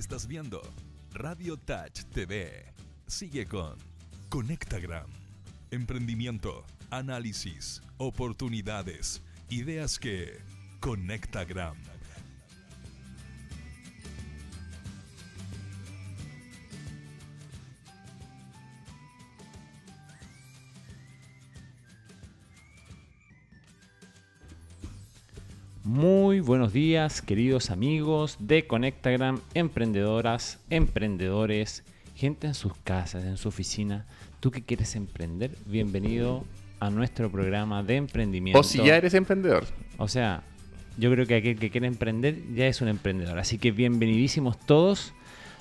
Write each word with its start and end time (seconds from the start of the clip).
Estás 0.00 0.26
viendo 0.26 0.62
Radio 1.12 1.58
Touch 1.58 2.04
TV. 2.14 2.72
Sigue 3.06 3.44
con 3.44 3.76
Conectagram. 4.30 5.10
Emprendimiento, 5.70 6.64
análisis, 6.88 7.82
oportunidades, 7.98 9.22
ideas 9.50 9.98
que 9.98 10.38
Conectagram. 10.80 11.89
Muy 26.40 26.46
buenos 26.46 26.72
días, 26.72 27.20
queridos 27.20 27.70
amigos 27.70 28.36
de 28.38 28.66
Conectagram, 28.66 29.40
emprendedoras, 29.52 30.58
emprendedores, 30.70 31.84
gente 32.16 32.46
en 32.46 32.54
sus 32.54 32.74
casas, 32.76 33.24
en 33.24 33.36
su 33.36 33.48
oficina. 33.48 34.06
Tú 34.40 34.50
que 34.50 34.62
quieres 34.62 34.96
emprender, 34.96 35.54
bienvenido 35.66 36.46
a 36.80 36.88
nuestro 36.88 37.30
programa 37.30 37.82
de 37.82 37.96
emprendimiento. 37.96 38.58
O 38.58 38.62
si 38.62 38.78
ya 38.82 38.96
eres 38.96 39.12
emprendedor. 39.12 39.66
O 39.98 40.08
sea, 40.08 40.42
yo 40.96 41.10
creo 41.12 41.26
que 41.26 41.34
aquel 41.34 41.58
que 41.58 41.68
quiere 41.68 41.86
emprender 41.86 42.38
ya 42.54 42.66
es 42.68 42.80
un 42.80 42.88
emprendedor. 42.88 43.38
Así 43.38 43.58
que 43.58 43.70
bienvenidísimos 43.70 44.58
todos 44.60 45.12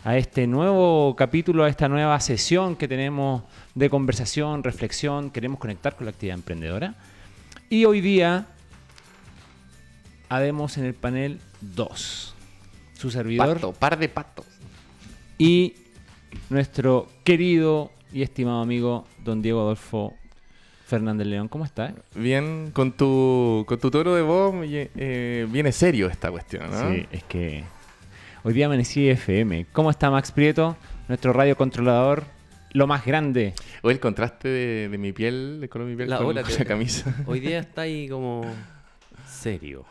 a 0.05 0.15
este 0.15 0.47
nuevo 0.47 1.13
capítulo, 1.17 1.65
a 1.65 1.69
esta 1.69 1.89
nueva 1.89 2.17
sesión 2.21 2.77
que 2.77 2.87
tenemos 2.87 3.43
de 3.75 3.89
conversación, 3.89 4.63
reflexión. 4.63 5.29
Queremos 5.29 5.59
conectar 5.59 5.97
con 5.97 6.05
la 6.05 6.11
actividad 6.11 6.37
emprendedora. 6.37 6.95
Y 7.69 7.83
hoy 7.83 7.99
día 7.99 8.47
habemos 10.29 10.77
en 10.77 10.85
el 10.85 10.93
panel 10.93 11.39
2. 11.61 12.35
Su 12.93 13.11
servidor 13.11 13.55
Pato, 13.55 13.73
par 13.73 13.97
de 13.97 14.09
patos. 14.09 14.45
y 15.37 15.73
nuestro 16.49 17.07
querido 17.23 17.91
y 18.11 18.21
estimado 18.23 18.61
amigo 18.61 19.05
don 19.23 19.41
Diego 19.41 19.61
Adolfo 19.61 20.13
Fernández 20.85 21.27
León. 21.27 21.47
¿Cómo 21.47 21.65
está? 21.65 21.93
Bien, 22.15 22.71
con 22.73 22.91
tu, 22.93 23.63
con 23.67 23.79
tu 23.79 23.91
toro 23.91 24.15
de 24.15 24.21
voz 24.21 24.53
eh, 24.65 25.47
viene 25.49 25.71
serio 25.71 26.07
esta 26.09 26.29
cuestión, 26.31 26.69
¿no? 26.71 26.91
Sí, 26.91 27.05
es 27.11 27.23
que 27.23 27.63
hoy 28.43 28.53
día 28.53 28.65
amanecí 28.65 29.07
FM. 29.07 29.67
¿Cómo 29.71 29.91
está 29.91 30.09
Max 30.11 30.31
Prieto, 30.31 30.75
nuestro 31.07 31.31
radio 31.31 31.55
controlador, 31.55 32.23
lo 32.73 32.87
más 32.87 33.05
grande? 33.05 33.53
O 33.83 33.91
el 33.91 33.99
contraste 33.99 34.47
de, 34.49 34.89
de 34.89 34.97
mi 34.97 35.13
piel, 35.13 35.59
de 35.61 35.69
color 35.69 35.87
de 35.87 35.91
mi 35.93 35.97
piel 35.97 36.09
La 36.09 36.17
con, 36.17 36.25
ola 36.27 36.41
con 36.41 36.51
te- 36.51 36.59
la 36.59 36.65
camisa. 36.65 37.15
Hoy 37.27 37.39
día 37.39 37.59
está 37.59 37.83
ahí 37.83 38.09
como 38.09 38.41
serio. 39.27 39.85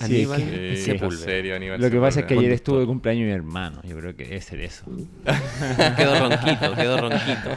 Sí, 0.00 0.14
Aníbal 0.24 0.40
Sí, 0.40 0.76
sí. 0.76 1.16
serio, 1.18 1.56
Aníbal 1.56 1.80
Lo 1.80 1.90
que 1.90 1.98
pasa 2.00 2.20
es 2.20 2.26
que 2.26 2.34
ayer 2.34 2.52
estuvo 2.52 2.80
de 2.80 2.86
cumpleaños 2.86 3.26
mi 3.26 3.32
hermano. 3.32 3.80
Yo 3.84 3.96
creo 3.98 4.16
que 4.16 4.24
debe 4.24 4.40
ser 4.40 4.60
eso. 4.60 4.84
Quedó 5.96 6.28
ronquito, 6.28 6.74
quedó 6.74 6.96
ronquito. 6.96 7.50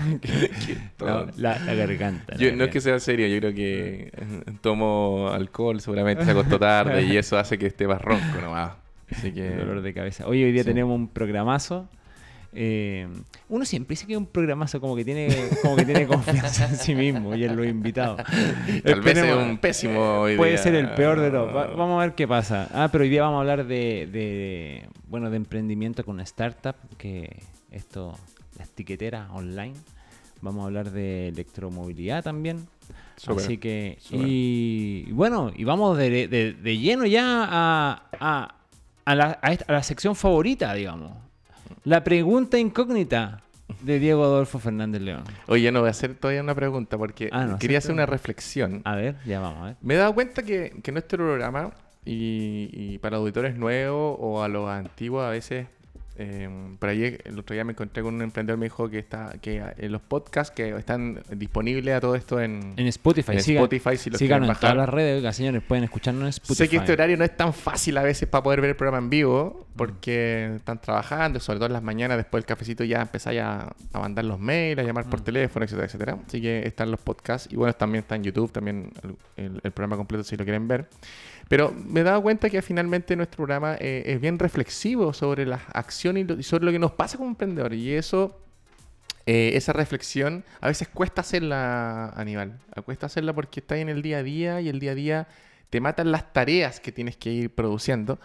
La, 1.05 1.27
la- 1.37 1.59
la 1.59 1.73
garganta. 1.73 2.35
Yo- 2.37 2.49
la 2.51 2.55
no 2.57 2.63
es 2.65 2.69
que 2.69 2.81
sea 2.81 2.99
serio, 2.99 3.27
yo 3.27 3.37
creo 3.39 3.53
que 3.53 4.11
eh, 4.13 4.43
tomo 4.61 5.29
alcohol, 5.31 5.79
seguramente 5.81 6.25
se 6.25 6.31
acostó 6.31 6.59
tarde 6.59 7.03
y 7.03 7.17
eso 7.17 7.37
hace 7.37 7.57
que 7.57 7.67
esté 7.67 7.87
más 7.87 8.01
ronco 8.01 8.41
nomás. 8.41 8.73
Así 9.11 9.31
que... 9.31 9.49
dolor 9.51 9.81
de 9.81 9.93
cabeza. 9.93 10.27
Hoy, 10.27 10.43
hoy 10.43 10.51
día 10.51 10.63
Sí. 10.63 10.69
tenemos 10.69 10.95
un 10.95 11.07
programazo. 11.07 11.87
Eh, 12.55 13.07
uno 13.49 13.65
siempre 13.65 13.93
dice 13.93 14.05
que 14.05 14.13
es 14.13 14.17
un 14.19 14.27
programazo 14.27 14.79
como 14.79 14.95
que 14.95 15.03
tiene 15.03 15.27
como 15.61 15.75
que 15.75 15.85
tiene 15.85 16.05
confianza 16.07 16.65
en 16.67 16.75
sí 16.75 16.93
mismo 16.93 17.33
y 17.35 17.43
en 17.45 17.55
los 17.55 17.65
invitados. 17.65 18.21
Tal 18.83 19.01
vez 19.01 19.15
un 19.49 19.57
pésimo 19.57 20.25
Puede 20.37 20.57
ser 20.59 20.75
el 20.75 20.89
peor 20.93 21.19
de 21.19 21.29
los. 21.31 21.47
Va- 21.55 21.67
vamos 21.67 22.01
a 22.01 22.05
ver 22.05 22.15
qué 22.15 22.27
pasa. 22.27 22.69
Ah, 22.73 22.89
pero 22.91 23.03
hoy 23.03 23.09
día 23.09 23.23
vamos 23.23 23.37
a 23.37 23.41
hablar 23.41 23.65
de, 23.65 24.07
de, 24.11 24.87
bueno 25.07 25.29
de 25.31 25.37
emprendimiento 25.37 26.03
con 26.05 26.15
una 26.15 26.23
startup 26.23 26.75
que 26.97 27.37
esto 27.71 28.17
las 28.59 28.69
tiqueteras 28.69 29.29
online. 29.31 29.73
Vamos 30.41 30.63
a 30.63 30.65
hablar 30.67 30.91
de 30.91 31.29
electromovilidad 31.29 32.23
también. 32.23 32.67
Así 33.43 33.57
que 33.57 33.97
y, 34.27 35.05
y 35.07 35.11
bueno 35.11 35.51
y 35.55 35.63
vamos 35.63 35.97
de, 35.97 36.27
de- 36.27 36.53
de 36.53 36.77
lleno 36.77 37.05
ya 37.05 37.47
a, 37.49 38.03
a, 38.19 38.55
a 39.05 39.15
la, 39.15 39.39
a 39.41 39.51
esta- 39.53 39.65
a 39.69 39.71
la 39.73 39.83
sección 39.83 40.15
favorita, 40.15 40.73
digamos. 40.73 41.11
La 41.85 42.03
pregunta 42.03 42.57
incógnita 42.57 43.41
de 43.81 43.99
Diego 43.99 44.23
Adolfo 44.23 44.59
Fernández 44.59 45.01
León. 45.01 45.23
Oye, 45.47 45.71
no 45.71 45.79
voy 45.81 45.87
a 45.87 45.91
hacer 45.91 46.13
todavía 46.15 46.41
una 46.41 46.55
pregunta 46.55 46.97
porque 46.97 47.29
Ah, 47.31 47.45
no, 47.45 47.57
quería 47.59 47.79
hacer 47.79 47.91
hacer 47.91 47.93
una 47.95 48.05
reflexión. 48.05 48.81
A 48.85 48.95
ver, 48.95 49.15
ya 49.25 49.39
vamos 49.39 49.61
a 49.61 49.65
ver. 49.67 49.75
Me 49.81 49.95
he 49.95 49.97
dado 49.97 50.13
cuenta 50.13 50.43
que, 50.43 50.79
que 50.81 50.91
nuestro 50.91 51.17
programa, 51.17 51.71
y, 52.05 52.69
y 52.71 52.97
para 52.99 53.17
auditores 53.17 53.55
nuevos 53.55 54.17
o 54.19 54.43
a 54.43 54.47
los 54.47 54.69
antiguos 54.69 55.23
a 55.25 55.29
veces, 55.29 55.67
eh, 56.15 56.47
por 56.77 56.89
ahí 56.89 57.17
el 57.25 57.39
otro 57.39 57.55
día 57.55 57.63
me 57.63 57.71
encontré 57.71 58.03
con 58.03 58.13
un 58.13 58.21
emprendedor 58.21 58.59
me 58.59 58.67
dijo 58.67 58.87
que 58.87 58.99
está 58.99 59.33
que 59.41 59.63
eh, 59.77 59.89
los 59.89 59.99
podcasts 59.99 60.53
que 60.55 60.69
están 60.77 61.23
disponibles 61.35 61.95
a 61.95 61.99
todo 61.99 62.13
esto 62.15 62.39
en, 62.39 62.73
En 62.77 62.85
Spotify, 62.87 63.31
en 63.31 63.39
sigan- 63.39 63.63
Spotify 63.63 63.97
si 63.97 64.09
los 64.11 64.19
síganos 64.19 64.47
en 64.47 64.55
todas 64.55 64.75
las 64.75 64.89
redes, 64.89 65.17
oiga, 65.17 65.33
señores, 65.33 65.63
pueden 65.67 65.85
escucharnos 65.85 66.21
en 66.23 66.29
Spotify. 66.29 66.55
Sé 66.55 66.69
que 66.69 66.77
este 66.77 66.91
horario 66.93 67.17
no 67.17 67.23
es 67.23 67.35
tan 67.35 67.51
fácil 67.51 67.97
a 67.97 68.03
veces 68.03 68.29
para 68.29 68.43
poder 68.43 68.61
ver 68.61 68.69
el 68.71 68.75
programa 68.75 68.99
en 68.99 69.09
vivo, 69.09 69.65
porque 69.75 70.53
están 70.57 70.79
trabajando, 70.79 71.39
sobre 71.39 71.57
todo 71.57 71.65
en 71.67 71.73
las 71.73 71.81
mañanas, 71.83 72.17
después 72.17 72.43
del 72.43 72.47
cafecito 72.47 72.83
ya 72.83 73.01
empezáis 73.01 73.41
a, 73.41 73.73
a 73.91 73.99
mandar 73.99 74.23
los 74.25 74.39
mails, 74.39 74.79
a 74.79 74.83
llamar 74.83 75.09
por 75.09 75.21
Mm. 75.21 75.23
teléfono, 75.23 75.65
etcétera, 75.65 75.85
etcétera. 75.87 76.17
Así 76.27 76.41
que 76.41 76.67
están 76.67 76.91
los 76.91 76.99
podcasts 76.99 77.51
y 77.51 77.55
bueno, 77.55 77.73
también 77.73 78.03
está 78.03 78.15
en 78.15 78.23
YouTube, 78.23 78.51
también 78.51 78.91
el, 79.37 79.45
el- 79.45 79.61
el 79.63 79.71
programa 79.71 79.97
completo 79.97 80.23
si 80.23 80.37
lo 80.37 80.43
quieren 80.43 80.67
ver. 80.67 80.87
Pero 81.49 81.73
me 81.73 82.01
he 82.01 82.03
dado 82.03 82.21
cuenta 82.21 82.49
que 82.49 82.61
finalmente 82.61 83.15
nuestro 83.15 83.37
programa 83.37 83.75
eh, 83.79 84.03
es 84.05 84.21
bien 84.21 84.37
reflexivo 84.39 85.11
sobre 85.13 85.45
las 85.45 85.61
acciones 85.73 86.23
y 86.23 86.27
lo- 86.27 86.39
y 86.39 86.43
sobre 86.43 86.65
lo 86.65 86.71
que 86.71 86.79
nos 86.79 86.91
pasa 86.91 87.17
como 87.17 87.29
emprendedor. 87.29 87.73
Y 87.73 87.93
eso, 87.93 88.39
eh, 89.25 89.51
esa 89.55 89.73
reflexión, 89.73 90.43
a 90.61 90.67
veces 90.67 90.87
cuesta 90.87 91.21
hacerla, 91.21 92.09
Aníbal. 92.09 92.59
Cuesta 92.85 93.07
hacerla 93.07 93.33
porque 93.33 93.59
estás 93.61 93.79
en 93.79 93.89
el 93.89 94.01
día 94.01 94.19
a 94.19 94.23
día 94.23 94.61
y 94.61 94.69
el 94.69 94.79
día 94.79 94.91
a 94.91 94.95
día 94.95 95.27
te 95.69 95.81
matan 95.81 96.11
las 96.11 96.31
tareas 96.33 96.79
que 96.79 96.91
tienes 96.91 97.17
que 97.17 97.31
ir 97.31 97.49
produciendo. 97.53 98.19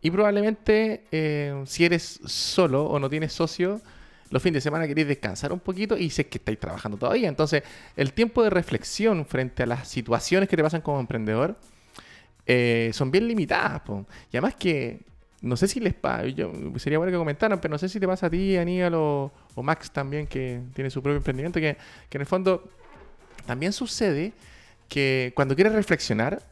Y 0.00 0.10
probablemente 0.10 1.04
eh, 1.10 1.62
si 1.66 1.84
eres 1.84 2.20
solo 2.24 2.84
o 2.84 2.98
no 2.98 3.10
tienes 3.10 3.32
socio, 3.32 3.80
los 4.30 4.42
fines 4.42 4.54
de 4.54 4.60
semana 4.60 4.86
queréis 4.86 5.08
descansar 5.08 5.52
un 5.52 5.60
poquito 5.60 5.96
y 5.96 6.10
sé 6.10 6.26
que 6.26 6.38
estáis 6.38 6.58
trabajando 6.58 6.98
todavía. 6.98 7.28
Entonces, 7.28 7.62
el 7.96 8.12
tiempo 8.12 8.42
de 8.42 8.50
reflexión 8.50 9.24
frente 9.26 9.62
a 9.62 9.66
las 9.66 9.88
situaciones 9.88 10.48
que 10.48 10.56
te 10.56 10.62
pasan 10.62 10.82
como 10.82 11.00
emprendedor 11.00 11.56
eh, 12.46 12.90
son 12.92 13.10
bien 13.10 13.26
limitadas. 13.26 13.82
Y 14.30 14.36
además 14.36 14.54
que, 14.54 15.00
no 15.40 15.56
sé 15.56 15.66
si 15.66 15.80
les 15.80 15.94
pasa, 15.94 16.24
sería 16.76 16.98
bueno 16.98 17.12
que 17.12 17.18
comentaran, 17.18 17.60
pero 17.60 17.72
no 17.72 17.78
sé 17.78 17.88
si 17.88 17.98
te 17.98 18.06
pasa 18.06 18.26
a 18.26 18.30
ti, 18.30 18.56
Aníbal 18.56 18.94
o, 18.94 19.32
o 19.54 19.62
Max 19.62 19.90
también, 19.90 20.26
que 20.26 20.60
tiene 20.74 20.90
su 20.90 21.02
propio 21.02 21.16
emprendimiento, 21.16 21.58
que, 21.58 21.76
que 22.08 22.18
en 22.18 22.22
el 22.22 22.26
fondo 22.26 22.70
también 23.46 23.72
sucede 23.72 24.32
que 24.88 25.32
cuando 25.34 25.54
quieres 25.54 25.72
reflexionar, 25.72 26.42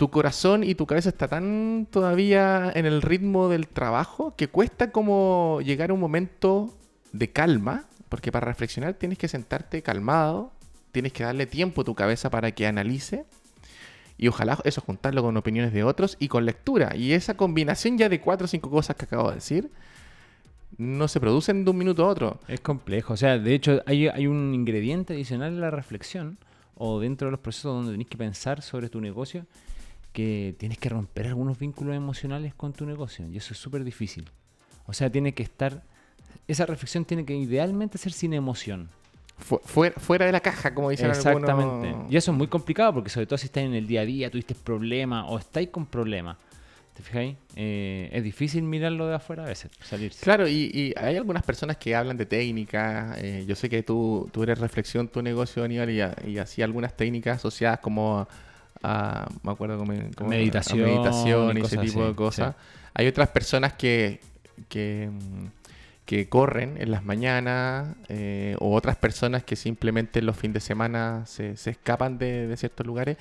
tu 0.00 0.08
corazón 0.08 0.64
y 0.64 0.74
tu 0.76 0.86
cabeza 0.86 1.10
está 1.10 1.28
tan 1.28 1.86
todavía 1.90 2.72
en 2.74 2.86
el 2.86 3.02
ritmo 3.02 3.50
del 3.50 3.68
trabajo 3.68 4.34
que 4.34 4.48
cuesta 4.48 4.92
como 4.92 5.60
llegar 5.62 5.90
a 5.90 5.92
un 5.92 6.00
momento 6.00 6.74
de 7.12 7.28
calma, 7.28 7.84
porque 8.08 8.32
para 8.32 8.46
reflexionar 8.46 8.94
tienes 8.94 9.18
que 9.18 9.28
sentarte 9.28 9.82
calmado, 9.82 10.52
tienes 10.90 11.12
que 11.12 11.24
darle 11.24 11.44
tiempo 11.44 11.82
a 11.82 11.84
tu 11.84 11.94
cabeza 11.94 12.30
para 12.30 12.50
que 12.52 12.66
analice 12.66 13.26
y 14.16 14.28
ojalá 14.28 14.58
eso 14.64 14.80
juntarlo 14.80 15.22
con 15.22 15.36
opiniones 15.36 15.74
de 15.74 15.84
otros 15.84 16.16
y 16.18 16.28
con 16.28 16.46
lectura. 16.46 16.96
Y 16.96 17.12
esa 17.12 17.36
combinación 17.36 17.98
ya 17.98 18.08
de 18.08 18.22
cuatro 18.22 18.46
o 18.46 18.48
cinco 18.48 18.70
cosas 18.70 18.96
que 18.96 19.04
acabo 19.04 19.28
de 19.28 19.34
decir 19.34 19.70
no 20.78 21.08
se 21.08 21.20
producen 21.20 21.62
de 21.66 21.72
un 21.72 21.76
minuto 21.76 22.06
a 22.06 22.08
otro. 22.08 22.40
Es 22.48 22.60
complejo. 22.60 23.12
O 23.12 23.16
sea, 23.18 23.38
de 23.38 23.54
hecho, 23.54 23.82
hay, 23.84 24.08
hay 24.08 24.26
un 24.26 24.54
ingrediente 24.54 25.12
adicional 25.12 25.52
en 25.52 25.60
la 25.60 25.70
reflexión 25.70 26.38
o 26.74 27.00
dentro 27.00 27.26
de 27.26 27.32
los 27.32 27.40
procesos 27.40 27.74
donde 27.74 27.92
tenés 27.92 28.06
que 28.06 28.16
pensar 28.16 28.62
sobre 28.62 28.88
tu 28.88 28.98
negocio 29.02 29.44
que 30.12 30.54
tienes 30.58 30.78
que 30.78 30.88
romper 30.88 31.26
algunos 31.28 31.58
vínculos 31.58 31.94
emocionales 31.96 32.54
con 32.54 32.72
tu 32.72 32.86
negocio. 32.86 33.26
Y 33.28 33.36
eso 33.36 33.52
es 33.54 33.58
súper 33.58 33.84
difícil. 33.84 34.28
O 34.86 34.92
sea, 34.92 35.10
tiene 35.10 35.32
que 35.34 35.42
estar. 35.42 35.82
Esa 36.48 36.66
reflexión 36.66 37.04
tiene 37.04 37.24
que 37.24 37.34
idealmente 37.36 37.96
ser 37.98 38.12
sin 38.12 38.32
emoción. 38.34 38.88
Fu- 39.38 39.60
fuera, 39.64 39.98
fuera 39.98 40.26
de 40.26 40.32
la 40.32 40.40
caja, 40.40 40.74
como 40.74 40.90
dicen 40.90 41.10
Exactamente. 41.10 41.88
algunos. 41.90 42.12
Y 42.12 42.16
eso 42.16 42.30
es 42.32 42.36
muy 42.36 42.46
complicado 42.48 42.92
porque, 42.94 43.08
sobre 43.10 43.26
todo 43.26 43.38
si 43.38 43.46
estás 43.46 43.62
en 43.62 43.74
el 43.74 43.86
día 43.86 44.02
a 44.02 44.04
día, 44.04 44.30
tuviste 44.30 44.54
problemas 44.54 45.24
o 45.28 45.38
estáis 45.38 45.68
con 45.68 45.86
problemas. 45.86 46.36
¿Te 46.94 47.02
fijáis? 47.04 47.36
Eh, 47.56 48.10
es 48.12 48.22
difícil 48.22 48.62
mirarlo 48.64 49.06
de 49.06 49.14
afuera 49.14 49.44
a 49.44 49.46
veces, 49.46 49.70
salirse. 49.80 50.22
Claro, 50.22 50.46
y, 50.46 50.70
y 50.74 50.92
hay 50.98 51.16
algunas 51.16 51.42
personas 51.44 51.76
que 51.78 51.94
hablan 51.94 52.16
de 52.18 52.26
técnicas. 52.26 53.16
eh, 53.22 53.44
yo 53.46 53.54
sé 53.54 53.70
que 53.70 53.82
tú, 53.82 54.28
tú 54.32 54.42
eres 54.42 54.58
reflexión 54.58 55.08
tu 55.08 55.22
negocio, 55.22 55.64
Aníbal, 55.64 55.88
y, 55.90 56.30
y 56.32 56.38
así 56.38 56.60
algunas 56.60 56.94
técnicas 56.96 57.36
asociadas 57.38 57.78
como 57.78 58.18
a, 58.18 58.28
me 58.82 59.52
acuerdo, 59.52 59.78
como, 59.78 59.92
como- 60.16 60.30
a 60.30 60.34
Meditación 60.34 61.56
y 61.56 61.60
y 61.60 61.64
ese 61.64 61.78
tipo 61.78 62.00
así, 62.00 62.08
de 62.08 62.14
cosas. 62.14 62.54
sí. 62.56 62.62
Hay 62.94 63.06
otras 63.06 63.28
personas 63.28 63.74
que, 63.74 64.20
que, 64.68 65.08
que 66.04 66.28
corren 66.28 66.76
en 66.80 66.90
las 66.90 67.04
mañanas 67.04 67.94
eh, 68.08 68.56
o 68.58 68.74
otras 68.74 68.96
personas 68.96 69.44
que 69.44 69.54
simplemente 69.56 70.22
los 70.22 70.36
fines 70.36 70.54
de 70.54 70.60
semana 70.60 71.24
se, 71.26 71.56
se 71.56 71.70
escapan 71.70 72.18
de, 72.18 72.46
de 72.48 72.56
ciertos 72.56 72.86
lugares. 72.86 73.16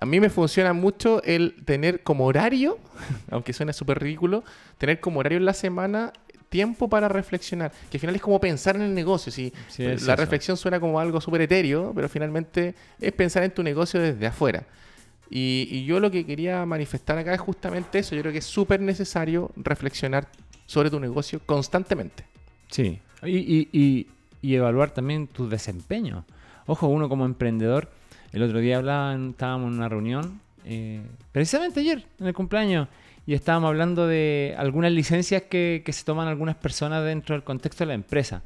A 0.00 0.06
mí 0.06 0.20
me 0.20 0.30
funciona 0.30 0.72
mucho 0.72 1.20
el 1.24 1.56
tener 1.64 2.02
como 2.02 2.26
horario, 2.26 2.78
aunque 3.30 3.52
suene 3.52 3.72
súper 3.72 3.98
ridículo, 3.98 4.44
tener 4.78 5.00
como 5.00 5.18
horario 5.20 5.38
en 5.38 5.44
la 5.46 5.54
semana 5.54 6.12
tiempo 6.48 6.88
para 6.88 7.08
reflexionar, 7.08 7.72
que 7.90 7.96
al 7.96 8.00
final 8.00 8.14
es 8.14 8.20
como 8.22 8.38
pensar 8.38 8.76
en 8.76 8.82
el 8.82 8.94
negocio. 8.94 9.32
Si 9.32 9.52
Sí, 9.68 9.84
es 9.84 10.02
la 10.02 10.12
eso. 10.12 10.20
reflexión 10.22 10.56
suena 10.58 10.78
como 10.78 11.00
algo 11.00 11.20
súper 11.20 11.40
etéreo, 11.40 11.92
pero 11.94 12.08
finalmente 12.10 12.74
es 13.00 13.12
pensar 13.12 13.42
en 13.42 13.50
tu 13.52 13.62
negocio 13.62 13.98
desde 13.98 14.26
afuera. 14.26 14.62
Y, 15.34 15.66
y 15.70 15.84
yo 15.86 15.98
lo 15.98 16.10
que 16.10 16.26
quería 16.26 16.64
manifestar 16.66 17.16
acá 17.16 17.32
es 17.32 17.40
justamente 17.40 17.98
eso. 18.00 18.14
Yo 18.14 18.20
creo 18.20 18.32
que 18.32 18.38
es 18.40 18.44
súper 18.44 18.80
necesario 18.82 19.50
reflexionar 19.56 20.28
sobre 20.66 20.90
tu 20.90 21.00
negocio 21.00 21.40
constantemente. 21.46 22.24
Sí. 22.68 22.98
Y, 23.24 23.38
y- 23.38 23.68
y- 23.72 24.06
y 24.42 24.54
evaluar 24.56 24.90
también 24.90 25.28
tu 25.28 25.48
desempeño. 25.48 26.24
Ojo, 26.66 26.88
uno 26.88 27.08
como 27.08 27.24
emprendedor, 27.24 27.90
el 28.32 28.42
otro 28.42 28.58
día 28.58 28.76
hablaban, 28.76 29.30
estábamos 29.30 29.68
en 29.70 29.78
una 29.78 29.88
reunión, 29.88 30.40
eh, 30.64 31.00
precisamente 31.32 31.80
ayer, 31.80 32.04
en 32.20 32.26
el 32.26 32.34
cumpleaños, 32.34 32.88
y 33.24 33.34
estábamos 33.34 33.68
hablando 33.68 34.06
de 34.06 34.54
algunas 34.58 34.90
licencias 34.92 35.42
que, 35.42 35.82
que 35.84 35.92
se 35.92 36.04
toman 36.04 36.26
algunas 36.28 36.56
personas 36.56 37.04
dentro 37.04 37.34
del 37.36 37.44
contexto 37.44 37.84
de 37.84 37.88
la 37.88 37.94
empresa. 37.94 38.42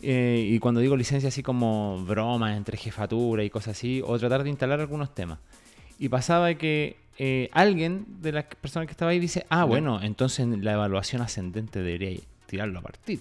Eh, 0.00 0.44
y 0.50 0.58
cuando 0.58 0.80
digo 0.80 0.96
licencia 0.96 1.28
así 1.28 1.42
como 1.42 2.04
bromas 2.04 2.56
entre 2.56 2.76
jefatura 2.76 3.44
y 3.44 3.50
cosas 3.50 3.76
así, 3.76 4.02
o 4.04 4.18
tratar 4.18 4.42
de 4.42 4.50
instalar 4.50 4.80
algunos 4.80 5.14
temas. 5.14 5.38
Y 6.02 6.08
pasaba 6.08 6.52
que 6.54 6.96
eh, 7.16 7.48
alguien 7.52 8.06
de 8.20 8.32
las 8.32 8.44
personas 8.44 8.86
que 8.88 8.90
estaba 8.92 9.12
ahí 9.12 9.20
dice, 9.20 9.46
ah, 9.50 9.62
bueno, 9.62 10.00
entonces 10.02 10.46
la 10.48 10.72
evaluación 10.72 11.22
ascendente 11.22 11.80
debería 11.80 12.18
tirarlo 12.46 12.80
a 12.80 12.82
partir. 12.82 13.20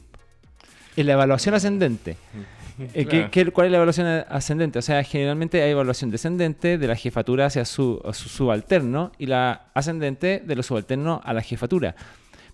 En 0.96 1.06
la 1.06 1.14
evaluación 1.14 1.54
ascendente. 1.54 2.18
eh, 2.80 2.90
¿qué- 2.94 3.06
Claro. 3.06 3.30
qué- 3.32 3.52
cuál 3.52 3.68
es 3.68 3.72
la 3.72 3.78
evaluación 3.78 4.08
ascendente? 4.28 4.80
O 4.80 4.82
sea, 4.82 5.04
generalmente 5.04 5.62
hay 5.62 5.70
evaluación 5.72 6.10
descendente 6.10 6.80
de 6.80 6.88
la 6.88 6.96
jefatura 6.96 7.46
hacia 7.46 7.66
su, 7.66 8.02
su 8.14 8.30
subalterno 8.30 9.12
y 9.20 9.28
la 9.28 9.68
ascendente 9.76 10.42
de 10.44 10.56
los 10.56 10.66
subalternos 10.66 11.22
a 11.24 11.34
la 11.34 11.42
jefatura. 11.44 11.96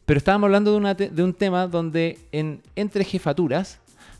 Pero 0.05 0.17
estábamos 0.17 0.47
hablando 0.47 0.71
de, 0.71 0.77
una 0.77 0.95
te- 0.95 1.09
de 1.09 1.23
un 1.23 1.33
tema 1.33 1.67
donde 1.67 2.17
en, 2.33 2.61
entre 2.75 3.05
jefaturas 3.05 3.79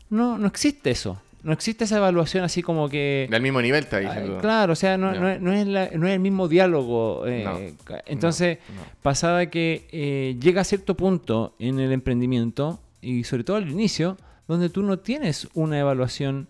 no, 0.10 0.38
no 0.38 0.48
existe 0.48 0.90
eso. 0.90 1.22
No 1.48 1.54
existe 1.54 1.86
esa 1.86 1.98
evaluación 1.98 2.44
así 2.44 2.62
como 2.62 2.90
que... 2.90 3.30
Al 3.32 3.42
mismo 3.42 3.62
nivel 3.62 3.86
está 3.86 4.00
diciendo. 4.00 4.38
claro, 4.40 4.74
o 4.74 4.76
sea, 4.76 4.98
no, 4.98 5.12
es, 5.30 5.40
no 5.42 5.54
es 5.54 5.66
la- 5.66 5.90
no 5.96 6.06
es 6.06 6.14
el 6.14 6.20
mismo 6.20 6.48
diálogo. 6.50 7.26
eh, 7.26 7.74
entonces, 8.06 8.58
no. 8.76 8.82
pasaba 9.02 9.46
que 9.46 9.88
eh, 9.92 10.36
llega 10.42 10.60
a 10.62 10.64
cierto 10.66 10.96
punto 10.96 11.56
en 11.58 11.80
el 11.80 11.94
emprendimiento, 11.94 12.80
y 13.02 13.24
sobre 13.24 13.46
todo 13.46 13.56
al 13.58 13.70
inicio, 13.72 14.18
donde 14.48 14.70
tú 14.70 14.84
no 14.84 15.00
tienes 15.00 15.48
una 15.54 15.80
evaluación 15.80 16.48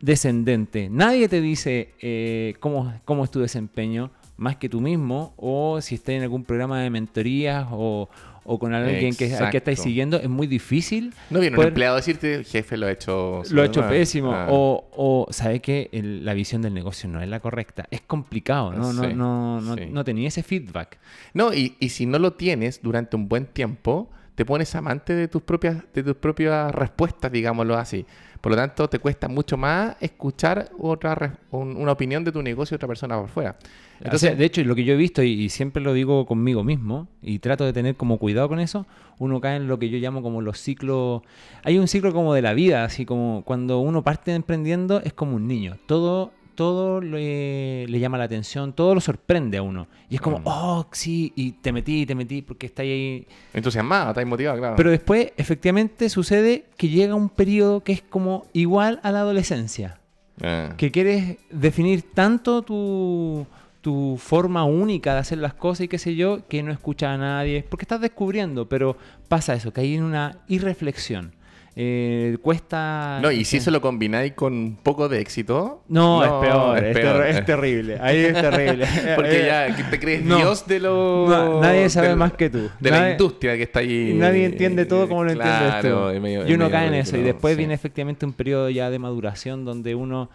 descendente. 0.00 0.88
Nadie 0.90 1.28
te 1.28 1.40
dice 1.40 1.90
eh, 2.00 2.54
cómo, 2.60 2.92
cómo 3.04 3.24
es 3.24 3.30
tu 3.30 3.40
desempeño, 3.40 4.10
más 4.36 4.56
que 4.56 4.68
tú 4.68 4.80
mismo, 4.80 5.32
o 5.36 5.80
si 5.80 5.94
estás 5.96 6.10
en 6.16 6.22
algún 6.22 6.44
programa 6.44 6.80
de 6.80 6.90
mentorías 6.90 7.66
o, 7.70 8.08
o 8.44 8.58
con 8.58 8.74
alguien 8.74 9.14
que, 9.16 9.34
al 9.34 9.50
que 9.50 9.56
estáis 9.56 9.80
siguiendo, 9.80 10.18
es 10.18 10.28
muy 10.28 10.46
difícil. 10.46 11.12
No 11.30 11.40
viene 11.40 11.56
un 11.58 11.64
empleado 11.64 11.94
a 11.94 11.96
decirte, 11.96 12.44
jefe, 12.44 12.76
lo 12.76 12.86
ha 12.86 12.92
hecho. 12.92 13.42
lo 13.50 13.62
ha 13.62 13.64
hecho 13.64 13.74
súper 13.80 13.90
mal". 13.90 13.98
pésimo. 13.98 14.32
Ah. 14.34 14.46
O, 14.50 14.88
o 14.92 15.26
¿sabes 15.32 15.60
qué? 15.62 15.88
El- 15.92 16.24
la 16.24 16.34
visión 16.34 16.62
del 16.62 16.74
negocio 16.74 17.08
no 17.08 17.20
es 17.22 17.28
la 17.28 17.40
correcta. 17.40 17.86
Es 17.90 18.00
complicado, 18.02 18.72
¿no? 18.72 18.92
No, 18.92 19.02
Sí, 19.04 19.14
no, 19.14 19.60
no, 19.60 19.74
sí. 19.76 19.86
no 19.90 20.04
tenía 20.04 20.28
ese 20.28 20.42
feedback. 20.42 20.98
No, 21.32 21.52
y, 21.54 21.76
y 21.80 21.88
si 21.88 22.06
no 22.06 22.18
lo 22.18 22.34
tienes 22.34 22.80
durante 22.82 23.16
un 23.16 23.28
buen 23.28 23.46
tiempo, 23.46 24.10
te 24.34 24.44
pones 24.44 24.74
amante 24.74 25.14
de 25.14 25.28
tus 25.28 25.42
propias, 25.42 25.82
de 25.92 26.02
tus 26.02 26.16
propias 26.16 26.72
respuestas, 26.74 27.30
digámoslo 27.30 27.76
así. 27.76 28.04
Por 28.40 28.50
lo 28.52 28.56
tanto, 28.56 28.88
te 28.88 28.98
cuesta 28.98 29.26
mucho 29.28 29.56
más 29.56 29.96
escuchar 30.00 30.68
otra 30.78 31.38
un- 31.50 31.76
una 31.76 31.92
opinión 31.92 32.24
de 32.24 32.32
tu 32.32 32.42
negocio 32.42 32.74
de 32.74 32.76
otra 32.76 32.88
persona 32.88 33.18
por 33.18 33.28
fuera. 33.28 33.56
Entonces, 34.00 34.04
Entonces, 34.04 34.38
de 34.38 34.44
hecho, 34.44 34.64
lo 34.64 34.74
que 34.74 34.84
yo 34.84 34.92
he 34.94 34.96
visto, 34.96 35.22
y, 35.22 35.28
y 35.44 35.48
siempre 35.48 35.82
lo 35.82 35.92
digo 35.94 36.26
conmigo 36.26 36.62
mismo, 36.64 37.08
y 37.22 37.38
trato 37.38 37.64
de 37.64 37.72
tener 37.72 37.94
como 37.96 38.18
cuidado 38.18 38.48
con 38.48 38.58
eso, 38.58 38.86
uno 39.18 39.40
cae 39.40 39.56
en 39.56 39.66
lo 39.68 39.78
que 39.78 39.88
yo 39.88 39.98
llamo 39.98 40.20
como 40.20 40.42
los 40.42 40.58
ciclos. 40.58 41.22
Hay 41.62 41.78
un 41.78 41.88
ciclo 41.88 42.12
como 42.12 42.34
de 42.34 42.42
la 42.42 42.52
vida, 42.52 42.84
así 42.84 43.06
como 43.06 43.42
cuando 43.46 43.78
uno 43.78 44.02
parte 44.02 44.34
emprendiendo, 44.34 45.00
es 45.00 45.14
como 45.14 45.36
un 45.36 45.46
niño. 45.46 45.78
Todo, 45.86 46.32
todo 46.54 47.00
le, 47.00 47.86
le 47.86 47.98
llama 47.98 48.18
la 48.18 48.24
atención, 48.24 48.72
todo 48.72 48.94
lo 48.94 49.00
sorprende 49.00 49.58
a 49.58 49.62
uno. 49.62 49.86
Y 50.08 50.14
es 50.16 50.20
como, 50.20 50.38
Mm. 50.38 50.42
oh, 50.46 50.86
sí, 50.92 51.32
y 51.36 51.52
te 51.52 51.72
metí, 51.72 52.06
te 52.06 52.14
metí, 52.14 52.42
porque 52.42 52.66
está 52.66 52.82
ahí 52.82 53.26
entusiasmado, 53.52 54.10
estás 54.10 54.26
motivado, 54.26 54.58
claro. 54.58 54.76
Pero 54.76 54.90
después, 54.90 55.32
efectivamente, 55.36 56.08
sucede 56.08 56.66
que 56.76 56.88
llega 56.88 57.14
un 57.14 57.28
periodo 57.28 57.82
que 57.82 57.92
es 57.92 58.02
como 58.02 58.46
igual 58.52 59.00
a 59.02 59.12
la 59.12 59.20
adolescencia. 59.20 59.98
Ah. 60.42 60.74
Que 60.76 60.90
quieres 60.90 61.36
definir 61.50 62.02
tanto 62.12 62.62
tu, 62.62 63.46
tu 63.80 64.16
forma 64.18 64.64
única 64.64 65.12
de 65.14 65.20
hacer 65.20 65.38
las 65.38 65.54
cosas 65.54 65.82
y 65.82 65.88
qué 65.88 65.98
sé 65.98 66.14
yo, 66.16 66.46
que 66.48 66.62
no 66.62 66.72
escuchas 66.72 67.10
a 67.10 67.18
nadie. 67.18 67.64
Porque 67.68 67.84
estás 67.84 68.00
descubriendo, 68.00 68.68
pero 68.68 68.96
pasa 69.28 69.54
eso, 69.54 69.72
que 69.72 69.82
hay 69.82 69.98
una 69.98 70.38
irreflexión. 70.48 71.32
Eh, 71.76 72.36
cuesta... 72.40 73.18
No, 73.20 73.32
y 73.32 73.44
si 73.44 73.56
eso 73.56 73.70
lo 73.72 73.80
combináis 73.80 74.32
con 74.34 74.52
un 74.52 74.76
poco 74.76 75.08
de 75.08 75.20
éxito. 75.20 75.82
No, 75.88 76.22
es 76.22 76.30
peor, 76.48 76.84
es, 76.84 76.96
peor. 76.96 77.16
ter- 77.22 77.26
es 77.36 77.44
terrible. 77.44 77.98
Ahí 78.00 78.18
es 78.26 78.32
terrible. 78.32 78.86
Porque 79.16 79.40
Eh, 79.42 79.46
ya 79.76 79.90
te 79.90 79.98
crees 79.98 80.22
no. 80.24 80.36
Dios 80.36 80.66
de 80.68 80.78
lo. 80.80 81.26
No, 81.28 81.60
nadie 81.60 81.90
sabe 81.90 82.14
más 82.14 82.32
que 82.34 82.48
tú. 82.48 82.70
De 82.78 82.90
la 82.90 83.10
industria 83.10 83.56
que 83.56 83.64
está 83.64 83.80
ahí. 83.80 84.12
Nadie 84.14 84.44
entiende 84.44 84.86
todo 84.86 85.08
como 85.08 85.24
lo 85.24 85.32
entiendes 85.32 85.58
Claro, 85.80 86.04
tú. 86.04 86.08
es 86.10 86.20
medio- 86.20 86.46
y 86.48 86.54
uno 86.54 86.70
cae 86.70 86.86
en 86.88 86.94
eso. 86.94 87.16
Y 87.16 87.22
después 87.22 87.54
sí. 87.54 87.58
viene 87.58 87.74
efectivamente 87.74 88.24
un 88.24 88.32
periodo 88.34 88.70
ya 88.70 88.88
de 88.90 88.98
maduración 89.00 89.64
donde 89.64 89.94
uno 89.96 90.30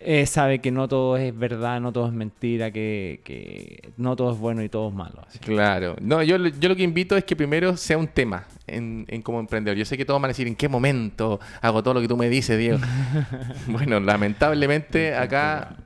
eh, 0.00 0.26
sabe 0.26 0.60
que 0.60 0.70
no 0.70 0.86
todo 0.88 1.16
es 1.16 1.36
verdad, 1.36 1.80
no 1.80 1.92
todo 1.92 2.06
es 2.06 2.12
mentira, 2.12 2.70
que, 2.70 3.20
que 3.24 3.90
no 3.96 4.14
todo 4.16 4.32
es 4.32 4.38
bueno 4.38 4.62
y 4.62 4.68
todo 4.68 4.88
es 4.88 4.94
malo. 4.94 5.22
así. 5.26 5.38
Claro. 5.40 5.96
No, 6.00 6.22
yo, 6.22 6.38
lo- 6.38 6.48
yo 6.48 6.68
lo 6.68 6.76
que 6.76 6.82
invito 6.84 7.16
es 7.16 7.24
que 7.24 7.34
primero 7.36 7.76
sea 7.76 7.98
un 7.98 8.06
tema 8.08 8.44
en, 8.66 9.04
en 9.08 9.22
como 9.22 9.40
emprendedor. 9.40 9.76
Yo 9.76 9.84
sé 9.84 9.96
que 9.96 10.04
todos 10.04 10.20
van 10.20 10.28
a 10.28 10.32
decir, 10.32 10.46
¿en 10.46 10.54
qué 10.56 10.68
momento 10.68 11.40
hago 11.60 11.82
todo 11.82 11.94
lo 11.94 12.00
que 12.00 12.08
tú 12.08 12.16
me 12.16 12.28
dices, 12.28 12.58
Diego? 12.58 12.78
bueno, 13.66 14.00
lamentablemente 14.00 15.14
acá... 15.14 15.76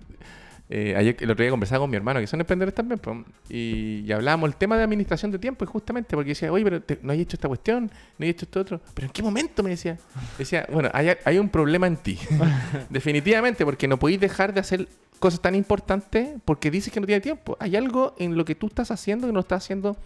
eh, 0.74 0.94
ayer, 0.96 1.16
el 1.20 1.30
otro 1.30 1.42
día 1.42 1.50
conversaba 1.50 1.80
con 1.80 1.90
mi 1.90 1.96
hermano, 1.96 2.18
que 2.18 2.26
son 2.26 2.40
emprendedores 2.40 2.74
también, 2.74 2.98
pues, 2.98 3.18
y, 3.50 4.04
y 4.06 4.12
hablábamos 4.12 4.48
el 4.48 4.56
tema 4.56 4.76
de 4.78 4.84
administración 4.84 5.30
de 5.30 5.38
tiempo, 5.38 5.64
y 5.64 5.68
justamente 5.68 6.16
porque 6.16 6.30
decía, 6.30 6.50
oye, 6.50 6.64
pero 6.64 6.82
te- 6.82 6.98
no 7.02 7.12
hay 7.12 7.20
hecho 7.20 7.36
esta 7.36 7.46
cuestión, 7.48 7.90
no 8.18 8.24
hay 8.24 8.30
hecho 8.30 8.46
esto 8.46 8.60
otro. 8.60 8.80
¿Pero 8.94 9.06
en 9.06 9.12
qué 9.12 9.22
momento? 9.22 9.62
Me 9.62 9.70
decía. 9.70 9.98
Decía, 10.38 10.66
bueno, 10.72 10.88
hay, 10.94 11.10
hay 11.24 11.38
un 11.38 11.48
problema 11.50 11.86
en 11.86 11.96
ti. 11.96 12.18
Definitivamente, 12.90 13.64
porque 13.64 13.86
no 13.88 13.98
podéis 13.98 14.20
dejar 14.20 14.52
de 14.54 14.60
hacer 14.60 14.88
cosas 15.18 15.40
tan 15.40 15.54
importantes 15.54 16.30
porque 16.44 16.70
dices 16.70 16.92
que 16.92 17.00
no 17.00 17.06
tienes 17.06 17.22
tiempo. 17.22 17.56
Hay 17.60 17.76
algo 17.76 18.14
en 18.18 18.36
lo 18.36 18.44
que 18.44 18.54
tú 18.54 18.66
estás 18.66 18.90
haciendo 18.90 19.26
que 19.26 19.32
no 19.32 19.40
estás 19.40 19.64
haciendo 19.64 19.96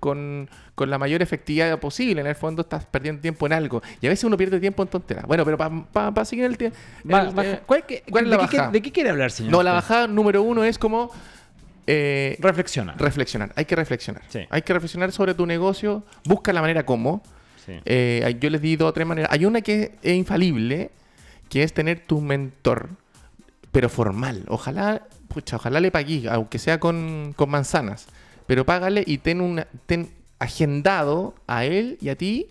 con, 0.00 0.48
con 0.74 0.90
la 0.90 0.98
mayor 0.98 1.22
efectividad 1.22 1.78
posible. 1.78 2.20
En 2.20 2.26
el 2.26 2.34
fondo 2.34 2.62
estás 2.62 2.84
perdiendo 2.86 3.20
tiempo 3.22 3.46
en 3.46 3.52
algo. 3.52 3.82
Y 4.00 4.06
a 4.06 4.10
veces 4.10 4.24
uno 4.24 4.36
pierde 4.36 4.60
tiempo 4.60 4.82
en 4.82 4.88
tonteras. 4.88 5.24
Bueno, 5.26 5.44
pero 5.44 5.56
para 5.92 6.24
seguir 6.24 6.44
el 6.44 6.56
tiempo... 6.58 6.76
Va- 7.10 7.30
baja- 7.30 7.60
¿cuál 7.66 7.84
que- 7.86 8.02
¿cuál 8.10 8.24
es 8.24 8.30
de, 8.30 8.36
la 8.36 8.42
qué, 8.42 8.48
quiere- 8.48 8.56
bajada? 8.58 8.72
de 8.72 8.82
qué 8.82 8.92
quiere 8.92 9.10
hablar, 9.10 9.30
señor? 9.30 9.52
No, 9.52 9.62
la 9.62 9.72
bajada 9.72 10.06
número 10.06 10.42
uno 10.42 10.64
es 10.64 10.78
como... 10.78 11.10
eh, 11.86 12.36
Reflexiona. 12.40 12.94
reflexionar. 12.98 13.52
Hay 13.56 13.64
que 13.64 13.76
reflexionar. 13.76 14.22
Sí. 14.28 14.40
Hay 14.50 14.62
que 14.62 14.72
reflexionar 14.72 15.12
sobre 15.12 15.34
tu 15.34 15.46
negocio. 15.46 16.04
Busca 16.24 16.52
la 16.52 16.60
manera 16.60 16.84
como. 16.84 17.22
Sí. 17.66 17.72
Eh, 17.84 18.36
yo 18.40 18.50
les 18.50 18.60
di 18.62 18.76
dos 18.76 18.90
o 18.90 18.92
tres 18.92 19.06
maneras. 19.06 19.30
Hay 19.32 19.44
una 19.44 19.60
que 19.60 19.96
es 20.02 20.14
infalible, 20.14 20.90
que 21.48 21.62
es 21.62 21.72
tener 21.72 22.00
tu 22.00 22.20
mentor, 22.20 22.88
pero 23.72 23.88
formal. 23.88 24.44
Ojalá, 24.48 25.02
pucha, 25.28 25.56
ojalá 25.56 25.80
le 25.80 25.90
pagues, 25.90 26.26
aunque 26.26 26.58
sea 26.58 26.78
con, 26.80 27.32
con 27.36 27.50
manzanas. 27.50 28.06
Pero 28.48 28.66
págale 28.66 29.04
y 29.06 29.18
ten, 29.18 29.40
una, 29.40 29.68
ten 29.86 30.10
agendado 30.40 31.34
a 31.46 31.64
él 31.64 31.98
y 32.00 32.08
a 32.08 32.16
ti 32.16 32.48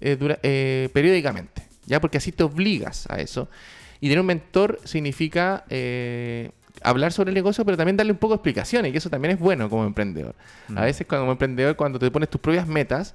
eh, 0.00 0.16
dura- 0.16 0.38
eh, 0.42 0.88
periódicamente. 0.92 1.62
¿Ya? 1.86 2.00
Porque 2.00 2.18
así 2.18 2.32
te 2.32 2.42
obligas 2.42 3.06
a 3.08 3.20
eso. 3.20 3.48
Y 4.00 4.08
tener 4.08 4.20
un 4.20 4.26
mentor 4.26 4.80
significa 4.84 5.64
eh, 5.70 6.50
hablar 6.82 7.12
sobre 7.12 7.30
el 7.30 7.34
negocio, 7.34 7.64
pero 7.64 7.76
también 7.76 7.96
darle 7.96 8.10
un 8.12 8.18
poco 8.18 8.34
de 8.34 8.36
explicaciones, 8.38 8.92
y 8.92 8.96
eso 8.96 9.08
también 9.08 9.34
es 9.34 9.38
bueno 9.40 9.70
como 9.70 9.84
emprendedor. 9.86 10.34
A 10.74 10.82
veces 10.84 11.06
como 11.06 11.30
emprendedor, 11.32 11.76
cuando 11.76 11.98
te 12.00 12.10
pones 12.10 12.28
tus 12.28 12.40
propias 12.40 12.66
metas, 12.66 13.14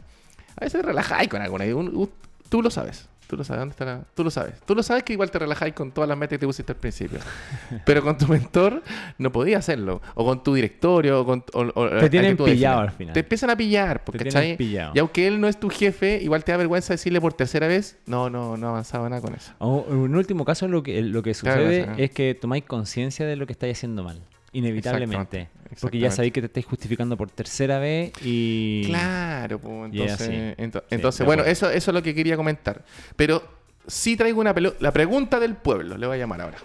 a 0.55 0.63
veces 0.63 0.79
te 0.81 0.87
relajáis 0.87 1.27
con 1.27 1.41
alguna. 1.41 1.65
y 1.67 1.71
un- 1.73 1.93
un- 1.95 2.09
tú 2.49 2.61
lo 2.61 2.69
sabes. 2.71 3.07
Tú 3.31 3.37
lo 3.37 3.45
sabes. 3.45 3.59
¿Dónde 3.61 3.71
está 3.71 3.85
la- 3.85 4.03
Tú 4.13 4.25
lo 4.25 4.29
sabes. 4.29 4.55
Tú 4.65 4.75
lo 4.75 4.83
sabes 4.83 5.03
que 5.03 5.13
igual 5.13 5.31
te 5.31 5.39
relajáis 5.39 5.73
con 5.73 5.93
todas 5.93 6.09
las 6.09 6.17
metas 6.17 6.31
que 6.35 6.39
te 6.39 6.45
pusiste 6.45 6.73
al 6.73 6.77
principio. 6.77 7.17
Pero 7.85 8.03
con 8.03 8.17
tu 8.17 8.27
mentor 8.27 8.83
no 9.17 9.31
podías 9.31 9.59
hacerlo. 9.59 10.01
O 10.15 10.25
con 10.25 10.43
tu 10.43 10.53
directorio. 10.53 11.21
O 11.21 11.25
con, 11.25 11.45
o- 11.53 11.71
o- 11.73 11.89
Te 11.97 12.09
tienen 12.09 12.35
pillado 12.35 12.81
definas. 12.81 12.91
al 12.91 12.91
final. 12.91 13.13
Te 13.13 13.19
empiezan 13.21 13.49
a 13.51 13.55
pillar. 13.55 13.99
Te 13.99 14.03
Porque, 14.03 14.25
tienen 14.25 14.57
pillado. 14.57 14.91
Y 14.93 14.99
aunque 14.99 15.27
él 15.27 15.39
no 15.39 15.47
es 15.47 15.57
tu 15.57 15.69
jefe, 15.69 16.19
igual 16.21 16.43
te 16.43 16.51
da 16.51 16.57
vergüenza 16.57 16.93
decirle 16.93 17.21
por 17.21 17.31
tercera 17.33 17.67
vez, 17.67 17.97
no, 18.05 18.29
no, 18.29 18.57
no 18.57 18.67
avanzaba 18.67 19.07
nada 19.07 19.21
con 19.21 19.33
eso. 19.33 19.53
O, 19.59 19.85
en 19.89 20.13
último 20.13 20.43
caso, 20.43 20.67
lo 20.67 20.83
que, 20.83 21.01
lo 21.01 21.23
que 21.23 21.33
sucede 21.33 21.87
es 22.03 22.11
que 22.11 22.35
tomáis 22.35 22.65
conciencia 22.65 23.25
de 23.25 23.37
lo 23.37 23.45
que 23.47 23.53
estáis 23.53 23.77
haciendo 23.77 24.03
mal. 24.03 24.19
Inevitablemente. 24.51 25.47
Porque 25.79 25.99
ya 25.99 26.11
sabéis 26.11 26.33
que 26.33 26.41
te 26.41 26.47
estáis 26.47 26.65
justificando 26.65 27.15
por 27.17 27.29
tercera 27.31 27.79
vez 27.79 28.11
y. 28.23 28.83
Claro, 28.87 29.59
pues, 29.59 29.93
es 29.93 30.21
entonces, 30.21 30.55
ento- 30.89 31.25
bueno, 31.25 31.43
eso, 31.43 31.69
eso 31.69 31.91
es 31.91 31.95
lo 31.95 32.03
que 32.03 32.13
quería 32.15 32.35
comentar. 32.35 32.83
Pero 33.15 33.41
sí 33.87 34.15
traigo 34.15 34.39
una 34.41 34.53
pelo- 34.53 34.75
la 34.79 34.91
pregunta 34.91 35.39
del 35.39 35.55
pueblo, 35.55 35.97
le 35.97 36.05
voy 36.07 36.15
a 36.15 36.19
llamar 36.19 36.41
ahora. 36.41 36.57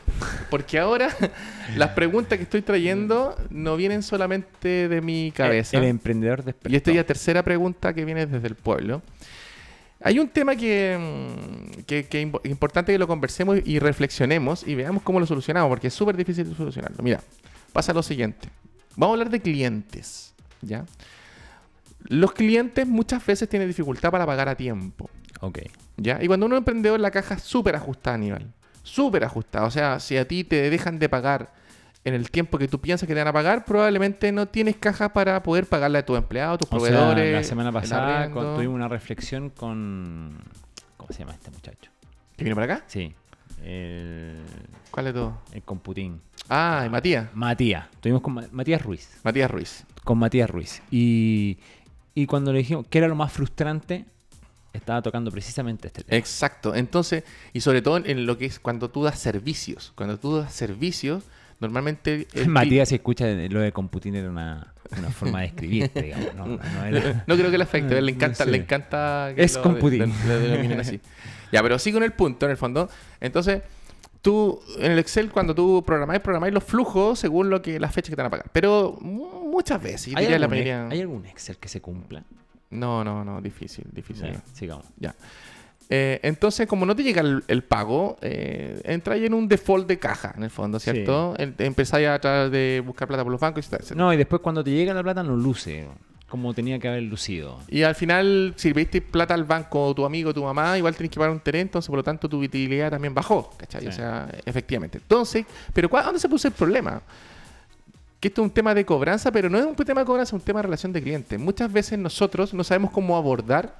Porque 0.50 0.78
ahora 0.78 1.08
las 1.76 1.90
preguntas 1.90 2.36
que 2.38 2.44
estoy 2.44 2.62
trayendo 2.62 3.36
no 3.50 3.76
vienen 3.76 4.02
solamente 4.02 4.88
de 4.88 5.00
mi 5.00 5.32
cabeza. 5.32 5.76
El, 5.78 5.84
emprendedor 5.84 6.44
despertó. 6.44 6.72
y 6.72 6.76
esta 6.76 6.90
es 6.90 6.96
la 6.96 7.04
tercera 7.04 7.42
pregunta 7.42 7.94
que 7.94 8.04
viene 8.04 8.26
desde 8.26 8.46
el 8.48 8.54
pueblo. 8.54 9.02
Hay 10.02 10.18
un 10.18 10.28
tema 10.28 10.54
que, 10.54 10.96
mm, 11.00 11.80
que, 11.84 12.04
que 12.06 12.22
impo- 12.26 12.40
importante 12.44 12.92
que 12.92 12.98
lo 12.98 13.06
conversemos 13.08 13.58
y 13.64 13.78
reflexionemos 13.78 14.66
y 14.68 14.74
veamos 14.74 15.02
cómo 15.02 15.18
lo 15.18 15.26
solucionamos, 15.26 15.70
porque 15.70 15.86
es 15.86 15.94
súper 15.94 16.16
difícil 16.18 16.48
de 16.50 16.54
solucionarlo. 16.54 17.02
Mira, 17.02 17.20
pasa 17.72 17.94
lo 17.94 18.02
siguiente. 18.02 18.48
Vamos 18.96 19.12
a 19.12 19.14
hablar 19.14 19.30
de 19.30 19.40
clientes, 19.40 20.34
¿ya? 20.62 20.84
Los 22.08 22.32
clientes 22.32 22.86
muchas 22.86 23.24
veces 23.24 23.48
tienen 23.48 23.68
dificultad 23.68 24.10
para 24.10 24.26
pagar 24.26 24.48
a 24.48 24.54
tiempo, 24.56 25.10
Ok. 25.40 25.58
¿ya? 25.96 26.22
Y 26.22 26.26
cuando 26.26 26.46
uno 26.46 26.54
es 26.56 26.60
emprendedor, 26.60 26.98
la 27.00 27.10
caja 27.10 27.34
es 27.34 27.42
súper 27.42 27.76
ajustada, 27.76 28.14
Aníbal. 28.14 28.46
Súper 28.82 29.24
ajustada. 29.24 29.66
O 29.66 29.70
sea, 29.70 29.98
si 30.00 30.16
a 30.16 30.26
ti 30.28 30.44
te 30.44 30.70
dejan 30.70 30.98
de 30.98 31.08
pagar 31.08 31.52
en 32.04 32.14
el 32.14 32.30
tiempo 32.30 32.56
que 32.58 32.68
tú 32.68 32.80
piensas 32.80 33.08
que 33.08 33.14
te 33.14 33.20
van 33.20 33.26
a 33.28 33.32
pagar, 33.32 33.64
probablemente 33.64 34.30
no 34.30 34.46
tienes 34.46 34.76
caja 34.76 35.12
para 35.12 35.42
poder 35.42 35.66
pagarle 35.66 35.98
a 35.98 36.06
tus 36.06 36.16
empleados, 36.16 36.58
tus 36.58 36.68
O 36.68 36.78
sea, 36.78 36.90
proveedores. 36.90 37.32
la 37.34 37.42
semana 37.42 37.72
pasada 37.72 38.30
tuvimos 38.30 38.74
una 38.76 38.86
reflexión 38.88 39.50
con... 39.50 40.38
¿Cómo 40.96 41.12
se 41.12 41.18
llama 41.18 41.32
este 41.32 41.50
muchacho? 41.50 41.90
¿Que 42.36 42.44
vino 42.44 42.54
para 42.54 42.74
acá? 42.76 42.84
Sí. 42.86 43.12
El, 43.64 44.36
¿Cuál 44.90 45.06
de 45.06 45.12
todos? 45.12 45.34
el 45.52 45.62
computín. 45.62 46.20
Ah, 46.48 46.84
y 46.86 46.90
Matías. 46.90 47.34
Matías. 47.34 47.86
Tuvimos 48.00 48.22
con 48.22 48.34
Ma- 48.34 48.46
Matías 48.52 48.82
Ruiz. 48.82 49.10
Matías 49.24 49.50
Ruiz. 49.50 49.84
Con 50.04 50.18
Matías 50.18 50.48
Ruiz. 50.48 50.82
Y, 50.90 51.58
y 52.14 52.26
cuando 52.26 52.52
le 52.52 52.58
dijimos 52.60 52.86
que 52.88 52.98
era 52.98 53.08
lo 53.08 53.16
más 53.16 53.32
frustrante, 53.32 54.04
estaba 54.72 55.02
tocando 55.02 55.30
precisamente 55.32 55.88
este 55.88 56.04
tema. 56.04 56.16
Exacto. 56.16 56.74
Entonces, 56.74 57.24
y 57.52 57.60
sobre 57.60 57.82
todo 57.82 57.96
en, 57.96 58.26
lo 58.26 58.38
que 58.38 58.44
es 58.46 58.60
cuando 58.60 58.90
tú 58.90 59.02
das 59.02 59.18
servicios. 59.18 59.92
Cuando 59.96 60.18
tú 60.18 60.36
das 60.36 60.52
servicios, 60.52 61.24
normalmente... 61.58 62.28
Matías, 62.46 62.90
si 62.90 62.96
escucha, 62.96 63.26
lo 63.26 63.60
de 63.60 63.72
computín 63.72 64.14
era 64.14 64.30
una, 64.30 64.74
una 64.98 65.10
forma 65.10 65.40
de 65.40 65.46
escribirte, 65.46 66.02
digamos. 66.02 66.34
No, 67.26 67.36
creo 67.36 67.50
que 67.50 67.58
le 67.58 67.64
afecte, 67.64 68.00
le 68.00 68.12
encanta, 68.12 68.44
le 68.44 68.56
encanta 68.58 69.32
que 69.34 69.42
Es 69.44 69.54
lo- 69.56 69.62
computín. 69.62 70.12
así. 70.80 71.00
Ya, 71.52 71.62
pero 71.62 71.78
sí 71.78 71.92
con 71.92 72.02
el 72.02 72.12
punto, 72.12 72.46
en 72.46 72.50
el 72.50 72.56
fondo. 72.56 72.88
Entonces, 73.20 73.62
tú 74.20 74.60
en 74.78 74.90
el 74.90 74.98
Excel, 74.98 75.30
cuando 75.30 75.54
tú 75.54 75.84
programáis, 75.86 76.20
programáis 76.20 76.52
los 76.52 76.64
flujos 76.64 77.20
según 77.20 77.50
lo 77.50 77.62
que 77.62 77.78
las 77.78 77.94
fechas 77.94 78.10
que 78.10 78.16
te 78.16 78.22
van 78.22 78.26
a 78.26 78.30
pagar. 78.30 78.50
Pero 78.52 78.98
mu- 79.00 79.48
muchas 79.48 79.80
veces, 79.80 80.08
¿Hay, 80.16 80.24
diría 80.24 80.38
la 80.40 80.46
algún, 80.46 80.50
mayoría. 80.58 80.88
¿Hay 80.88 81.00
algún 81.00 81.24
Excel 81.26 81.56
que 81.58 81.68
se 81.68 81.80
cumpla? 81.80 82.24
No, 82.70 83.04
no, 83.04 83.24
no, 83.24 83.40
difícil, 83.40 83.84
difícil. 83.92 84.32
Ya, 84.32 84.42
sigamos. 84.52 84.86
Ya. 84.98 85.14
Eh, 85.88 86.18
entonces, 86.24 86.66
como 86.66 86.84
no 86.84 86.96
te 86.96 87.02
llega 87.04 87.20
el, 87.22 87.44
el 87.46 87.62
pago, 87.62 88.16
eh, 88.20 88.80
entráis 88.84 89.22
en 89.24 89.34
un 89.34 89.46
default 89.46 89.86
de 89.86 89.98
caja, 89.98 90.34
en 90.36 90.42
el 90.42 90.50
fondo, 90.50 90.80
Sí. 90.80 90.90
¿cierto? 90.90 91.34
En- 91.38 91.54
Empezáis 91.58 92.08
a 92.08 92.18
tratar 92.18 92.50
de 92.50 92.82
buscar 92.84 93.06
plata 93.06 93.22
por 93.22 93.30
los 93.30 93.40
bancos 93.40 93.66
y 93.66 93.70
tal. 93.70 93.80
No, 93.96 94.12
y 94.12 94.16
después 94.16 94.42
cuando 94.42 94.64
te 94.64 94.70
llega 94.72 94.92
la 94.94 95.02
plata 95.02 95.22
no 95.22 95.36
luce 95.36 95.86
como 96.28 96.52
tenía 96.54 96.80
que 96.80 96.88
haber 96.88 97.04
lucido. 97.04 97.60
Y 97.68 97.82
al 97.84 97.94
final, 97.94 98.52
si 98.56 98.72
viste 98.72 99.00
plata 99.00 99.32
al 99.32 99.44
banco, 99.44 99.94
tu 99.94 100.04
amigo, 100.04 100.34
tu 100.34 100.42
mamá, 100.42 100.76
igual 100.76 100.96
tenés 100.96 101.12
que 101.12 101.18
pagar 101.20 101.30
un 101.30 101.38
terén, 101.38 101.62
entonces 101.62 101.88
por 101.88 101.98
lo 101.98 102.02
tanto 102.02 102.28
tu 102.28 102.42
utilidad 102.42 102.90
también 102.90 103.14
bajó, 103.14 103.52
¿cachai? 103.56 103.82
Sí. 103.82 103.86
O 103.86 103.92
sea, 103.92 104.28
efectivamente. 104.44 104.98
Entonces, 104.98 105.46
pero 105.72 105.88
¿cuál- 105.88 106.04
¿dónde 106.04 106.18
se 106.18 106.28
puso 106.28 106.48
el 106.48 106.54
problema? 106.54 107.00
Que 108.18 108.26
esto 108.26 108.42
es 108.42 108.44
un 108.48 108.50
tema 108.50 108.74
de 108.74 108.84
cobranza, 108.84 109.30
pero 109.30 109.48
no 109.48 109.56
es 109.56 109.64
un 109.66 109.76
tema 109.76 110.00
de 110.00 110.06
cobranza, 110.06 110.30
es 110.30 110.40
un 110.40 110.44
tema 110.44 110.58
de 110.58 110.62
relación 110.64 110.92
de 110.92 111.00
cliente. 111.00 111.38
Muchas 111.38 111.72
veces 111.72 111.96
nosotros 111.96 112.52
no 112.54 112.64
sabemos 112.64 112.90
cómo 112.90 113.16
abordar 113.16 113.76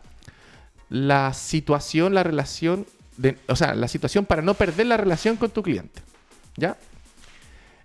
la 0.89 1.33
situación, 1.35 2.15
la 2.15 2.23
relación, 2.23 2.87
de, 3.17 3.37
o 3.49 3.57
sea, 3.57 3.75
la 3.75 3.89
situación 3.89 4.25
para 4.25 4.43
no 4.43 4.55
perder 4.55 4.87
la 4.87 4.97
relación 4.97 5.37
con 5.37 5.51
tu 5.51 5.63
cliente. 5.63 6.03
¿Ya? 6.57 6.77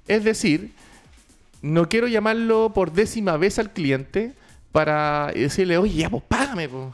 Es 0.08 0.24
decir, 0.24 0.72
no 1.62 1.89
quiero 1.89 2.08
llamarlo 2.08 2.72
por 2.74 2.91
décima 2.91 3.38
vez 3.38 3.60
al 3.60 3.72
cliente 3.72 4.34
para 4.72 5.31
decirle, 5.34 5.77
oye, 5.77 5.96
ya, 5.96 6.10
pues 6.10 6.24
págame. 6.27 6.70
po". 6.70 6.93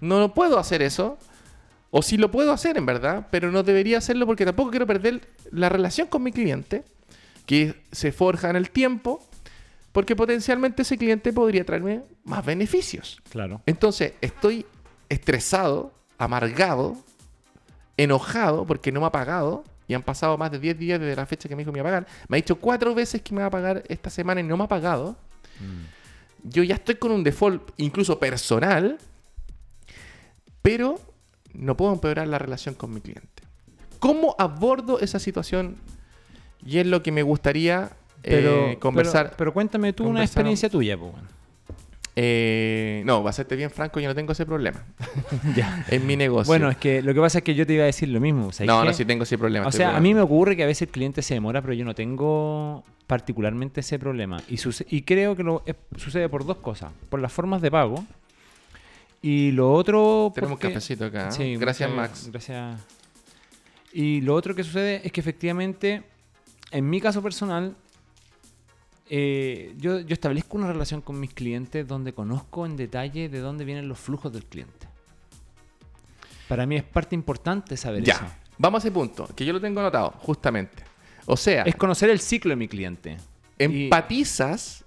No 0.00 0.20
lo 0.20 0.34
puedo 0.34 0.58
hacer 0.58 0.82
eso. 0.82 1.18
O 1.90 2.02
sí 2.02 2.16
lo 2.16 2.30
puedo 2.30 2.52
hacer, 2.52 2.76
en 2.76 2.84
verdad, 2.84 3.28
pero 3.30 3.50
no 3.50 3.62
debería 3.62 3.98
hacerlo 3.98 4.26
porque 4.26 4.44
tampoco 4.44 4.70
quiero 4.70 4.86
perder 4.86 5.28
la 5.50 5.68
relación 5.68 6.08
con 6.08 6.22
mi 6.22 6.32
cliente, 6.32 6.84
que 7.46 7.74
se 7.92 8.12
forja 8.12 8.50
en 8.50 8.56
el 8.56 8.70
tiempo, 8.70 9.26
porque 9.92 10.14
potencialmente 10.14 10.82
ese 10.82 10.98
cliente 10.98 11.32
podría 11.32 11.64
traerme 11.64 12.02
más 12.24 12.44
beneficios. 12.44 13.22
Claro. 13.30 13.62
Entonces, 13.64 14.12
estoy 14.20 14.66
estresado, 15.08 15.92
amargado, 16.18 16.96
enojado 17.96 18.66
porque 18.66 18.92
no 18.92 19.00
me 19.00 19.06
ha 19.06 19.12
pagado. 19.12 19.64
Y 19.88 19.94
han 19.94 20.02
pasado 20.02 20.36
más 20.36 20.50
de 20.50 20.58
10 20.58 20.78
días 20.78 21.00
desde 21.00 21.14
la 21.14 21.26
fecha 21.26 21.48
que 21.48 21.54
me 21.54 21.60
dijo 21.60 21.70
que 21.70 21.74
me 21.74 21.78
iba 21.80 21.88
a 21.88 22.00
pagar. 22.00 22.06
Me 22.28 22.36
ha 22.36 22.38
dicho 22.38 22.56
cuatro 22.56 22.92
veces 22.94 23.22
que 23.22 23.32
me 23.32 23.42
va 23.42 23.46
a 23.46 23.50
pagar 23.50 23.84
esta 23.88 24.10
semana 24.10 24.40
y 24.40 24.44
no 24.44 24.56
me 24.56 24.64
ha 24.64 24.68
pagado. 24.68 25.16
Yo 26.42 26.64
ya 26.64 26.74
estoy 26.74 26.96
con 26.96 27.12
un 27.12 27.22
default, 27.22 27.70
incluso 27.76 28.18
personal, 28.18 28.98
pero 30.60 31.00
no 31.54 31.76
puedo 31.76 31.92
empeorar 31.92 32.26
la 32.26 32.38
relación 32.38 32.74
con 32.74 32.92
mi 32.92 33.00
cliente. 33.00 33.44
¿Cómo 34.00 34.34
abordo 34.38 34.98
esa 35.00 35.20
situación? 35.20 35.76
Y 36.64 36.78
es 36.78 36.86
lo 36.86 37.02
que 37.02 37.12
me 37.12 37.22
gustaría 37.22 37.90
eh, 38.24 38.76
conversar. 38.80 39.26
Pero, 39.26 39.36
pero 39.36 39.52
cuéntame 39.52 39.92
tú 39.92 40.06
una 40.06 40.24
experiencia 40.24 40.68
tuya, 40.68 40.98
pues. 40.98 41.12
Eh, 42.18 43.02
no, 43.04 43.22
va 43.22 43.28
a 43.28 43.32
serte 43.34 43.56
bien 43.56 43.70
franco, 43.70 44.00
yo 44.00 44.08
no 44.08 44.14
tengo 44.14 44.32
ese 44.32 44.46
problema. 44.46 44.82
Ya. 45.54 45.84
en 45.90 46.06
mi 46.06 46.16
negocio. 46.16 46.48
Bueno, 46.50 46.70
es 46.70 46.78
que 46.78 47.02
lo 47.02 47.12
que 47.12 47.20
pasa 47.20 47.38
es 47.38 47.44
que 47.44 47.54
yo 47.54 47.66
te 47.66 47.74
iba 47.74 47.82
a 47.82 47.86
decir 47.86 48.08
lo 48.08 48.20
mismo. 48.20 48.52
¿sabes 48.52 48.66
no, 48.68 48.84
no, 48.84 48.92
sí 48.94 49.04
tengo 49.04 49.24
ese 49.24 49.36
problema. 49.36 49.66
O 49.66 49.72
sea, 49.72 49.96
a 49.96 50.00
mí 50.00 50.14
me 50.14 50.22
ocurre 50.22 50.56
que 50.56 50.62
a 50.62 50.66
veces 50.66 50.82
el 50.82 50.88
cliente 50.88 51.20
se 51.22 51.34
demora, 51.34 51.60
pero 51.60 51.74
yo 51.74 51.84
no 51.84 51.94
tengo 51.94 52.82
particularmente 53.06 53.80
ese 53.80 53.98
problema. 53.98 54.42
Y, 54.48 54.58
y 54.88 55.02
creo 55.02 55.36
que 55.36 55.42
lo, 55.42 55.62
es- 55.66 55.76
sucede 55.96 56.28
por 56.30 56.46
dos 56.46 56.56
cosas. 56.56 56.90
Por 57.10 57.20
las 57.20 57.32
formas 57.32 57.60
de 57.60 57.70
pago. 57.70 58.04
Y 59.22 59.50
lo 59.52 59.72
otro... 59.72 60.32
Tenemos 60.34 60.54
porque- 60.58 60.68
cafecito 60.72 61.04
acá. 61.06 61.28
¿eh? 61.28 61.32
Sí, 61.32 61.56
Gracias, 61.56 61.90
muchas- 61.90 62.10
Max. 62.10 62.28
Gracias. 62.32 62.80
Y 63.92 64.20
lo 64.22 64.34
otro 64.34 64.54
que 64.54 64.64
sucede 64.64 65.00
es 65.04 65.12
que 65.12 65.20
efectivamente, 65.20 66.02
en 66.70 66.88
mi 66.88 67.00
caso 67.00 67.22
personal, 67.22 67.74
eh, 69.08 69.74
yo, 69.78 70.00
yo 70.00 70.12
establezco 70.14 70.56
una 70.56 70.66
relación 70.72 71.00
con 71.00 71.18
mis 71.20 71.32
clientes 71.32 71.86
donde 71.86 72.12
conozco 72.12 72.66
en 72.66 72.76
detalle 72.76 73.28
de 73.28 73.38
dónde 73.40 73.64
vienen 73.64 73.88
los 73.88 73.98
flujos 73.98 74.32
del 74.32 74.44
cliente. 74.44 74.86
Para 76.48 76.66
mí 76.66 76.76
es 76.76 76.84
parte 76.84 77.14
importante 77.14 77.76
saber 77.76 78.02
Ya, 78.04 78.14
eso. 78.14 78.24
vamos 78.58 78.84
a 78.84 78.88
ese 78.88 78.92
punto, 78.92 79.28
que 79.34 79.44
yo 79.44 79.52
lo 79.52 79.60
tengo 79.60 79.80
anotado, 79.80 80.10
justamente. 80.18 80.84
O 81.26 81.36
sea, 81.36 81.62
Es 81.62 81.74
conocer 81.74 82.08
el 82.10 82.20
ciclo 82.20 82.50
de 82.50 82.56
mi 82.56 82.68
cliente. 82.68 83.16
Y- 83.58 83.84
empatizas 83.84 84.84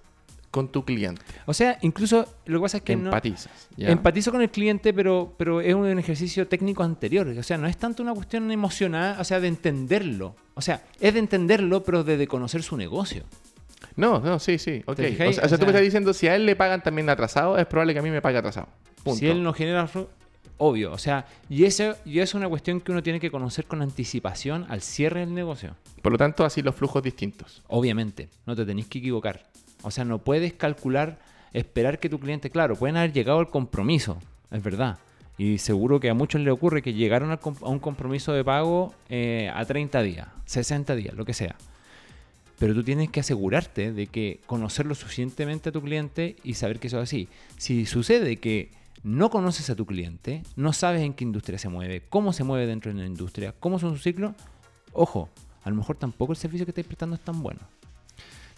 con 0.52 0.68
tu 0.72 0.84
cliente. 0.84 1.22
o 1.46 1.54
sea, 1.54 1.78
incluso 1.84 2.26
lo 2.46 2.58
que 2.60 2.62
pasa 2.64 2.78
es 2.78 2.84
que 2.84 2.96
no, 2.96 3.06
empatizas. 3.10 3.68
¿ya? 3.78 3.90
empatizo 3.90 4.32
con 4.32 4.42
el 4.42 4.50
cliente, 4.50 4.94
pero, 4.94 5.36
pero 5.38 5.62
es 5.62 5.76
un 5.76 5.86
ejercicio 6.00 6.48
técnico 6.48 6.82
anterior. 6.82 7.28
O 7.28 7.44
sea, 7.44 7.58
no 7.58 7.68
es 7.68 7.78
tanto 7.78 8.02
una 8.02 8.14
cuestión 8.16 8.50
emocional, 8.52 9.16
o 9.20 9.24
sea, 9.24 9.40
de 9.40 9.48
entenderlo. 9.48 10.36
O 10.56 10.62
sea, 10.62 10.84
es 11.00 11.14
de 11.14 11.20
entenderlo, 11.20 11.84
pero 11.84 12.04
de, 12.04 12.18
de 12.18 12.28
conocer 12.28 12.64
su 12.64 12.78
negocio. 12.78 13.26
No, 14.00 14.20
no, 14.20 14.40
sí, 14.40 14.58
sí. 14.58 14.82
Ok. 14.86 14.96
¿Te 14.96 15.28
O 15.28 15.34
sea, 15.34 15.46
o 15.46 15.48
sea, 15.48 15.58
O 15.58 15.60
tú 15.60 15.66
me 15.66 15.72
estás 15.72 15.82
diciendo, 15.82 16.14
si 16.14 16.28
a 16.28 16.36
él 16.36 16.46
le 16.46 16.56
pagan 16.56 16.82
también 16.82 17.10
atrasado, 17.10 17.58
es 17.58 17.66
probable 17.66 17.94
que 17.94 18.00
a 18.00 18.02
mí 18.02 18.10
me 18.10 18.22
pague 18.22 18.38
atrasado. 18.38 18.68
Punto. 19.04 19.20
Si 19.20 19.28
él 19.28 19.44
no 19.44 19.54
genera 19.54 19.88
obvio, 20.58 20.92
o 20.92 20.98
sea, 20.98 21.26
y 21.50 21.66
eso, 21.66 21.96
y 22.06 22.20
eso 22.20 22.24
es 22.24 22.36
una 22.36 22.50
cuestión 22.50 22.82
que 22.82 22.92
uno 22.92 23.04
tiene 23.04 23.20
que 23.20 23.32
conocer 23.32 23.66
con 23.66 23.82
anticipación 23.82 24.66
al 24.70 24.82
cierre 24.82 25.22
del 25.22 25.34
negocio. 25.34 25.76
Por 26.02 26.12
lo 26.12 26.18
tanto, 26.18 26.46
así 26.46 26.62
los 26.62 26.76
flujos 26.76 27.04
distintos. 27.04 27.64
Obviamente, 27.68 28.30
no 28.46 28.56
te 28.56 28.66
tenés 28.66 28.88
que 28.88 29.00
equivocar. 29.00 29.44
O 29.82 29.92
sea, 29.92 30.06
no 30.06 30.20
puedes 30.20 30.54
calcular, 30.54 31.20
esperar 31.54 32.00
que 32.00 32.10
tu 32.10 32.20
cliente, 32.20 32.50
claro, 32.50 32.76
pueden 32.76 32.98
haber 32.98 33.14
llegado 33.14 33.40
al 33.40 33.50
compromiso, 33.50 34.18
es 34.52 34.62
verdad. 34.62 34.98
Y 35.38 35.58
seguro 35.58 36.02
que 36.02 36.10
a 36.10 36.14
muchos 36.14 36.42
les 36.42 36.54
ocurre 36.54 36.82
que 36.82 36.94
llegaron 36.94 37.32
a 37.32 37.40
un 37.62 37.80
compromiso 37.80 38.34
de 38.34 38.44
pago 38.44 38.94
eh, 39.08 39.50
a 39.54 39.64
30 39.64 40.02
días, 40.02 40.28
60 40.46 40.96
días, 40.96 41.14
lo 41.16 41.24
que 41.24 41.34
sea. 41.34 41.56
Pero 42.60 42.74
tú 42.74 42.84
tienes 42.84 43.10
que 43.10 43.22
asegurarte 43.22 43.94
de 43.94 44.08
que 44.08 44.42
conocerlo 44.46 44.94
suficientemente 44.94 45.70
a 45.70 45.72
tu 45.72 45.82
cliente 45.82 46.36
y 46.44 46.56
saber 46.56 46.80
que 46.80 46.88
eso 46.88 46.98
es 46.98 47.04
así. 47.04 47.28
Si 47.58 47.86
sucede 47.86 48.38
que 48.38 48.72
no 49.02 49.30
conoces 49.30 49.70
a 49.70 49.76
tu 49.76 49.86
cliente, 49.86 50.44
no 50.58 50.74
sabes 50.74 51.02
en 51.02 51.14
qué 51.14 51.24
industria 51.24 51.58
se 51.58 51.70
mueve, 51.70 52.04
cómo 52.10 52.34
se 52.34 52.44
mueve 52.44 52.68
dentro 52.68 52.94
de 52.94 53.00
la 53.00 53.06
industria, 53.06 53.54
cómo 53.60 53.80
son 53.80 53.94
sus 53.94 54.04
ciclos, 54.04 54.34
ojo, 54.92 55.30
a 55.64 55.70
lo 55.70 55.76
mejor 55.78 55.96
tampoco 55.96 56.34
el 56.34 56.38
servicio 56.38 56.66
que 56.66 56.72
estáis 56.72 56.86
prestando 56.88 57.16
es 57.16 57.22
tan 57.22 57.42
bueno. 57.42 57.62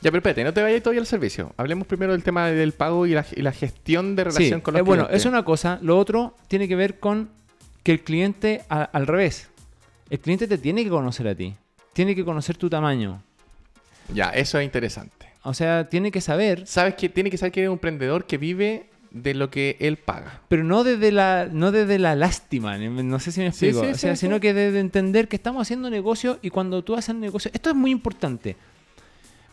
Ya, 0.03 0.09
pero 0.09 0.17
espérate, 0.17 0.43
no 0.43 0.51
te 0.51 0.63
vayas 0.63 0.81
todavía 0.81 1.01
al 1.01 1.05
servicio. 1.05 1.53
Hablemos 1.57 1.85
primero 1.85 2.13
del 2.13 2.23
tema 2.23 2.47
del 2.47 2.71
pago 2.71 3.05
y 3.05 3.11
la, 3.11 3.23
y 3.35 3.43
la 3.43 3.51
gestión 3.51 4.15
de 4.15 4.23
relación 4.23 4.59
Sí, 4.59 4.63
con 4.63 4.73
los 4.73 4.79
eh, 4.79 4.83
bueno, 4.83 5.03
clientes. 5.03 5.21
es 5.21 5.25
una 5.27 5.45
cosa. 5.45 5.77
Lo 5.83 5.99
otro 5.99 6.35
tiene 6.47 6.67
que 6.67 6.75
ver 6.75 6.99
con 6.99 7.29
que 7.83 7.91
el 7.91 8.03
cliente, 8.03 8.63
a- 8.67 8.81
al 8.81 9.05
revés, 9.05 9.51
el 10.09 10.19
cliente 10.19 10.47
te 10.47 10.57
tiene 10.57 10.83
que 10.83 10.89
conocer 10.89 11.27
a 11.27 11.35
ti. 11.35 11.53
Tiene 11.93 12.15
que 12.15 12.25
conocer 12.25 12.57
tu 12.57 12.67
tamaño. 12.67 13.21
Ya, 14.13 14.29
eso 14.29 14.59
es 14.59 14.65
interesante. 14.65 15.27
O 15.43 15.53
sea, 15.53 15.89
tiene 15.89 16.11
que 16.11 16.21
saber, 16.21 16.67
Sabes 16.67 16.95
que 16.95 17.09
tiene 17.09 17.29
que 17.31 17.37
saber 17.37 17.51
que 17.51 17.61
eres 17.61 17.69
un 17.69 17.73
emprendedor 17.75 18.25
que 18.25 18.37
vive 18.37 18.87
de 19.09 19.33
lo 19.33 19.49
que 19.49 19.75
él 19.81 19.97
paga. 19.97 20.39
pero 20.47 20.63
no 20.63 20.83
desde 20.83 21.11
la, 21.11 21.47
no 21.51 21.71
desde 21.71 21.99
la 21.99 22.15
lástima. 22.15 22.77
No 22.77 23.19
sé 23.19 23.31
si 23.31 23.41
me 23.41 23.51
Sí, 23.51 23.67
explico. 23.67 23.85
sí, 23.87 23.91
o 23.93 23.97
sea, 23.97 24.15
sí, 24.15 24.21
sino 24.21 24.35
sí. 24.35 24.41
que 24.41 24.53
desde 24.53 24.79
entender 24.79 25.27
que 25.27 25.35
estamos 25.35 25.61
haciendo 25.63 25.89
negocio 25.89 26.39
y 26.41 26.49
cuando 26.49 26.83
tú 26.83 26.95
haces 26.95 27.15
negocio. 27.15 27.51
Esto 27.53 27.69
es 27.71 27.75
muy 27.75 27.91
importante. 27.91 28.55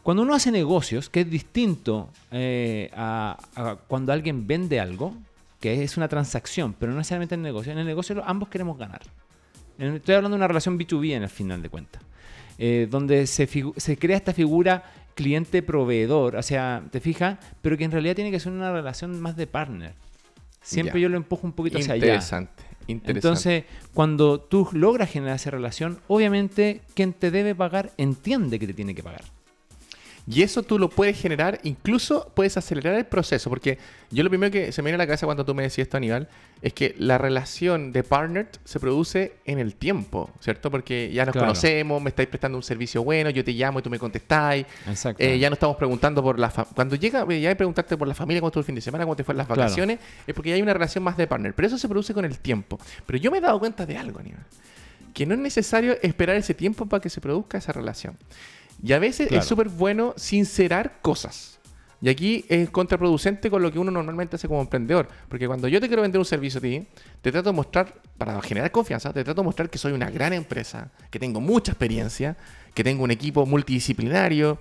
Cuando 0.02 0.22
uno 0.22 0.34
hace 0.34 0.50
negocios, 0.52 1.10
que 1.10 1.20
es 1.22 1.30
distinto 1.30 2.08
eh, 2.30 2.90
a, 2.94 3.36
a 3.56 3.76
cuando 3.76 4.12
alguien 4.12 4.46
vende 4.46 4.78
algo, 4.80 5.14
que 5.60 5.82
es 5.82 5.96
una 5.96 6.06
transacción, 6.08 6.74
pero 6.78 6.92
no 6.92 6.98
necesariamente 6.98 7.34
en 7.34 7.40
el 7.40 7.44
negocio. 7.44 7.72
En 7.72 7.78
el 7.78 7.86
negocio 7.86 8.22
ambos 8.24 8.48
queremos 8.48 8.78
ganar. 8.78 9.00
Estoy 9.78 10.14
hablando 10.14 10.36
de 10.36 10.40
una 10.40 10.48
relación 10.48 10.78
B2B 10.78 11.12
en 11.14 11.24
el 11.24 11.28
final 11.28 11.62
de 11.62 11.68
cuentas, 11.68 12.02
eh, 12.58 12.86
donde 12.90 13.26
se, 13.26 13.48
se 13.76 13.96
crea 13.96 14.16
esta 14.16 14.32
figura 14.34 14.82
cliente-proveedor, 15.14 16.36
o 16.36 16.42
sea, 16.42 16.82
te 16.90 17.00
fijas, 17.00 17.38
pero 17.62 17.76
que 17.76 17.84
en 17.84 17.90
realidad 17.90 18.14
tiene 18.14 18.30
que 18.30 18.40
ser 18.40 18.52
una 18.52 18.72
relación 18.72 19.20
más 19.20 19.36
de 19.36 19.46
partner. 19.46 19.94
Siempre 20.62 21.00
Ya. 21.00 21.04
yo 21.04 21.08
lo 21.08 21.16
empujo 21.16 21.46
un 21.46 21.52
poquito 21.52 21.78
hacia 21.78 21.94
allá. 21.94 22.04
Interesante, 22.06 22.62
interesante. 22.86 23.18
Entonces, 23.18 23.64
cuando 23.94 24.40
tú 24.40 24.68
logras 24.72 25.10
generar 25.10 25.36
esa 25.36 25.50
relación, 25.50 25.98
obviamente 26.08 26.82
quien 26.94 27.12
te 27.12 27.30
debe 27.30 27.54
pagar 27.54 27.92
entiende 27.96 28.58
que 28.58 28.66
te 28.66 28.74
tiene 28.74 28.94
que 28.94 29.02
pagar. 29.02 29.24
Y 30.30 30.42
eso 30.42 30.62
tú 30.62 30.78
lo 30.78 30.90
puedes 30.90 31.18
generar, 31.18 31.58
incluso 31.62 32.30
puedes 32.34 32.56
acelerar 32.58 32.94
el 32.96 33.06
proceso, 33.06 33.48
porque 33.48 33.78
yo 34.10 34.22
lo 34.22 34.28
primero 34.28 34.52
que 34.52 34.72
se 34.72 34.82
me 34.82 34.88
viene 34.90 34.96
a 34.96 34.98
la 34.98 35.06
cabeza 35.06 35.24
cuando 35.24 35.42
tú 35.44 35.54
me 35.54 35.62
decías 35.62 35.86
esto, 35.86 35.96
Aníbal, 35.96 36.28
es 36.60 36.74
que 36.74 36.94
la 36.98 37.16
relación 37.16 37.92
de 37.92 38.02
partner 38.02 38.48
se 38.64 38.78
produce 38.78 39.32
en 39.46 39.58
el 39.58 39.74
tiempo, 39.74 40.30
¿cierto? 40.40 40.70
Porque 40.70 41.10
ya 41.14 41.24
nos 41.24 41.32
Claro. 41.32 41.46
conocemos, 41.46 42.02
me 42.02 42.10
estáis 42.10 42.28
prestando 42.28 42.58
un 42.58 42.62
servicio 42.62 43.02
bueno, 43.02 43.30
yo 43.30 43.42
te 43.42 43.52
llamo 43.52 43.78
y 43.78 43.82
tú 43.82 43.88
me 43.88 43.98
contestáis, 43.98 44.66
Exacto. 44.86 45.22
eh, 45.22 45.38
ya 45.38 45.48
no 45.48 45.54
estamos 45.54 45.76
preguntando 45.76 46.22
por 46.22 46.38
la... 46.38 46.50
Cuando 46.50 46.96
llega 46.96 47.24
eh, 47.30 47.40
ya 47.40 47.48
hay 47.48 47.54
preguntarte 47.54 47.96
por 47.96 48.06
la 48.06 48.14
familia, 48.14 48.40
cómo 48.40 48.48
estuvo 48.48 48.60
el 48.60 48.66
fin 48.66 48.74
de 48.74 48.80
semana, 48.82 49.04
cómo 49.04 49.16
te 49.16 49.24
fue 49.24 49.32
en 49.32 49.38
las 49.38 49.46
Claro. 49.46 49.62
vacaciones, 49.62 49.98
es 50.26 50.34
porque 50.34 50.50
ya 50.50 50.56
hay 50.56 50.62
una 50.62 50.74
relación 50.74 51.02
más 51.04 51.16
de 51.16 51.26
partner, 51.26 51.54
pero 51.54 51.68
eso 51.68 51.78
se 51.78 51.88
produce 51.88 52.12
con 52.12 52.26
el 52.26 52.38
tiempo. 52.38 52.78
Pero 53.06 53.18
yo 53.18 53.30
me 53.30 53.38
he 53.38 53.40
dado 53.40 53.58
cuenta 53.58 53.86
de 53.86 53.96
algo, 53.96 54.18
Aníbal, 54.18 54.44
que 55.14 55.24
no 55.24 55.32
es 55.34 55.40
necesario 55.40 55.96
esperar 56.02 56.36
ese 56.36 56.52
tiempo 56.52 56.84
para 56.86 57.00
que 57.00 57.08
se 57.08 57.20
produzca 57.22 57.56
esa 57.56 57.72
relación. 57.72 58.16
Y 58.82 58.92
a 58.92 58.98
veces 58.98 59.28
Claro. 59.28 59.42
es 59.42 59.48
súper 59.48 59.68
bueno 59.68 60.14
sincerar 60.16 60.98
cosas. 61.02 61.58
Y 62.00 62.08
aquí 62.08 62.44
es 62.48 62.70
contraproducente 62.70 63.50
con 63.50 63.60
lo 63.60 63.72
que 63.72 63.78
uno 63.80 63.90
normalmente 63.90 64.36
hace 64.36 64.46
como 64.46 64.60
emprendedor. 64.60 65.08
Porque 65.28 65.48
cuando 65.48 65.66
yo 65.66 65.80
te 65.80 65.88
quiero 65.88 66.02
vender 66.02 66.20
un 66.20 66.24
servicio 66.24 66.58
a 66.58 66.60
ti, 66.60 66.86
te 67.22 67.32
trato 67.32 67.50
de 67.50 67.56
mostrar, 67.56 67.92
para 68.16 68.40
generar 68.40 68.70
confianza, 68.70 69.12
te 69.12 69.24
trato 69.24 69.40
de 69.42 69.46
mostrar 69.46 69.68
que 69.68 69.78
soy 69.78 69.92
una 69.92 70.08
gran 70.08 70.32
empresa, 70.32 70.92
que 71.10 71.18
tengo 71.18 71.40
mucha 71.40 71.72
experiencia, 71.72 72.36
que 72.72 72.84
tengo 72.84 73.02
un 73.02 73.10
equipo 73.10 73.44
multidisciplinario, 73.46 74.58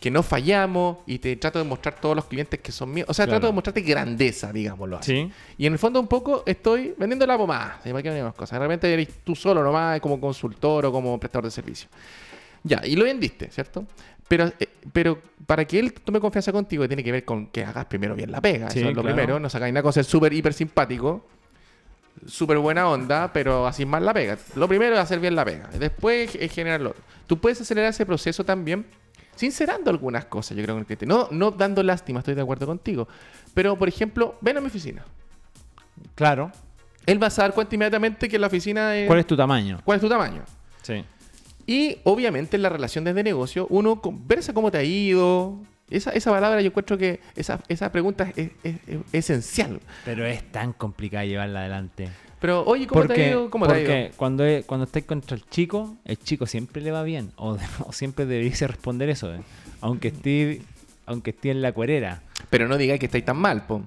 que 0.00 0.10
no 0.10 0.22
fallamos 0.22 0.98
y 1.06 1.18
te 1.18 1.36
trato 1.36 1.58
de 1.58 1.66
mostrar 1.66 2.00
todos 2.00 2.16
los 2.16 2.24
clientes 2.24 2.58
que 2.60 2.72
son 2.72 2.90
míos. 2.90 3.06
O 3.10 3.12
sea, 3.12 3.26
Claro. 3.26 3.40
trato 3.40 3.46
de 3.48 3.52
mostrarte 3.52 3.82
grandeza, 3.82 4.50
digámoslo 4.50 4.96
así. 4.96 5.12
Sí. 5.12 5.32
Y 5.58 5.66
en 5.66 5.74
el 5.74 5.78
fondo 5.78 6.00
un 6.00 6.08
poco 6.08 6.42
estoy 6.46 6.94
vendiendo 6.96 7.26
la 7.26 7.36
pomada. 7.36 7.78
¿Para 7.84 8.02
qué 8.02 8.08
vendemos 8.08 8.34
cosas? 8.34 8.58
De 8.58 8.64
repente 8.66 8.90
eres 8.90 9.08
tú 9.22 9.36
solo 9.36 9.62
nomás 9.62 10.00
como 10.00 10.18
consultor 10.18 10.86
o 10.86 10.92
como 10.92 11.20
prestador 11.20 11.44
de 11.44 11.50
servicio. 11.50 11.90
Ya, 12.62 12.80
y 12.84 12.96
lo 12.96 13.04
vendiste, 13.04 13.50
¿cierto? 13.50 13.86
Pero, 14.28 14.52
eh, 14.60 14.68
pero 14.92 15.20
para 15.46 15.64
que 15.64 15.78
él 15.78 15.92
tome 15.92 16.20
confianza 16.20 16.52
contigo 16.52 16.86
tiene 16.86 17.02
que 17.02 17.10
ver 17.10 17.24
con 17.24 17.48
que 17.48 17.64
hagas 17.64 17.86
primero 17.86 18.14
bien 18.14 18.30
la 18.30 18.40
pega. 18.40 18.70
Sí, 18.70 18.80
Eso 18.80 18.90
es 18.90 18.94
lo 18.94 19.02
claro. 19.02 19.16
primero. 19.16 19.40
No 19.40 19.48
sacáis 19.50 19.72
nada 19.74 19.82
con 19.82 19.92
ser 19.92 20.04
súper, 20.04 20.32
hiper 20.32 20.52
simpático. 20.52 21.26
Súper 22.26 22.58
buena 22.58 22.88
onda, 22.88 23.32
pero 23.32 23.66
así 23.66 23.86
más 23.86 24.02
la 24.02 24.12
pega. 24.12 24.38
Lo 24.54 24.68
primero 24.68 24.94
es 24.94 25.00
hacer 25.00 25.20
bien 25.20 25.34
la 25.34 25.44
pega. 25.44 25.68
Después 25.78 26.34
es 26.34 26.52
generar 26.52 26.80
lo 26.80 26.90
otro. 26.90 27.02
Tú 27.26 27.38
puedes 27.40 27.60
acelerar 27.60 27.90
ese 27.90 28.04
proceso 28.04 28.44
también 28.44 28.86
sincerando 29.34 29.90
algunas 29.90 30.26
cosas, 30.26 30.56
yo 30.56 30.62
creo, 30.62 30.74
con 30.74 30.80
el 30.80 30.86
cliente. 30.86 31.06
No, 31.06 31.28
no 31.30 31.50
dando 31.50 31.82
lástima, 31.82 32.18
estoy 32.18 32.34
de 32.34 32.42
acuerdo 32.42 32.66
contigo. 32.66 33.08
Pero, 33.54 33.76
por 33.76 33.88
ejemplo, 33.88 34.36
ven 34.42 34.58
a 34.58 34.60
mi 34.60 34.66
oficina. 34.66 35.04
Claro. 36.14 36.52
Él 37.06 37.22
va 37.22 37.28
a 37.28 37.30
dar 37.30 37.54
cuenta 37.54 37.74
inmediatamente 37.74 38.28
que 38.28 38.38
la 38.38 38.48
oficina 38.48 38.96
es... 38.96 39.06
¿Cuál 39.06 39.20
es 39.20 39.26
tu 39.26 39.36
tamaño? 39.36 39.80
¿Cuál 39.84 39.96
es 39.96 40.02
tu 40.02 40.08
tamaño? 40.08 40.42
Sí. 40.82 41.04
Y 41.70 41.98
obviamente 42.02 42.56
en 42.56 42.62
la 42.62 42.68
relación 42.68 43.04
desde 43.04 43.22
negocio, 43.22 43.66
uno 43.70 44.00
conversa 44.00 44.52
cómo 44.52 44.72
te 44.72 44.78
ha 44.78 44.82
ido. 44.82 45.56
Esa, 45.88 46.10
esa 46.10 46.30
palabra 46.32 46.60
yo 46.60 46.66
encuentro 46.68 46.98
que 46.98 47.20
esa, 47.36 47.60
esa 47.68 47.92
pregunta 47.92 48.32
es, 48.34 48.50
es- 48.64 48.76
es 48.88 49.00
esencial. 49.12 49.80
Pero 50.04 50.26
es 50.26 50.42
tan 50.50 50.72
complicado 50.72 51.24
llevarla 51.26 51.60
adelante. 51.60 52.08
Pero, 52.40 52.64
oye, 52.64 52.86
¿cómo 52.88 53.02
te 53.02 53.04
ha 53.04 53.08
Porque, 53.08 53.28
ido? 53.28 53.50
¿Cómo 53.50 53.66
te 53.66 53.72
ha 53.72 53.76
porque 53.76 54.00
ido? 54.06 54.10
cuando, 54.16 54.44
es- 54.44 54.64
cuando 54.64 54.84
estáis 54.86 55.04
contra 55.04 55.36
el 55.36 55.44
chico, 55.48 55.96
el 56.04 56.18
chico 56.18 56.46
siempre 56.46 56.82
le 56.82 56.90
va 56.90 57.04
bien. 57.04 57.30
O, 57.36 57.56
o 57.86 57.92
siempre 57.92 58.26
deberíais 58.26 58.60
responder 58.62 59.08
eso. 59.10 59.32
eh. 59.32 59.40
Aunque 59.80 60.08
esté 60.08 60.62
aunque 61.06 61.30
esté 61.30 61.50
en 61.50 61.60
la 61.62 61.70
cuerera. 61.72 62.22
Pero 62.50 62.66
no 62.68 62.76
digáis 62.78 62.98
que 63.00 63.06
estáis 63.06 63.24
tan 63.24 63.36
mal, 63.36 63.66
po. 63.66 63.82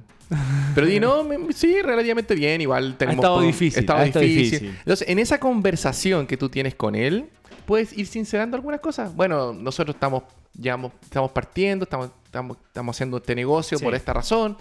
Pero 0.76 0.88
di, 0.88 1.00
no, 1.00 1.24
me- 1.24 1.54
sí, 1.54 1.82
relativamente 1.82 2.34
bien. 2.36 2.60
Igual 2.62 2.96
tenemos... 2.98 3.18
estado 3.24 3.36
po- 3.38 3.42
difícil, 3.44 3.78
ha 3.78 3.82
estado 3.82 4.00
ha 4.00 4.06
estado 4.06 4.26
difícil. 4.26 4.52
difícil. 4.60 4.76
Entonces, 4.80 5.08
en 5.10 5.20
esa 5.20 5.40
conversación 5.40 6.28
que 6.28 6.38
tú 6.38 6.50
tienes 6.50 6.76
con 6.76 6.96
él, 6.96 7.26
puedes 7.66 7.98
ir 7.98 8.08
sincerando 8.08 8.56
algunas 8.58 8.80
cosas. 8.80 9.16
Bueno, 9.16 9.54
nosotros 9.54 9.96
estamos, 9.96 10.24
llevamos- 10.60 10.92
estamos 11.02 11.32
partiendo, 11.32 11.84
estamos, 11.84 12.10
estamos, 12.26 12.58
estamos 12.68 12.96
haciendo 12.96 13.18
este 13.18 13.36
negocio 13.36 13.78
Sí. 13.78 13.84
por 13.84 13.96
esta 13.96 14.14
razón. 14.14 14.58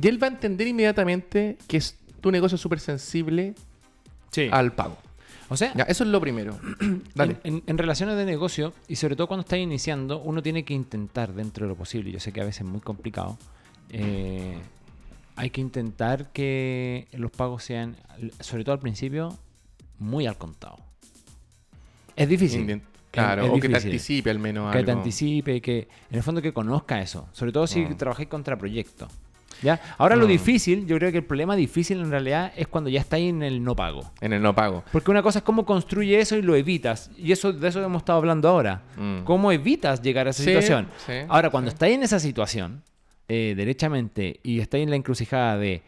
Y 0.00 0.06
él 0.08 0.22
va 0.22 0.28
a 0.28 0.30
entender 0.30 0.66
inmediatamente 0.66 1.58
que 1.68 1.76
es 1.78 1.96
tu 2.20 2.30
negocio 2.30 2.56
súper 2.58 2.80
sensible 2.80 3.54
Sí. 4.30 4.48
al 4.50 4.72
pago. 4.72 4.96
O 5.48 5.56
sea, 5.56 5.74
Ya, 5.74 5.82
eso 5.84 6.04
es 6.04 6.10
lo 6.10 6.20
primero. 6.20 6.58
Dale. 7.14 7.36
En, 7.42 7.56
en- 7.56 7.62
en 7.66 7.78
relaciones 7.78 8.16
de 8.16 8.24
negocio, 8.24 8.72
y 8.86 8.96
sobre 8.96 9.16
todo 9.16 9.26
cuando 9.26 9.42
estás 9.42 9.58
iniciando, 9.58 10.20
uno 10.20 10.42
tiene 10.42 10.64
que 10.64 10.74
intentar 10.74 11.32
dentro 11.34 11.66
de 11.66 11.70
lo 11.70 11.76
posible, 11.76 12.12
yo 12.12 12.20
sé 12.20 12.32
que 12.32 12.40
a 12.40 12.44
veces 12.44 12.60
es 12.62 12.66
muy 12.68 12.80
complicado, 12.80 13.36
eh, 13.90 14.56
hay 15.34 15.50
que 15.50 15.60
intentar 15.60 16.30
que 16.32 17.08
los 17.12 17.30
pagos 17.32 17.64
sean, 17.64 17.96
sobre 18.38 18.62
todo 18.62 18.74
al 18.74 18.78
principio, 18.78 19.36
muy 19.98 20.26
al 20.26 20.36
contado. 20.38 20.76
Es 22.22 22.28
difícil. 22.28 22.82
Claro, 23.10 23.42
Es 23.44 23.50
o 23.50 23.54
que 23.58 23.68
te 23.68 23.76
anticipe 23.76 24.30
al 24.30 24.38
menos 24.38 24.70
Que 24.70 24.84
te 24.84 24.90
algo. 24.90 25.00
anticipe, 25.02 25.60
que 25.60 25.88
en 26.10 26.16
el 26.16 26.22
fondo 26.22 26.40
que 26.40 26.52
conozca 26.52 27.00
eso, 27.02 27.28
sobre 27.32 27.50
todo 27.50 27.66
si 27.66 27.80
Mm. 27.80 27.96
trabajáis 27.96 28.28
contra 28.28 28.56
proyectos. 28.56 29.10
¿Ya? 29.62 29.78
Ahora 29.98 30.16
lo 30.16 30.24
Mm. 30.26 30.28
difícil, 30.28 30.86
yo 30.86 30.96
creo 30.96 31.10
que 31.10 31.18
el 31.18 31.24
problema 31.24 31.54
difícil 31.56 32.00
en 32.00 32.10
realidad 32.10 32.52
es 32.56 32.66
cuando 32.68 32.88
ya 32.88 33.00
estáis 33.00 33.28
en 33.28 33.42
el 33.42 33.62
no 33.62 33.74
pago. 33.76 34.10
En 34.20 34.32
el 34.32 34.40
no 34.40 34.54
pago. 34.54 34.84
Porque 34.92 35.10
una 35.10 35.22
cosa 35.22 35.40
es 35.40 35.44
cómo 35.44 35.66
construye 35.66 36.18
eso 36.20 36.36
y 36.36 36.42
lo 36.42 36.54
evitas. 36.56 37.10
Y 37.18 37.32
eso 37.32 37.52
de 37.52 37.68
eso 37.68 37.82
hemos 37.84 38.00
estado 38.02 38.18
hablando 38.18 38.48
ahora. 38.48 38.82
Mm. 38.96 39.24
¿Cómo 39.24 39.50
evitas 39.52 40.00
llegar 40.02 40.26
a 40.28 40.30
esa 40.30 40.42
Sí, 40.42 40.50
situación? 40.50 40.88
sí, 41.04 41.12
ahora, 41.28 41.50
cuando 41.50 41.70
sí. 41.70 41.74
estáis 41.74 41.94
en 41.96 42.02
esa 42.04 42.20
situación, 42.20 42.82
eh, 43.28 43.54
derechamente, 43.56 44.40
y 44.42 44.60
estáis 44.60 44.84
en 44.84 44.90
la 44.90 44.96
encrucijada 44.96 45.58
de, 45.58 45.82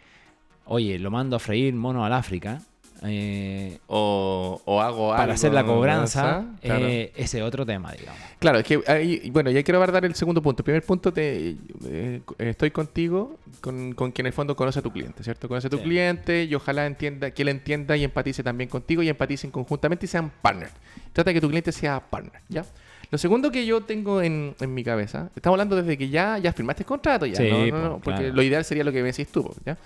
oye, 0.66 0.98
lo 0.98 1.10
mando 1.10 1.36
a 1.36 1.38
freír 1.38 1.72
mono 1.74 2.04
al 2.04 2.12
África, 2.12 2.60
eh, 3.04 3.78
O, 3.86 4.60
o 4.64 4.80
hago 4.80 5.12
algo. 5.12 5.16
para 5.16 5.34
hacer 5.34 5.52
la 5.52 5.64
cobranza, 5.64 6.24
¿verdad? 6.24 6.44
Claro. 6.62 6.86
eh, 6.86 7.12
ese 7.16 7.38
es 7.38 7.44
otro 7.44 7.64
tema, 7.66 7.92
digamos. 7.92 8.20
Claro, 8.38 8.58
es 8.58 8.64
que 8.64 8.80
ahí, 8.86 9.30
bueno, 9.30 9.50
ya 9.50 9.62
quiero 9.62 9.78
dar 9.86 10.04
el 10.04 10.14
segundo 10.14 10.42
punto. 10.42 10.62
Primer 10.64 10.82
punto, 10.84 11.12
te, 11.12 11.56
eh, 11.86 12.20
estoy 12.38 12.70
contigo, 12.70 13.38
con, 13.60 13.92
con 13.94 14.10
quien 14.12 14.26
en 14.26 14.28
el 14.28 14.32
fondo 14.32 14.54
conoce 14.56 14.78
a 14.78 14.82
tu 14.82 14.92
cliente, 14.92 15.22
¿cierto? 15.24 15.48
Conoce 15.48 15.66
a 15.66 15.70
tu 15.70 15.78
Sí. 15.78 15.82
cliente 15.84 16.44
y 16.44 16.54
ojalá 16.54 16.86
entienda, 16.86 17.30
que 17.30 17.42
él 17.42 17.48
entienda 17.48 17.96
y 17.96 18.04
empatice 18.04 18.42
también 18.42 18.68
contigo 18.70 19.02
y 19.02 19.08
empaticen 19.08 19.50
conjuntamente 19.50 20.06
y 20.06 20.08
sean 20.08 20.30
partner. 20.42 20.70
Trata 21.12 21.30
de 21.30 21.34
que 21.34 21.40
tu 21.40 21.48
cliente 21.48 21.72
sea 21.72 22.00
partner, 22.00 22.40
¿ya? 22.48 22.64
Lo 23.10 23.18
segundo 23.18 23.50
que 23.50 23.66
yo 23.66 23.82
tengo 23.82 24.22
en, 24.22 24.54
en 24.58 24.72
mi 24.72 24.82
cabeza, 24.82 25.28
estamos 25.36 25.56
hablando 25.56 25.76
desde 25.76 25.98
que 25.98 26.08
ya, 26.08 26.38
ya 26.38 26.50
firmaste 26.52 26.82
el 26.84 26.86
contrato, 26.86 27.26
ya, 27.26 27.36
Sí, 27.36 27.48
¿no? 27.50 27.66
No, 27.66 27.82
no, 27.90 27.98
porque 28.00 28.20
claro. 28.20 28.34
lo 28.36 28.42
ideal 28.42 28.64
sería 28.64 28.84
lo 28.84 28.90
que 28.92 29.02
me 29.02 29.08
decís 29.12 29.28
tú, 29.28 29.54
¿ya? 29.66 29.76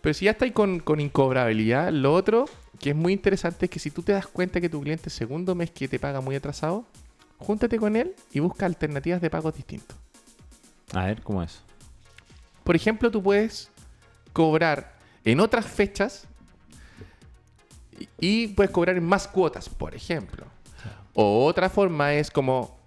Pero 0.00 0.14
si 0.14 0.26
ya 0.26 0.32
estáis 0.32 0.52
con, 0.52 0.80
con 0.80 1.00
incobrabilidad, 1.00 1.90
lo 1.92 2.14
otro 2.14 2.46
que 2.78 2.90
es 2.90 2.96
muy 2.96 3.12
interesante 3.12 3.66
es 3.66 3.70
que 3.70 3.78
si 3.78 3.90
tú 3.90 4.02
te 4.02 4.12
das 4.12 4.26
cuenta 4.26 4.60
que 4.60 4.68
tu 4.68 4.80
cliente 4.80 5.10
segundo 5.10 5.54
mes 5.54 5.70
que 5.70 5.88
te 5.88 5.98
paga 5.98 6.20
muy 6.20 6.36
atrasado, 6.36 6.84
júntate 7.38 7.78
con 7.78 7.96
él 7.96 8.14
y 8.32 8.40
busca 8.40 8.66
alternativas 8.66 9.20
de 9.20 9.30
pagos 9.30 9.54
distintos. 9.54 9.96
A 10.92 11.06
ver, 11.06 11.22
¿cómo 11.22 11.42
es? 11.42 11.60
Por 12.64 12.76
ejemplo, 12.76 13.10
tú 13.10 13.22
puedes 13.22 13.70
cobrar 14.32 14.96
en 15.24 15.40
otras 15.40 15.66
fechas 15.66 16.26
y, 17.98 18.08
y 18.20 18.48
puedes 18.48 18.70
cobrar 18.70 18.96
en 18.96 19.04
más 19.04 19.26
cuotas, 19.26 19.68
por 19.68 19.94
ejemplo. 19.94 20.46
O 21.14 21.44
otra 21.46 21.68
forma 21.68 22.14
es 22.14 22.30
como, 22.30 22.77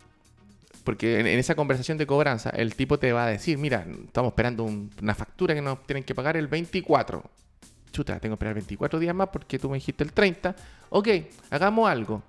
porque 0.84 1.20
en, 1.20 1.28
en 1.28 1.40
esa 1.40 1.56
conversación 1.56 1.98
de 1.98 2.08
cobranza, 2.08 2.50
el 2.52 2.76
tipo 2.76 2.98
te 3.00 3.12
va 3.14 3.26
a 3.26 3.28
decir, 3.30 3.58
mira, 3.58 3.86
estamos 4.06 4.30
esperando 4.32 4.64
un- 4.64 4.92
una 5.02 5.16
factura 5.16 5.54
que 5.54 5.62
nos 5.62 5.84
tienen 5.86 6.04
que 6.04 6.16
pagar 6.16 6.38
el 6.38 6.48
24. 6.48 7.24
Chuta, 7.92 8.20
tengo 8.20 8.34
que 8.34 8.36
esperar 8.36 8.54
24 8.56 9.00
días 9.00 9.14
más 9.14 9.30
porque 9.30 9.60
tú 9.60 9.70
me 9.70 9.76
dijiste 9.76 10.04
el 10.04 10.14
30. 10.14 10.56
Ok, 10.90 11.08
hagamos 11.50 11.90
algo. 11.90 12.24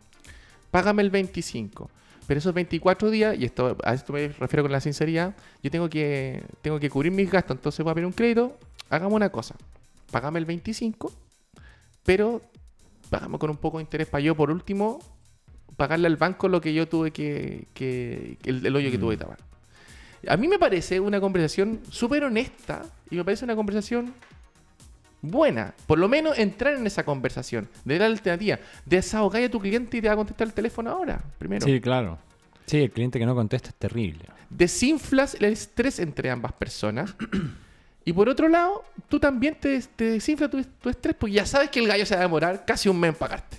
Págame 0.71 1.03
el 1.03 1.11
25. 1.11 1.91
Pero 2.27 2.39
esos 2.39 2.55
24 2.55 3.11
días, 3.11 3.37
y 3.39 3.45
esto 3.45 3.77
a 3.83 3.95
esto 3.95 4.13
me 4.13 4.29
refiero 4.29 4.63
con 4.63 4.73
la 4.73 4.81
sinceridad, 4.81 5.35
yo 5.63 5.71
tengo 5.71 5.89
que, 5.89 6.43
tengo 6.63 6.79
que 6.81 6.89
cubrir 6.89 7.13
mis 7.13 7.31
gastos, 7.31 7.57
entonces 7.57 7.83
voy 7.85 7.91
a 7.91 7.95
pedir 7.95 8.07
un 8.07 8.13
crédito. 8.13 8.57
Hagamos 8.91 9.15
una 9.15 9.29
cosa. 9.31 9.55
Págame 10.11 10.39
el 10.39 10.45
25, 10.45 11.13
pero 12.05 12.43
págame 13.11 13.39
con 13.39 13.51
un 13.51 13.57
poco 13.57 13.79
de 13.79 13.83
interés 13.83 14.07
para 14.09 14.23
yo, 14.23 14.35
por 14.37 14.51
último, 14.51 15.01
pagarle 15.77 16.07
al 16.07 16.17
banco 16.17 16.49
lo 16.49 16.61
que 16.61 16.73
yo 16.75 16.87
tuve 16.89 17.11
que, 17.11 17.67
que- 17.75 18.37
el, 18.45 18.65
el 18.67 18.77
hoyo 18.77 18.91
que 18.91 18.99
tuve 18.99 19.17
que 19.17 19.23
tapar. 19.25 19.39
A 20.29 20.37
mí 20.37 20.47
me 20.47 20.59
parece 20.59 21.01
una 21.01 21.21
conversación 21.21 21.81
súper 21.91 22.25
honesta 22.25 22.83
y 23.11 23.17
me 23.17 23.25
parece 23.25 23.45
una 23.45 23.57
conversación 23.57 24.15
buena. 25.21 25.75
Por 25.87 25.99
lo 25.99 26.09
menos 26.09 26.39
entrar 26.39 26.75
en 26.75 26.87
esa 26.87 27.05
conversación, 27.05 27.69
de 27.85 27.99
la 27.99 28.07
alternativa, 28.07 28.59
desahogar 28.87 29.43
a 29.43 29.49
tu 29.51 29.59
cliente 29.61 29.97
y 29.97 30.01
te 30.01 30.07
va 30.09 30.15
a 30.15 30.17
contestar 30.17 30.47
el 30.47 30.53
teléfono 30.55 30.91
ahora, 30.91 31.23
primero. 31.39 31.67
Sí, 31.67 31.81
claro. 31.81 32.19
Sí, 32.67 32.79
el 32.83 32.91
cliente 32.91 33.19
que 33.19 33.27
no 33.27 33.35
contesta 33.35 33.71
es 33.71 33.75
terrible. 33.75 34.27
Desinflas 34.49 35.35
el 35.35 35.45
estrés 35.47 35.99
entre 35.99 36.31
ambas 36.31 36.53
personas 36.53 37.15
Y 38.05 38.13
por 38.13 38.29
otro 38.29 38.49
lado, 38.49 38.85
tú 39.09 39.19
también 39.21 39.57
te, 39.61 39.81
te 39.81 40.05
desinfla 40.05 40.49
tu, 40.49 40.63
tu 40.63 40.89
estrés 40.89 41.15
porque 41.19 41.35
ya 41.37 41.47
sabes 41.47 41.71
que 41.71 41.79
el 41.81 41.87
gallo 41.89 42.05
se 42.07 42.15
va 42.15 42.21
a 42.21 42.25
demorar 42.25 42.65
casi 42.65 42.89
un 42.89 42.99
mes 42.99 43.11
en 43.11 43.15
pagarte. 43.15 43.59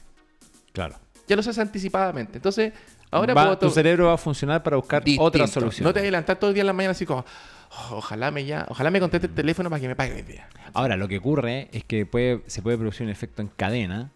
Claro. 0.73 0.95
Ya 1.28 1.36
lo 1.36 1.44
sabes 1.44 1.60
anticipadamente. 1.60 2.38
Entonces, 2.38 2.74
ahora 3.12 3.34
Va- 3.34 3.44
puedo 3.44 3.58
tu 3.60 3.70
cerebro 3.70 4.08
va 4.08 4.14
a 4.14 4.18
funcionar 4.18 4.62
para 4.64 4.76
buscar 4.78 5.04
distinto. 5.04 5.24
otra 5.24 5.48
solución. 5.48 5.84
No 5.86 5.94
te 5.94 6.00
vas 6.00 6.04
a 6.04 6.08
adelantar 6.08 6.38
todo 6.38 6.50
el 6.50 6.54
día 6.54 6.62
en 6.62 6.68
la 6.68 6.74
mañana 6.74 6.92
así 6.92 7.06
como, 7.06 7.24
"Oh, 7.72 7.96
ojalá 7.98 8.30
me 8.32 8.44
ya, 8.46 8.66
ojalá 8.70 8.92
me 8.92 9.00
conteste 9.00 9.28
el 9.28 9.34
teléfono 9.34 9.70
para 9.70 9.80
que 9.80 9.88
me 9.88 9.96
pague 9.96 10.14
hoy 10.16 10.22
día. 10.24 10.48
Ahora, 10.74 10.98
lo 10.98 11.08
que 11.08 11.18
ocurre 11.20 11.70
es 11.72 11.84
que 11.86 12.06
puede, 12.06 12.42
se 12.48 12.62
puede 12.62 12.78
producir 12.78 13.06
un 13.06 13.10
efecto 13.12 13.42
en 13.42 13.48
cadena 13.48 14.12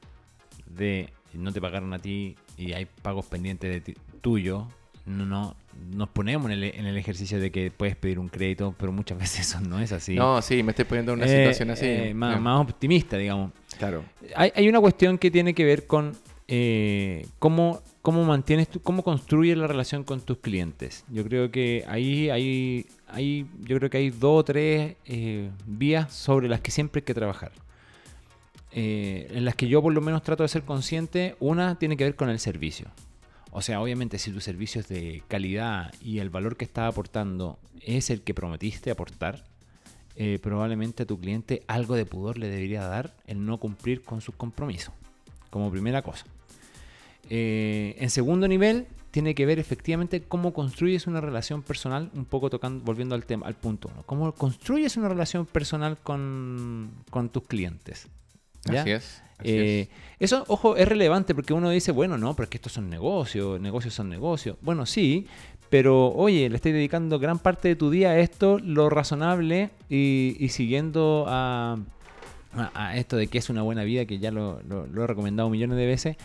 de 0.66 1.10
no 1.34 1.52
te 1.54 1.62
pagaron 1.62 1.94
a 1.94 2.00
ti 2.00 2.36
y 2.58 2.74
hay 2.74 2.86
pagos 3.02 3.26
pendientes 3.26 3.70
de 3.72 3.82
ti- 3.82 3.96
tuyo. 4.22 4.68
No, 5.06 5.26
no, 5.26 5.56
nos 5.96 6.10
ponemos 6.10 6.48
en 6.52 6.58
el, 6.58 6.64
en 6.66 6.86
el 6.86 6.98
ejercicio 6.98 7.40
de 7.40 7.50
que 7.50 7.72
puedes 7.72 7.96
pedir 7.96 8.20
un 8.20 8.28
crédito, 8.28 8.76
pero 8.78 8.92
muchas 8.92 9.18
veces 9.20 9.48
eso 9.48 9.62
no 9.62 9.80
es 9.80 9.94
así. 9.94 10.16
No, 10.16 10.42
sí, 10.42 10.62
me 10.64 10.72
estoy 10.72 10.84
poniendo 10.84 11.14
en 11.14 11.20
una 11.20 11.28
Eh, 11.28 11.38
situación 11.38 11.70
así. 11.70 11.86
eh, 11.86 12.14
más, 12.14 12.42
más 12.42 12.60
optimista, 12.62 13.16
digamos. 13.16 13.52
Claro. 13.78 14.04
Hay, 14.36 14.52
hay 14.54 14.68
una 14.68 14.82
cuestión 14.82 15.18
que 15.18 15.32
tiene 15.32 15.54
que 15.54 15.64
ver 15.64 15.88
con 15.88 16.14
eh, 16.48 17.28
cómo, 17.40 17.82
cómo 18.02 18.24
mantienes, 18.24 18.70
tu- 18.70 18.82
cómo 18.82 19.04
construyes 19.04 19.58
la 19.58 19.68
relación 19.68 20.04
con 20.04 20.22
tus 20.22 20.38
clientes. 20.38 21.04
Yo 21.10 21.24
creo 21.24 21.52
que 21.52 21.84
ahí 21.88 22.30
hay, 22.30 22.86
hay, 23.08 23.46
yo 23.62 23.78
creo 23.78 23.90
que 23.90 23.98
hay 23.98 24.10
dos 24.10 24.40
o 24.40 24.44
tres 24.44 24.96
eh, 25.06 25.50
vías 25.66 26.14
sobre 26.14 26.48
las 26.48 26.62
que 26.62 26.72
siempre 26.72 27.00
hay 27.00 27.06
que 27.06 27.14
trabajar. 27.14 27.52
Eh, 28.72 29.28
en 29.32 29.44
las 29.46 29.56
que 29.56 29.68
yo 29.68 29.82
por 29.82 29.94
lo 29.94 30.02
menos 30.02 30.24
trato 30.24 30.44
de 30.44 30.50
ser 30.50 30.64
consciente. 30.64 31.36
Una 31.40 31.80
tiene 31.80 31.98
que 31.98 32.04
ver 32.04 32.16
con 32.16 32.30
el 32.30 32.40
servicio. 32.40 32.88
O 33.52 33.62
sea, 33.62 33.82
obviamente 33.82 34.20
si 34.20 34.32
tu 34.32 34.40
servicio 34.40 34.82
es 34.82 34.88
de 34.88 35.24
calidad 35.28 35.94
y 36.02 36.20
el 36.20 36.30
valor 36.30 36.58
que 36.58 36.66
estás 36.66 36.92
aportando 36.92 37.58
es 37.82 38.10
el 38.10 38.22
que 38.22 38.34
prometiste 38.34 38.92
aportar, 38.92 39.46
probablemente 40.42 41.04
a 41.04 41.06
tu 41.06 41.20
cliente 41.20 41.64
algo 41.68 41.96
de 41.96 42.06
pudor 42.06 42.38
le 42.38 42.50
debería 42.50 42.84
dar 42.84 43.16
el 43.26 43.46
no 43.46 43.58
cumplir 43.58 44.04
con 44.04 44.20
sus 44.22 44.36
compromisos, 44.36 44.94
como 45.50 45.72
primera 45.72 46.02
cosa. 46.02 46.26
Eh, 47.30 47.96
en 48.00 48.10
segundo 48.10 48.48
nivel, 48.48 48.88
tiene 49.12 49.34
que 49.36 49.46
ver 49.46 49.58
efectivamente 49.60 50.22
cómo 50.22 50.54
construyes 50.54 51.08
una 51.08 51.22
relación 51.22 51.64
personal, 51.64 52.12
un 52.14 52.26
poco 52.26 52.50
tocando, 52.50 52.84
volviendo 52.84 53.16
al 53.16 53.26
tema, 53.26 53.48
al 53.48 53.56
punto 53.56 53.90
uno. 53.94 54.04
Cómo 54.06 54.32
construyes 54.34 54.96
una 54.98 55.10
relación 55.10 55.46
personal 55.46 55.98
con, 55.98 56.92
con 57.10 57.30
tus 57.30 57.44
clientes. 57.44 58.08
¿ya? 58.66 58.82
Así 58.82 58.92
es. 58.92 59.24
así 59.40 59.50
Eh, 59.50 59.82
es. 59.82 59.90
Eso, 60.20 60.44
ojo, 60.48 60.76
es 60.76 60.88
relevante 60.88 61.34
porque 61.34 61.54
uno 61.54 61.70
dice, 61.70 61.92
bueno, 61.92 62.18
no, 62.18 62.36
pero 62.36 62.44
es 62.46 62.50
que 62.50 62.58
estos 62.58 62.74
son 62.74 62.90
negocios, 62.90 63.60
negocios 63.60 63.94
son 63.94 64.10
negocios. 64.10 64.58
Bueno, 64.62 64.86
sí, 64.86 65.26
pero 65.70 66.10
oye, 66.14 66.50
le 66.50 66.56
estás 66.58 66.72
dedicando 66.74 67.18
gran 67.20 67.40
parte 67.40 67.70
de 67.70 67.76
tu 67.76 67.90
día 67.90 68.12
a 68.12 68.20
esto, 68.20 68.60
lo 68.60 68.90
razonable 68.90 69.70
y, 69.90 70.36
y 70.40 70.50
siguiendo 70.50 71.26
a, 71.28 71.78
a- 72.54 72.72
a 72.90 72.98
esto 72.98 73.16
de 73.18 73.28
que 73.28 73.38
es 73.38 73.50
una 73.50 73.62
buena 73.64 73.84
vida, 73.84 74.06
que 74.06 74.20
ya 74.20 74.32
lo, 74.32 74.62
lo- 74.64 74.86
lo 74.88 75.04
he 75.04 75.08
recomendado 75.08 75.50
millones 75.50 75.78
de 75.78 75.86
veces. 75.86 76.18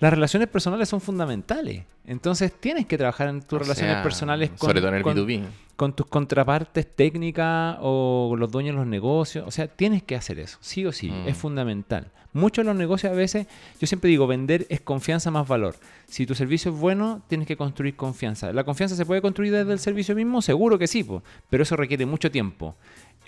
Las 0.00 0.12
relaciones 0.12 0.48
personales 0.48 0.88
son 0.88 1.00
fundamentales. 1.00 1.84
Entonces 2.06 2.52
tienes 2.58 2.86
que 2.86 2.96
trabajar 2.96 3.28
en 3.28 3.40
tus 3.42 3.54
O 3.54 3.58
relaciones 3.58 3.94
sea, 3.96 4.02
personales 4.02 4.50
con, 4.50 4.68
Sobre 4.68 4.80
todo 4.80 4.88
en 4.90 4.94
el 4.96 5.02
con- 5.02 5.16
B2B. 5.16 5.42
con 5.76 5.92
tus 5.94 6.06
contrapartes 6.06 6.86
técnicas 6.94 7.76
o 7.80 8.34
los 8.38 8.50
dueños 8.50 8.74
de 8.74 8.78
los 8.80 8.86
negocios. 8.86 9.44
O 9.46 9.50
sea, 9.50 9.66
tienes 9.68 10.02
que 10.02 10.14
hacer 10.16 10.38
eso, 10.38 10.58
sí 10.60 10.86
o 10.86 10.92
sí, 10.92 11.10
Mm. 11.10 11.28
es 11.28 11.36
fundamental. 11.36 12.10
Muchos 12.34 12.64
de 12.64 12.70
los 12.70 12.76
negocios 12.76 13.10
a 13.12 13.16
veces, 13.16 13.46
yo 13.80 13.86
siempre 13.86 14.10
digo, 14.10 14.26
vender 14.26 14.66
es 14.68 14.80
confianza 14.82 15.30
más 15.30 15.48
valor. 15.48 15.74
Si 16.06 16.26
tu 16.26 16.34
servicio 16.34 16.70
es 16.72 16.78
bueno, 16.78 17.22
tienes 17.26 17.46
que 17.48 17.56
construir 17.56 17.96
confianza. 17.96 18.52
¿La 18.52 18.64
confianza 18.64 18.94
se 18.96 19.06
puede 19.06 19.22
construir 19.22 19.50
desde 19.52 19.72
el 19.72 19.78
servicio 19.78 20.14
mismo? 20.14 20.42
Seguro 20.42 20.78
que 20.78 20.86
sí, 20.86 21.02
po, 21.02 21.22
pero 21.50 21.62
eso 21.62 21.74
requiere 21.74 22.04
mucho 22.06 22.30
tiempo. 22.30 22.76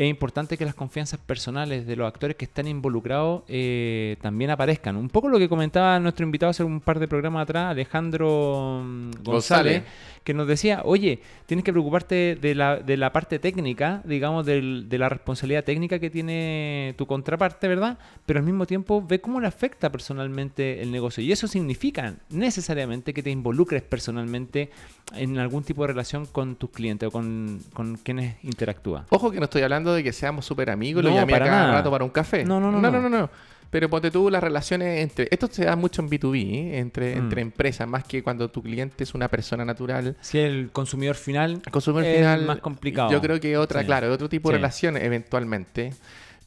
Es 0.00 0.08
importante 0.08 0.56
que 0.56 0.64
las 0.64 0.74
confianzas 0.74 1.20
personales 1.20 1.86
de 1.86 1.94
los 1.94 2.08
actores 2.08 2.34
que 2.34 2.46
están 2.46 2.66
involucrados 2.66 3.42
eh, 3.48 4.16
también 4.22 4.50
aparezcan. 4.50 4.96
Un 4.96 5.10
poco 5.10 5.28
lo 5.28 5.38
que 5.38 5.46
comentaba 5.46 6.00
nuestro 6.00 6.24
invitado 6.24 6.48
hace 6.48 6.64
un 6.64 6.80
par 6.80 6.98
de 6.98 7.06
programas 7.06 7.42
atrás, 7.42 7.70
Alejandro 7.70 8.80
mm, 8.82 9.10
González, 9.22 9.24
González. 9.24 9.82
que 10.24 10.32
nos 10.32 10.46
decía, 10.48 10.80
oye, 10.86 11.18
tienes 11.44 11.64
que 11.64 11.72
preocuparte 11.72 12.38
de 12.40 12.54
la, 12.54 12.76
de 12.78 12.96
la 12.96 13.12
parte 13.12 13.38
técnica, 13.38 14.00
digamos, 14.06 14.46
del- 14.46 14.88
de 14.88 14.96
la 14.96 15.10
responsabilidad 15.10 15.64
técnica 15.64 15.98
que 15.98 16.08
tiene 16.08 16.94
tu 16.96 17.04
contraparte, 17.06 17.68
¿verdad? 17.68 17.98
Pero 18.24 18.38
al 18.38 18.46
mismo 18.46 18.66
tiempo 18.66 19.04
ve 19.06 19.20
cómo 19.20 19.38
le 19.38 19.48
afecta 19.48 19.92
personalmente 19.92 20.80
el 20.80 20.90
negocio. 20.92 21.22
Y 21.22 21.30
eso 21.30 21.46
significa 21.46 22.14
necesariamente 22.30 23.12
que 23.12 23.22
te 23.22 23.30
involucres 23.30 23.82
personalmente 23.82 24.70
en 25.14 25.38
algún 25.38 25.62
tipo 25.62 25.82
de 25.82 25.88
relación 25.88 26.24
con 26.24 26.56
tus 26.56 26.70
clientes 26.70 27.06
o 27.08 27.10
con, 27.10 27.60
con 27.74 27.96
quienes 27.96 28.36
interactúas. 28.44 29.04
Ojo 29.10 29.30
que 29.30 29.38
no 29.40 29.44
estoy 29.44 29.60
hablando 29.62 29.89
de 29.94 30.02
que 30.04 30.12
seamos 30.12 30.44
súper 30.46 30.70
amigos, 30.70 31.02
lo 31.04 31.10
No, 31.10 31.16
llamé 31.16 31.32
a 31.34 31.36
para 31.38 31.46
cada 31.50 31.60
nada. 31.62 31.72
rato 31.74 31.90
para 31.90 32.04
un 32.04 32.10
café. 32.10 32.44
No, 32.44 32.58
no, 32.60 32.70
no, 32.70 32.80
no, 32.80 32.90
no. 32.90 33.00
no, 33.02 33.08
no. 33.08 33.30
Pero 33.70 33.88
ponte 33.88 34.10
tú 34.10 34.28
las 34.30 34.42
relaciones 34.42 35.00
entre... 35.00 35.28
Esto 35.30 35.46
se 35.48 35.64
da 35.64 35.76
mucho 35.76 36.02
en 36.02 36.10
B2B, 36.10 36.44
¿eh? 36.54 36.78
entre, 36.78 37.14
Mm. 37.14 37.18
entre 37.18 37.40
empresas, 37.42 37.86
más 37.86 38.02
que 38.02 38.20
cuando 38.20 38.50
tu 38.50 38.62
cliente 38.64 39.04
es 39.04 39.14
una 39.14 39.28
persona 39.28 39.64
natural. 39.64 40.16
Si 40.20 40.38
el 40.38 40.70
consumidor 40.72 41.14
final 41.14 41.62
El 41.64 41.72
consumidor 41.72 42.04
es 42.04 42.16
final... 42.16 42.46
más 42.46 42.58
complicado. 42.58 43.12
Yo 43.12 43.20
creo 43.20 43.38
que 43.38 43.56
otra, 43.56 43.80
Sí. 43.80 43.86
claro, 43.86 44.12
otro 44.12 44.28
tipo 44.28 44.48
de 44.48 44.54
Sí. 44.54 44.58
relación 44.58 44.96
eventualmente. 44.96 45.92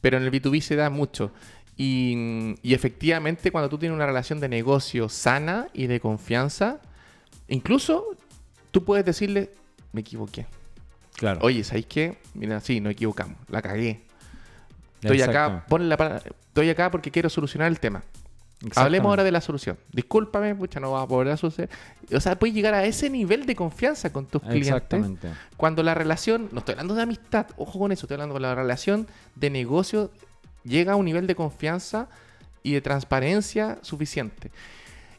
Pero 0.02 0.18
en 0.18 0.24
el 0.24 0.30
B2B 0.30 0.60
se 0.60 0.76
da 0.76 0.90
mucho. 0.90 1.30
Y, 1.78 2.56
y 2.62 2.74
efectivamente 2.74 3.50
cuando 3.50 3.70
tú 3.70 3.78
tienes 3.78 3.96
una 3.96 4.04
relación 4.06 4.38
de 4.38 4.48
negocio 4.50 5.08
sana 5.08 5.68
y 5.72 5.86
de 5.86 6.00
confianza, 6.00 6.80
incluso 7.48 8.04
tú 8.70 8.84
puedes 8.84 9.04
decirle, 9.06 9.50
me 9.92 10.02
equivoqué. 10.02 10.46
Claro. 11.16 11.40
Oye, 11.42 11.64
¿sabéis 11.64 11.86
qué? 11.86 12.18
Mira, 12.34 12.60
sí, 12.60 12.80
nos 12.80 12.92
equivocamos, 12.92 13.36
la 13.48 13.62
cagué. 13.62 14.02
Estoy 15.00 15.22
acá, 15.22 15.64
ponle 15.68 15.88
la 15.88 16.22
estoy 16.26 16.70
acá 16.70 16.90
porque 16.90 17.10
quiero 17.10 17.28
solucionar 17.28 17.68
el 17.68 17.78
tema. 17.78 18.02
Hablemos 18.76 19.10
ahora 19.10 19.24
de 19.24 19.32
la 19.32 19.40
solución. 19.40 19.76
Discúlpame, 19.92 20.54
pucha, 20.54 20.80
no 20.80 20.92
va 20.92 21.02
a 21.02 21.08
poder 21.08 21.36
suceder. 21.36 21.68
O 22.12 22.20
sea, 22.20 22.38
puedes 22.38 22.54
llegar 22.54 22.74
a 22.74 22.84
ese 22.84 23.10
nivel 23.10 23.44
de 23.46 23.54
confianza 23.54 24.12
con 24.12 24.26
tus 24.26 24.40
clientes. 24.42 24.68
Exactamente. 24.68 25.28
Cuando 25.56 25.82
la 25.82 25.94
relación, 25.94 26.48
no 26.52 26.60
estoy 26.60 26.72
hablando 26.72 26.94
de 26.94 27.02
amistad, 27.02 27.46
ojo 27.56 27.78
con 27.78 27.92
eso, 27.92 28.06
estoy 28.06 28.14
hablando 28.14 28.34
de 28.34 28.40
la 28.40 28.54
relación 28.54 29.06
de 29.34 29.50
negocio, 29.50 30.10
llega 30.64 30.94
a 30.94 30.96
un 30.96 31.04
nivel 31.04 31.26
de 31.26 31.34
confianza 31.34 32.08
y 32.62 32.72
de 32.72 32.80
transparencia 32.80 33.78
suficiente. 33.82 34.50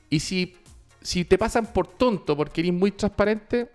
Y 0.10 0.20
si, 0.22 0.58
si 1.02 1.26
te 1.26 1.38
pasan 1.38 1.68
por 1.68 1.88
tonto 1.88 2.36
porque 2.36 2.62
eres 2.62 2.74
muy 2.74 2.92
transparente, 2.92 3.70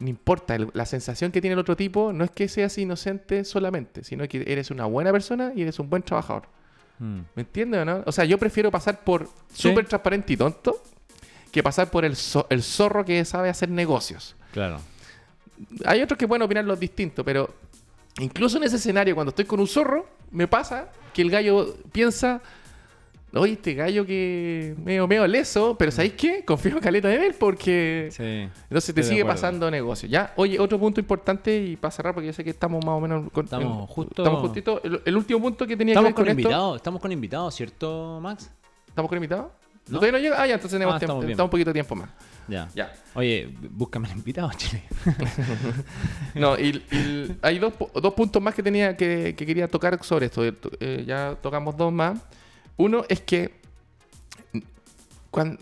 no 0.00 0.08
importa, 0.08 0.54
el- 0.54 0.70
la 0.74 0.86
sensación 0.86 1.32
que 1.32 1.40
tiene 1.40 1.54
el 1.54 1.58
otro 1.58 1.76
tipo 1.76 2.12
no 2.12 2.24
es 2.24 2.30
que 2.30 2.48
seas 2.48 2.76
inocente 2.78 3.44
solamente, 3.44 4.04
sino 4.04 4.26
que 4.28 4.44
eres 4.46 4.70
una 4.70 4.84
buena 4.86 5.10
persona 5.12 5.52
y 5.54 5.62
eres 5.62 5.78
un 5.78 5.90
buen 5.90 6.02
trabajador. 6.02 6.44
Mm. 7.00 7.20
¿Me 7.34 7.42
entiendes 7.42 7.80
o 7.80 7.84
no? 7.84 8.02
O 8.06 8.12
sea, 8.12 8.24
yo 8.24 8.38
prefiero 8.38 8.70
pasar 8.70 9.00
por 9.00 9.26
Sí. 9.52 9.68
súper 9.68 9.86
transparente 9.86 10.32
y 10.32 10.36
tonto 10.36 10.82
que 11.52 11.62
pasar 11.62 11.90
por 11.90 12.04
el, 12.04 12.12
zo- 12.14 12.46
el 12.50 12.62
zorro 12.62 13.04
que 13.04 13.24
sabe 13.24 13.48
hacer 13.48 13.68
negocios. 13.70 14.36
Claro. 14.52 14.80
Hay 15.84 16.00
otros 16.02 16.16
que 16.18 16.28
pueden 16.28 16.42
opinar 16.42 16.64
los 16.64 16.78
distintos, 16.78 17.24
pero 17.24 17.52
incluso 18.20 18.58
en 18.58 18.64
ese 18.64 18.76
escenario, 18.76 19.14
cuando 19.14 19.30
estoy 19.30 19.44
con 19.46 19.58
un 19.58 19.66
zorro, 19.66 20.06
me 20.30 20.46
pasa 20.46 20.88
que 21.12 21.22
el 21.22 21.30
gallo 21.30 21.76
piensa, 21.90 22.40
oye, 23.34 23.52
este 23.52 23.74
gallo 23.74 24.06
que 24.06 24.74
medio, 24.84 25.06
medio 25.06 25.26
leso, 25.26 25.76
pero 25.78 25.90
¿sabéis 25.92 26.14
qué? 26.14 26.44
Confío 26.44 26.72
en 26.72 26.78
caleta 26.80 27.08
de 27.08 27.26
él 27.26 27.34
porque... 27.38 28.08
Sí. 28.10 28.48
Entonces 28.64 28.94
te 28.94 29.02
sigue 29.02 29.24
pasando 29.24 29.70
negocio. 29.70 30.08
Ya, 30.08 30.32
oye, 30.36 30.58
otro 30.58 30.78
punto 30.78 31.00
importante 31.00 31.56
y 31.56 31.76
para 31.76 31.90
cerrar, 31.90 32.14
porque 32.14 32.26
yo 32.28 32.32
sé 32.32 32.42
que 32.44 32.50
estamos 32.50 32.84
más 32.84 32.94
o 32.96 33.00
menos... 33.00 33.30
con- 33.32 33.44
Estamos 33.44 33.80
en- 33.80 33.86
justo- 33.86 34.22
Estamos 34.22 34.40
justito. 34.40 34.80
El, 34.82 35.02
el 35.04 35.16
último 35.16 35.40
punto 35.40 35.66
que 35.66 35.76
tenía 35.76 35.92
Estamos 35.92 36.10
que 36.10 36.14
con 36.14 36.24
ver 36.24 36.34
con 36.34 36.38
esto... 36.40 36.48
invitados, 36.48 36.76
estamos 36.76 37.00
con 37.02 37.12
invitados, 37.12 37.54
¿cierto, 37.54 38.18
Max? 38.22 38.50
¿Estamos 38.88 39.08
con 39.08 39.16
invitados? 39.18 39.46
¿No? 39.88 40.00
¿Todavía 40.00 40.18
no 40.18 40.22
llega? 40.22 40.42
Ah, 40.42 40.46
ya, 40.46 40.54
entonces 40.54 40.76
tenemos, 40.78 40.94
Ah, 40.96 40.98
tiempo, 40.98 41.22
estamos 41.22 41.46
un 41.46 41.50
poquito 41.50 41.70
de 41.70 41.74
tiempo 41.74 41.94
más. 41.94 42.10
Ya. 42.46 42.68
Ya. 42.74 42.92
Oye, 43.14 43.54
búscame 43.70 44.10
el 44.10 44.18
invitado, 44.18 44.50
Chile. 44.56 44.82
No, 46.34 46.58
y, 46.58 46.82
y 46.92 47.36
hay 47.42 47.58
dos, 47.58 47.72
dos 47.94 48.14
puntos 48.14 48.42
más 48.42 48.54
que 48.54 48.62
tenía 48.62 48.96
que, 48.96 49.34
que 49.36 49.46
quería 49.46 49.68
tocar 49.68 50.02
sobre 50.04 50.26
esto. 50.26 50.42
Eh, 50.80 51.04
ya 51.06 51.36
tocamos 51.40 51.76
dos 51.76 51.92
más. 51.92 52.18
Uno 52.78 53.04
es 53.08 53.20
que 53.20 53.58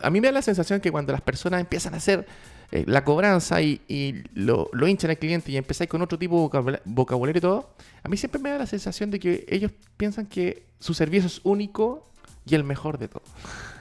a 0.01 0.11
mí 0.11 0.21
me 0.21 0.29
da 0.29 0.33
la 0.33 0.43
sensación 0.43 0.81
que 0.81 0.93
cuando 0.93 1.13
las 1.13 1.21
personas 1.21 1.61
empiezan 1.61 1.95
a 1.95 1.97
hacer 1.99 2.27
eh, 2.71 2.85
la 2.87 3.05
cobranza 3.05 3.61
y, 3.61 3.81
y 3.89 4.23
lo, 4.35 4.71
lo 4.73 4.89
hinchan 4.89 5.11
al 5.11 5.19
cliente 5.19 5.51
y 5.53 5.57
empezáis 5.57 5.91
con 5.91 6.03
otro 6.03 6.19
tipo 6.19 6.37
de 6.37 6.43
vocabula- 6.43 6.81
vocabulario 6.85 7.39
y 7.39 7.43
todo, 7.43 7.71
a 8.03 8.09
mí 8.09 8.17
siempre 8.17 8.41
me 8.41 8.51
da 8.51 8.59
la 8.59 8.67
sensación 8.67 9.11
de 9.11 9.19
que 9.19 9.45
ellos 9.49 9.73
piensan 9.97 10.27
que 10.27 10.65
su 10.79 10.95
servicio 10.95 11.27
es 11.27 11.41
único 11.45 12.05
y 12.47 12.55
el 12.55 12.65
mejor 12.65 12.99
de 12.99 13.09
todo. 13.09 13.23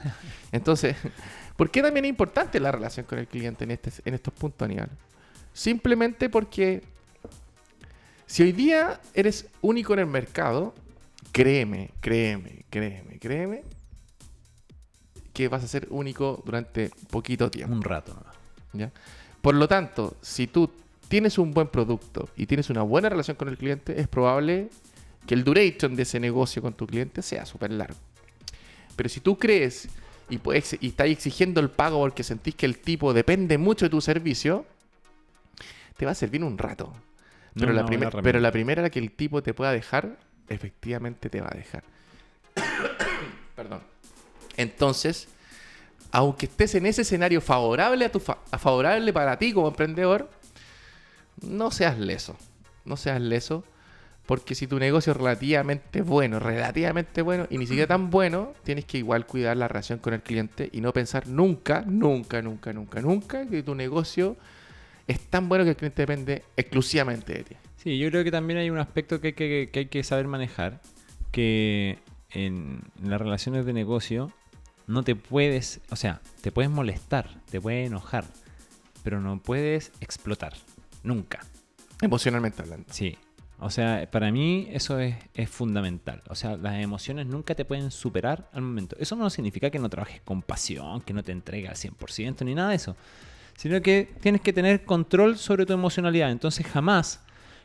Entonces, 0.52 0.95
¿por 1.56 1.69
qué 1.69 1.82
también 1.82 2.06
es 2.06 2.10
importante 2.10 2.60
la 2.60 2.71
relación 2.71 3.06
con 3.06 3.19
el 3.19 3.28
cliente 3.28 3.63
en, 3.63 3.71
este, 3.71 3.91
en 4.06 4.15
estos 4.15 4.34
puntos, 4.34 4.65
Aníbal? 4.65 4.89
Simplemente 5.54 6.30
porque 6.30 6.84
si 8.26 8.43
hoy 8.43 8.52
día 8.52 9.00
eres 9.13 9.48
único 9.62 9.93
en 9.93 10.00
el 10.00 10.08
mercado, 10.08 10.74
créeme, 11.36 11.89
créeme, 12.00 12.63
créeme, 12.69 13.19
créeme, 13.19 13.63
que 15.34 15.50
vas 15.50 15.65
a 15.65 15.67
ser 15.67 15.86
único 15.89 16.41
durante 16.45 16.89
poquito 17.10 17.52
tiempo. 17.52 17.76
Un 17.76 17.82
rato. 17.84 18.13
¿no? 18.74 18.80
¿ya? 18.80 18.91
Por 19.41 19.54
lo 19.56 19.67
tanto, 19.67 20.15
si 20.21 20.48
tú 20.48 20.69
tienes 21.10 21.38
un 21.38 21.52
buen 21.54 21.67
producto 21.67 22.30
y 22.38 22.45
tienes 22.45 22.69
una 22.69 22.84
buena 22.84 23.10
relación 23.10 23.36
con 23.36 23.50
el 23.50 23.58
cliente, 23.58 24.00
es 24.00 24.08
probable 24.08 24.69
que 25.28 25.34
el 25.34 25.43
duration 25.43 25.95
de 25.98 26.04
ese 26.04 26.21
negocio 26.21 26.62
con 26.62 26.74
tu 26.74 26.88
cliente 26.88 27.21
sea 27.21 27.45
súper 27.45 27.71
largo. 27.71 27.98
Pero 28.95 29.10
si 29.10 29.19
tú 29.19 29.38
crees 29.38 29.89
y, 30.30 30.38
puedes, 30.38 30.78
y 30.80 30.88
estás 30.88 31.08
exigiendo 31.08 31.60
el 31.60 31.69
pago 31.69 32.00
porque 32.00 32.24
sentís 32.24 32.56
que 32.56 32.65
el 32.65 32.78
tipo 32.80 33.13
depende 33.13 33.58
mucho 33.58 33.86
de 33.88 33.89
tu 33.89 34.00
servicio, 34.00 34.65
te 35.98 36.06
va 36.06 36.12
a 36.13 36.15
servir 36.15 36.45
un 36.45 36.58
rato. 36.58 36.93
Pero, 37.56 37.67
No, 37.67 37.74
la, 37.74 37.82
no, 37.82 37.88
primer- 37.88 38.21
pero 38.24 38.39
la 38.39 38.52
primera 38.54 38.89
que 38.89 39.00
el 39.00 39.12
tipo 39.12 39.43
te 39.43 39.54
pueda 39.54 39.74
dejar, 39.74 40.17
efectivamente 40.49 41.29
te 41.29 41.41
va 41.41 41.49
a 41.51 41.58
dejar. 41.58 41.84
Perdón. 43.55 43.81
Entonces, 44.58 45.27
aunque 46.12 46.45
estés 46.45 46.75
en 46.75 46.86
ese 46.86 47.01
escenario 47.01 47.41
favorable, 47.41 48.05
a 48.05 48.12
tu 48.12 48.19
fa- 48.19 48.38
favorable 48.58 49.12
para 49.13 49.38
ti 49.38 49.53
como 49.53 49.67
emprendedor, 49.67 50.29
no 51.41 51.71
seas 51.71 51.97
leso. 51.97 52.38
No 52.86 52.97
seas 52.97 53.19
leso. 53.21 53.63
Porque 54.25 54.55
si 54.55 54.65
tu 54.65 54.79
negocio 54.79 55.12
es 55.12 55.17
relativamente 55.17 56.01
bueno, 56.01 56.39
relativamente 56.39 57.21
bueno, 57.21 57.45
y 57.51 57.60
ni 57.60 57.67
siquiera 57.67 57.88
tan 57.88 58.10
bueno, 58.10 58.53
tienes 58.63 58.86
que 58.86 58.97
igual 58.97 59.27
cuidar 59.27 59.55
la 59.55 59.67
relación 59.67 59.99
con 59.99 60.15
el 60.15 60.21
cliente 60.23 60.67
y 60.71 60.81
no 60.81 60.91
pensar 60.93 61.27
nunca, 61.27 61.84
nunca, 61.86 62.41
nunca, 62.41 62.73
nunca, 62.73 63.01
nunca 63.01 63.45
que 63.45 63.62
tu 63.62 63.75
negocio 63.75 64.36
es 65.05 65.19
tan 65.29 65.47
bueno 65.47 65.63
que 65.63 65.71
el 65.71 65.75
cliente 65.75 66.01
depende 66.01 66.43
exclusivamente 66.58 67.34
de 67.34 67.43
ti. 67.43 67.55
Sí, 67.86 68.00
yo 68.00 68.10
creo 68.10 68.24
que 68.24 68.32
también 68.32 68.58
hay 68.58 68.71
un 68.71 68.80
aspecto 68.80 69.21
que 69.21 69.28
hay 69.28 69.34
que, 69.34 69.69
que 69.71 69.80
hay 69.80 69.86
que 69.86 70.04
saber 70.04 70.26
manejar, 70.26 70.82
que 71.32 72.00
en, 72.32 72.82
en 73.00 73.10
las 73.12 73.21
relaciones 73.21 73.63
de 73.67 73.74
negocio 73.74 74.32
no 74.88 75.04
te 75.04 75.15
puedes, 75.15 75.82
o 75.91 75.95
sea, 75.95 76.19
te 76.41 76.52
puedes 76.52 76.71
molestar, 76.71 77.30
te 77.52 77.62
puedes 77.62 77.86
enojar, 77.86 78.26
pero 79.04 79.21
no 79.21 79.39
puedes 79.39 79.91
explotar, 80.02 80.54
nunca. 81.04 81.45
Emocionalmente 82.02 82.63
hablando. 82.63 82.91
Sí, 82.91 83.19
o 83.60 83.69
sea, 83.69 84.10
para 84.10 84.32
mí 84.32 84.67
eso 84.71 85.00
es, 85.00 85.15
es 85.36 85.48
fundamental. 85.48 86.24
O 86.28 86.34
sea, 86.34 86.58
las 86.58 86.84
emociones 86.84 87.28
nunca 87.28 87.54
te 87.54 87.65
pueden 87.65 87.91
superar 87.91 88.50
al 88.52 88.63
momento. 88.63 88.95
Eso 89.00 89.15
no 89.15 89.30
significa 89.30 89.69
que 89.69 89.78
no 89.78 89.89
trabajes 89.89 90.21
con 90.21 90.41
pasión, 90.41 91.02
que 91.02 91.13
no 91.13 91.21
te 91.21 91.34
entregues 91.34 91.69
al 91.69 91.76
100% 91.76 92.45
ni 92.45 92.56
nada 92.56 92.69
de 92.69 92.78
eso. 92.78 92.98
Sino 93.56 93.80
que 93.84 94.12
tienes 94.21 94.41
que 94.41 94.54
tener 94.54 94.86
control 94.86 95.38
sobre 95.38 95.67
tu 95.67 95.74
emocionalidad. 95.74 96.32
Entonces 96.32 96.65
jamás, 96.65 97.21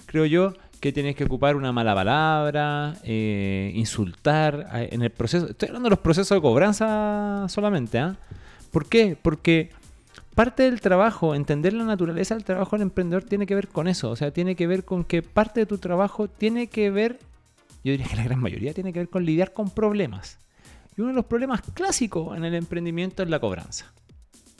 creo 0.06 0.26
yo, 0.26 0.54
que 0.80 0.92
tienes 0.92 1.14
que 1.14 1.24
ocupar 1.24 1.56
una 1.56 1.72
mala 1.72 1.94
palabra, 1.94 2.96
eh, 3.04 3.70
insultar 3.74 4.68
eh, 4.74 4.88
en 4.92 5.02
el 5.02 5.10
proceso. 5.10 5.48
Estoy 5.50 5.68
hablando 5.68 5.88
de 5.88 5.90
los 5.90 5.98
procesos 6.00 6.36
de 6.36 6.40
cobranza 6.40 7.46
solamente, 7.48 7.98
¿ah? 7.98 8.16
¿Por 8.70 8.88
qué? 8.88 9.16
Porque 9.20 9.70
parte 10.34 10.62
del 10.62 10.80
trabajo, 10.80 11.34
entender 11.34 11.74
la 11.74 11.84
naturaleza 11.84 12.34
del 12.34 12.44
trabajo 12.44 12.76
del 12.76 12.82
emprendedor 12.82 13.24
tiene 13.24 13.46
que 13.46 13.54
ver 13.54 13.68
con 13.68 13.88
eso. 13.88 14.10
O 14.10 14.16
sea, 14.16 14.30
tiene 14.30 14.56
que 14.56 14.66
ver 14.66 14.84
con 14.84 15.04
que 15.04 15.22
parte 15.22 15.60
de 15.60 15.66
tu 15.66 15.78
trabajo 15.78 16.28
tiene 16.28 16.68
que 16.68 16.90
ver, 16.90 17.18
yo 17.84 17.92
diría 17.92 18.06
que 18.06 18.16
la 18.16 18.24
gran 18.24 18.40
mayoría 18.40 18.72
tiene 18.72 18.92
que 18.92 19.00
ver 19.00 19.08
con 19.08 19.24
lidiar 19.24 19.52
con 19.52 19.70
problemas. 19.70 20.38
Y 20.96 21.02
uno 21.02 21.10
de 21.10 21.16
los 21.16 21.26
problemas 21.26 21.60
clásicos 21.74 22.36
en 22.36 22.44
el 22.44 22.54
emprendimiento 22.54 23.22
es 23.22 23.28
la 23.28 23.38
cobranza. 23.38 23.92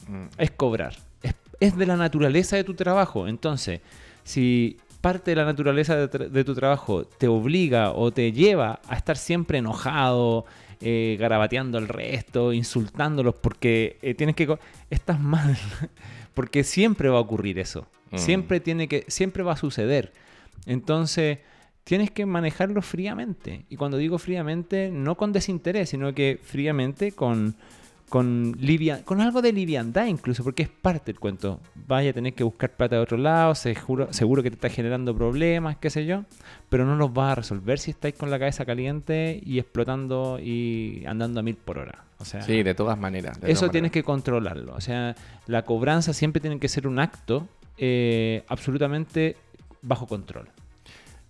Mm. 0.06 0.26
Es 0.36 0.50
cobrar. 0.50 0.96
Es, 1.22 1.34
es 1.60 1.76
de 1.76 1.86
la 1.86 1.96
naturaleza 1.96 2.56
de 2.56 2.64
tu 2.64 2.74
trabajo. 2.74 3.26
Entonces, 3.26 3.80
si 4.24 4.76
parte 5.00 5.32
de 5.32 5.36
la 5.36 5.44
naturaleza 5.44 6.06
de, 6.06 6.44
tu 6.44 6.54
trabajo 6.54 7.04
te 7.04 7.28
obliga 7.28 7.92
o 7.92 8.10
te 8.10 8.32
lleva 8.32 8.80
a 8.86 8.96
estar 8.96 9.16
siempre 9.16 9.58
enojado, 9.58 10.44
eh, 10.80 11.16
garabateando 11.18 11.78
al 11.78 11.88
resto, 11.88 12.52
insultándolos 12.52 13.34
porque 13.34 13.98
eh, 14.02 14.14
tienes 14.14 14.36
que... 14.36 14.58
Estás 14.90 15.20
mal. 15.20 15.56
porque 16.34 16.64
siempre 16.64 17.08
va 17.08 17.18
a 17.18 17.22
ocurrir 17.22 17.58
eso. 17.58 17.86
Mm. 18.10 18.18
Siempre 18.18 18.60
tiene 18.60 18.88
que... 18.88 19.04
Siempre 19.08 19.42
va 19.42 19.52
a 19.52 19.56
suceder. 19.56 20.12
Entonces... 20.66 21.38
Tienes 21.82 22.10
que 22.10 22.24
manejarlo 22.24 22.82
fríamente. 22.82 23.64
Y 23.68 23.76
cuando 23.76 23.96
digo 23.96 24.18
fríamente, 24.18 24.90
no 24.92 25.16
con 25.16 25.32
desinterés, 25.32 25.88
sino 25.88 26.14
que 26.14 26.38
fríamente 26.40 27.10
con, 27.10 27.56
con, 28.10 28.54
livia- 28.58 29.02
con 29.04 29.22
algo 29.22 29.40
de 29.40 29.52
liviandad 29.52 30.04
incluso, 30.06 30.44
porque 30.44 30.64
es 30.64 30.68
parte 30.68 31.12
del 31.12 31.18
cuento. 31.20 31.60
Vaya 31.86 32.10
a 32.10 32.12
tener 32.12 32.34
que 32.34 32.44
buscar 32.44 32.76
plata 32.76 32.96
de 32.96 33.00
otro 33.02 33.16
lado, 33.16 33.54
seguro, 33.54 34.12
seguro 34.12 34.42
que 34.42 34.50
te 34.50 34.56
está 34.56 34.68
generando 34.68 35.16
problemas, 35.16 35.78
qué 35.78 35.88
sé 35.88 36.04
yo, 36.04 36.24
pero 36.68 36.84
no 36.84 36.96
los 36.96 37.12
vas 37.14 37.32
a 37.32 37.34
resolver 37.36 37.78
si 37.78 37.92
estáis 37.92 38.14
con 38.16 38.28
la 38.30 38.38
cabeza 38.38 38.66
caliente 38.66 39.40
y 39.42 39.58
explotando 39.58 40.38
y 40.38 41.04
andando 41.06 41.40
a 41.40 41.42
mil 41.42 41.54
por 41.56 41.78
hora. 41.78 42.04
O 42.18 42.24
sea, 42.26 42.42
Sí, 42.42 42.62
de 42.62 42.74
todas 42.74 42.98
maneras. 42.98 43.40
de 43.40 43.50
eso 43.50 43.60
todas 43.60 43.72
tienes 43.72 43.88
maneras. 43.90 43.92
que 43.92 44.02
controlarlo. 44.04 44.74
O 44.74 44.80
sea, 44.82 45.14
la 45.46 45.62
cobranza 45.64 46.12
siempre 46.12 46.40
tiene 46.40 46.58
que 46.58 46.68
ser 46.68 46.86
un 46.86 46.98
acto 46.98 47.48
eh, 47.78 48.42
absolutamente 48.48 49.36
bajo 49.80 50.06
control. 50.06 50.48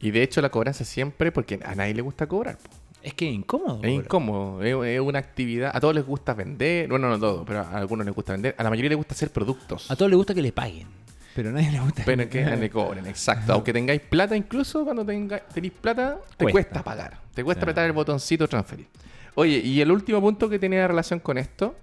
Y 0.00 0.10
de 0.12 0.22
hecho 0.22 0.40
la 0.40 0.48
cobranza 0.48 0.84
siempre, 0.84 1.30
porque 1.30 1.60
a 1.64 1.74
nadie 1.74 1.94
le 1.94 2.00
gusta 2.02 2.26
cobrar. 2.26 2.56
po. 2.56 2.70
Es 3.02 3.14
que 3.14 3.28
es 3.28 3.34
incómodo. 3.34 3.76
Es 3.76 3.80
bro. 3.82 3.90
incómodo, 3.90 4.62
es, 4.62 4.94
es 4.96 5.00
una 5.00 5.18
actividad. 5.18 5.70
A 5.74 5.80
todos 5.80 5.94
les 5.94 6.04
gusta 6.04 6.34
vender, 6.34 6.88
bueno, 6.88 7.08
no 7.08 7.14
a 7.14 7.18
todos, 7.18 7.44
pero 7.46 7.60
a 7.60 7.76
algunos 7.78 8.04
les 8.04 8.14
gusta 8.14 8.32
vender. 8.32 8.54
A 8.58 8.62
la 8.62 8.70
mayoría 8.70 8.90
les 8.90 8.96
gusta 8.98 9.14
hacer 9.14 9.30
productos. 9.30 9.90
A 9.90 9.96
todos 9.96 10.10
les 10.10 10.16
gusta 10.18 10.34
que 10.34 10.42
le 10.42 10.52
paguen, 10.52 10.86
pero 11.34 11.48
a 11.48 11.52
nadie 11.52 11.70
le 11.70 11.80
gusta 11.80 12.02
Pero 12.04 12.28
que 12.28 12.44
le 12.44 12.68
cobren, 12.70 13.06
exacto. 13.06 13.52
Aunque 13.54 13.72
tengáis 13.72 14.00
plata, 14.02 14.36
incluso 14.36 14.84
cuando 14.84 15.04
tenga, 15.04 15.38
tenéis 15.40 15.72
plata, 15.80 16.18
te 16.36 16.44
Cuesta. 16.44 16.52
cuesta, 16.52 16.84
pagar. 16.84 17.20
Te 17.34 17.42
cuesta 17.44 17.60
Claro. 17.60 17.70
apretar 17.72 17.86
el 17.86 17.92
botoncito 17.92 18.46
transferir. 18.48 18.86
Oye, 19.34 19.58
y 19.58 19.80
el 19.80 19.90
último 19.90 20.20
punto 20.20 20.48
que 20.50 20.58
tenía 20.58 20.86
relación 20.86 21.20
con 21.20 21.38
esto, 21.38 21.76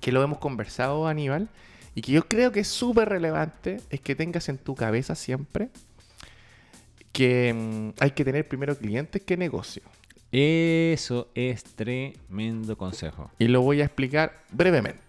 que 0.00 0.12
lo 0.12 0.22
hemos 0.22 0.38
conversado, 0.38 1.08
Aníbal, 1.08 1.48
y 1.94 2.02
que 2.02 2.12
yo 2.12 2.28
creo 2.28 2.52
que 2.52 2.60
es 2.60 2.68
súper 2.68 3.08
relevante, 3.08 3.80
es 3.90 4.00
que 4.00 4.14
tengas 4.14 4.48
en 4.50 4.58
tu 4.58 4.74
cabeza 4.74 5.14
siempre 5.14 5.70
que 7.12 7.54
mm, 7.54 8.02
hay 8.02 8.10
que 8.10 8.24
tener 8.24 8.46
primero 8.46 8.76
clientes 8.76 9.22
que 9.22 9.36
negocio. 9.36 9.82
Eso 10.38 11.28
es 11.34 11.64
tremendo 11.64 12.76
consejo. 12.76 13.30
Y 13.38 13.48
lo 13.48 13.62
voy 13.62 13.80
a 13.80 13.84
explicar 13.86 14.42
brevemente. 14.52 15.00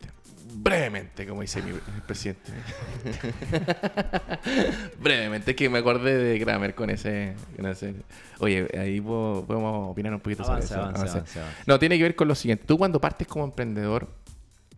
Brevemente, 0.53 1.27
como 1.27 1.41
dice 1.41 1.61
mi 1.61 1.73
presidente. 2.07 2.51
brevemente, 5.01 5.51
es 5.51 5.57
que 5.57 5.69
me 5.69 5.79
acordé 5.79 6.17
de 6.17 6.39
Kramer 6.39 6.73
con 6.75 6.89
ese. 6.89 7.35
con 7.55 7.65
ese- 7.67 7.95
Oye, 8.39 8.67
ahí 8.79 9.01
po- 9.01 9.43
podemos 9.45 9.91
opinar 9.91 10.13
un 10.13 10.19
poquito 10.19 10.43
sobre 10.43 10.63
eso. 10.63 10.75
avance, 10.81 11.01
Avance. 11.09 11.39
No, 11.65 11.77
tiene 11.77 11.97
que 11.97 12.03
ver 12.03 12.15
con 12.15 12.27
lo 12.29 12.35
siguiente. 12.35 12.63
Tú 12.65 12.77
cuando 12.77 12.99
partes 13.01 13.27
como 13.27 13.43
emprendedor, 13.45 14.07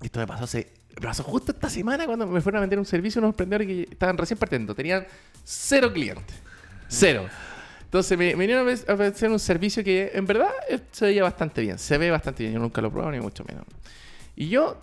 esto 0.01 0.19
me 0.19 0.25
pasó 0.27 0.45
hace... 0.45 0.71
me 0.95 1.01
pasó 1.07 1.23
justo 1.23 1.51
esta 1.51 1.69
semana 1.69 2.05
cuando 2.07 2.25
me 2.27 2.41
fueron 2.41 2.57
a 2.57 2.61
vender 2.61 2.79
un 2.79 2.85
servicio 2.85 3.19
a 3.19 3.21
unos 3.25 3.33
emprendedores 3.33 3.67
que 3.67 3.83
estaban 3.91 4.17
recién 4.17 4.37
partiendo. 4.39 4.73
Tenían 4.73 5.05
cero 5.43 5.93
clientes. 5.93 6.35
Cero. 6.87 7.27
Entonces 7.89 8.17
me, 8.17 8.35
me 8.35 8.45
vinieron 8.45 8.67
a 8.67 8.71
ofrecer- 8.93 9.31
un 9.31 9.39
servicio 9.39 9.83
que 9.83 10.11
en 10.13 10.25
verdad 10.27 10.49
se 10.91 11.05
veía 11.05 11.23
bastante 11.23 11.61
bien. 11.61 11.79
Se 11.79 11.97
ve 11.97 12.11
bastante 12.11 12.43
bien. 12.43 12.53
Yo 12.53 12.59
nunca 12.59 12.81
lo 12.81 12.89
he 12.89 12.91
probado 12.91 13.11
ni 13.11 13.19
mucho 13.19 13.43
menos. 13.47 13.65
Y 14.35 14.47
yo 14.49 14.77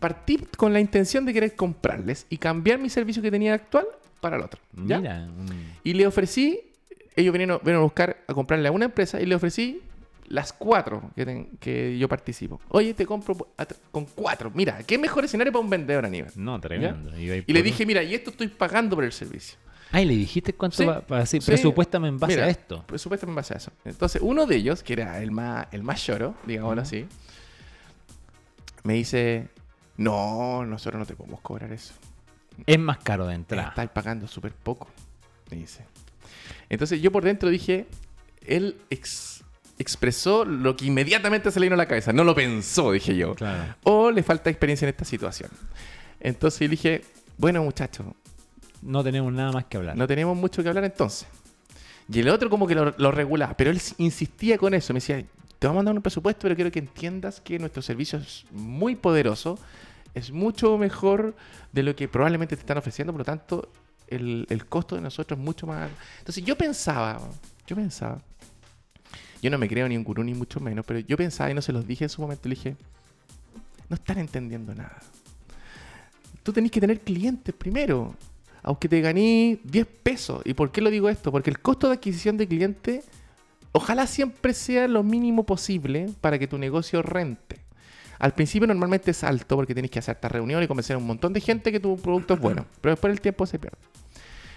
partí 0.00 0.38
con 0.56 0.72
la 0.72 0.80
intención 0.80 1.24
de 1.26 1.32
querer 1.34 1.54
comprarles 1.54 2.26
y 2.30 2.38
cambiar 2.38 2.78
mi 2.78 2.88
servicio 2.88 3.22
que 3.22 3.30
tenía 3.30 3.54
actual 3.54 3.86
para 4.20 4.36
el 4.36 4.42
otro. 4.42 4.60
¿ya? 4.86 4.98
Mira, 4.98 5.28
un- 5.28 5.72
Y 5.84 5.92
le 5.94 6.06
ofrecí, 6.06 6.60
ellos 7.16 7.32
vinieron, 7.32 7.58
vinieron 7.58 7.80
a 7.82 7.84
buscar, 7.84 8.16
a 8.26 8.32
comprarle 8.34 8.68
a 8.68 8.72
una 8.72 8.86
empresa 8.86 9.20
y 9.20 9.26
le 9.26 9.34
ofrecí 9.34 9.82
las 10.28 10.52
cuatro 10.54 11.10
que, 11.14 11.26
ten- 11.26 11.48
que 11.60 11.98
yo 11.98 12.08
participo. 12.08 12.60
Oye, 12.70 12.94
te 12.94 13.04
compro 13.04 13.48
a 13.58 13.66
con 13.90 14.06
cuatro. 14.06 14.50
Mira, 14.54 14.82
qué 14.84 14.96
mejor 14.96 15.24
escenario 15.26 15.52
para 15.52 15.62
un 15.62 15.68
vendedor, 15.70 16.06
Aníbal. 16.06 16.32
no, 16.36 16.58
tremendo. 16.60 17.14
Y 17.18 17.26
le 17.26 17.42
por- 17.42 17.62
dije, 17.62 17.84
mira, 17.84 18.02
y 18.02 18.14
esto 18.14 18.30
estoy 18.30 18.48
pagando 18.48 18.96
por 18.96 19.04
el 19.04 19.12
servicio. 19.12 19.58
Ay, 19.92 20.06
le 20.06 20.14
dijiste 20.16 20.54
cuánto 20.54 20.78
Sí, 20.78 20.84
va, 20.86 21.00
va 21.00 21.18
así, 21.18 21.40
sí. 21.40 21.46
presupuéstame 21.46 22.08
en 22.08 22.18
base 22.18 22.32
Mira, 22.34 22.46
a 22.46 22.48
esto. 22.48 22.82
Presupuesto 22.86 23.26
en 23.26 23.34
base 23.34 23.54
a 23.54 23.58
eso. 23.58 23.70
Entonces, 23.84 24.22
uno 24.24 24.46
de 24.46 24.56
ellos, 24.56 24.82
que 24.82 24.94
era 24.94 25.20
el 25.22 25.30
más, 25.30 25.66
el 25.70 25.82
más 25.82 26.04
lloro, 26.06 26.34
digámoslo 26.46 26.80
así, 26.82 27.06
me 28.84 28.94
dice, 28.94 29.48
no, 29.96 30.64
nosotros 30.66 30.98
no 30.98 31.06
te 31.06 31.14
podemos 31.14 31.40
cobrar 31.40 31.72
eso. 31.72 31.94
Es 32.66 32.78
más 32.78 32.98
caro 32.98 33.26
de 33.26 33.34
entrada. 33.34 33.68
Estás 33.68 33.88
pagando 33.90 34.26
súper 34.26 34.52
poco, 34.52 34.88
me 35.50 35.58
dice. 35.58 35.84
Entonces 36.68 37.00
yo 37.00 37.12
por 37.12 37.22
dentro 37.24 37.48
dije, 37.50 37.86
él 38.46 38.76
ex- 38.90 39.44
expresó 39.78 40.44
lo 40.44 40.76
que 40.76 40.86
inmediatamente 40.86 41.50
se 41.50 41.60
le 41.60 41.66
vino 41.66 41.74
a 41.74 41.78
la 41.78 41.86
cabeza. 41.86 42.12
No 42.12 42.24
lo 42.24 42.34
pensó, 42.34 42.92
dije 42.92 43.16
yo. 43.16 43.34
Claro. 43.34 43.74
O 43.84 44.10
le 44.10 44.22
falta 44.22 44.50
experiencia 44.50 44.86
en 44.86 44.90
esta 44.90 45.04
situación. 45.04 45.50
Entonces 46.20 46.60
yo 46.60 46.68
dije, 46.68 47.02
bueno 47.38 47.62
muchachos, 47.62 48.06
No 48.82 49.02
tenemos 49.02 49.32
nada 49.32 49.52
más 49.52 49.64
que 49.66 49.76
hablar. 49.76 49.96
no 49.96 50.06
tenemos 50.06 50.36
mucho 50.36 50.62
que 50.62 50.68
hablar 50.68 50.84
entonces. 50.84 51.26
Y 52.12 52.20
el 52.20 52.28
otro 52.28 52.50
como 52.50 52.66
que 52.66 52.74
lo, 52.74 52.94
lo 52.98 53.12
regulaba, 53.12 53.56
pero 53.56 53.70
él 53.70 53.80
insistía 53.98 54.58
con 54.58 54.74
eso. 54.74 54.92
Me 54.92 54.98
decía, 54.98 55.24
te 55.58 55.66
vamos 55.66 55.76
a 55.76 55.78
mandar 55.78 55.94
un 55.94 56.02
presupuesto, 56.02 56.42
pero 56.42 56.56
quiero 56.56 56.72
que 56.72 56.80
entiendas 56.80 57.40
que 57.40 57.58
nuestro 57.58 57.80
servicio 57.82 58.18
es 58.18 58.44
muy 58.50 58.96
poderoso, 58.96 59.58
es 60.14 60.32
mucho 60.32 60.76
mejor 60.76 61.36
de 61.72 61.84
lo 61.84 61.94
que 61.94 62.08
probablemente 62.08 62.56
te 62.56 62.60
están 62.60 62.78
ofreciendo, 62.78 63.12
por 63.12 63.20
lo 63.20 63.24
tanto, 63.24 63.68
el, 64.08 64.46
el 64.50 64.66
costo 64.66 64.96
de 64.96 65.00
nosotros 65.00 65.38
es 65.38 65.44
mucho 65.44 65.66
más... 65.66 65.88
Entonces 66.18 66.44
yo 66.44 66.58
pensaba, 66.58 67.20
yo 67.66 67.76
pensaba, 67.76 68.20
yo 69.40 69.50
no 69.50 69.58
me 69.58 69.68
creo 69.68 69.88
ni 69.88 69.96
un 69.96 70.04
gurú 70.04 70.22
ni 70.22 70.34
mucho 70.34 70.60
menos, 70.60 70.84
pero 70.84 70.98
yo 70.98 71.16
pensaba 71.16 71.50
y 71.50 71.54
no 71.54 71.62
se 71.62 71.72
los 71.72 71.86
dije 71.86 72.04
en 72.04 72.10
su 72.10 72.20
momento, 72.22 72.48
le 72.48 72.54
dije, 72.54 72.76
no 73.88 73.94
están 73.94 74.18
entendiendo 74.18 74.74
nada. 74.74 75.00
Tú 76.42 76.52
tenés 76.52 76.70
que 76.70 76.80
tener 76.80 77.00
clientes 77.00 77.54
primero. 77.54 78.14
Aunque 78.62 78.88
te 78.88 79.00
ganí 79.00 79.60
10 79.64 79.86
pesos. 80.02 80.42
¿Y 80.44 80.54
por 80.54 80.70
qué 80.70 80.80
lo 80.80 80.90
digo 80.90 81.08
esto? 81.08 81.32
Porque 81.32 81.50
el 81.50 81.60
costo 81.60 81.88
de 81.88 81.94
adquisición 81.94 82.36
de 82.36 82.46
cliente, 82.46 83.02
ojalá 83.72 84.06
siempre 84.06 84.54
sea 84.54 84.88
lo 84.88 85.02
mínimo 85.02 85.44
posible 85.44 86.10
para 86.20 86.38
que 86.38 86.46
tu 86.46 86.58
negocio 86.58 87.02
rente. 87.02 87.60
Al 88.18 88.34
principio 88.34 88.68
normalmente 88.68 89.10
es 89.10 89.24
alto 89.24 89.56
porque 89.56 89.74
tienes 89.74 89.90
que 89.90 89.98
hacer 89.98 90.14
esta 90.14 90.28
reunión 90.28 90.62
y 90.62 90.68
convencer 90.68 90.94
a 90.94 90.98
un 90.98 91.06
montón 91.06 91.32
de 91.32 91.40
gente 91.40 91.72
que 91.72 91.80
tu 91.80 91.96
producto 91.96 92.34
es 92.34 92.40
bueno, 92.40 92.66
pero 92.80 92.92
después 92.92 93.12
el 93.12 93.20
tiempo 93.20 93.46
se 93.46 93.58
pierde. 93.58 93.78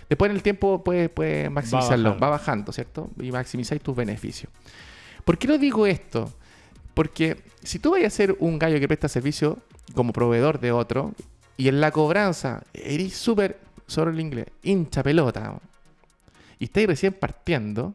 Después 0.07 0.29
en 0.29 0.35
el 0.35 0.43
tiempo 0.43 0.83
puedes, 0.83 1.09
puedes 1.09 1.49
maximizarlo, 1.49 2.09
bajando. 2.09 2.23
va 2.23 2.29
bajando, 2.29 2.71
¿cierto? 2.71 3.09
Y 3.19 3.31
maximizáis 3.31 3.81
tus 3.81 3.95
beneficios. 3.95 4.51
¿Por 5.23 5.39
qué 5.39 5.47
lo 5.47 5.57
digo 5.57 5.87
esto? 5.87 6.31
Porque 6.93 7.37
si 7.63 7.79
tú 7.79 7.91
vas 7.91 8.03
a 8.03 8.09
ser 8.11 8.35
un 8.39 8.59
gallo 8.59 8.79
que 8.79 8.87
presta 8.87 9.09
servicio 9.09 9.57
como 9.95 10.13
proveedor 10.13 10.59
de 10.59 10.71
otro 10.71 11.13
y 11.57 11.67
en 11.67 11.81
la 11.81 11.89
cobranza 11.91 12.61
eres 12.73 13.13
súper, 13.13 13.59
sobre 13.87 14.11
el 14.11 14.19
inglés, 14.19 14.47
hincha 14.63 15.03
pelota 15.03 15.59
y 16.59 16.65
estáis 16.65 16.87
recién 16.87 17.13
partiendo, 17.13 17.93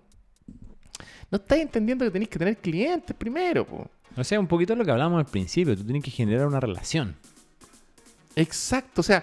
no 1.30 1.36
estáis 1.36 1.62
entendiendo 1.62 2.04
que 2.04 2.10
tenéis 2.10 2.28
que 2.28 2.38
tener 2.38 2.56
clientes 2.58 3.14
primero. 3.16 3.64
po. 3.64 3.90
O 4.16 4.24
sea, 4.24 4.40
un 4.40 4.46
poquito 4.46 4.74
lo 4.74 4.84
que 4.84 4.90
hablamos 4.90 5.18
al 5.18 5.30
principio. 5.30 5.76
Tú 5.76 5.84
tienes 5.84 6.02
que 6.02 6.10
generar 6.10 6.46
una 6.46 6.60
relación. 6.60 7.14
Exacto, 8.36 9.00
o 9.00 9.04
sea, 9.04 9.22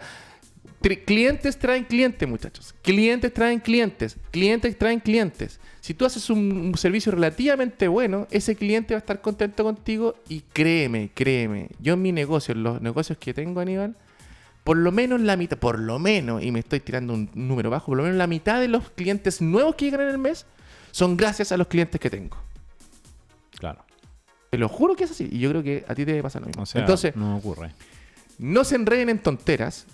clientes 1.05 1.57
traen 1.57 1.83
clientes, 1.83 2.27
muchachos. 2.27 2.73
Clientes 2.81 3.33
traen 3.33 3.59
clientes. 3.59 4.17
Clientes 4.31 4.77
traen 4.77 4.99
clientes. 4.99 5.59
Si 5.81 5.93
tú 5.93 6.05
haces 6.05 6.29
un, 6.29 6.51
un 6.51 6.77
servicio 6.77 7.11
relativamente 7.11 7.87
bueno, 7.87 8.27
ese 8.31 8.55
cliente 8.55 8.93
va 8.93 8.99
a 8.99 8.99
estar 8.99 9.21
contento 9.21 9.63
contigo 9.63 10.15
y 10.29 10.41
créeme, 10.41 11.11
créeme, 11.13 11.69
yo 11.79 11.93
en 11.93 12.01
mi 12.01 12.11
negocio, 12.11 12.53
en 12.53 12.63
los 12.63 12.81
negocios 12.81 13.17
que 13.17 13.33
tengo, 13.33 13.61
Aníbal, 13.61 13.95
por 14.67 14.75
lo 14.75 14.91
menos 14.91 15.21
la 15.21 15.37
mitad, 15.37 15.57
por 15.57 15.79
lo 15.79 15.97
menos, 15.97 16.43
y 16.43 16.51
me 16.51 16.59
estoy 16.59 16.81
tirando 16.81 17.13
un 17.13 17.29
número 17.35 17.69
bajo, 17.69 17.85
por 17.85 17.95
lo 17.95 18.03
menos 18.03 18.17
la 18.17 18.27
mitad 18.27 18.59
de 18.59 18.67
los 18.67 18.89
clientes 18.89 19.41
nuevos 19.41 19.75
que 19.75 19.85
llegan 19.85 20.01
en 20.01 20.09
el 20.09 20.17
mes 20.17 20.45
son 20.91 21.15
gracias 21.15 21.53
a 21.53 21.57
los 21.57 21.67
clientes 21.67 22.01
que 22.01 22.09
tengo. 22.09 22.35
Claro. 23.57 23.85
Te 24.49 24.57
lo 24.57 24.67
juro 24.67 24.97
que 24.97 25.05
es 25.05 25.11
así. 25.11 25.29
Y 25.31 25.39
yo 25.39 25.51
creo 25.51 25.63
que 25.63 25.85
a 25.87 25.95
ti 25.95 26.05
te 26.05 26.21
pasa 26.21 26.41
lo 26.41 26.47
mismo. 26.47 26.63
O 26.63 26.65
sea, 26.65 26.81
Entonces, 26.81 27.15
no 27.15 27.37
ocurre. 27.37 27.71
no 28.39 28.65
se 28.65 28.75
enreden 28.75 29.07
en 29.07 29.19
tonteras. 29.19 29.85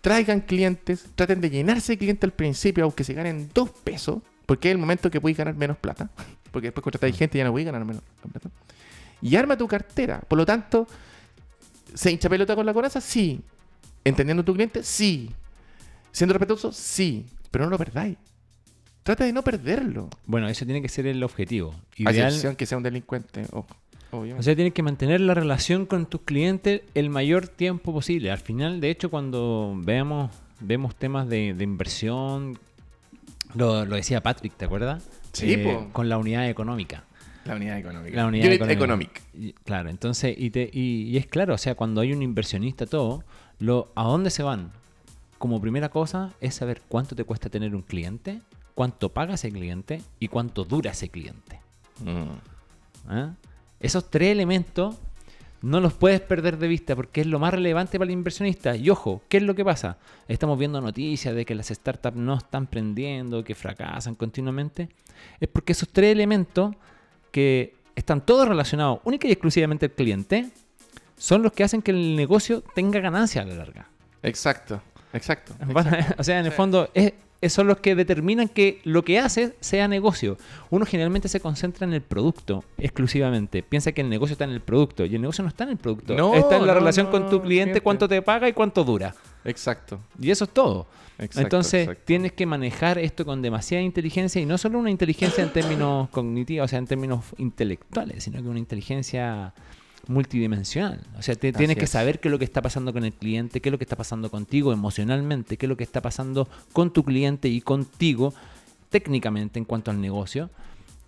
Traigan 0.00 0.40
clientes. 0.40 1.06
Traten 1.14 1.40
de 1.40 1.48
llenarse 1.48 1.92
de 1.92 1.98
clientes 1.98 2.24
al 2.24 2.32
principio, 2.32 2.82
aunque 2.82 3.04
se 3.04 3.14
ganen 3.14 3.48
dos 3.54 3.70
pesos. 3.70 4.18
Porque 4.46 4.68
es 4.68 4.72
el 4.72 4.78
momento 4.78 5.12
que 5.12 5.20
puedes 5.20 5.38
ganar 5.38 5.54
menos 5.54 5.76
plata. 5.76 6.10
Porque 6.50 6.66
después 6.66 6.82
contratáis 6.82 7.16
gente 7.16 7.38
y 7.38 7.40
ya 7.40 7.44
no 7.44 7.52
puedes 7.52 7.66
ganar 7.66 7.84
menos 7.84 8.02
plata. 8.32 8.50
Y 9.22 9.36
arma 9.36 9.56
tu 9.56 9.68
cartera. 9.68 10.22
Por 10.26 10.38
lo 10.38 10.44
tanto, 10.44 10.88
¿se 11.94 12.10
hincha 12.10 12.28
pelota 12.28 12.56
con 12.56 12.66
la 12.66 12.74
coraza? 12.74 13.00
Sí. 13.00 13.40
¿Entendiendo 14.08 14.44
tu 14.44 14.54
cliente? 14.54 14.82
Sí. 14.82 15.30
¿Siendo 16.12 16.32
respetuoso? 16.32 16.72
Sí. 16.72 17.26
Pero 17.50 17.64
no 17.64 17.70
lo 17.70 17.78
perdáis. 17.78 18.16
Trata 19.02 19.24
de 19.24 19.32
no 19.32 19.42
perderlo. 19.42 20.08
Bueno, 20.26 20.48
ese 20.48 20.64
tiene 20.64 20.82
que 20.82 20.88
ser 20.88 21.06
el 21.06 21.22
objetivo. 21.22 21.74
A 22.04 22.10
Ideal, 22.12 22.26
excepción 22.28 22.56
que 22.56 22.66
sea 22.66 22.76
un 22.78 22.82
delincuente. 22.84 23.44
ojo, 23.52 23.66
obviamente. 24.10 24.40
O 24.40 24.42
sea, 24.42 24.54
tienes 24.56 24.72
que 24.74 24.82
mantener 24.82 25.20
la 25.20 25.32
relación 25.34 25.86
con 25.86 26.06
tus 26.06 26.22
clientes 26.22 26.82
el 26.94 27.08
mayor 27.10 27.46
tiempo 27.48 27.92
posible. 27.92 28.30
Al 28.32 28.38
final, 28.38 28.80
de 28.80 28.90
hecho, 28.90 29.08
cuando 29.10 29.74
veamos, 29.76 30.30
vemos 30.60 30.96
temas 30.96 31.28
de, 31.28 31.54
de 31.54 31.62
inversión, 31.64 32.58
lo, 33.54 33.84
lo 33.84 33.94
decía 33.96 34.22
Patrick, 34.22 34.54
¿te 34.56 34.64
acuerdas? 34.64 35.08
Sí, 35.32 35.52
Eh. 35.52 35.88
Con 35.92 36.08
la 36.08 36.18
unidad 36.18 36.48
económica. 36.48 37.04
La 37.44 37.54
unidad 37.54 37.78
económica. 37.78 38.16
La 38.16 38.26
unidad 38.26 38.46
Unit 38.48 38.62
económica. 38.70 39.20
economic. 39.36 39.54
Claro, 39.64 39.88
entonces, 39.88 40.34
y, 40.36 40.50
te- 40.50 40.68
y- 40.72 41.02
y 41.10 41.16
es 41.16 41.26
claro, 41.28 41.54
o 41.54 41.58
sea, 41.58 41.76
cuando 41.76 42.00
hay 42.00 42.12
un 42.12 42.22
inversionista, 42.22 42.86
todo, 42.86 43.22
lo, 43.58 43.92
¿a 43.94 44.04
dónde 44.04 44.30
se 44.30 44.42
van? 44.42 44.72
Como 45.38 45.60
primera 45.60 45.88
cosa 45.88 46.32
es 46.40 46.54
saber 46.54 46.82
cuánto 46.88 47.14
te 47.14 47.24
cuesta 47.24 47.50
tener 47.50 47.74
un 47.74 47.82
cliente, 47.82 48.40
cuánto 48.74 49.10
paga 49.10 49.34
ese 49.34 49.50
cliente 49.50 50.02
y 50.18 50.28
cuánto 50.28 50.64
dura 50.64 50.92
ese 50.92 51.08
cliente. 51.08 51.60
Mm. 52.04 53.08
¿ah? 53.08 53.34
Esos 53.80 54.10
tres 54.10 54.32
elementos 54.32 54.96
no 55.62 55.80
los 55.80 55.94
puedes 55.94 56.20
perder 56.20 56.58
de 56.58 56.68
vista 56.68 56.94
porque 56.94 57.22
es 57.22 57.26
lo 57.26 57.38
más 57.38 57.52
relevante 57.52 57.98
para 57.98 58.06
el 58.06 58.12
inversionista. 58.12 58.76
Y 58.76 58.90
ojo, 58.90 59.22
¿qué 59.28 59.38
es 59.38 59.42
lo 59.42 59.54
que 59.54 59.64
pasa? 59.64 59.98
Estamos 60.28 60.58
viendo 60.58 60.80
noticias 60.80 61.34
de 61.34 61.44
que 61.44 61.54
las 61.54 61.68
startups 61.68 62.16
no 62.16 62.34
están 62.34 62.66
prendiendo, 62.66 63.42
que 63.42 63.54
fracasan 63.54 64.14
continuamente. 64.14 64.88
Es 65.40 65.48
porque 65.48 65.72
esos 65.72 65.88
tres 65.88 66.12
elementos 66.12 66.74
que 67.30 67.74
están 67.94 68.24
todos 68.24 68.46
relacionados 68.46 69.00
única 69.04 69.26
y 69.26 69.32
exclusivamente 69.32 69.86
al 69.86 69.92
cliente 69.92 70.50
son 71.16 71.42
los 71.42 71.52
que 71.52 71.64
hacen 71.64 71.82
que 71.82 71.90
el 71.90 72.16
negocio 72.16 72.62
tenga 72.74 73.00
ganancia 73.00 73.42
a 73.42 73.44
la 73.44 73.54
larga. 73.54 73.88
Exacto, 74.22 74.80
exacto. 75.12 75.54
O 76.18 76.24
sea, 76.24 76.40
en 76.40 76.46
el 76.46 76.52
Sí. 76.52 76.56
fondo, 76.56 76.88
es, 76.94 77.12
es- 77.40 77.52
son 77.52 77.66
los 77.68 77.78
que 77.78 77.94
determinan 77.94 78.48
que 78.48 78.80
lo 78.84 79.04
que 79.04 79.18
hace 79.18 79.54
sea 79.60 79.86
negocio. 79.88 80.36
Uno 80.70 80.84
generalmente 80.86 81.28
se 81.28 81.38
concentra 81.40 81.86
en 81.86 81.92
el 81.92 82.00
producto 82.02 82.64
exclusivamente. 82.78 83.62
Piensa 83.62 83.92
que 83.92 84.00
el 84.00 84.08
negocio 84.08 84.32
está 84.32 84.44
en 84.44 84.50
el 84.50 84.60
producto. 84.60 85.04
Y 85.04 85.14
el 85.14 85.20
negocio 85.20 85.42
no 85.42 85.48
está 85.48 85.64
en 85.64 85.70
el 85.70 85.76
producto. 85.76 86.14
No, 86.14 86.34
está 86.34 86.56
en 86.56 86.66
la 86.66 86.72
no, 86.72 86.78
relación 86.80 87.06
no, 87.06 87.12
con 87.12 87.22
tu 87.24 87.40
cliente, 87.42 87.46
cliente. 87.46 87.80
cuánto 87.82 88.08
te 88.08 88.20
paga 88.22 88.48
y 88.48 88.52
cuánto 88.52 88.82
dura. 88.84 89.14
Exacto. 89.44 90.00
Y 90.20 90.30
eso 90.30 90.44
es 90.44 90.50
todo. 90.50 90.86
exacto, 91.18 91.40
Entonces, 91.40 91.82
exacto. 91.82 92.02
tienes 92.06 92.32
que 92.32 92.46
manejar 92.46 92.98
esto 92.98 93.24
con 93.24 93.42
demasiada 93.42 93.82
inteligencia 93.82 94.40
y 94.40 94.46
no 94.46 94.58
solo 94.58 94.78
una 94.78 94.90
inteligencia 94.90 95.44
en 95.44 95.52
términos 95.52 96.08
cognitivos, 96.08 96.64
o 96.64 96.68
sea, 96.68 96.78
en 96.80 96.86
términos 96.86 97.20
intelectuales, 97.38 98.24
sino 98.24 98.42
que 98.42 98.48
una 98.48 98.58
inteligencia 98.58 99.52
multidimensional. 100.08 101.00
O 101.18 101.22
sea, 101.22 101.34
te, 101.34 101.52
tienes 101.52 101.76
que 101.76 101.86
saber 101.86 102.20
qué 102.20 102.28
es 102.28 102.32
lo 102.32 102.38
que 102.38 102.44
está 102.44 102.62
pasando 102.62 102.92
con 102.92 103.04
el 103.04 103.12
cliente, 103.12 103.60
qué 103.60 103.68
es 103.68 103.72
lo 103.72 103.78
que 103.78 103.84
está 103.84 103.96
pasando 103.96 104.30
contigo 104.30 104.72
emocionalmente, 104.72 105.56
qué 105.56 105.66
es 105.66 105.68
lo 105.68 105.76
que 105.76 105.84
está 105.84 106.00
pasando 106.00 106.48
con 106.72 106.92
tu 106.92 107.04
cliente 107.04 107.48
y 107.48 107.60
contigo 107.60 108.34
técnicamente 108.90 109.58
en 109.58 109.64
cuanto 109.64 109.90
al 109.90 110.00
negocio. 110.00 110.50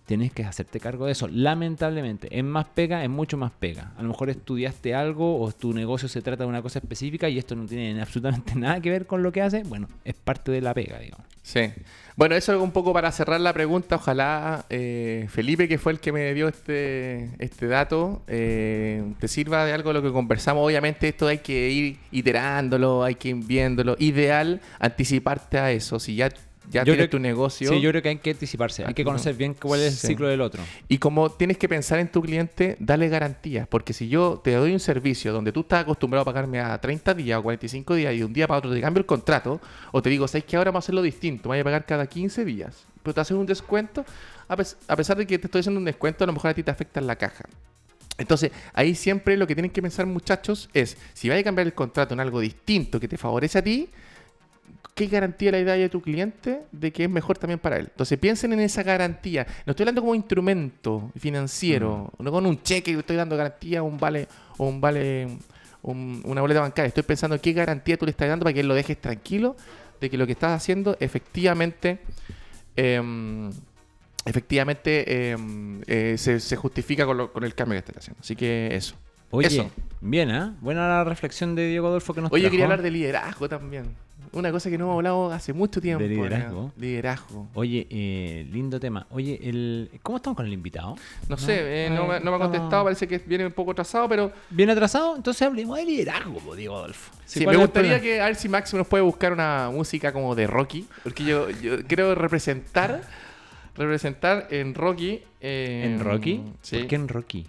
Tienes 0.09 0.33
que 0.33 0.43
hacerte 0.43 0.79
cargo 0.79 1.05
de 1.05 1.11
eso. 1.11 1.27
Lamentablemente, 1.27 2.35
es 2.35 2.43
más 2.43 2.65
pega, 2.65 3.03
es 3.03 3.09
mucho 3.11 3.37
más 3.37 3.51
pega. 3.51 3.91
A 3.95 4.01
lo 4.01 4.07
mejor 4.07 4.31
estudiaste 4.31 4.95
algo 4.95 5.39
o 5.39 5.51
tu 5.51 5.71
negocio 5.71 6.09
se 6.09 6.23
trata 6.23 6.45
de 6.45 6.49
una 6.49 6.63
cosa 6.63 6.79
específica 6.79 7.29
y 7.29 7.37
esto 7.37 7.55
no 7.55 7.67
tiene 7.67 8.01
absolutamente 8.01 8.55
nada 8.55 8.81
que 8.81 8.89
ver 8.89 9.05
con 9.05 9.21
lo 9.21 9.31
que 9.31 9.43
hace. 9.43 9.61
Bueno, 9.61 9.87
es 10.03 10.15
parte 10.15 10.51
de 10.51 10.61
la 10.61 10.73
pega, 10.73 10.97
digamos. 10.97 11.27
Sí. 11.43 11.71
Bueno, 12.15 12.33
eso 12.33 12.55
es 12.55 12.59
un 12.59 12.71
poco 12.71 12.91
para 12.91 13.11
cerrar 13.11 13.39
la 13.39 13.53
pregunta. 13.53 13.97
Ojalá 13.97 14.65
eh, 14.71 15.27
Felipe, 15.29 15.67
que 15.67 15.77
fue 15.77 15.91
el 15.91 15.99
que 15.99 16.11
me 16.11 16.33
dio 16.33 16.47
este, 16.47 17.29
este 17.37 17.67
dato, 17.67 18.23
eh, 18.27 19.13
te 19.19 19.27
sirva 19.27 19.63
de 19.63 19.73
algo 19.73 19.93
lo 19.93 20.01
que 20.01 20.11
conversamos. 20.11 20.65
Obviamente 20.65 21.07
esto 21.07 21.27
hay 21.27 21.37
que 21.37 21.69
ir 21.69 21.99
iterándolo, 22.11 23.03
hay 23.03 23.13
que 23.13 23.29
ir 23.29 23.35
viéndolo. 23.35 23.95
Ideal 23.99 24.59
anticiparte 24.79 25.59
a 25.59 25.71
eso. 25.71 25.99
Si 25.99 26.15
ya, 26.15 26.31
ya 26.69 26.83
Yo 26.83 26.93
tienes 26.93 27.09
tu 27.09 27.19
negocio. 27.19 27.69
Sí, 27.69 27.81
yo 27.81 27.89
creo 27.89 28.01
que 28.01 28.09
hay 28.09 28.17
que 28.17 28.29
anticiparse. 28.31 28.85
Hay 28.85 28.93
que 28.93 29.03
conocer 29.03 29.33
bien 29.35 29.53
cuál 29.55 29.79
es 29.81 29.87
el 29.87 29.97
ciclo 30.09 30.27
del 30.27 30.39
otro. 30.41 30.63
Y 30.87 30.97
como 30.99 31.29
tienes 31.31 31.57
que 31.57 31.67
pensar 31.67 31.99
en 31.99 32.09
tu 32.11 32.21
cliente, 32.21 32.75
dale 32.79 33.09
garantías. 33.09 33.67
Porque 33.67 33.91
si 33.93 34.07
yo 34.07 34.39
te 34.43 34.53
doy 34.53 34.71
un 34.73 34.79
servicio 34.79 35.33
donde 35.33 35.51
tú 35.51 35.61
estás 35.61 35.81
acostumbrado 35.81 36.21
a 36.21 36.25
pagarme 36.25 36.59
a 36.59 36.79
30 36.79 37.13
días 37.15 37.39
o 37.39 37.43
45 37.43 37.95
días 37.95 38.13
y 38.13 38.19
de 38.19 38.25
un 38.25 38.33
día 38.33 38.47
para 38.47 38.59
otro 38.59 38.71
te 38.73 38.79
cambio 38.81 38.99
el 38.99 39.05
contrato, 39.05 39.59
o 39.91 40.01
te 40.01 40.09
digo, 40.09 40.27
¿sabes 40.27 40.45
que 40.45 40.55
ahora 40.57 40.71
vamos 40.71 40.83
a 40.83 40.85
hacerlo 40.85 41.01
distinto? 41.01 41.49
Voy 41.49 41.59
a 41.59 41.63
pagar 41.63 41.85
cada 41.85 42.05
15 42.07 42.45
días. 42.45 42.85
Pero 43.01 43.13
te 43.13 43.21
haces 43.21 43.35
un 43.35 43.45
descuento, 43.45 44.05
a, 44.47 44.55
pes- 44.55 44.77
a 44.87 44.95
pesar 44.95 45.17
de 45.17 45.25
que 45.25 45.39
te 45.39 45.47
estoy 45.47 45.61
haciendo 45.61 45.79
un 45.79 45.85
descuento, 45.85 46.23
a 46.23 46.27
lo 46.27 46.33
mejor 46.33 46.51
a 46.51 46.53
ti 46.53 46.63
te 46.63 46.71
afecta 46.71 46.99
en 46.99 47.07
la 47.07 47.15
caja. 47.15 47.45
Entonces, 48.17 48.51
ahí 48.73 48.95
siempre 48.95 49.37
lo 49.37 49.47
que 49.47 49.55
tienen 49.55 49.71
que 49.71 49.81
pensar, 49.81 50.05
muchachos, 50.05 50.69
es 50.73 50.97
si 51.13 51.29
vais 51.29 51.39
a 51.39 51.43
cambiar 51.43 51.65
el 51.67 51.73
contrato 51.73 52.13
en 52.13 52.19
algo 52.19 52.41
distinto 52.41 52.99
que 52.99 53.07
te 53.07 53.17
favorece 53.17 53.57
a 53.59 53.61
ti, 53.63 53.89
¿qué 54.99 55.07
garantía 55.07 55.51
le 55.51 55.63
da 55.63 55.73
de 55.73 55.87
tu 55.89 56.01
cliente 56.01 56.63
de 56.71 56.91
que 56.91 57.05
es 57.05 57.09
mejor 57.09 57.37
también 57.37 57.59
para 57.59 57.77
él? 57.77 57.87
Entonces 57.89 58.17
piensen 58.19 58.51
en 58.53 58.59
esa 58.59 58.83
garantía. 58.83 59.47
No 59.65 59.71
estoy 59.71 59.83
hablando 59.85 60.01
como 60.01 60.13
instrumento 60.15 61.11
financiero, 61.17 62.11
no 62.19 62.31
con 62.31 62.45
un 62.45 62.61
cheque 62.61 62.91
que 62.93 62.99
estoy 62.99 63.15
dando 63.15 63.37
garantía 63.37 63.81
o 63.81 63.85
un 63.85 63.97
vale, 63.97 64.27
o 64.57 64.67
un 64.67 64.81
vale, 64.81 65.27
un- 65.81 66.21
una 66.25 66.41
boleta 66.41 66.59
bancaria. 66.61 66.87
Estoy 66.89 67.03
pensando 67.03 67.35
en 67.35 67.41
qué 67.41 67.53
garantía 67.53 67.97
tú 67.97 68.05
le 68.05 68.11
estás 68.11 68.27
dando 68.27 68.43
para 68.43 68.53
que 68.53 68.59
él 68.59 68.67
lo 68.67 68.75
dejes 68.75 68.99
tranquilo 68.99 69.55
de 70.01 70.09
que 70.09 70.17
lo 70.17 70.25
que 70.25 70.33
estás 70.33 70.51
haciendo 70.51 70.95
efectivamente 70.99 71.99
em, 72.75 73.49
efectivamente 74.25 75.31
em, 75.31 75.81
eh, 75.87 76.15
se, 76.17 76.39
se 76.39 76.55
justifica 76.55 77.05
con, 77.05 77.17
lo- 77.17 77.31
con 77.33 77.43
el 77.43 77.55
cambio 77.55 77.75
que 77.75 77.79
estás 77.79 77.97
haciendo. 78.03 78.19
Así 78.21 78.35
que 78.35 78.69
eso. 78.75 78.95
Oye, 79.31 79.47
Eso. 79.47 79.69
bien, 80.01 80.31
¿ah? 80.31 80.55
Buena 80.59 80.87
la 80.87 81.03
reflexión 81.03 81.53
de 81.55 81.67
Diego 81.67 81.87
Adolfo 81.87 82.13
que 82.15 82.21
nos 82.21 82.31
Oye, 82.31 82.43
yo 82.43 82.49
quería 82.49 82.65
trajo. 82.65 82.73
hablar 82.73 82.83
de 82.83 82.91
liderazgo 82.91 83.47
también. 83.47 83.95
Una 84.31 84.51
cosa 84.51 84.69
que 84.69 84.77
no 84.77 84.85
hemos 84.85 84.95
hablado 84.95 85.31
hace 85.31 85.53
mucho 85.53 85.81
tiempo. 85.81 86.03
¿De 86.03 86.09
liderazgo? 86.09 86.61
¿no? 86.61 86.73
Liderazgo. 86.77 87.47
Oye, 87.53 87.87
eh, 87.89 88.47
lindo 88.51 88.79
tema. 88.79 89.07
Oye, 89.11 89.39
el... 89.43 89.89
¿cómo 90.03 90.17
estamos 90.17 90.37
con 90.37 90.45
el 90.45 90.53
invitado? 90.53 90.95
No, 91.27 91.37
sé, 91.37 91.85
eh, 91.85 91.89
no, 91.89 92.07
me, 92.07 92.19
no 92.19 92.31
me 92.31 92.37
ha 92.37 92.39
contestado, 92.39 92.83
parece 92.83 93.07
que 93.07 93.17
viene 93.19 93.45
un 93.45 93.51
poco 93.51 93.71
atrasado, 93.71 94.07
pero 94.07 94.31
¿Bien 94.49 94.69
atrasado? 94.69 95.15
Entonces 95.15 95.41
hablemos 95.41 95.77
de 95.77 95.85
liderazgo, 95.85 96.39
po, 96.39 96.55
Diego 96.55 96.77
Adolfo. 96.77 97.11
sí, 97.25 97.43
¿cuál 97.43 97.57
me 97.57 97.63
gustaría 97.63 97.99
que 98.01 98.21
a 98.21 98.25
ver 98.25 98.35
si 98.35 98.49
Max 98.49 98.73
nos 98.73 98.87
puede 98.87 99.03
buscar 99.03 99.33
una 99.33 99.69
música 99.71 100.11
como 100.13 100.35
de 100.35 100.47
Rocky, 100.47 100.87
porque 101.03 101.23
yo, 101.23 101.49
yo 101.49 101.83
quiero 101.85 102.15
representar 102.15 103.01
representar 103.75 104.47
en 104.51 104.73
Rocky. 104.75 105.23
eh, 105.41 105.83
¿En 105.85 105.99
Rocky? 106.03 106.43
Sí. 106.61 106.79
¿Por 106.79 106.87
qué 106.87 106.95
en 106.95 107.07
Rocky? 107.07 107.45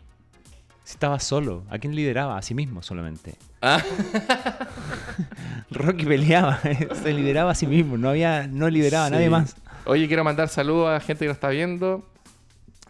Si 0.84 0.94
estaba 0.94 1.18
solo, 1.20 1.64
¿a 1.70 1.78
quién 1.78 1.94
lideraba? 1.94 2.38
A 2.38 2.42
sí 2.42 2.54
mismo 2.54 2.82
solamente. 2.82 3.34
Ah. 3.62 3.82
Rocky 5.70 6.04
peleaba, 6.04 6.60
se 7.02 7.12
lideraba 7.12 7.52
a 7.52 7.54
sí 7.54 7.66
mismo, 7.66 7.96
no 7.96 8.08
había, 8.08 8.46
no 8.46 8.68
lideraba 8.68 9.06
a 9.06 9.10
nadie 9.10 9.30
más. 9.30 9.56
Oye, 9.84 10.08
quiero 10.08 10.24
mandar 10.24 10.48
saludos 10.48 10.88
a 10.88 10.92
la 10.92 11.00
gente 11.00 11.24
que 11.24 11.28
nos 11.28 11.36
está 11.36 11.48
viendo. 11.48 12.06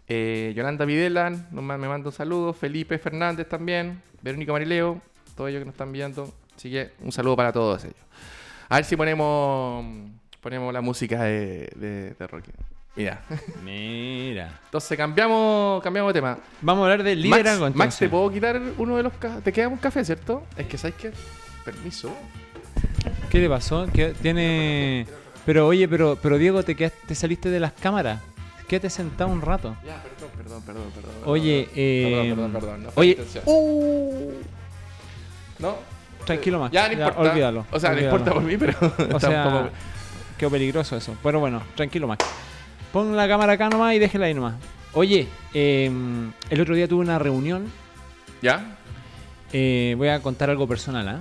Eh, 0.07 0.53
Yolanda 0.55 0.83
Videla 0.85 1.29
me 1.29 1.61
manda 1.61 2.07
un 2.09 2.11
saludo. 2.11 2.53
Felipe 2.53 2.97
Fernández 2.97 3.47
también. 3.47 4.01
Verónica 4.21 4.51
Marileo. 4.51 5.01
Todos 5.35 5.49
ellos 5.49 5.61
que 5.61 5.65
nos 5.65 5.73
están 5.73 5.91
viendo. 5.91 6.33
Así 6.55 6.69
que 6.69 6.91
un 7.01 7.11
saludo 7.11 7.37
para 7.37 7.53
todos 7.53 7.83
ellos. 7.85 7.95
A 8.67 8.75
ver 8.75 8.85
si 8.85 8.95
ponemos 8.97 9.85
ponemos 10.41 10.73
la 10.73 10.81
música 10.81 11.23
de, 11.23 11.71
de, 11.75 12.13
de 12.17 12.27
Rocky. 12.27 12.51
Mira. 12.95 13.21
Mira. 13.63 14.59
Entonces 14.65 14.97
cambiamos, 14.97 15.81
cambiamos 15.81 16.13
de 16.13 16.19
tema. 16.19 16.37
Vamos 16.61 16.81
a 16.87 16.91
hablar 16.91 17.05
Max, 17.07 17.17
liderazgo 17.17 17.65
Max, 17.65 17.73
entonces. 17.75 17.99
¿te 17.99 18.09
puedo 18.09 18.31
quitar 18.31 18.61
uno 18.77 18.97
de 18.97 19.03
los 19.03 19.13
cafés? 19.13 19.43
¿Te 19.43 19.53
queda 19.53 19.67
un 19.69 19.77
café, 19.77 20.03
cierto? 20.03 20.43
Es 20.57 20.67
que, 20.67 20.77
¿sabes 20.77 20.95
qué? 20.97 21.11
Permiso. 21.63 22.13
¿Qué 23.29 23.39
le 23.39 23.47
pasó? 23.49 23.87
¿Qué 23.93 24.13
tiene... 24.21 25.05
Pero 25.45 25.67
oye, 25.67 25.87
pero, 25.87 26.17
pero 26.21 26.37
Diego, 26.37 26.63
te, 26.63 26.75
quedaste- 26.75 27.07
te 27.07 27.15
saliste 27.15 27.49
de 27.49 27.59
las 27.59 27.71
cámaras. 27.71 28.19
Quédate 28.67 28.89
sentado 28.89 29.29
un 29.29 29.41
rato. 29.41 29.75
Ya, 29.85 30.01
perdón, 30.03 30.29
perdón, 30.37 30.61
perdón, 30.65 30.91
perdón. 30.93 31.11
Oye, 31.25 31.69
eh, 31.75 32.33
Perdón, 32.35 32.51
perdón, 32.51 32.51
perdón. 32.61 32.83
No 32.83 32.91
fue 32.91 33.01
oye, 33.03 33.17
uh, 33.45 34.31
¿No? 35.59 35.75
tranquilo 36.25 36.59
Max. 36.59 36.73
Ya, 36.73 36.87
no 36.87 36.93
importa. 36.93 37.19
olvídalo. 37.19 37.65
O 37.71 37.79
sea, 37.79 37.89
olvídalo. 37.91 38.11
no 38.11 38.17
importa 38.17 38.33
por 38.33 38.43
mí, 38.43 38.57
pero 38.57 38.73
O 39.15 39.19
sea, 39.19 39.69
qué 40.37 40.49
peligroso 40.49 40.95
eso. 40.97 41.15
Pero 41.23 41.39
bueno, 41.39 41.61
tranquilo 41.75 42.07
Max. 42.07 42.25
Pon 42.91 43.15
la 43.15 43.27
cámara 43.27 43.53
acá 43.53 43.69
nomás 43.69 43.93
y 43.95 43.99
déjela 43.99 44.25
ahí 44.25 44.33
nomás. 44.33 44.55
Oye, 44.93 45.27
eh, 45.53 45.89
el 46.49 46.61
otro 46.61 46.75
día 46.75 46.87
tuve 46.87 47.01
una 47.01 47.17
reunión. 47.19 47.65
¿Ya? 48.41 48.77
eh, 49.53 49.95
voy 49.97 50.07
a 50.07 50.21
contar 50.21 50.49
algo 50.49 50.65
personal, 50.67 51.07
¿ah? 51.07 51.19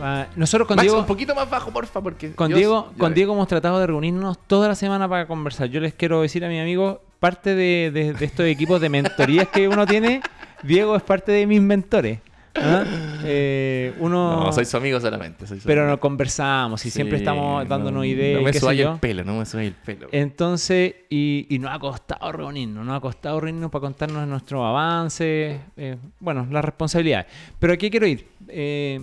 Ah, 0.00 0.26
Nosotros 0.36 0.66
con 0.66 0.76
Max, 0.76 0.84
Diego... 0.84 0.98
un 1.00 1.06
poquito 1.06 1.34
más 1.34 1.48
bajo, 1.50 1.70
porfa, 1.72 2.00
porque... 2.00 2.32
Con 2.32 2.52
Diego, 2.52 2.92
con. 2.98 3.12
Diego 3.14 3.32
hemos 3.34 3.46
tratado 3.48 3.78
de 3.80 3.86
reunirnos 3.86 4.38
toda 4.46 4.68
la 4.68 4.74
semana 4.74 5.08
para 5.08 5.26
conversar. 5.26 5.68
Yo 5.68 5.80
les 5.80 5.92
quiero 5.94 6.22
decir 6.22 6.44
a 6.44 6.48
mi 6.48 6.58
amigo, 6.58 7.02
parte 7.20 7.54
de, 7.54 7.90
de- 7.92 8.12
de 8.14 8.24
estos 8.24 8.46
equipos 8.46 8.80
de 8.80 8.88
mentorías 8.88 9.48
que 9.48 9.68
uno 9.68 9.86
tiene, 9.86 10.20
Diego 10.62 10.96
es 10.96 11.02
parte 11.02 11.32
de 11.32 11.46
mis 11.46 11.60
mentores. 11.60 12.20
¿Ah? 12.56 12.84
Eh, 13.26 13.94
uno, 14.00 14.44
No, 14.44 14.52
soy 14.52 14.66
su 14.66 14.76
amigo 14.76 15.00
solamente. 15.00 15.46
Soy 15.46 15.58
su 15.58 15.66
pero 15.66 15.80
amigo. 15.82 15.92
nos 15.92 16.00
conversamos 16.00 16.84
y 16.84 16.90
siempre 16.90 17.16
estamos 17.16 17.66
dándonos 17.66 18.00
no- 18.00 18.04
ideas. 18.04 18.38
No 18.40 18.44
me 18.44 18.52
subáis 18.52 18.80
el 18.80 18.98
pelo, 18.98 19.24
no 19.24 19.38
me 19.38 19.46
subáis 19.46 19.68
el 19.68 19.74
pelo. 19.74 20.08
Entonces, 20.12 20.94
y, 21.08 21.46
y 21.48 21.58
nos 21.58 21.72
ha 21.72 21.78
costado 21.78 22.30
reunirnos, 22.32 22.84
nos 22.84 22.96
ha 22.98 23.00
costado 23.00 23.40
reunirnos 23.40 23.70
para 23.70 23.80
contarnos 23.80 24.28
nuestros 24.28 24.62
avances, 24.62 25.58
eh, 25.78 25.96
bueno, 26.20 26.46
las 26.50 26.62
responsabilidades. 26.62 27.26
Pero 27.58 27.72
aquí 27.72 27.88
quiero 27.90 28.06
ir. 28.06 28.26
Eh, 28.48 29.02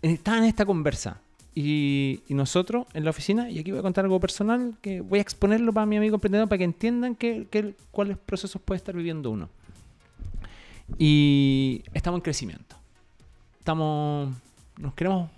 estaba 0.00 0.38
en 0.38 0.44
esta 0.44 0.64
conversa 0.64 1.20
y, 1.54 2.22
y 2.26 2.32
nosotros 2.32 2.86
en 2.94 3.04
la 3.04 3.10
oficina, 3.10 3.50
y 3.50 3.58
aquí 3.58 3.70
voy 3.70 3.80
a 3.80 3.82
contar 3.82 4.06
algo 4.06 4.18
personal 4.18 4.76
que 4.80 5.02
voy 5.02 5.18
a 5.18 5.22
exponerlo 5.22 5.74
para 5.74 5.84
mi 5.84 5.98
amigo 5.98 6.14
emprendedor 6.16 6.48
para 6.48 6.56
que 6.58 6.64
entiendan 6.64 7.14
que, 7.16 7.46
que- 7.50 7.74
cuáles 7.90 8.16
procesos 8.16 8.62
puede 8.62 8.78
estar 8.78 8.94
viviendo 8.96 9.30
uno. 9.30 9.50
Y 10.98 11.82
estamos 11.92 12.16
en 12.18 12.22
crecimiento. 12.22 12.77
Estamos, 13.68 14.34
nos 14.78 14.94
queremos, 14.94 15.28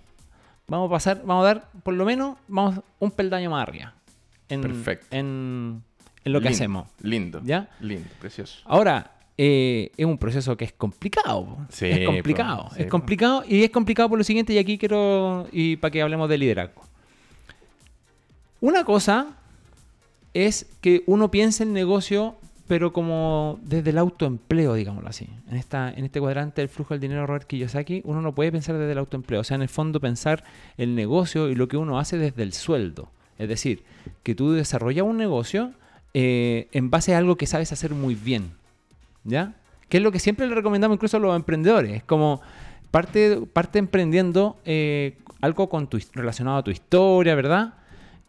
vamos 0.65 0.87
a 0.87 0.89
pasar, 0.89 1.21
vamos 1.25 1.43
a 1.43 1.47
dar 1.47 1.69
por 1.83 1.93
lo 1.93 2.05
menos, 2.05 2.37
vamos 2.47 2.79
un 2.97 3.11
peldaño 3.11 3.49
más 3.49 3.67
arriba 3.67 3.93
en, 4.47 4.61
Perfecto. 4.61 5.07
en, 5.13 5.83
en 6.23 6.31
lo 6.31 6.39
que 6.39 6.45
Lindo, 6.45 6.55
hacemos. 6.55 6.87
Lindo. 7.01 7.41
¿Ya? 7.43 7.69
Lindo, 7.81 8.07
precioso. 8.21 8.61
Ahora, 8.63 9.11
eh, 9.37 9.91
es 9.97 10.05
un 10.05 10.17
proceso 10.17 10.55
que 10.55 10.63
es 10.63 10.71
complicado. 10.71 11.57
Sí, 11.67 11.87
es 11.87 12.05
complicado. 12.05 12.69
sí, 12.73 12.83
es 12.83 12.87
complicado 12.87 13.43
y 13.45 13.65
es 13.65 13.69
complicado 13.69 14.07
por 14.07 14.17
lo 14.17 14.23
siguiente, 14.23 14.53
y 14.53 14.59
aquí 14.59 14.77
quiero, 14.77 15.45
y 15.51 15.75
para 15.75 15.91
que 15.91 16.01
hablemos 16.01 16.29
de 16.29 16.37
liderazgo. 16.37 16.83
Una 18.61 18.85
cosa 18.85 19.27
es 20.33 20.67
que 20.79 21.03
uno 21.05 21.31
piense 21.31 21.63
el 21.63 21.73
negocio, 21.73 22.37
pero 22.67 22.93
como 22.93 23.59
desde 23.63 23.89
el 23.89 23.97
autoempleo, 23.97 24.75
digámoslo 24.75 25.09
así. 25.09 25.27
En, 25.49 25.57
esta, 25.57 25.91
en 25.91 26.05
este 26.05 26.19
cuadrante 26.19 26.61
del 26.61 26.69
flujo 26.69 26.93
del 26.93 27.01
dinero 27.01 27.27
Robert 27.27 27.47
Kiyosaki, 27.47 28.01
uno 28.05 28.21
no 28.21 28.33
puede 28.33 28.51
pensar 28.51 28.77
desde 28.77 28.91
el 28.93 28.97
autoempleo. 28.97 29.41
O 29.41 29.43
sea, 29.43 29.55
en 29.55 29.61
el 29.61 29.69
fondo 29.69 29.99
pensar 29.99 30.43
el 30.77 30.95
negocio 30.95 31.49
y 31.49 31.55
lo 31.55 31.67
que 31.67 31.77
uno 31.77 31.99
hace 31.99 32.17
desde 32.17 32.43
el 32.43 32.53
sueldo. 32.53 33.09
Es 33.37 33.49
decir, 33.49 33.83
que 34.23 34.35
tú 34.35 34.51
desarrollas 34.53 35.05
un 35.05 35.17
negocio 35.17 35.73
eh, 36.13 36.67
en 36.71 36.89
base 36.89 37.15
a 37.15 37.17
algo 37.17 37.35
que 37.37 37.47
sabes 37.47 37.71
hacer 37.71 37.91
muy 37.91 38.15
bien. 38.15 38.51
¿Ya? 39.23 39.55
Que 39.89 39.97
es 39.97 40.03
lo 40.03 40.11
que 40.11 40.19
siempre 40.19 40.47
le 40.47 40.55
recomendamos 40.55 40.95
incluso 40.95 41.17
a 41.17 41.19
los 41.19 41.35
emprendedores. 41.35 41.91
Es 41.91 42.03
como 42.03 42.41
parte, 42.91 43.41
parte 43.51 43.79
emprendiendo 43.79 44.57
eh, 44.65 45.17
algo 45.41 45.69
con 45.69 45.87
tu, 45.87 45.99
relacionado 46.13 46.57
a 46.57 46.63
tu 46.63 46.71
historia, 46.71 47.35
¿verdad? 47.35 47.73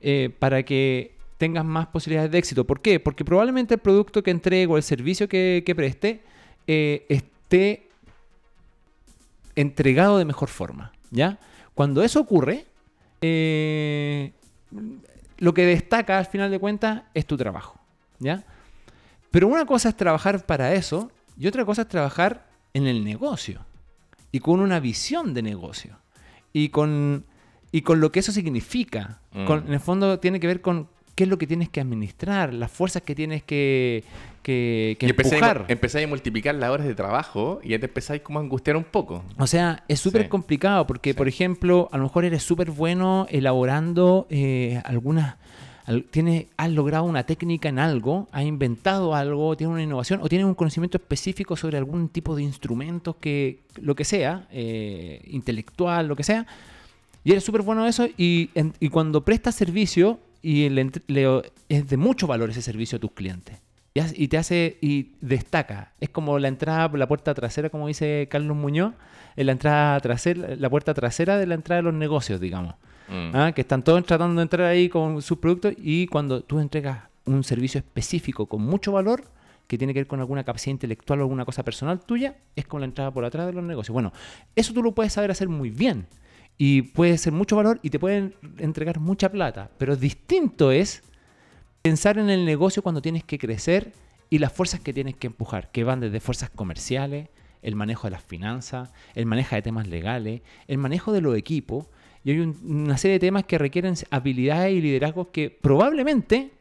Eh, 0.01 0.35
para 0.39 0.65
que 0.65 1.17
tengas 1.43 1.65
más 1.65 1.89
posibilidades 1.89 2.31
de 2.31 2.39
éxito. 2.39 2.65
¿Por 2.65 2.81
qué? 2.81 3.01
Porque 3.01 3.25
probablemente 3.25 3.75
el 3.75 3.81
producto 3.81 4.23
que 4.23 4.31
entrego, 4.31 4.77
el 4.77 4.85
servicio 4.85 5.27
que, 5.29 5.65
que 5.67 5.75
preste, 5.75 6.23
eh, 6.69 7.05
esté 7.09 7.89
entregado 9.57 10.19
de 10.19 10.25
mejor 10.25 10.49
forma. 10.49 10.93
¿Ya? 11.11 11.41
Cuando 11.75 12.05
eso 12.05 12.21
ocurre, 12.21 12.65
eh, 13.21 14.31
lo 15.39 15.53
que 15.53 15.67
destaca 15.67 16.17
al 16.17 16.27
final 16.27 16.49
de 16.53 16.61
cuentas 16.61 17.03
es 17.13 17.27
tu 17.27 17.37
trabajo. 17.37 17.81
¿Ya? 18.21 18.45
Pero 19.33 19.49
una 19.49 19.67
cosa 19.67 19.89
es 19.89 19.97
trabajar 19.97 20.47
para 20.47 20.75
eso 20.75 21.11
y 21.37 21.49
otra 21.49 21.65
cosa 21.65 21.83
es 21.83 21.89
trabajar 21.89 22.47
en 22.73 22.87
el 22.87 23.03
negocio 23.05 23.67
y 24.31 24.39
con 24.39 24.61
una 24.61 24.79
visión 24.79 25.35
de 25.35 25.43
negocio 25.43 25.97
y 26.53 26.69
con, 26.69 27.25
y 27.73 27.83
con 27.83 27.99
lo 28.01 28.13
que 28.13 28.21
eso 28.21 28.31
significa. 28.31 29.19
Mm. 29.33 29.45
Con- 29.45 29.67
en 29.67 29.73
el 29.73 29.81
fondo 29.81 30.21
tiene 30.21 30.39
que 30.39 30.47
ver 30.47 30.61
con 30.61 30.87
qué 31.15 31.25
es 31.25 31.29
lo 31.31 31.37
que 31.39 31.47
tienes 31.47 31.69
que 31.69 31.81
administrar, 31.81 32.55
las 32.55 32.71
fuerzas 32.71 33.03
que 33.03 33.15
tienes 33.15 33.43
que, 33.43 34.03
que, 34.43 34.97
que 34.99 35.07
y 35.07 35.11
empujar. 35.11 35.67
empezáis 35.69 36.07
a 36.07 36.09
multiplicar 36.09 36.55
las 36.55 36.71
horas 36.71 36.87
de 36.87 36.95
trabajo 36.95 37.61
y 37.63 37.71
ya 37.71 37.79
te 37.79 37.87
empezáis 37.87 38.23
como 38.23 38.39
a 38.39 38.43
angustiar 38.43 38.77
un 38.77 38.85
poco. 38.85 39.23
O 39.39 39.47
sea, 39.47 39.85
es 39.89 40.01
súper 40.01 40.23
Sí. 40.23 40.29
complicado 40.29 40.87
porque, 40.87 41.11
Sí. 41.13 41.17
por 41.17 41.29
ejemplo, 41.29 41.89
a 41.93 41.99
lo 41.99 42.05
mejor 42.05 42.25
eres 42.25 42.43
súper 42.43 42.71
bueno 42.71 43.27
elaborando 43.31 44.27
eh, 44.31 44.81
algunas... 44.85 45.37
al- 45.85 46.05
Tienes, 46.05 46.47
has 46.57 46.71
logrado 46.71 47.05
una 47.05 47.25
técnica 47.25 47.69
en 47.69 47.79
algo, 47.79 48.29
has 48.33 48.45
inventado 48.45 49.15
algo, 49.15 49.57
tienes 49.57 49.75
una 49.75 49.83
innovación 49.83 50.21
o 50.23 50.29
tienes 50.29 50.47
un 50.47 50.55
conocimiento 50.55 50.97
específico 50.97 51.57
sobre 51.57 51.77
algún 51.77 52.09
tipo 52.09 52.35
de 52.37 52.43
instrumentos 52.45 53.17
que, 53.21 53.59
lo 53.81 53.95
que 53.97 54.05
sea, 54.05 54.47
eh, 54.53 55.21
intelectual, 55.27 56.07
lo 56.09 56.15
que 56.17 56.23
sea, 56.23 56.47
y 57.25 57.33
eres 57.33 57.45
súper 57.45 57.63
bueno 57.63 57.83
en 57.83 57.89
eso 57.89 58.07
y, 58.17 58.51
en- 58.55 58.73
y 58.81 58.89
cuando 58.89 59.25
prestas 59.25 59.55
servicio 59.57 60.19
y 60.43 60.69
le 60.69 60.81
entre- 60.81 61.03
le- 61.07 61.53
es 61.69 61.89
de 61.89 61.97
mucho 61.97 62.27
valor 62.27 62.51
ese 62.51 62.63
servicio 62.63 62.97
a 62.97 63.01
tus 63.01 63.13
clientes. 63.13 63.61
Y, 63.95 64.29
te 64.29 64.39
hace 64.39 64.79
y 64.81 65.13
destaca. 65.21 65.93
Es 66.01 66.09
como 66.09 66.39
la 66.39 66.49
entrada 66.49 66.91
por 66.91 66.99
la 66.99 67.07
puerta 67.07 67.35
trasera, 67.35 67.69
como 67.69 67.89
dice 67.89 68.27
Carlos 68.31 68.57
Muñoz, 68.57 68.95
en 69.37 69.47
la 69.47 69.53
entrada 69.53 70.01
trasera, 70.01 70.57
la 70.57 70.71
puerta 70.71 70.95
trasera 70.95 71.37
de 71.37 71.47
la 71.47 71.55
entrada 71.55 71.81
de 71.81 71.85
los 71.85 71.95
negocios, 71.95 72.41
digamos. 72.41 72.75
Mm. 73.09 73.37
¿Ah? 73.37 73.53
Que 73.53 73.61
están 73.61 73.83
todos 73.83 74.03
tratando 74.05 74.41
de 74.41 74.45
entrar 74.45 74.67
ahí 74.67 74.89
con 74.89 75.21
sus 75.21 75.37
productos 75.39 75.75
y 75.77 76.07
cuando 76.07 76.43
tú 76.43 76.59
entregas 76.59 77.01
un 77.27 77.45
servicio 77.45 77.79
específico 77.79 78.47
con 78.47 78.63
mucho 78.63 78.93
valor, 78.93 79.25
que 79.67 79.77
tiene 79.79 79.93
que 79.93 80.01
ver 80.01 80.07
con 80.07 80.21
alguna 80.21 80.43
capacidad 80.45 80.73
intelectual 80.73 81.21
o 81.21 81.23
alguna 81.25 81.45
cosa 81.45 81.63
personal 81.63 82.01
tuya, 82.01 82.37
es 82.57 82.67
como 82.67 82.81
la 82.81 82.87
entrada 82.87 83.11
por 83.11 83.25
atrás 83.27 83.47
de 83.47 83.53
los 83.53 83.63
negocios. 83.65 83.93
Bueno, 83.93 84.13
eso 84.57 84.73
tú 84.73 84.83
lo 84.83 84.93
puedes 84.93 85.13
saber 85.13 85.31
hacer 85.31 85.49
muy 85.49 85.69
bien 85.71 86.07
y 86.59 86.83
puede 86.83 87.19
ser 87.19 87.33
mucho 87.33 87.57
valor 87.57 87.79
y 87.83 87.91
te 87.91 87.99
pueden 87.99 88.35
entregar 88.59 89.01
mucha 89.01 89.31
plata, 89.31 89.71
pero 89.79 89.97
distinto 89.97 90.71
es 90.71 91.03
pensar 91.83 92.19
en 92.19 92.31
el 92.31 92.45
negocio 92.45 92.83
cuando 92.83 93.03
tienes 93.03 93.25
que 93.25 93.39
crecer 93.39 93.93
y 94.31 94.39
las 94.39 94.53
fuerzas 94.53 94.81
que 94.81 94.93
tienes 94.93 95.17
que 95.17 95.27
empujar, 95.27 95.71
que 95.73 95.85
van 95.85 96.01
desde 96.01 96.21
fuerzas 96.21 96.51
comerciales, 96.51 97.29
el 97.63 97.75
manejo 97.77 98.07
de 98.07 98.13
las 98.13 98.23
finanzas, 98.23 98.93
el 99.15 99.27
manejo 99.27 99.55
de 99.57 99.63
temas 99.63 99.87
legales, 99.89 100.43
el 100.69 100.79
manejo 100.79 101.13
de 101.13 101.21
los 101.21 101.37
equipos. 101.37 101.87
Y 102.25 102.31
hay 102.31 102.39
un- 102.41 102.57
una 102.65 102.97
serie 102.99 103.15
de 103.15 103.21
temas 103.21 103.45
que 103.45 103.59
requieren 103.59 103.95
habilidades 104.11 104.73
y 104.75 104.81
liderazgos 104.81 105.29
que 105.33 105.51
probablemente, 105.51 106.53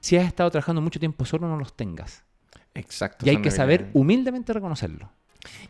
si 0.00 0.16
has 0.16 0.26
estado 0.26 0.50
trabajando 0.50 0.80
mucho 0.82 1.00
tiempo 1.00 1.24
solo, 1.24 1.48
no 1.48 1.56
los 1.58 1.74
tengas. 1.74 2.22
Exacto. 2.74 3.24
Y 3.26 3.30
hay 3.30 3.38
que 3.42 3.50
saber 3.50 3.88
humildemente 3.94 4.52
reconocerlo. 4.52 5.10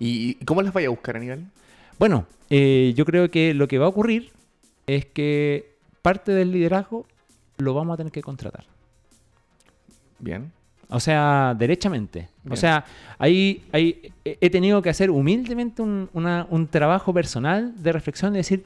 ¿Y 0.00 0.34
cómo 0.44 0.62
las 0.62 0.72
vais 0.72 0.86
a 0.86 0.90
buscar, 0.90 1.16
Aníbal? 1.16 1.46
Bueno, 1.98 2.26
eh, 2.50 2.92
yo 2.96 3.04
creo 3.04 3.30
que 3.30 3.54
lo 3.54 3.68
que 3.68 3.78
va 3.78 3.86
a 3.86 3.88
ocurrir 3.88 4.32
es 4.86 5.06
que 5.06 5.74
parte 6.02 6.32
del 6.32 6.52
liderazgo 6.52 7.06
lo 7.58 7.74
vamos 7.74 7.94
a 7.94 7.96
tener 7.96 8.12
que 8.12 8.22
contratar. 8.22 8.64
Bien. 10.18 10.52
O 10.88 11.00
sea, 11.00 11.54
derechamente. 11.58 12.28
O 12.48 12.54
sea, 12.56 12.84
ahí, 13.18 13.64
ahí 13.72 14.12
he 14.24 14.38
he 14.40 14.50
tenido 14.50 14.80
que 14.82 14.90
hacer 14.90 15.10
humildemente 15.10 15.82
un, 15.82 16.08
una- 16.12 16.46
un 16.48 16.68
trabajo 16.68 17.12
personal 17.12 17.72
de 17.82 17.92
reflexión 17.92 18.34
y 18.34 18.38
decir, 18.38 18.64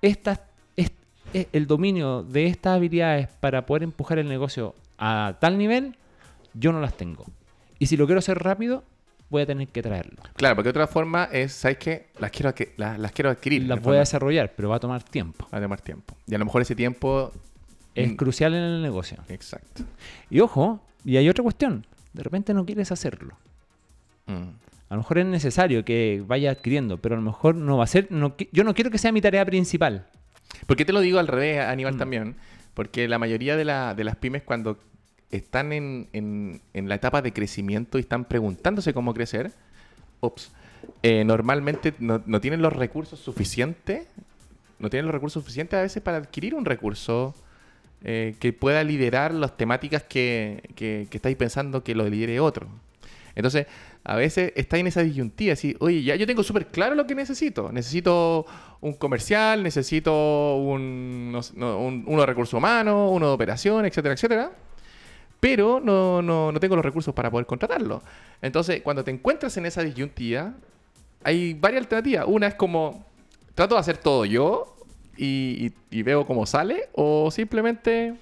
estas, 0.00 0.40
es- 0.76 0.92
es- 1.32 1.48
el 1.52 1.66
dominio 1.66 2.22
de 2.22 2.46
estas 2.46 2.76
habilidades 2.76 3.28
para 3.40 3.66
poder 3.66 3.82
empujar 3.82 4.18
el 4.20 4.28
negocio 4.28 4.76
a 4.98 5.36
tal 5.40 5.58
nivel, 5.58 5.96
yo 6.54 6.70
no 6.72 6.80
las 6.80 6.96
tengo. 6.96 7.24
Y 7.80 7.86
si 7.86 7.96
lo 7.96 8.06
quiero 8.06 8.20
hacer 8.20 8.38
rápido, 8.38 8.84
voy 9.30 9.42
a 9.42 9.46
tener 9.46 9.68
que 9.68 9.80
traerlo. 9.82 10.16
Claro, 10.36 10.56
porque 10.56 10.68
otra 10.70 10.86
forma 10.86 11.24
es, 11.32 11.52
¿sabes 11.52 11.78
qué? 11.78 12.08
Las 12.18 12.30
quiero, 12.30 12.52
las, 12.76 12.98
las 12.98 13.12
quiero 13.12 13.30
adquirir. 13.30 13.62
Las 13.66 13.80
voy 13.80 13.96
a 13.96 14.00
desarrollar, 14.00 14.52
pero 14.56 14.68
va 14.68 14.76
a 14.76 14.80
tomar 14.80 15.02
tiempo. 15.02 15.48
Va 15.52 15.58
a 15.58 15.60
tomar 15.62 15.80
tiempo. 15.80 16.16
Y 16.26 16.34
a 16.34 16.38
lo 16.38 16.44
mejor 16.44 16.62
ese 16.62 16.74
tiempo... 16.74 17.32
Es 17.94 18.12
Mm, 18.12 18.16
crucial 18.16 18.54
en 18.54 18.62
el 18.62 18.82
negocio. 18.82 19.18
Exacto. 19.28 19.82
Y 20.30 20.40
ojo, 20.40 20.80
y 21.04 21.16
hay 21.16 21.28
otra 21.28 21.42
cuestión. 21.42 21.86
De 22.12 22.22
repente 22.22 22.54
no 22.54 22.64
quieres 22.64 22.92
hacerlo. 22.92 23.36
Mm. 24.26 24.32
A 24.88 24.94
lo 24.94 24.96
mejor 24.98 25.18
es 25.18 25.26
necesario 25.26 25.84
que 25.84 26.22
vaya 26.26 26.50
adquiriendo, 26.52 26.98
pero 26.98 27.14
a 27.14 27.18
lo 27.18 27.22
mejor 27.24 27.54
no 27.54 27.76
va 27.76 27.84
a 27.84 27.86
ser. 27.88 28.06
No, 28.10 28.34
yo 28.52 28.64
no 28.64 28.74
quiero 28.74 28.90
que 28.90 28.98
sea 28.98 29.12
mi 29.12 29.20
tarea 29.20 29.44
principal. 29.44 30.06
¿Por 30.66 30.76
qué 30.76 30.84
te 30.84 30.92
lo 30.92 31.00
digo 31.00 31.18
al 31.18 31.28
revés, 31.28 31.60
Aníbal, 31.60 31.94
Mm. 31.94 31.98
también? 31.98 32.36
Porque 32.74 33.06
la 33.08 33.18
mayoría 33.18 33.56
de, 33.56 33.64
la- 33.64 33.94
de 33.94 34.04
las 34.04 34.16
pymes 34.16 34.42
cuando 34.42 34.78
están 35.30 35.72
en, 35.72 36.08
en- 36.12 36.60
en 36.74 36.88
la 36.88 36.94
etapa 36.96 37.22
de 37.22 37.32
crecimiento 37.32 37.98
y 37.98 38.02
están 38.02 38.24
preguntándose 38.24 38.92
cómo 38.94 39.14
crecer, 39.14 39.52
ups, 40.20 40.50
eh, 41.02 41.24
normalmente 41.24 41.94
no, 41.98 42.22
no 42.26 42.40
tienen 42.40 42.62
los 42.62 42.72
recursos 42.72 43.18
suficientes, 43.20 44.06
no 44.78 44.88
tienen 44.90 45.06
los 45.06 45.14
recursos 45.14 45.42
suficientes 45.42 45.78
a 45.78 45.82
veces 45.82 46.02
para 46.02 46.16
adquirir 46.18 46.54
un 46.54 46.64
recurso 46.64 47.34
eh, 48.02 48.34
que 48.40 48.52
pueda 48.52 48.82
liderar 48.82 49.32
las 49.34 49.56
temáticas 49.56 50.02
que, 50.04 50.62
que, 50.74 51.06
que 51.10 51.18
estáis 51.18 51.36
pensando 51.36 51.84
que 51.84 51.94
lo 51.94 52.08
lidere 52.08 52.40
otro. 52.40 52.66
Entonces, 53.34 53.66
a 54.02 54.16
veces 54.16 54.52
está 54.56 54.78
en 54.78 54.86
esa 54.86 55.02
disyuntiva, 55.02 55.52
así, 55.52 55.76
oye, 55.80 56.02
ya 56.02 56.16
yo 56.16 56.26
tengo 56.26 56.42
súper 56.42 56.66
claro 56.68 56.94
lo 56.94 57.06
que 57.06 57.14
necesito. 57.14 57.70
Necesito 57.70 58.46
un 58.80 58.94
comercial, 58.94 59.62
necesito 59.62 60.56
un, 60.56 61.38
un- 61.58 62.04
uno 62.06 62.20
de 62.20 62.26
recursos 62.26 62.54
humanos, 62.54 63.10
uno 63.12 63.28
de 63.28 63.32
operación, 63.32 63.84
etcétera, 63.84 64.14
etcétera. 64.14 64.50
Pero 65.40 65.80
no, 65.82 66.20
no, 66.22 66.52
no 66.52 66.60
tengo 66.60 66.76
los 66.76 66.84
recursos 66.84 67.14
para 67.14 67.30
poder 67.30 67.46
contratarlo. 67.46 68.02
Entonces, 68.42 68.82
cuando 68.82 69.02
te 69.02 69.10
encuentras 69.10 69.56
en 69.56 69.64
esa 69.66 69.82
disyuntiva, 69.82 70.52
hay 71.24 71.54
varias 71.54 71.82
alternativas. 71.82 72.26
Una 72.28 72.46
es 72.48 72.54
como, 72.54 73.04
trato 73.54 73.74
de 73.74 73.80
hacer 73.80 73.96
todo 73.96 74.24
yo 74.26 74.76
y, 75.16 75.66
y- 75.90 75.98
y 75.98 76.02
veo 76.02 76.26
cómo 76.26 76.44
sale, 76.46 76.88
o 76.92 77.30
simplemente 77.30 78.14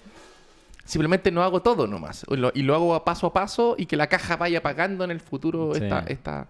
simplemente 0.85 1.31
no 1.31 1.43
hago 1.43 1.61
todo 1.61 1.87
nomás. 1.87 2.25
Y 2.31 2.37
lo, 2.37 2.51
y 2.55 2.63
lo 2.63 2.75
hago 2.75 2.95
a 2.95 3.05
paso 3.05 3.27
a 3.27 3.33
paso 3.33 3.75
y 3.77 3.87
que 3.87 3.97
la 3.97 4.07
caja 4.07 4.37
vaya 4.37 4.63
pagando 4.63 5.05
en 5.05 5.11
el 5.11 5.21
futuro 5.21 5.75
Sí. 5.75 5.83
esta, 5.85 6.01
esta 6.09 6.49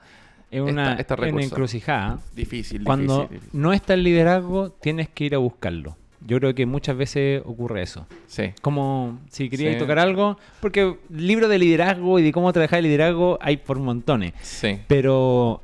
Es 0.51 0.61
una, 0.61 0.93
Esta- 0.99 1.15
es 1.15 1.19
una 1.19 1.27
recurso. 1.27 1.47
encrucijada. 1.49 2.19
difícil, 2.35 2.85
Cuando 2.85 3.23
difícil, 3.23 3.39
difícil. 3.41 3.61
no 3.61 3.73
está 3.73 3.95
el 3.95 4.03
liderazgo, 4.05 4.71
tienes 4.71 5.09
que 5.09 5.25
ir 5.25 5.35
a 5.35 5.39
buscarlo. 5.39 5.97
Yo 6.27 6.39
creo 6.41 6.55
que 6.55 6.67
muchas 6.67 6.97
veces 6.97 7.43
ocurre 7.45 7.83
eso. 7.83 8.07
Sí. 8.27 8.53
Como 8.61 9.21
si 9.31 9.49
querías 9.49 9.75
Sí. 9.75 9.79
tocar 9.79 9.99
algo, 9.99 10.37
porque 10.61 10.97
libro 11.11 11.49
de 11.49 11.59
liderazgo 11.59 12.19
y 12.19 12.23
de 12.23 12.33
cómo 12.33 12.53
trabajar 12.53 12.81
el 12.81 12.87
liderazgo 12.87 13.39
hay 13.41 13.59
por 13.59 13.79
montones. 13.79 14.33
Sí. 14.43 14.79
Pero 14.89 15.63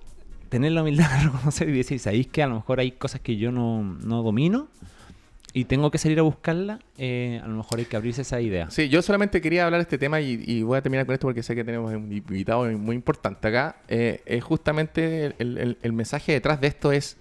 tener 0.48 0.72
la 0.72 0.82
humildad 0.82 1.10
de 1.10 1.24
reconocer 1.24 1.68
y 1.68 1.72
decir, 1.72 1.98
¿sabéis 1.98 2.28
que 2.28 2.42
a 2.42 2.46
lo 2.46 2.54
mejor 2.56 2.78
hay 2.80 2.92
cosas 2.92 3.20
que 3.20 3.36
yo 3.36 3.50
no, 3.50 3.82
no 3.82 4.22
domino 4.22 4.68
y 5.52 5.64
tengo 5.64 5.90
que 5.90 5.98
salir 5.98 6.18
a 6.20 6.22
buscarla? 6.22 6.78
Eh, 6.98 7.40
a 7.42 7.48
lo 7.48 7.56
mejor 7.56 7.80
hay 7.80 7.84
que 7.86 7.96
abrirse 7.96 8.22
esa 8.22 8.40
idea. 8.40 8.70
Sí, 8.70 8.88
yo 8.88 9.02
solamente 9.02 9.40
quería 9.40 9.64
hablar 9.66 9.80
de 9.80 9.82
este 9.82 9.98
tema 9.98 10.20
y, 10.20 10.40
y 10.46 10.62
voy 10.62 10.78
a 10.78 10.82
terminar 10.82 11.04
con 11.06 11.14
esto 11.14 11.26
porque 11.26 11.42
sé 11.42 11.56
que 11.56 11.64
tenemos 11.64 11.92
un 11.92 12.12
invitado 12.12 12.64
muy 12.78 12.94
importante 12.94 13.48
acá. 13.48 13.76
Eh, 13.88 14.22
eh, 14.26 14.40
justamente 14.40 15.34
el, 15.38 15.58
el- 15.58 15.78
el 15.82 15.92
mensaje 15.92 16.30
detrás 16.32 16.60
de 16.60 16.68
esto 16.68 16.92
es, 16.92 17.16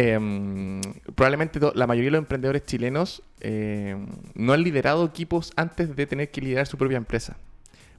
em, 0.00 0.80
probablemente 1.14 1.60
la 1.74 1.86
mayoría 1.86 2.08
de 2.08 2.12
los 2.12 2.18
emprendedores 2.20 2.64
chilenos 2.64 3.22
em, 3.40 4.06
no 4.34 4.52
han 4.52 4.62
liderado 4.62 5.04
equipos 5.04 5.52
antes 5.56 5.94
de 5.94 6.06
tener 6.06 6.30
que 6.30 6.40
liderar 6.40 6.66
su 6.66 6.76
propia 6.78 6.96
empresa. 6.96 7.36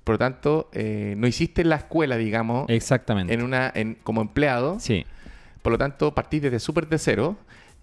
Por 0.03 0.15
lo 0.15 0.19
tanto, 0.19 0.69
eh, 0.73 1.13
no 1.17 1.27
hiciste 1.27 1.63
la 1.63 1.75
escuela, 1.75 2.17
digamos, 2.17 2.67
Exactamente. 2.69 3.33
en 3.33 3.43
una, 3.43 3.71
en, 3.75 3.95
como 4.03 4.21
empleado. 4.21 4.79
Sí, 4.79 5.05
Por 5.61 5.71
lo 5.73 5.77
tanto, 5.77 6.13
partís 6.15 6.41
desde 6.41 6.59
súper 6.59 6.87
de 6.87 6.97
cero 6.97 7.37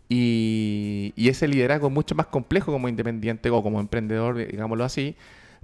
y, 0.08 1.12
y 1.16 1.28
ese 1.28 1.46
liderazgo 1.46 1.86
es 1.88 1.92
mucho 1.92 2.14
más 2.16 2.26
complejo 2.26 2.72
como 2.72 2.88
independiente 2.88 3.50
o 3.50 3.62
como 3.62 3.78
emprendedor, 3.78 4.36
digámoslo 4.36 4.84
así, 4.84 5.14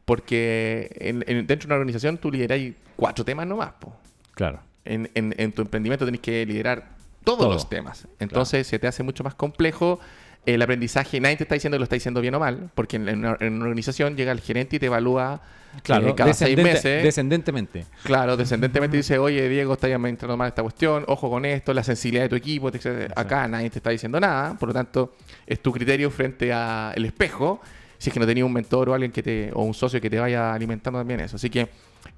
porque 0.05 0.91
en- 1.01 1.25
en- 1.27 1.47
dentro 1.47 1.67
de 1.67 1.75
una 1.75 1.77
organización 1.77 2.19
tú 2.19 2.31
lideras 2.31 2.61
cuatro 2.97 3.25
temas 3.25 3.47
nomás. 3.47 3.73
po. 3.81 3.93
claro. 4.35 4.61
En, 4.85 5.11
en- 5.15 5.35
en 5.39 5.51
tu 5.51 5.63
emprendimiento 5.63 6.05
tenés 6.05 6.21
que 6.21 6.45
liderar 6.45 6.94
todos 7.25 7.39
Todo. 7.39 7.53
los 7.53 7.69
temas. 7.69 8.07
Entonces 8.21 8.67
se 8.67 8.79
te 8.79 8.87
hace 8.87 9.03
mucho 9.03 9.25
más 9.25 9.35
complejo 9.35 9.99
el 10.47 10.61
aprendizaje. 10.61 11.21
Nadie 11.21 11.37
te 11.37 11.45
está 11.45 11.55
diciendo 11.55 11.77
que 11.77 11.81
lo 11.81 11.85
está 11.85 11.97
diciendo 11.97 12.21
bien 12.21 12.35
o 12.35 12.41
mal, 12.41 12.71
porque 12.75 12.97
en, 12.97 13.09
una, 13.09 13.37
en 13.41 13.55
una 13.55 13.65
organización 13.65 14.17
llega 14.17 14.31
el 14.33 14.41
gerente 14.41 14.77
y 14.77 14.79
te 14.79 14.87
evalúa 14.87 15.41
Claro, 15.83 16.09
eh, 16.09 16.15
cada 16.15 16.33
seis 16.35 16.57
meses. 16.57 17.03
descendentemente. 17.03 17.87
Claro, 18.03 18.37
descendentemente 18.37 18.97
dice, 18.97 19.19
oye, 19.19 19.49
Diego, 19.49 19.75
está 19.75 19.87
administrando 19.89 20.37
mal 20.37 20.49
esta 20.49 20.63
cuestión, 20.63 21.05
ojo 21.09 21.29
con 21.31 21.45
esto, 21.45 21.75
la 21.75 21.83
sensibilidad 21.83 22.25
de 22.25 22.29
tu 22.29 22.37
equipo, 22.37 22.69
etc. 22.69 23.13
Acá 23.17 23.49
nadie 23.49 23.71
te 23.71 23.79
está 23.79 23.91
diciendo 23.91 24.21
nada, 24.21 24.55
por 24.59 24.69
lo 24.69 24.73
tanto, 24.75 25.15
es 25.47 25.61
tu 25.61 25.73
criterio 25.73 26.11
frente 26.11 26.53
al 26.53 27.05
espejo, 27.05 27.61
si 27.99 28.11
es 28.11 28.15
que 28.15 28.21
no 28.21 28.27
tenías 28.27 28.47
un 28.47 28.53
mentor 28.53 28.91
o 28.91 28.95
alguien 28.95 29.11
que 29.13 29.23
te, 29.23 29.51
o 29.53 29.63
un 29.63 29.75
socio 29.75 30.01
que 30.01 30.11
te 30.11 30.19
vaya 30.19 30.53
alimentando 30.55 30.99
también 31.01 31.21
eso. 31.21 31.37
Así 31.37 31.51
que 31.51 31.69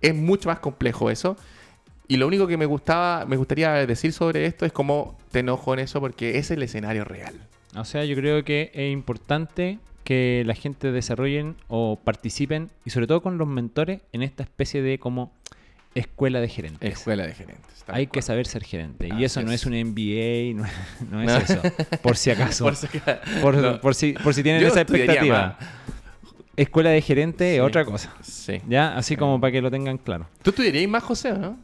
es 0.00 0.14
mucho 0.14 0.48
más 0.48 0.58
complejo 0.58 1.10
eso. 1.10 1.36
Y 2.08 2.16
lo 2.18 2.26
único 2.26 2.46
que 2.46 2.56
me 2.56 2.66
gustaba, 2.66 3.24
me 3.26 3.36
gustaría 3.36 3.72
decir 3.86 4.12
sobre 4.12 4.46
esto 4.46 4.64
es 4.64 4.72
cómo 4.72 5.18
te 5.32 5.40
enojo 5.40 5.74
en 5.74 5.80
eso, 5.80 6.00
porque 6.00 6.38
es 6.38 6.50
el 6.50 6.62
escenario 6.62 7.04
real. 7.04 7.34
O 7.74 7.84
sea, 7.84 8.04
yo 8.04 8.14
creo 8.16 8.44
que 8.44 8.70
es 8.74 8.92
importante 8.92 9.78
que 10.04 10.44
la 10.46 10.54
gente 10.54 10.92
desarrollen 10.92 11.56
o 11.68 11.98
participen, 12.02 12.70
y 12.84 12.90
sobre 12.90 13.06
todo 13.08 13.22
con 13.22 13.38
los 13.38 13.48
mentores, 13.48 14.00
en 14.12 14.22
esta 14.22 14.44
especie 14.44 14.82
de 14.82 14.98
como 15.00 15.32
escuela 15.96 16.40
de 16.40 16.48
gerentes. 16.48 16.92
Escuela 16.92 17.26
de 17.26 17.34
gerentes. 17.34 17.84
Hay 17.88 18.06
que 18.06 18.22
saber 18.22 18.46
ser 18.46 18.62
gerente. 18.64 19.08
Y 19.18 19.24
eso 19.24 19.42
no 19.42 19.50
es. 19.52 19.64
un 19.66 19.72
MBA, 19.72 20.54
no, 20.54 20.64
no 21.10 21.22
es 21.22 21.26
No. 21.26 21.36
eso. 21.38 21.62
Por 22.02 22.16
si 22.16 22.30
acaso. 22.30 22.64
Por 23.42 23.54
si. 23.56 23.60
No. 23.62 23.80
por 23.80 23.94
si, 23.94 24.12
por 24.12 24.32
si 24.34 24.42
tienen 24.44 24.62
Yo 24.62 24.68
esa 24.68 24.82
expectativa. 24.82 25.58
Escuela 26.56 26.90
de 26.90 27.02
gerente 27.02 27.50
Sí. 27.50 27.56
es 27.56 27.62
otra 27.62 27.84
cosa. 27.84 28.14
Sí. 28.22 28.60
¿Ya? 28.68 28.96
Así 28.96 29.14
Sí. 29.14 29.16
como 29.16 29.40
para 29.40 29.52
que 29.52 29.60
lo 29.60 29.70
tengan 29.70 29.98
claro. 29.98 30.26
¿Tú 30.42 30.50
estudiarías 30.50 30.88
más, 30.88 31.02
José, 31.02 31.32
o 31.32 31.38
no? 31.38 31.58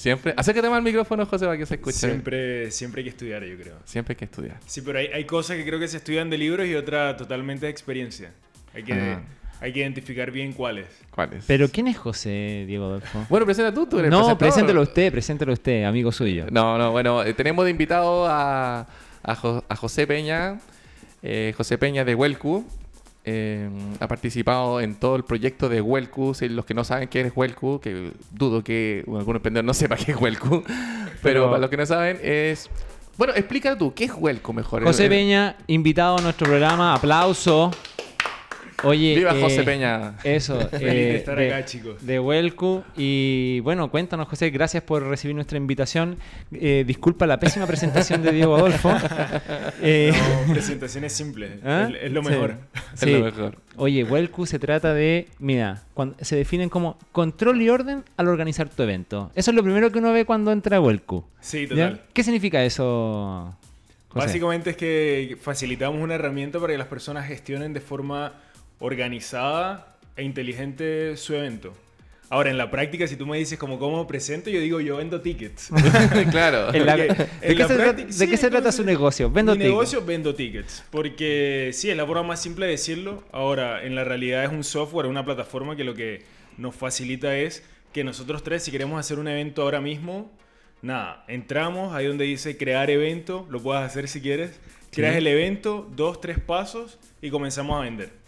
Siempre. 0.00 0.32
Acércate 0.36 0.68
más 0.70 0.78
al 0.78 0.82
micrófono, 0.82 1.26
José, 1.26 1.44
para 1.44 1.58
que 1.58 1.66
se 1.66 1.74
escuche. 1.74 1.98
Siempre, 1.98 2.70
siempre 2.70 3.00
hay 3.00 3.04
que 3.04 3.10
estudiar, 3.10 3.44
yo 3.44 3.56
creo. 3.58 3.76
Siempre 3.84 4.12
hay 4.14 4.16
que 4.16 4.24
estudiar. 4.24 4.56
Sí, 4.66 4.80
pero 4.80 4.98
hay, 4.98 5.08
hay 5.08 5.24
cosas 5.24 5.58
que 5.58 5.64
creo 5.66 5.78
que 5.78 5.88
se 5.88 5.98
estudian 5.98 6.30
de 6.30 6.38
libros 6.38 6.66
y 6.66 6.74
otras 6.74 7.18
totalmente 7.18 7.66
de 7.66 7.72
experiencia. 7.72 8.30
Hay 8.74 8.82
que, 8.82 9.18
hay 9.60 9.72
que 9.74 9.80
identificar 9.80 10.30
bien 10.30 10.54
cuáles. 10.54 10.86
¿Cuáles? 11.10 11.44
Pero 11.46 11.68
¿quién 11.68 11.86
es 11.88 11.98
José 11.98 12.64
Diego 12.66 12.86
Adolfo? 12.86 13.26
Bueno, 13.28 13.44
presenta 13.44 13.74
tú, 13.74 13.86
tú 13.86 13.98
eres 13.98 14.10
No, 14.10 14.38
preséntelo 14.38 14.80
usted, 14.80 15.12
preséntelo 15.12 15.52
usted, 15.52 15.84
amigo 15.84 16.10
suyo. 16.12 16.46
No, 16.50 16.78
no, 16.78 16.92
bueno, 16.92 17.22
eh, 17.22 17.34
tenemos 17.34 17.66
de 17.66 17.70
invitado 17.72 18.26
a, 18.26 18.86
a, 19.22 19.34
Jo- 19.34 19.64
a 19.68 19.76
José 19.76 20.06
Peña, 20.06 20.60
eh, 21.22 21.52
José 21.56 21.76
Peña 21.76 22.06
de 22.06 22.14
Huelcu. 22.14 22.64
Eh, 23.24 23.68
ha 24.00 24.08
participado 24.08 24.80
en 24.80 24.94
todo 24.94 25.14
el 25.16 25.24
proyecto 25.24 25.68
de 25.68 25.80
Huelcu. 25.80 26.32
Si 26.34 26.48
los 26.48 26.64
que 26.64 26.72
no 26.74 26.84
saben 26.84 27.08
qué 27.08 27.20
es 27.20 27.32
Huelcu, 27.34 27.78
que 27.80 28.12
dudo 28.32 28.64
que 28.64 29.04
algún 29.06 29.36
emprendedor 29.36 29.64
no 29.64 29.74
sepa 29.74 29.96
qué 29.96 30.12
es 30.12 30.16
Huelcu, 30.20 30.62
pero, 30.66 31.16
Pero- 31.22 31.46
para 31.48 31.58
los 31.58 31.70
que 31.70 31.76
no 31.76 31.86
saben 31.86 32.18
es... 32.22 32.70
Bueno, 33.18 33.34
explica 33.36 33.76
tú, 33.76 33.92
¿qué 33.92 34.04
es 34.04 34.12
Huelcu 34.16 34.54
mejor? 34.54 34.82
José 34.82 35.06
Peña, 35.06 35.54
invitado 35.66 36.16
a 36.16 36.22
nuestro 36.22 36.46
programa, 36.46 36.94
aplauso. 36.94 37.70
Oye, 38.82 39.14
Viva 39.14 39.32
eh, 39.36 39.40
José 39.42 39.62
Peña. 39.62 40.14
Eso, 40.24 40.58
Feliz 40.70 40.82
eh, 40.82 40.94
de 40.94 41.16
estar 41.16 41.38
acá, 41.38 41.64
chicos. 41.64 42.04
de 42.04 42.18
Huelcu. 42.18 42.82
Y 42.96 43.60
bueno, 43.60 43.90
cuéntanos, 43.90 44.26
José, 44.28 44.50
gracias 44.50 44.82
por 44.82 45.02
recibir 45.02 45.34
nuestra 45.34 45.58
invitación. 45.58 46.16
Eh, 46.52 46.84
disculpa 46.86 47.26
la 47.26 47.38
pésima 47.38 47.66
presentación 47.66 48.22
de 48.22 48.32
Diego 48.32 48.56
Adolfo. 48.56 48.90
Eh, 49.82 50.12
No, 50.46 50.52
presentaciones 50.54 51.12
simples. 51.12 51.52
¿Ah? 51.64 51.88
Es, 51.90 52.04
es 52.04 52.12
lo 52.12 52.22
Sí. 52.22 52.30
mejor. 52.30 52.56
Es 52.94 53.00
sí. 53.00 53.12
lo 53.12 53.24
mejor. 53.24 53.56
Oye, 53.76 54.04
Huelcu 54.04 54.46
se 54.46 54.58
trata 54.58 54.92
de, 54.94 55.28
mira, 55.38 55.82
cuando, 55.94 56.16
se 56.20 56.36
definen 56.36 56.68
como 56.68 56.98
control 57.12 57.60
y 57.62 57.68
orden 57.70 58.04
al 58.16 58.28
organizar 58.28 58.68
tu 58.68 58.82
evento. 58.82 59.30
Eso 59.34 59.50
es 59.50 59.54
lo 59.54 59.62
primero 59.62 59.90
que 59.90 59.98
uno 59.98 60.12
ve 60.12 60.24
cuando 60.24 60.52
entra 60.52 60.76
a 60.78 60.80
Huelcu. 60.80 61.24
Sí, 61.40 61.62
¿ya? 61.62 61.68
total. 61.68 62.02
¿Qué 62.12 62.22
significa 62.22 62.62
eso? 62.64 63.54
José? 64.08 64.26
Básicamente 64.26 64.70
es 64.70 64.76
que 64.76 65.38
facilitamos 65.40 66.00
una 66.02 66.14
herramienta 66.16 66.58
para 66.58 66.72
que 66.74 66.78
las 66.78 66.88
personas 66.88 67.26
gestionen 67.26 67.72
de 67.72 67.80
forma 67.80 68.32
organizada 68.80 69.96
e 70.16 70.22
inteligente 70.24 71.16
su 71.16 71.34
evento. 71.34 71.72
Ahora, 72.32 72.50
en 72.50 72.58
la 72.58 72.70
práctica, 72.70 73.08
si 73.08 73.16
tú 73.16 73.26
me 73.26 73.38
dices 73.38 73.58
como 73.58 73.78
cómo 73.80 74.06
presento, 74.06 74.50
yo 74.50 74.60
digo 74.60 74.80
yo 74.80 74.98
vendo 74.98 75.20
tickets. 75.20 75.68
claro. 76.30 76.70
La- 76.78 76.96
Porque 76.96 77.08
¿De, 77.40 77.54
qué 77.54 77.54
la 77.54 77.68
se, 77.68 77.74
trata- 77.74 77.76
práctica- 77.76 78.06
de 78.06 78.12
sí, 78.12 78.28
qué 78.28 78.36
se 78.36 78.50
trata 78.50 78.70
su 78.72 78.84
negocio? 78.84 79.30
Vendo 79.30 79.52
Mi 79.52 79.58
tickets. 79.58 79.70
negocio 79.72 80.04
vendo 80.04 80.34
tickets. 80.34 80.84
Porque 80.90 81.70
sí, 81.72 81.90
es 81.90 81.96
la 81.96 82.06
forma 82.06 82.22
más 82.22 82.40
simple 82.42 82.66
de 82.66 82.72
decirlo. 82.72 83.24
Ahora, 83.32 83.82
en 83.84 83.94
la 83.96 84.04
realidad 84.04 84.44
es 84.44 84.50
un 84.50 84.62
software, 84.62 85.06
una 85.06 85.24
plataforma 85.24 85.74
que 85.74 85.82
lo 85.82 85.94
que 85.94 86.22
nos 86.56 86.74
facilita 86.76 87.36
es 87.36 87.64
que 87.92 88.04
nosotros 88.04 88.44
tres, 88.44 88.62
si 88.62 88.70
queremos 88.70 89.00
hacer 89.00 89.18
un 89.18 89.26
evento 89.26 89.62
ahora 89.62 89.80
mismo, 89.80 90.30
nada, 90.82 91.24
entramos 91.26 91.92
ahí 91.94 92.06
donde 92.06 92.24
dice 92.26 92.56
crear 92.56 92.90
evento, 92.90 93.44
lo 93.50 93.60
puedes 93.60 93.82
hacer 93.82 94.06
si 94.06 94.20
quieres. 94.20 94.60
Creas 94.92 95.16
el 95.16 95.26
evento, 95.26 95.88
dos, 95.96 96.20
tres 96.20 96.38
pasos 96.38 96.98
y 97.20 97.30
comenzamos 97.30 97.76
a 97.76 97.82
vender. 97.82 98.19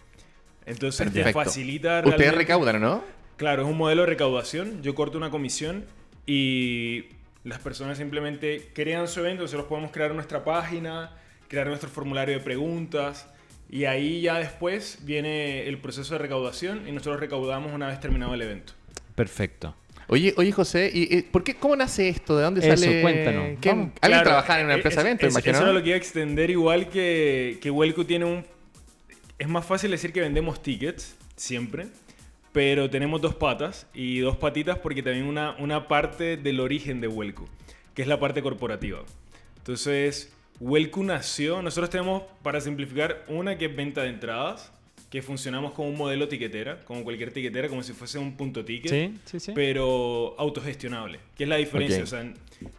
Entonces 0.66 1.12
te 1.12 1.32
facilita 1.32 2.02
Ustedes 2.04 2.34
recaudan, 2.34 2.80
¿no? 2.80 3.04
Claro, 3.36 3.62
es 3.62 3.68
un 3.68 3.76
modelo 3.76 4.02
de 4.02 4.06
recaudación. 4.08 4.82
Yo 4.82 4.94
corto 4.94 5.18
una 5.18 5.30
comisión 5.30 5.84
y 6.26 7.06
las 7.44 7.58
personas 7.58 7.98
simplemente 7.98 8.70
crean 8.74 9.08
su 9.08 9.20
evento, 9.20 9.42
nosotros 9.42 9.66
podemos 9.66 9.90
crear 9.90 10.14
nuestra 10.14 10.44
página, 10.44 11.16
crear 11.48 11.66
nuestro 11.66 11.88
formulario 11.88 12.38
de 12.38 12.44
preguntas 12.44 13.26
y 13.68 13.84
ahí 13.86 14.20
ya 14.20 14.38
después 14.38 14.98
viene 15.02 15.66
el 15.66 15.78
proceso 15.78 16.14
de 16.14 16.18
recaudación 16.18 16.86
y 16.86 16.92
nosotros 16.92 17.18
recaudamos 17.20 17.72
una 17.72 17.88
vez 17.88 17.98
terminado 18.00 18.34
el 18.34 18.42
evento. 18.42 18.74
Perfecto. 19.14 19.74
Oye, 20.08 20.34
oye 20.36 20.52
José, 20.52 20.90
¿y, 20.92 21.16
y 21.16 21.22
por 21.22 21.42
qué, 21.42 21.54
cómo 21.54 21.74
nace 21.74 22.08
esto? 22.08 22.36
¿De 22.36 22.42
dónde 22.44 22.60
Eso, 22.60 22.76
sale? 22.76 23.00
cuéntanos. 23.02 23.58
¿Quién- 23.60 23.76
Vamos. 23.76 23.92
Alguien 24.02 24.20
Claro, 24.22 24.24
trabaja 24.24 24.58
en 24.60 24.66
una 24.66 24.74
eh, 24.74 24.76
empresa 24.76 25.02
de 25.02 25.08
eventos, 25.08 25.30
imagino. 25.30 25.58
Eso 25.58 25.72
lo 25.72 25.78
a 25.80 25.96
extender, 25.96 26.50
igual 26.50 26.88
que, 26.88 27.58
que 27.62 27.70
Welco 27.70 28.04
tiene 28.04 28.26
un... 28.26 28.44
Es 29.42 29.48
más 29.48 29.66
fácil 29.66 29.90
decir 29.90 30.12
que 30.12 30.20
vendemos 30.20 30.62
tickets, 30.62 31.16
siempre, 31.34 31.88
pero 32.52 32.88
tenemos 32.88 33.20
dos 33.20 33.34
patas 33.34 33.88
y 33.92 34.20
dos 34.20 34.36
patitas 34.36 34.78
porque 34.78 35.02
también 35.02 35.26
una, 35.26 35.56
una 35.58 35.88
parte 35.88 36.36
del 36.36 36.60
origen 36.60 37.00
de 37.00 37.08
Welco, 37.08 37.48
que 37.92 38.02
es 38.02 38.08
la 38.08 38.20
parte 38.20 38.40
corporativa. 38.40 39.02
Entonces, 39.56 40.32
Welco 40.60 41.02
nació, 41.02 41.60
nosotros 41.60 41.90
tenemos, 41.90 42.22
para 42.44 42.60
simplificar, 42.60 43.24
una 43.26 43.58
que 43.58 43.64
es 43.64 43.74
venta 43.74 44.04
de 44.04 44.10
entradas, 44.10 44.70
que 45.10 45.22
funcionamos 45.22 45.72
como 45.72 45.88
un 45.88 45.96
modelo 45.96 46.28
tiquetera, 46.28 46.78
como 46.84 47.02
cualquier 47.02 47.32
tiquetera, 47.32 47.68
como 47.68 47.82
si 47.82 47.94
fuese 47.94 48.20
un 48.20 48.36
punto 48.36 48.64
ticket 48.64 48.92
Sí, 48.92 49.18
sí, 49.24 49.40
sí. 49.40 49.52
pero 49.56 50.36
autogestionable. 50.38 51.18
¿Qué 51.36 51.42
es 51.42 51.48
la 51.48 51.56
diferencia? 51.56 52.04
O 52.04 52.06
sea, 52.06 52.32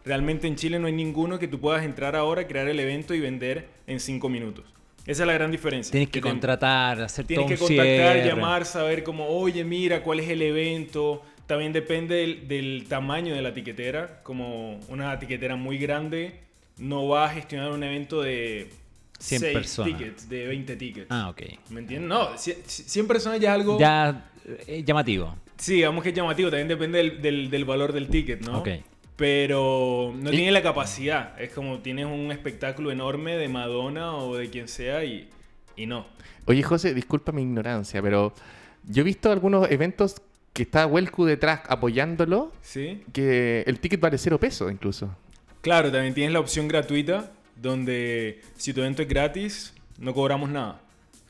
realmente 0.06 0.46
en 0.46 0.56
Chile 0.56 0.78
no 0.78 0.86
hay 0.86 0.94
ninguno 0.94 1.38
que 1.38 1.46
tú 1.46 1.60
puedas 1.60 1.84
entrar 1.84 2.16
ahora, 2.16 2.46
crear 2.46 2.68
el 2.68 2.80
evento 2.80 3.12
y 3.12 3.20
vender 3.20 3.68
en 3.86 4.00
cinco 4.00 4.30
minutos. 4.30 4.64
Esa 5.06 5.22
es 5.22 5.26
la 5.26 5.32
gran 5.34 5.50
diferencia. 5.50 5.92
Tienes 5.92 6.08
que 6.08 6.20
te- 6.20 6.28
contratar, 6.28 7.00
hacer 7.02 7.26
Tienes 7.26 7.46
todo 7.46 7.54
que 7.54 7.58
contactar, 7.60 8.12
cierre. 8.14 8.26
llamar, 8.28 8.64
saber 8.64 9.04
como, 9.04 9.26
oye, 9.28 9.62
mira, 9.64 10.02
cuál 10.02 10.20
es 10.20 10.28
el 10.30 10.40
evento. 10.42 11.22
También 11.46 11.72
depende 11.74 12.14
del, 12.14 12.48
del 12.48 12.86
tamaño 12.88 13.34
de 13.34 13.42
la 13.42 13.52
tiquetera. 13.52 14.20
Como 14.22 14.80
una 14.88 15.18
tiquetera 15.18 15.56
muy 15.56 15.76
grande 15.78 16.40
no 16.78 17.06
va 17.08 17.26
a 17.26 17.28
gestionar 17.28 17.70
un 17.70 17.82
evento 17.82 18.22
de 18.22 18.70
100 19.18 19.40
seis 19.40 19.52
personas. 19.52 19.98
tickets, 19.98 20.28
de 20.28 20.46
20 20.46 20.76
tickets. 20.76 21.06
Ah, 21.10 21.28
ok. 21.28 21.42
¿Me 21.70 21.80
entiendes? 21.80 22.08
No, 22.08 22.30
ci- 22.34 22.56
ci- 22.64 22.84
100 22.86 23.06
personas 23.06 23.38
ya 23.40 23.50
es 23.50 23.60
algo... 23.60 23.78
Ya 23.78 24.30
eh, 24.66 24.82
llamativo. 24.84 25.36
Sí, 25.58 25.74
digamos 25.74 26.02
que 26.02 26.08
es 26.08 26.14
llamativo, 26.14 26.48
también 26.50 26.66
depende 26.68 26.98
del, 26.98 27.20
del- 27.22 27.50
del 27.50 27.64
valor 27.64 27.92
del 27.92 28.08
ticket, 28.08 28.40
¿no? 28.40 28.58
Ok. 28.58 28.68
Pero 29.16 30.12
no 30.16 30.30
Y- 30.32 30.36
tiene 30.36 30.52
la 30.52 30.62
capacidad. 30.62 31.40
Es 31.40 31.50
como 31.52 31.78
tienes 31.78 32.06
un 32.06 32.32
espectáculo 32.32 32.90
enorme 32.90 33.36
de 33.36 33.48
Madonna 33.48 34.16
o 34.16 34.36
de 34.36 34.50
quien 34.50 34.68
sea 34.68 35.04
y, 35.04 35.28
y 35.76 35.86
no. 35.86 36.06
Oye, 36.46 36.62
José, 36.62 36.94
disculpa 36.94 37.32
mi 37.32 37.42
ignorancia, 37.42 38.02
pero 38.02 38.34
yo 38.84 39.02
he 39.02 39.04
visto 39.04 39.30
algunos 39.30 39.70
eventos 39.70 40.20
que 40.52 40.62
está 40.64 40.86
Welcu 40.86 41.24
detrás 41.24 41.60
apoyándolo, 41.68 42.52
¿Sí? 42.60 43.02
que 43.12 43.62
el 43.66 43.80
ticket 43.80 44.00
vale 44.00 44.18
cero 44.18 44.38
pesos 44.38 44.70
incluso. 44.70 45.14
Claro, 45.62 45.90
también 45.90 46.12
tienes 46.14 46.32
la 46.32 46.40
opción 46.40 46.68
gratuita 46.68 47.32
donde 47.56 48.42
si 48.56 48.72
tu 48.74 48.80
evento 48.80 49.02
es 49.02 49.08
gratis, 49.08 49.74
no 49.98 50.12
cobramos 50.12 50.50
nada. 50.50 50.80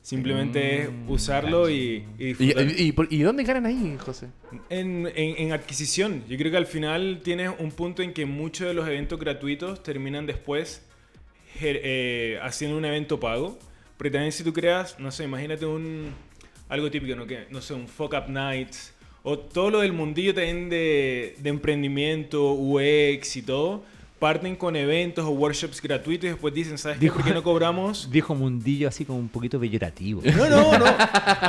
Simplemente 0.05 0.83
es 0.83 0.89
usarlo 1.09 1.71
y, 1.71 2.05
y 2.19 2.37
¿Y, 2.39 2.53
y, 2.91 2.95
y 3.09 3.23
dónde 3.23 3.43
ganan 3.43 3.65
ahí, 3.65 3.97
José? 3.99 4.29
En, 4.69 5.11
en- 5.17 5.37
en 5.39 5.53
adquisición, 5.53 6.23
yo 6.29 6.37
creo 6.37 6.51
que 6.51 6.59
al 6.59 6.67
final 6.67 7.21
tienes 7.25 7.51
un 7.59 7.71
punto 7.71 8.03
en 8.03 8.13
que 8.13 8.27
muchos 8.27 8.67
de 8.69 8.75
los 8.75 8.87
eventos 8.87 9.19
gratuitos 9.19 9.83
terminan 9.83 10.27
después 10.27 10.83
eh, 11.63 12.39
haciendo 12.43 12.77
un 12.77 12.85
evento 12.85 13.19
pago. 13.19 13.59
Pero 13.97 14.11
también 14.13 14.33
si 14.33 14.45
tú 14.45 14.53
creas, 14.53 15.01
no 15.01 15.11
sé, 15.11 15.25
imagínate 15.25 15.65
un 15.65 16.11
algo 16.69 16.91
típico, 16.91 17.17
¿no? 17.17 17.27
Que, 17.27 17.47
no 17.51 17.63
sé, 17.63 17.73
un 17.73 17.89
fuck 17.89 18.13
up 18.13 18.29
nights 18.29 18.93
o 19.23 19.39
todo 19.39 19.71
lo 19.71 19.81
del 19.81 19.95
mundillo 19.95 20.35
también 20.35 20.69
de, 20.69 21.35
de 21.39 21.49
emprendimiento, 21.49 22.53
UX 22.53 23.37
y 23.39 23.43
todo. 23.43 23.85
Parten 24.25 24.57
con 24.57 24.75
eventos 24.75 25.23
o 25.27 25.31
workshops 25.33 25.83
gratuitos 25.83 26.25
y 26.25 26.29
después 26.29 26.55
dicen, 26.55 26.79
¿sabes 26.79 26.97
qué? 26.97 27.05
Dijo- 27.05 27.17
¿Por 27.17 27.25
qué 27.27 27.35
no 27.35 27.43
cobramos? 27.43 28.09
Dijo 28.11 28.35
Mundillo 28.35 28.89
así 28.89 29.05
como 29.05 29.19
un 29.19 29.29
poquito 29.29 29.61
peyorativo. 29.61 30.23
No, 30.25 30.49
no, 30.49 30.79
no. 30.79 30.85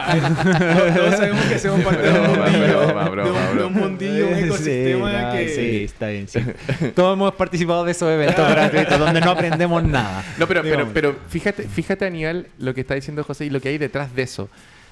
Ah, 0.07 0.91
Todos 0.95 1.15
sabemos 1.15 1.45
que 1.45 1.55
hacemos 1.55 1.81
parte 1.81 2.01
de 2.01 2.19
un 2.19 2.27
mundillo, 2.27 2.85
broma, 2.87 3.09
broma, 3.09 3.29
de 3.29 3.29
un, 3.29 3.57
de 3.57 3.63
un 3.63 3.73
broma. 3.73 3.87
mundillo, 3.87 4.27
un 4.27 4.33
ecosistema 4.35 5.31
sí, 5.31 5.37
que... 5.37 5.49
Sí, 5.55 5.83
está 5.85 6.07
bien, 6.09 6.27
sí. 6.27 6.39
Todos 6.95 7.13
hemos 7.15 7.33
participado 7.35 7.85
de 7.85 7.91
esos 7.91 8.09
eventos 8.11 8.47
gratuitos 8.49 8.99
donde 8.99 9.21
no 9.21 9.31
aprendemos 9.31 9.83
nada. 9.83 10.23
No, 10.37 10.45
pero, 10.47 10.61
pero, 10.61 10.89
pero 10.93 11.15
fíjate, 11.29 11.63
fíjate 11.63 12.05
Aníbal 12.05 12.47
lo 12.59 12.73
que 12.73 12.81
está 12.81 12.95
diciendo 12.95 13.23
José 13.23 13.45
y 13.45 13.49
lo 13.49 13.61
que 13.61 13.69
hay 13.69 13.77
detrás 13.77 14.13
de 14.13 14.23
eso. 14.23 14.49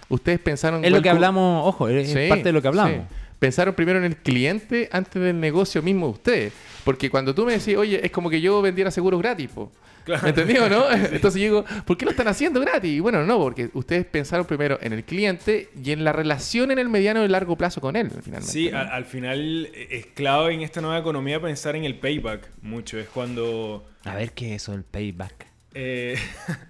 Ustedes 0.09 0.39
pensaron... 0.39 0.86
Es 0.86 0.91
lo 0.91 1.01
que 1.01 1.09
hablamos, 1.09 1.67
ojo, 1.67 1.88
es 1.89 2.07
Sí, 2.11 2.27
parte 2.29 2.43
de 2.45 2.51
lo 2.53 2.61
que 2.61 2.67
hablamos. 2.69 2.93
sí. 2.93 3.15
Pensaron 3.43 3.75
primero 3.75 3.99
en 3.99 4.05
el 4.05 4.15
cliente 4.15 4.87
antes 4.93 5.21
del 5.21 5.37
negocio 5.37 5.81
mismo 5.81 6.05
de 6.07 6.13
ustedes. 6.13 6.53
Porque 6.85 7.09
cuando 7.09 7.35
tú 7.35 7.45
me 7.45 7.51
decís, 7.57 7.75
oye, 7.75 7.99
es 8.05 8.09
como 8.09 8.29
que 8.29 8.39
yo 8.39 8.61
vendiera 8.61 8.89
seguros 8.89 9.21
gratis, 9.21 9.49
po. 9.53 9.69
Claro. 10.05 10.23
¿Me 10.23 10.29
entendí 10.29 10.57
o 10.57 10.69
no? 10.69 10.89
Entonces 10.91 11.41
yo 11.41 11.47
digo, 11.47 11.65
¿por 11.85 11.97
qué 11.97 12.05
lo 12.05 12.11
están 12.11 12.29
haciendo 12.29 12.61
gratis? 12.61 12.89
Y 12.91 12.99
bueno, 13.01 13.25
no, 13.25 13.37
porque 13.39 13.69
ustedes 13.73 14.05
pensaron 14.05 14.45
primero 14.45 14.77
en 14.81 14.93
el 14.93 15.03
cliente 15.03 15.67
y 15.81 15.91
en 15.91 16.05
la 16.05 16.13
relación 16.13 16.71
en 16.71 16.79
el 16.79 16.87
mediano 16.87 17.23
y 17.25 17.27
largo 17.27 17.57
plazo 17.57 17.81
con 17.81 17.97
él, 17.97 18.11
finalmente. 18.11 18.49
Sí, 18.49 18.69
al 18.69 19.03
final 19.03 19.69
es 19.89 20.05
clave 20.07 20.53
en 20.53 20.61
esta 20.61 20.79
nueva 20.79 20.99
economía 20.99 21.41
pensar 21.41 21.75
en 21.75 21.83
el 21.83 21.95
payback 21.99 22.49
mucho. 22.61 22.97
Es 22.97 23.07
cuando... 23.07 23.85
A 24.05 24.15
ver 24.15 24.31
qué 24.31 24.55
es 24.55 24.63
eso, 24.63 24.73
el 24.73 24.83
payback. 24.83 25.47
eh, 25.73 26.17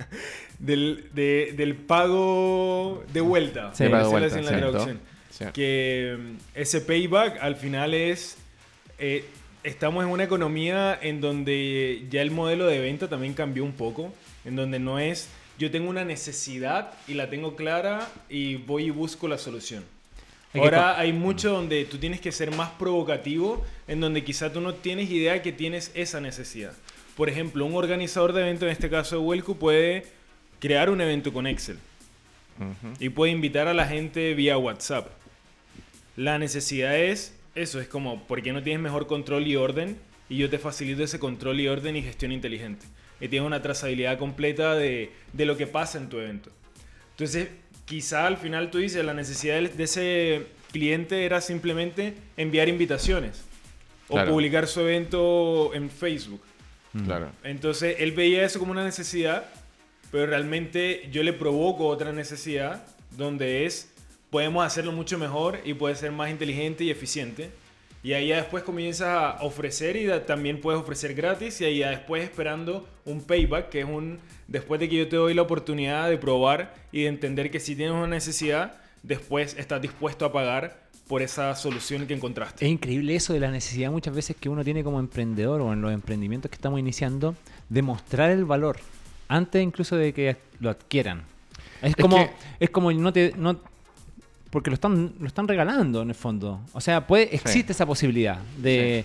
del, 0.59 1.09
de- 1.13 1.53
del 1.55 1.75
pago 1.75 3.03
de 3.13 3.21
vuelta. 3.21 3.71
Sí. 3.73 3.83
por 3.83 3.91
Pago 3.91 4.15
de 4.15 4.21
decirlo 4.21 4.21
vuelta, 4.21 4.27
así 4.27 4.39
en 4.39 4.45
la 4.45 4.57
traducción. 4.71 5.12
Sí. 5.37 5.45
que 5.53 6.15
mm, 6.17 6.35
ese 6.53 6.81
payback 6.81 7.41
al 7.41 7.55
final 7.55 7.93
es 7.95 8.37
eh, 8.99 9.25
estamos 9.63 10.03
en 10.03 10.11
una 10.11 10.23
economía 10.23 10.97
en 11.01 11.21
donde 11.21 12.05
ya 12.11 12.21
el 12.21 12.29
modelo 12.29 12.67
de 12.67 12.79
venta 12.79 13.07
también 13.09 13.33
cambió 13.33 13.63
un 13.63 13.71
poco 13.71 14.13
en 14.45 14.55
donde 14.55 14.77
no 14.77 14.99
es 14.99 15.29
yo 15.57 15.71
tengo 15.71 15.89
una 15.89 16.05
necesidad 16.05 16.91
y 17.07 17.15
la 17.15 17.29
tengo 17.29 17.55
clara 17.55 18.07
y 18.29 18.57
voy 18.57 18.85
y 18.85 18.89
busco 18.91 19.27
la 19.27 19.37
solución 19.39 19.83
ahora 20.53 20.99
hay 20.99 21.13
mucho 21.13 21.51
donde 21.51 21.85
tú 21.85 21.97
tienes 21.97 22.21
que 22.21 22.31
ser 22.31 22.55
más 22.55 22.69
provocativo 22.71 23.65
en 23.87 24.01
donde 24.01 24.23
quizá 24.23 24.53
tú 24.53 24.61
no 24.61 24.75
tienes 24.75 25.09
idea 25.09 25.41
que 25.41 25.51
tienes 25.51 25.91
esa 25.95 26.21
necesidad 26.21 26.73
por 27.15 27.27
ejemplo 27.27 27.65
un 27.65 27.73
organizador 27.75 28.33
de 28.33 28.41
evento 28.41 28.65
en 28.65 28.71
este 28.71 28.87
caso 28.89 29.15
de 29.15 29.21
Welco 29.23 29.55
puede 29.55 30.05
crear 30.59 30.91
un 30.91 31.01
evento 31.01 31.33
con 31.33 31.47
Excel 31.47 31.79
Ujú. 32.59 32.93
y 32.99 33.09
puede 33.09 33.31
invitar 33.31 33.67
a 33.67 33.73
la 33.73 33.87
gente 33.87 34.33
vía 34.35 34.57
WhatsApp. 34.57 35.07
La 36.15 36.37
necesidad 36.37 36.97
es 36.97 37.35
eso, 37.55 37.79
es 37.79 37.87
como, 37.87 38.23
¿por 38.27 38.41
qué 38.41 38.51
no 38.53 38.61
tienes 38.63 38.81
mejor 38.81 39.07
control 39.07 39.47
y 39.47 39.55
orden? 39.55 39.97
Y 40.29 40.37
yo 40.37 40.49
te 40.49 40.57
facilito 40.59 41.03
ese 41.03 41.19
control 41.19 41.59
y 41.59 41.67
orden 41.67 41.95
y 41.95 42.01
gestión 42.01 42.31
inteligente. 42.31 42.85
Y 43.19 43.27
tienes 43.27 43.45
una 43.45 43.61
trazabilidad 43.61 44.17
completa 44.17 44.75
de, 44.75 45.11
de 45.33 45.45
lo 45.45 45.55
que 45.57 45.67
pasa 45.67 45.97
en 45.97 46.09
tu 46.09 46.17
evento. 46.19 46.49
Entonces, 47.11 47.49
quizá 47.85 48.27
al 48.27 48.37
final 48.37 48.71
tú 48.71 48.79
dices, 48.79 49.03
la 49.05 49.13
necesidad 49.13 49.61
de 49.61 49.83
ese 49.83 50.47
cliente 50.71 51.25
era 51.25 51.39
simplemente 51.41 52.15
enviar 52.37 52.67
invitaciones 52.69 53.43
o 54.09 54.13
Claro. 54.15 54.31
publicar 54.31 54.67
su 54.67 54.81
evento 54.81 55.71
en 55.73 55.89
Facebook. 55.89 56.41
Claro. 57.05 57.31
Entonces 57.43 57.95
él 57.99 58.11
veía 58.11 58.43
eso 58.43 58.59
como 58.59 58.71
una 58.71 58.83
necesidad, 58.83 59.45
pero 60.11 60.25
realmente 60.27 61.07
yo 61.11 61.23
le 61.23 61.33
provoco 61.33 61.87
otra 61.87 62.11
necesidad 62.11 62.85
donde 63.11 63.65
es 63.65 63.92
podemos 64.33 64.65
hacerlo 64.65 64.91
mucho 64.91 65.19
mejor 65.19 65.59
y 65.63 65.75
puede 65.75 65.95
ser 65.95 66.11
más 66.11 66.31
inteligente 66.31 66.83
y 66.83 66.89
eficiente. 66.89 67.51
Y 68.01 68.13
ahí 68.13 68.29
ya 68.29 68.37
después 68.37 68.63
comienzas 68.63 69.07
a 69.07 69.37
ofrecer 69.43 69.95
y 69.95 70.05
da- 70.05 70.25
también 70.25 70.59
puedes 70.59 70.81
ofrecer 70.81 71.13
gratis 71.13 71.61
y 71.61 71.65
ahí 71.65 71.77
ya 71.77 71.91
después 71.91 72.23
esperando 72.23 72.87
un 73.05 73.21
payback, 73.21 73.69
que 73.69 73.81
es 73.81 73.85
un 73.85 74.17
después 74.47 74.79
de 74.79 74.89
que 74.89 74.95
yo 74.97 75.07
te 75.07 75.15
doy 75.17 75.35
la 75.35 75.43
oportunidad 75.43 76.09
de 76.09 76.17
probar 76.17 76.73
y 76.91 77.03
de 77.03 77.07
entender 77.09 77.51
que 77.51 77.59
si 77.59 77.75
tienes 77.75 77.93
una 77.95 78.07
necesidad, 78.07 78.73
después 79.03 79.55
estás 79.57 79.81
dispuesto 79.81 80.25
a 80.25 80.31
pagar 80.33 80.81
por 81.07 81.21
esa 81.21 81.55
solución 81.55 82.07
que 82.07 82.15
encontraste. 82.15 82.65
Es 82.65 82.71
increíble 82.71 83.15
eso 83.15 83.33
de 83.33 83.39
la 83.39 83.51
necesidad 83.51 83.91
muchas 83.91 84.15
veces 84.15 84.35
que 84.35 84.49
uno 84.49 84.63
tiene 84.63 84.83
como 84.83 84.99
emprendedor 84.99 85.61
o 85.61 85.71
en 85.73 85.81
los 85.81 85.93
emprendimientos 85.93 86.49
que 86.49 86.55
estamos 86.55 86.79
iniciando 86.79 87.35
de 87.69 87.81
mostrar 87.83 88.31
el 88.31 88.45
valor 88.45 88.77
antes 89.27 89.61
incluso 89.61 89.95
de 89.95 90.11
que 90.11 90.37
lo 90.59 90.71
adquieran. 90.71 91.21
Es, 91.83 91.91
Es 91.91 91.95
como 91.97 92.17
que- 92.17 92.31
es 92.59 92.69
como 92.71 92.91
no 92.91 93.13
te 93.13 93.33
no 93.37 93.59
porque 94.53 94.69
lo 94.69 94.75
están 94.75 95.13
lo 95.19 95.25
están 95.25 95.47
regalando 95.47 96.03
en 96.03 96.09
el 96.09 96.15
fondo. 96.15 96.61
O 96.73 96.79
sea, 96.79 97.07
puede 97.07 97.35
existe 97.35 97.71
esa 97.71 97.87
posibilidad 97.87 98.37
de 98.59 99.03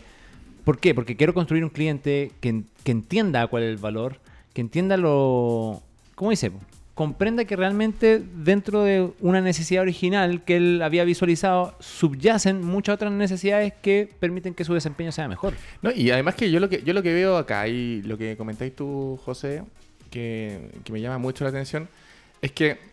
¿Por 0.63 0.79
qué? 0.79 0.95
Porque 0.95 1.17
quiero 1.17 1.33
construir 1.33 1.65
un 1.65 1.71
cliente 1.71 2.33
que, 2.43 2.65
que 2.85 2.93
entienda 2.93 3.47
cuál 3.47 3.63
es 3.63 3.71
el 3.71 3.79
valor, 3.79 4.19
que 4.53 4.61
entienda 4.61 4.99
lo 4.99 5.83
¿cómo 6.15 6.31
dice? 6.31 6.53
comprenda 6.95 7.47
que 7.47 7.57
realmente 7.57 8.21
dentro 8.35 8.83
de 8.83 9.09
una 9.21 9.41
necesidad 9.41 9.83
original 9.83 10.43
que 10.45 10.57
él 10.57 10.83
había 10.83 11.05
visualizado 11.05 11.75
subyacen 11.79 12.61
muchas 12.61 12.97
otras 12.97 13.13
necesidades 13.13 13.73
que 13.81 14.11
permiten 14.21 14.53
que 14.53 14.65
su 14.65 14.75
desempeño 14.75 15.13
sea 15.13 15.29
mejor. 15.29 15.55
No, 15.81 15.91
y 15.91 16.11
además 16.11 16.35
que 16.35 16.51
yo 16.51 16.61
lo 16.61 16.69
que 16.69 16.83
yo 16.83 16.93
lo 16.93 17.03
que 17.03 17.15
veo 17.15 17.39
acá 17.39 17.67
y 17.69 18.03
lo 18.03 18.19
que 18.19 18.37
comentáis 18.37 18.77
tú, 18.77 19.19
José, 19.25 19.63
que, 20.11 20.73
que 20.85 20.93
me 20.93 21.01
llama 21.01 21.17
mucho 21.17 21.45
la 21.45 21.51
atención, 21.51 21.89
es 22.43 22.53
que 22.53 22.88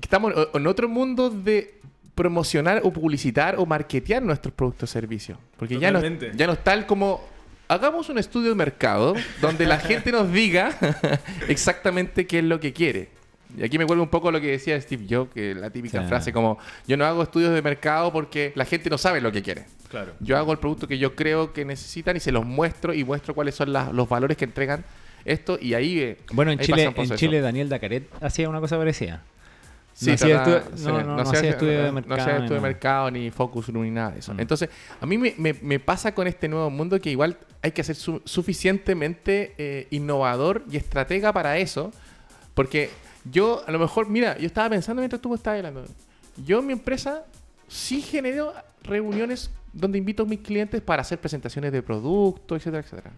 estamos 0.00 0.32
en 0.54 0.66
otro 0.66 0.88
mundo 0.88 1.30
de 1.30 1.74
promocionar 2.14 2.80
o 2.84 2.92
publicitar 2.92 3.56
o 3.58 3.66
marketear 3.66 4.22
nuestros 4.22 4.54
productos 4.54 4.90
o 4.90 4.92
servicios. 4.92 5.38
Porque 5.58 5.78
ya 5.78 5.90
no, 5.90 6.00
ya 6.34 6.46
no 6.46 6.52
es 6.54 6.64
tal 6.64 6.86
como 6.86 7.22
hagamos 7.68 8.08
un 8.08 8.18
estudio 8.18 8.50
de 8.50 8.54
mercado 8.54 9.14
donde 9.40 9.66
la 9.66 9.78
gente 9.90 10.12
nos 10.12 10.32
diga 10.32 10.70
exactamente 11.48 12.26
qué 12.26 12.38
es 12.38 12.44
lo 12.44 12.60
que 12.60 12.72
quiere. 12.72 13.08
Y 13.56 13.62
aquí 13.64 13.78
me 13.78 13.84
vuelve 13.84 14.02
un 14.02 14.08
poco 14.08 14.28
a 14.28 14.32
lo 14.32 14.40
que 14.40 14.48
decía 14.48 14.78
Steve 14.80 15.06
Jobs, 15.08 15.32
que 15.32 15.54
la 15.54 15.70
típica 15.70 16.02
Sí. 16.02 16.08
frase 16.08 16.32
como 16.32 16.58
yo 16.86 16.96
no 16.96 17.04
hago 17.06 17.22
estudios 17.22 17.54
de 17.54 17.62
mercado 17.62 18.12
porque 18.12 18.52
la 18.54 18.64
gente 18.64 18.90
no 18.90 18.98
sabe 18.98 19.20
lo 19.20 19.30
que 19.32 19.42
quiere. 19.42 19.64
Claro. 19.88 20.12
Yo 20.20 20.36
hago 20.36 20.52
el 20.52 20.58
producto 20.58 20.88
que 20.88 20.98
yo 20.98 21.14
creo 21.14 21.52
que 21.52 21.64
necesitan 21.64 22.16
y 22.16 22.20
se 22.20 22.32
los 22.32 22.44
muestro 22.44 22.92
y 22.92 23.04
muestro 23.04 23.34
cuáles 23.34 23.54
son 23.54 23.72
las- 23.72 23.92
los 23.92 24.08
valores 24.08 24.36
que 24.36 24.44
entregan 24.44 24.84
esto 25.24 25.58
y 25.60 25.74
ahí... 25.74 25.98
eh, 26.00 26.16
Bueno, 26.32 26.50
en 26.50 26.58
ahí 26.60 26.66
Chile, 26.66 26.92
en. 26.94 27.10
Chile 27.16 27.40
Daniel 27.40 27.68
Dacaret 27.68 28.04
hacía 28.20 28.48
una 28.48 28.60
cosa 28.60 28.76
parecida. 28.76 29.22
Sí, 29.98 30.08
no 30.08 30.12
hacía 30.14 30.42
trata- 30.44 30.64
estu- 30.70 30.76
sí, 30.76 30.84
no, 30.84 31.02
no, 31.02 31.16
no 31.16 31.22
hacía 31.22 31.50
estudio 31.50 31.82
de 31.84 31.92
mercado. 31.92 32.16
No 32.16 32.22
hacía 32.22 32.36
estudio 32.36 32.54
de 32.56 32.60
mercado, 32.60 33.10
ni 33.10 33.30
focus 33.30 33.68
ni 33.70 33.90
nada 33.90 34.10
de 34.10 34.18
eso. 34.18 34.34
Mm. 34.34 34.40
Entonces, 34.40 34.68
a 35.00 35.06
mí 35.06 35.16
me, 35.16 35.34
me- 35.38 35.54
me 35.54 35.80
pasa 35.80 36.14
con 36.14 36.26
este 36.26 36.48
nuevo 36.48 36.68
mundo 36.68 37.00
que 37.00 37.10
igual 37.10 37.38
hay 37.62 37.70
que 37.72 37.82
ser 37.82 37.96
su- 37.96 38.20
suficientemente 38.26 39.54
eh, 39.56 39.86
innovador 39.90 40.64
y 40.70 40.76
estratega 40.76 41.32
para 41.32 41.56
eso. 41.56 41.92
Porque 42.52 42.90
yo, 43.30 43.62
a 43.66 43.70
lo 43.72 43.78
mejor, 43.78 44.08
mira, 44.10 44.36
yo 44.36 44.46
estaba 44.46 44.68
pensando 44.68 45.00
mientras 45.00 45.22
tú 45.22 45.34
estabas 45.34 45.58
hablando. 45.58 45.84
Yo 46.44 46.58
en 46.58 46.66
mi 46.66 46.72
empresa 46.74 47.24
sí 47.66 48.02
genero 48.02 48.52
reuniones 48.82 49.50
donde 49.72 49.96
invito 49.96 50.24
a 50.24 50.26
mis 50.26 50.40
clientes 50.40 50.82
para 50.82 51.00
hacer 51.02 51.18
presentaciones 51.18 51.72
de 51.72 51.82
productos, 51.82 52.58
etcétera, 52.58 52.82
etcétera. 52.82 53.12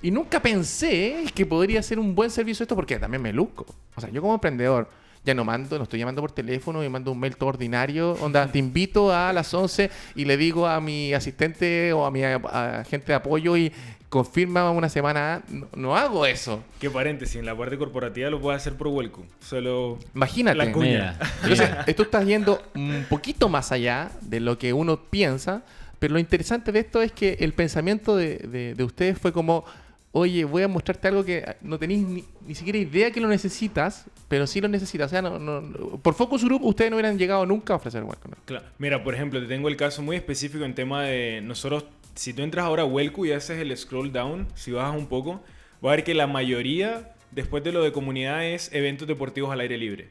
Y 0.00 0.10
nunca 0.10 0.40
pensé 0.40 1.24
que 1.34 1.44
podría 1.44 1.82
ser 1.82 1.98
un 1.98 2.14
buen 2.14 2.30
servicio 2.30 2.62
esto 2.62 2.76
porque 2.76 2.98
también 2.98 3.22
me 3.22 3.32
luzco. 3.32 3.66
O 3.96 4.00
sea, 4.00 4.10
yo 4.10 4.20
como 4.20 4.34
emprendedor 4.34 4.88
ya 5.24 5.34
no 5.34 5.44
mando, 5.44 5.76
no 5.76 5.84
estoy 5.84 5.98
llamando 5.98 6.20
por 6.22 6.32
teléfono 6.32 6.82
y 6.84 6.88
mando 6.88 7.12
un 7.12 7.20
mail 7.20 7.36
todo 7.36 7.50
ordinario. 7.50 8.12
Onda, 8.20 8.46
te 8.50 8.58
invito 8.58 9.12
a 9.14 9.32
las 9.32 9.52
11 9.52 9.90
y 10.14 10.24
le 10.24 10.36
digo 10.36 10.66
a 10.66 10.80
mi 10.80 11.12
asistente 11.14 11.92
o 11.92 12.06
a 12.06 12.10
mi 12.10 12.22
agente 12.24 13.06
de 13.08 13.14
apoyo 13.14 13.56
y 13.56 13.72
confirma 14.08 14.70
una 14.70 14.88
semana. 14.88 15.42
No, 15.50 15.66
no 15.76 15.96
hago 15.96 16.24
eso. 16.24 16.62
Que 16.80 16.88
paréntesis, 16.88 17.36
en 17.36 17.44
la 17.46 17.54
parte 17.56 17.76
corporativa 17.76 18.30
lo 18.30 18.40
puedes 18.40 18.60
hacer 18.62 18.74
por 18.74 18.88
Welcome. 18.88 19.26
Solo 19.40 19.98
Imagínate. 20.14 20.56
La 20.56 20.72
cuña. 20.72 20.88
Mira, 20.88 21.18
Entonces, 21.42 21.70
esto 21.86 22.02
está 22.04 22.22
yendo 22.22 22.62
un 22.74 23.04
poquito 23.10 23.48
más 23.50 23.70
allá 23.72 24.10
de 24.22 24.40
lo 24.40 24.58
que 24.58 24.72
uno 24.72 24.98
piensa, 24.98 25.62
pero 25.98 26.14
lo 26.14 26.20
interesante 26.20 26.72
de 26.72 26.78
esto 26.80 27.02
es 27.02 27.12
que 27.12 27.36
el 27.40 27.52
pensamiento 27.52 28.16
de, 28.16 28.36
de- 28.38 28.74
de 28.74 28.84
ustedes 28.84 29.18
fue 29.18 29.32
como, 29.32 29.64
oye, 30.12 30.44
voy 30.44 30.62
a 30.62 30.68
mostrarte 30.68 31.08
algo 31.08 31.24
que 31.24 31.44
no 31.60 31.78
tenéis 31.78 32.06
ni, 32.06 32.24
ni 32.46 32.54
siquiera 32.54 32.78
idea 32.78 33.10
que 33.10 33.20
lo 33.20 33.28
necesitas, 33.28 34.06
pero 34.28 34.46
sí 34.46 34.60
lo 34.60 34.68
necesitas. 34.68 35.06
O 35.06 35.10
sea, 35.10 35.22
no, 35.22 35.38
no- 35.38 35.98
por 35.98 36.14
Focus 36.14 36.44
Group 36.44 36.64
ustedes 36.64 36.90
no 36.90 36.96
hubieran 36.96 37.18
llegado 37.18 37.44
nunca 37.46 37.74
a 37.74 37.76
ofrecer 37.76 38.02
Welcome. 38.04 38.36
Claro. 38.44 38.64
Mira, 38.78 39.04
por 39.04 39.14
ejemplo, 39.14 39.40
te 39.40 39.46
tengo 39.46 39.68
el 39.68 39.76
caso 39.76 40.02
muy 40.02 40.16
específico 40.16 40.64
en 40.64 40.74
tema 40.74 41.02
de 41.04 41.40
nosotros, 41.42 41.84
si 42.14 42.32
tú 42.32 42.42
entras 42.42 42.64
ahora 42.64 42.82
a 42.82 42.86
Welcu 42.86 43.26
y 43.26 43.32
haces 43.32 43.58
el 43.60 43.76
scroll 43.76 44.10
down, 44.12 44.48
si 44.54 44.72
bajas 44.72 44.96
un 44.98 45.06
poco, 45.06 45.40
va 45.84 45.92
a 45.92 45.96
ver 45.96 46.04
que 46.04 46.14
la 46.14 46.26
mayoría, 46.26 47.12
después 47.30 47.62
de 47.62 47.70
lo 47.72 47.82
de 47.82 47.92
comunidad, 47.92 48.44
es 48.44 48.72
eventos 48.72 49.06
deportivos 49.06 49.52
al 49.52 49.60
aire 49.60 49.78
libre. 49.78 50.08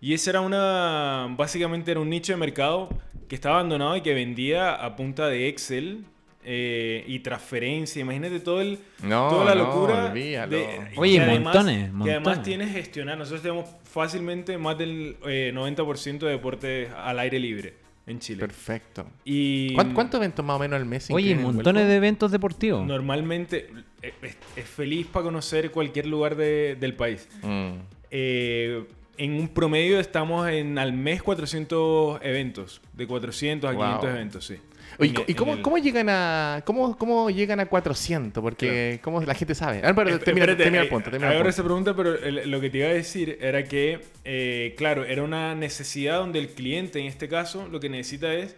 Y 0.00 0.14
ese 0.14 0.30
era 0.30 0.40
una, 0.40 1.26
básicamente 1.36 1.90
era 1.90 2.00
un 2.00 2.08
nicho 2.08 2.32
de 2.32 2.38
mercado 2.38 2.88
que 3.28 3.34
estaba 3.34 3.56
abandonado 3.56 3.96
y 3.96 4.00
que 4.00 4.14
vendía 4.14 4.72
a 4.74 4.96
punta 4.96 5.28
de 5.28 5.48
Excel 5.48 6.04
eh, 6.44 7.04
y 7.06 7.18
transferencia. 7.20 8.00
Imagínate 8.00 8.40
todo 8.40 8.60
el, 8.60 8.78
No, 9.02 9.28
toda 9.28 9.44
la 9.46 9.54
no, 9.54 9.64
locura. 9.66 10.06
olvídalo. 10.10 10.56
Oye, 10.96 11.14
que 11.16 11.20
además- 11.20 11.54
montones, 11.54 11.76
Que 11.76 11.84
además 12.10 12.14
montones. 12.24 12.42
tienes 12.42 12.72
gestionar. 12.72 13.18
Nosotros 13.18 13.42
tenemos 13.42 13.68
fácilmente 13.84 14.56
más 14.58 14.78
del 14.78 15.16
eh, 15.26 15.52
90% 15.54 16.18
de 16.26 16.32
deportes 16.32 16.90
al 16.96 17.18
aire 17.18 17.38
libre 17.38 17.74
en 18.06 18.18
Chile. 18.18 18.40
Perfecto. 18.40 19.06
Y 19.24 19.74
¿Cuánto- 19.74 19.94
¿Cuántos 19.94 20.18
eventos 20.18 20.44
más 20.44 20.56
o 20.56 20.58
menos 20.58 20.76
al 20.80 20.86
mes? 20.86 21.08
Oye, 21.10 21.34
montones 21.34 21.86
de 21.86 21.96
eventos 21.96 22.30
deportivos. 22.32 22.86
normalmente 22.86 23.68
eh, 24.02 24.12
es, 24.22 24.36
es 24.56 24.64
feliz 24.64 25.06
para 25.06 25.24
conocer 25.24 25.70
cualquier 25.70 26.06
lugar 26.06 26.36
de- 26.36 26.76
del 26.80 26.94
país. 26.94 27.28
Mm. 27.42 27.72
Eh, 28.10 28.84
en 29.18 29.34
un 29.34 29.48
promedio 29.48 30.00
estamos 30.00 30.48
en 30.48 30.78
al 30.78 30.94
mes 30.94 31.22
400 31.22 32.18
eventos. 32.22 32.80
De 32.94 33.06
400 33.06 33.68
a 33.70 33.74
Wow. 33.74 33.82
500 33.82 34.10
eventos, 34.10 34.46
sí. 34.46 34.56
Oye, 34.98 35.14
¿y 35.26 35.34
cómo, 35.34 35.54
el- 35.54 35.62
cómo 35.62 35.78
llegan 35.78 36.08
a 36.08 36.62
cómo, 36.64 36.96
cómo 36.98 37.30
llegan 37.30 37.60
a 37.60 37.66
400? 37.66 38.42
Porque 38.42 39.00
cómo 39.02 39.20
la 39.22 39.34
gente 39.34 39.54
sabe. 39.54 39.80
Ah, 39.84 39.94
pero 39.94 40.10
Esp- 40.10 40.24
termina, 40.24 40.44
el 40.46 40.60
eh, 40.60 40.86
punto. 40.86 41.10
termina 41.10 41.32
Ahora 41.32 41.48
esa 41.50 41.62
pregunta, 41.62 41.94
pero 41.94 42.14
el- 42.14 42.50
lo 42.50 42.60
que 42.60 42.70
te 42.70 42.78
iba 42.78 42.88
a 42.88 42.92
decir 42.92 43.38
era 43.40 43.64
que, 43.64 44.00
eh, 44.24 44.74
claro, 44.76 45.04
era 45.04 45.22
una 45.22 45.54
necesidad 45.54 46.18
donde 46.18 46.38
el 46.38 46.48
cliente, 46.48 46.98
en 46.98 47.06
este 47.06 47.28
caso, 47.28 47.68
lo 47.68 47.80
que 47.80 47.88
necesita 47.88 48.34
es 48.34 48.56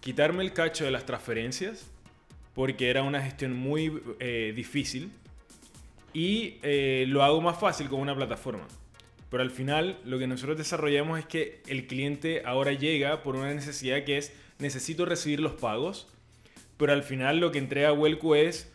quitarme 0.00 0.42
el 0.42 0.52
cacho 0.52 0.84
de 0.84 0.90
las 0.90 1.04
transferencias, 1.06 1.86
porque 2.54 2.90
era 2.90 3.02
una 3.02 3.22
gestión 3.22 3.52
muy 3.56 4.00
eh, 4.20 4.52
difícil, 4.56 5.10
y 6.12 6.56
eh, 6.62 7.04
lo 7.08 7.22
hago 7.22 7.40
más 7.40 7.58
fácil 7.60 7.88
con 7.88 8.00
una 8.00 8.14
plataforma. 8.16 8.66
Pero 9.30 9.42
al 9.42 9.50
final, 9.50 9.98
lo 10.04 10.18
que 10.18 10.26
nosotros 10.26 10.56
desarrollamos 10.56 11.18
es 11.18 11.26
que 11.26 11.60
el 11.68 11.86
cliente 11.86 12.42
ahora 12.46 12.72
llega 12.72 13.22
por 13.22 13.36
una 13.36 13.52
necesidad 13.52 14.02
que 14.04 14.16
es, 14.18 14.32
necesito 14.58 15.04
recibir 15.04 15.40
los 15.40 15.52
pagos, 15.52 16.08
pero 16.76 16.92
al 16.92 17.02
final 17.02 17.38
lo 17.38 17.50
que 17.52 17.58
entrega 17.58 17.92
Welco 17.92 18.34
es 18.34 18.70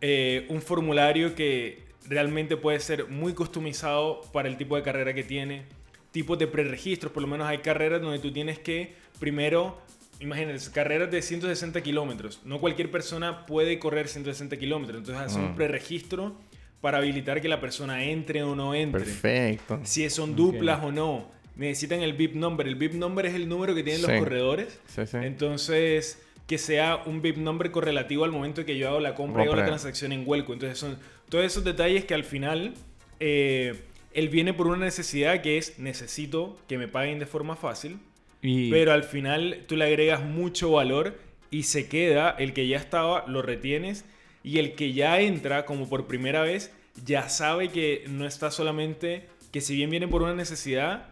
eh, 0.00 0.46
un 0.48 0.60
formulario 0.62 1.34
que 1.34 1.84
realmente 2.08 2.56
puede 2.56 2.80
ser 2.80 3.08
muy 3.08 3.32
customizado 3.34 4.20
para 4.32 4.48
el 4.48 4.56
tipo 4.56 4.76
de 4.76 4.82
carrera 4.82 5.14
que 5.14 5.24
tiene, 5.24 5.64
tipos 6.12 6.38
de 6.38 6.46
preregistros, 6.46 7.12
por 7.12 7.22
lo 7.22 7.28
menos 7.28 7.46
hay 7.48 7.58
carreras 7.58 8.00
donde 8.00 8.18
tú 8.18 8.32
tienes 8.32 8.58
que 8.58 8.94
primero, 9.18 9.78
imagínate, 10.20 10.58
carreras 10.72 11.10
de 11.10 11.20
160 11.22 11.82
kilómetros, 11.82 12.40
no 12.44 12.58
cualquier 12.60 12.90
persona 12.90 13.44
puede 13.46 13.78
correr 13.78 14.08
160 14.08 14.56
kilómetros, 14.56 14.98
entonces 14.98 15.22
hace 15.24 15.38
un 15.38 15.52
Mm. 15.52 15.56
preregistro 15.56 16.36
para 16.80 16.98
habilitar 16.98 17.40
que 17.40 17.48
la 17.48 17.60
persona 17.60 18.04
entre 18.04 18.42
o 18.42 18.54
no 18.54 18.74
entre 18.74 19.00
Perfecto. 19.00 19.80
si 19.82 20.08
son 20.10 20.36
duplas 20.36 20.82
o 20.84 20.92
no. 20.92 21.34
Necesitan 21.56 22.02
el 22.02 22.12
VIP 22.12 22.34
number. 22.34 22.66
El 22.66 22.74
VIP 22.76 22.94
number 22.94 23.26
es 23.26 23.34
el 23.34 23.48
número 23.48 23.74
que 23.74 23.82
tienen 23.82 24.02
Sí. 24.04 24.10
los 24.10 24.18
corredores. 24.20 24.78
Sí, 24.86 25.06
sí. 25.06 25.16
Entonces, 25.22 26.22
que 26.46 26.58
sea 26.58 27.02
un 27.06 27.22
VIP 27.22 27.38
number 27.38 27.70
correlativo 27.70 28.24
al 28.24 28.30
momento 28.32 28.64
que 28.64 28.76
yo 28.76 28.88
hago 28.88 29.00
la 29.00 29.14
compra 29.14 29.42
y 29.42 29.46
hago 29.46 29.56
la 29.56 29.64
transacción 29.66 30.12
en 30.12 30.22
Welco. 30.26 30.52
Entonces, 30.52 30.78
son 30.78 30.98
todos 31.28 31.44
esos 31.44 31.64
detalles 31.64 32.04
que 32.04 32.14
al 32.14 32.24
final 32.24 32.74
eh, 33.18 33.74
él 34.12 34.28
viene 34.28 34.52
por 34.52 34.66
una 34.66 34.84
necesidad 34.84 35.40
que 35.40 35.56
es 35.58 35.78
necesito 35.78 36.58
que 36.68 36.76
me 36.78 36.86
paguen 36.88 37.18
de 37.18 37.26
forma 37.26 37.56
fácil. 37.56 37.98
Y- 38.42 38.70
Pero 38.70 38.92
al 38.92 39.02
final 39.04 39.64
tú 39.66 39.76
le 39.76 39.86
agregas 39.86 40.22
mucho 40.22 40.70
valor 40.72 41.18
y 41.50 41.62
se 41.64 41.88
queda 41.88 42.30
el 42.38 42.52
que 42.52 42.68
ya 42.68 42.76
estaba, 42.76 43.24
lo 43.26 43.40
retienes. 43.42 44.04
Y 44.44 44.58
el 44.58 44.74
que 44.74 44.92
ya 44.92 45.20
entra 45.20 45.64
como 45.64 45.88
por 45.88 46.06
primera 46.06 46.42
vez, 46.42 46.70
ya 47.04 47.28
sabe 47.28 47.70
que 47.70 48.04
no 48.08 48.26
está 48.26 48.50
solamente, 48.50 49.26
que 49.50 49.60
si 49.60 49.74
bien 49.74 49.90
viene 49.90 50.06
por 50.06 50.22
una 50.22 50.34
necesidad, 50.34 51.08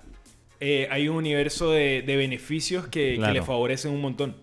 eh, 0.67 0.89
hay 0.91 1.09
un 1.09 1.17
universo 1.17 1.71
de, 1.71 2.01
de 2.01 2.17
beneficios 2.17 2.87
que, 2.87 3.19
le 3.19 3.43
favorecen 3.43 3.93
un 3.93 4.01
montón. 4.01 4.35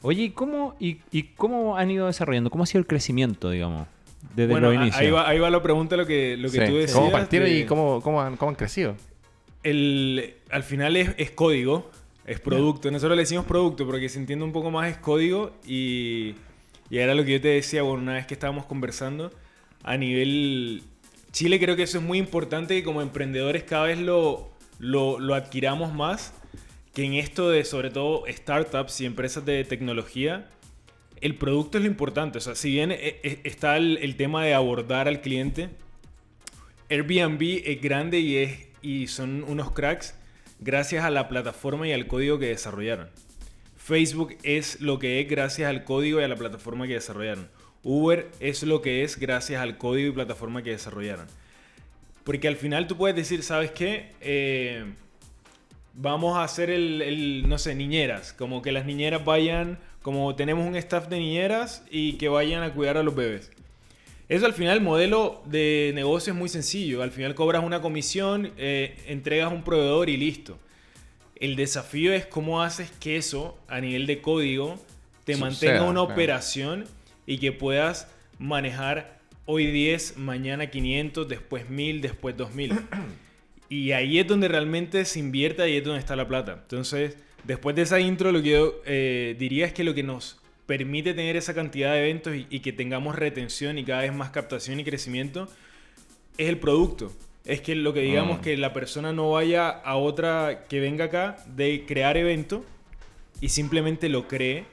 Oye, 0.00 0.22
¿y 0.22 0.30
cómo, 0.30 0.74
y, 0.80 0.98
y 1.10 1.24
cómo 1.24 1.76
han 1.76 1.90
ido 1.90 2.06
desarrollando? 2.06 2.48
¿Cómo 2.48 2.64
ha 2.64 2.66
sido 2.66 2.80
el 2.80 2.86
crecimiento, 2.86 3.50
digamos, 3.50 3.86
desde 4.34 4.52
bueno, 4.52 4.68
los 4.68 4.76
inicios? 4.76 4.96
ahí 5.02 5.10
va, 5.10 5.28
ahí 5.28 5.38
va 5.38 5.50
la 5.50 5.62
pregunta, 5.62 5.98
lo 5.98 6.06
que, 6.06 6.38
lo 6.38 6.50
que 6.50 6.60
Sí. 6.60 6.66
tú 6.66 6.76
decías. 6.76 6.94
¿Cómo 6.96 7.12
partieron 7.12 7.48
de- 7.50 7.58
y 7.58 7.64
cómo, 7.66 8.00
cómo, 8.00 8.22
han, 8.22 8.38
cómo 8.38 8.48
han 8.48 8.54
crecido? 8.54 8.96
el, 9.62 10.34
al 10.50 10.62
final 10.62 10.96
es, 10.96 11.10
es 11.18 11.30
código, 11.30 11.90
es 12.26 12.40
producto. 12.40 12.90
Nosotros 12.90 13.16
le 13.16 13.22
decimos 13.24 13.44
producto 13.44 13.86
porque 13.86 14.08
se 14.08 14.18
entiende 14.18 14.44
un 14.44 14.52
poco 14.52 14.70
más 14.70 14.90
es 14.90 14.96
código 14.96 15.52
y, 15.66 16.34
y 16.88 16.96
era 16.98 17.14
lo 17.14 17.24
que 17.24 17.32
yo 17.32 17.40
te 17.42 17.48
decía 17.48 17.82
bueno, 17.82 18.02
una 18.02 18.14
vez 18.14 18.26
que 18.26 18.34
estábamos 18.34 18.64
conversando. 18.64 19.30
A 19.82 19.96
nivel 19.98 20.82
Chile 21.32 21.58
creo 21.60 21.76
que 21.76 21.82
eso 21.82 21.98
es 21.98 22.04
muy 22.04 22.16
importante 22.18 22.74
que 22.74 22.82
como 22.82 23.02
emprendedores 23.02 23.62
cada 23.64 23.84
vez 23.84 23.98
lo, 23.98 24.49
lo, 24.80 25.20
lo 25.20 25.34
adquiramos 25.36 25.94
más. 25.94 26.34
Que 26.92 27.04
en 27.04 27.14
esto 27.14 27.48
de 27.50 27.64
sobre 27.64 27.90
todo 27.90 28.24
startups 28.26 29.00
y 29.00 29.06
empresas 29.06 29.44
de 29.44 29.62
tecnología, 29.62 30.50
el 31.20 31.36
producto 31.36 31.78
es 31.78 31.84
lo 31.84 31.90
importante. 31.90 32.38
O 32.38 32.40
sea, 32.40 32.56
si 32.56 32.72
bien 32.72 32.90
eh, 32.90 33.20
eh, 33.22 33.40
está 33.44 33.76
el, 33.76 33.98
el 33.98 34.16
tema 34.16 34.44
de 34.44 34.54
abordar 34.54 35.06
al 35.06 35.20
cliente, 35.20 35.70
Airbnb 36.90 37.62
es 37.64 37.80
grande 37.80 38.18
y, 38.18 38.36
es, 38.38 38.58
y 38.82 39.06
son 39.06 39.44
unos 39.44 39.70
cracks 39.70 40.16
gracias 40.58 41.04
a 41.04 41.10
la 41.10 41.28
plataforma 41.28 41.86
y 41.86 41.92
al 41.92 42.08
código 42.08 42.40
que 42.40 42.46
desarrollaron. 42.46 43.08
Facebook 43.76 44.36
es 44.42 44.80
lo 44.80 44.98
que 44.98 45.20
es 45.20 45.28
gracias 45.28 45.70
al 45.70 45.84
código 45.84 46.20
y 46.20 46.24
a 46.24 46.28
la 46.28 46.36
plataforma 46.36 46.86
que 46.86 46.94
desarrollaron. 46.94 47.48
Uber 47.82 48.28
es 48.40 48.62
lo 48.62 48.82
que 48.82 49.04
es 49.04 49.18
gracias 49.18 49.62
al 49.62 49.78
código 49.78 50.10
y 50.10 50.12
plataforma 50.12 50.62
que 50.62 50.70
desarrollaron. 50.70 51.26
Porque 52.30 52.46
al 52.46 52.54
final 52.54 52.86
tú 52.86 52.96
puedes 52.96 53.16
decir, 53.16 53.42
¿sabes 53.42 53.72
qué? 53.72 54.12
Eh, 54.20 54.84
vamos 55.94 56.38
a 56.38 56.44
hacer 56.44 56.70
el, 56.70 57.02
el, 57.02 57.48
no 57.48 57.58
sé, 57.58 57.74
niñeras. 57.74 58.32
Como 58.32 58.62
que 58.62 58.70
las 58.70 58.86
niñeras 58.86 59.24
vayan, 59.24 59.80
como 60.00 60.36
tenemos 60.36 60.64
un 60.64 60.76
staff 60.76 61.08
de 61.08 61.18
niñeras 61.18 61.84
y 61.90 62.12
que 62.18 62.28
vayan 62.28 62.62
a 62.62 62.72
cuidar 62.72 62.98
a 62.98 63.02
los 63.02 63.16
bebés. 63.16 63.50
Eso 64.28 64.46
al 64.46 64.52
final 64.52 64.76
el 64.76 64.80
modelo 64.84 65.42
de 65.44 65.90
negocio 65.96 66.32
es 66.32 66.38
muy 66.38 66.48
sencillo. 66.48 67.02
Al 67.02 67.10
final 67.10 67.34
cobras 67.34 67.64
una 67.64 67.82
comisión, 67.82 68.52
eh, 68.58 68.96
entregas 69.08 69.52
un 69.52 69.64
proveedor 69.64 70.08
y 70.08 70.16
listo. 70.16 70.56
El 71.34 71.56
desafío 71.56 72.12
es 72.12 72.26
cómo 72.26 72.62
haces 72.62 72.92
que 73.00 73.16
eso, 73.16 73.58
a 73.66 73.80
nivel 73.80 74.06
de 74.06 74.22
código, 74.22 74.78
te 75.24 75.36
mantenga 75.36 75.82
una 75.82 75.94
claro. 75.94 76.14
operación 76.14 76.84
y 77.26 77.38
que 77.38 77.50
puedas 77.50 78.06
manejar 78.38 79.19
hoy 79.50 79.66
10, 79.66 80.16
mañana 80.16 80.70
500, 80.70 81.28
después 81.28 81.68
1000, 81.68 82.00
después 82.00 82.36
2000. 82.36 82.72
Y 83.72 83.92
ahí 83.92 84.18
es 84.18 84.26
donde 84.26 84.48
realmente 84.48 85.04
se 85.04 85.20
invierte, 85.20 85.62
ahí 85.62 85.76
es 85.76 85.84
donde 85.84 86.00
está 86.00 86.16
la 86.16 86.26
plata. 86.26 86.58
Entonces, 86.62 87.16
después 87.44 87.76
de 87.76 87.82
esa 87.82 88.00
intro, 88.00 88.32
lo 88.32 88.42
que 88.42 88.50
yo 88.50 88.82
eh, 88.84 89.36
diría 89.38 89.64
es 89.64 89.72
que 89.72 89.84
lo 89.84 89.94
que 89.94 90.02
nos 90.02 90.40
permite 90.66 91.14
tener 91.14 91.36
esa 91.36 91.54
cantidad 91.54 91.92
de 91.92 92.00
eventos 92.00 92.34
y, 92.34 92.48
y 92.50 92.60
que 92.60 92.72
tengamos 92.72 93.14
retención 93.14 93.78
y 93.78 93.84
cada 93.84 94.02
vez 94.02 94.12
más 94.12 94.30
captación 94.30 94.80
y 94.80 94.84
crecimiento 94.84 95.48
es 96.36 96.48
el 96.48 96.58
producto. 96.58 97.12
Es 97.44 97.60
que 97.60 97.76
lo 97.76 97.92
que 97.92 98.00
digamos 98.00 98.38
Mm. 98.38 98.42
que 98.42 98.56
la 98.56 98.72
persona 98.72 99.12
no 99.12 99.30
vaya 99.30 99.68
a 99.68 99.94
otra 99.94 100.64
que 100.68 100.80
venga 100.80 101.04
acá 101.04 101.36
de 101.46 101.84
crear 101.86 102.16
evento 102.16 102.64
y 103.40 103.50
simplemente 103.50 104.08
lo 104.08 104.26
cree 104.26 104.64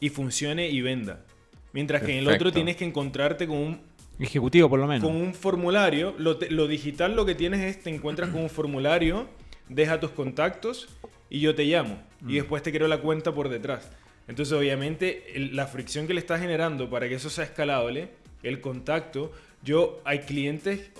y 0.00 0.10
funcione 0.10 0.68
y 0.68 0.82
venda. 0.82 1.24
Mientras 1.72 2.02
que 2.02 2.12
en 2.12 2.18
el 2.18 2.28
otro 2.28 2.52
tienes 2.52 2.76
que 2.76 2.84
encontrarte 2.84 3.46
con 3.46 3.56
un 3.56 3.80
Ejecutivo, 4.18 4.68
por 4.68 4.78
lo 4.78 4.86
menos. 4.86 5.02
con 5.04 5.16
un 5.16 5.34
formulario. 5.34 6.14
Lo, 6.18 6.36
te- 6.36 6.50
lo 6.50 6.66
digital 6.68 7.16
lo 7.16 7.26
que 7.26 7.34
tienes 7.34 7.60
es 7.62 7.82
te 7.82 7.90
encuentras 7.90 8.30
con 8.30 8.42
un 8.42 8.50
formulario, 8.50 9.26
deja 9.68 9.98
tus 10.00 10.10
contactos 10.10 10.88
y 11.30 11.40
yo 11.40 11.54
te 11.54 11.64
llamo. 11.64 12.00
Y 12.26 12.34
después 12.36 12.62
te 12.62 12.72
creo 12.72 12.86
la 12.88 12.98
cuenta 13.00 13.34
por 13.34 13.48
detrás. 13.48 13.90
Entonces, 14.28 14.52
obviamente, 14.56 15.36
el- 15.36 15.54
la 15.56 15.66
fricción 15.66 16.06
que 16.06 16.14
le 16.14 16.20
estás 16.20 16.40
generando 16.40 16.88
para 16.88 17.08
que 17.08 17.14
eso 17.16 17.28
sea 17.28 17.44
escalable, 17.44 18.08
el 18.42 18.60
contacto. 18.60 19.32
Yo, 19.62 20.00
hay 20.04 20.20
clientes, 20.20 20.90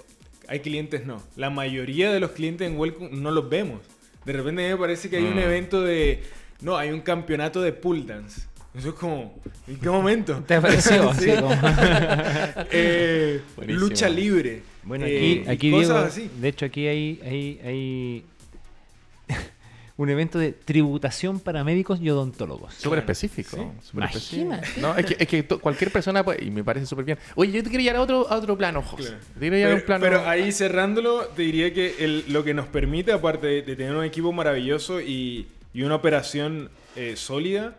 hay 0.48 0.60
clientes 0.60 1.06
no. 1.06 1.22
La 1.36 1.50
mayoría 1.50 2.12
de 2.12 2.20
los 2.20 2.32
clientes 2.32 2.66
en 2.68 2.76
Welcome 2.78 3.10
no 3.12 3.30
los 3.30 3.48
vemos. 3.48 3.80
De 4.24 4.32
repente 4.32 4.68
me 4.68 4.76
parece 4.76 5.08
que 5.08 5.16
hay 5.18 5.24
un 5.24 5.36
Mm. 5.36 5.38
evento 5.38 5.82
de. 5.82 6.22
No, 6.60 6.76
hay 6.76 6.90
un 6.90 7.00
campeonato 7.00 7.60
de 7.62 7.72
pull 7.72 8.06
dance. 8.06 8.42
Eso 8.76 8.88
es 8.88 8.94
como. 8.94 9.34
¿En 9.68 9.76
qué 9.78 9.88
momento? 9.88 10.42
¿Te 10.46 10.60
pareció? 10.60 11.12
Sí. 11.18 11.30
Así 11.30 11.40
como- 11.40 11.54
Eh, 12.70 13.40
lucha 13.68 14.08
libre. 14.08 14.62
Bueno, 14.82 15.06
Eh, 15.06 15.42
aquí, 15.42 15.50
aquí 15.50 15.70
cosas 15.70 15.88
Diego, 15.88 16.28
así. 16.28 16.40
de 16.40 16.48
hecho 16.48 16.66
aquí 16.66 16.86
hay, 16.86 17.20
hay, 17.24 17.60
hay 17.64 18.24
un 19.96 20.10
evento 20.10 20.38
de 20.40 20.52
tributación 20.52 21.38
para 21.38 21.62
médicos 21.62 22.00
y 22.02 22.10
odontólogos. 22.10 22.74
Súper 22.74 22.98
específico. 22.98 23.56
Sí. 23.56 23.88
súper 23.90 24.04
específico. 24.06 24.50
No, 24.80 24.96
es 24.96 25.06
que, 25.06 25.16
es 25.20 25.28
que 25.28 25.44
cualquier 25.44 25.92
persona 25.92 26.24
puede, 26.24 26.44
y 26.44 26.50
me 26.50 26.64
parece 26.64 26.84
súper 26.86 27.04
bien. 27.04 27.18
Oye, 27.36 27.52
yo 27.52 27.62
te 27.62 27.70
quería 27.70 27.92
llevar 27.92 28.00
a 28.00 28.02
otro, 28.02 28.28
a 28.28 28.36
otro 28.36 28.58
plano, 28.58 28.82
José. 28.82 29.10
Claro. 29.10 29.24
Te 29.34 29.40
quería 29.40 29.58
llevar 29.58 29.72
a 29.72 29.74
un 29.76 29.80
Pero, 29.82 29.86
plano. 29.86 30.02
pero 30.02 30.28
ahí 30.28 30.50
cerrándolo, 30.52 31.20
te 31.36 31.42
diría 31.42 31.72
que 31.72 31.94
el- 32.00 32.24
lo 32.28 32.42
que 32.42 32.54
nos 32.54 32.66
permite, 32.66 33.12
aparte 33.12 33.46
de, 33.46 33.62
de 33.62 33.76
tener 33.76 33.94
un 33.94 34.04
equipo 34.04 34.32
maravilloso 34.32 35.00
y, 35.00 35.46
y 35.72 35.82
una 35.82 35.94
operación 35.94 36.70
eh, 36.96 37.14
sólida, 37.16 37.76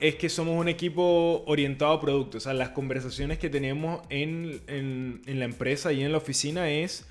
es 0.00 0.14
que 0.14 0.28
somos 0.28 0.58
un 0.58 0.68
equipo 0.68 1.42
orientado 1.46 1.92
a 1.92 2.00
productos. 2.00 2.42
O 2.42 2.44
sea, 2.44 2.54
las 2.54 2.70
conversaciones 2.70 3.38
que 3.38 3.50
tenemos 3.50 4.00
en, 4.10 4.60
en- 4.68 5.22
en 5.26 5.38
la 5.38 5.44
empresa 5.44 5.92
y 5.92 6.02
en 6.02 6.12
la 6.12 6.18
oficina 6.18 6.70
es 6.70 7.06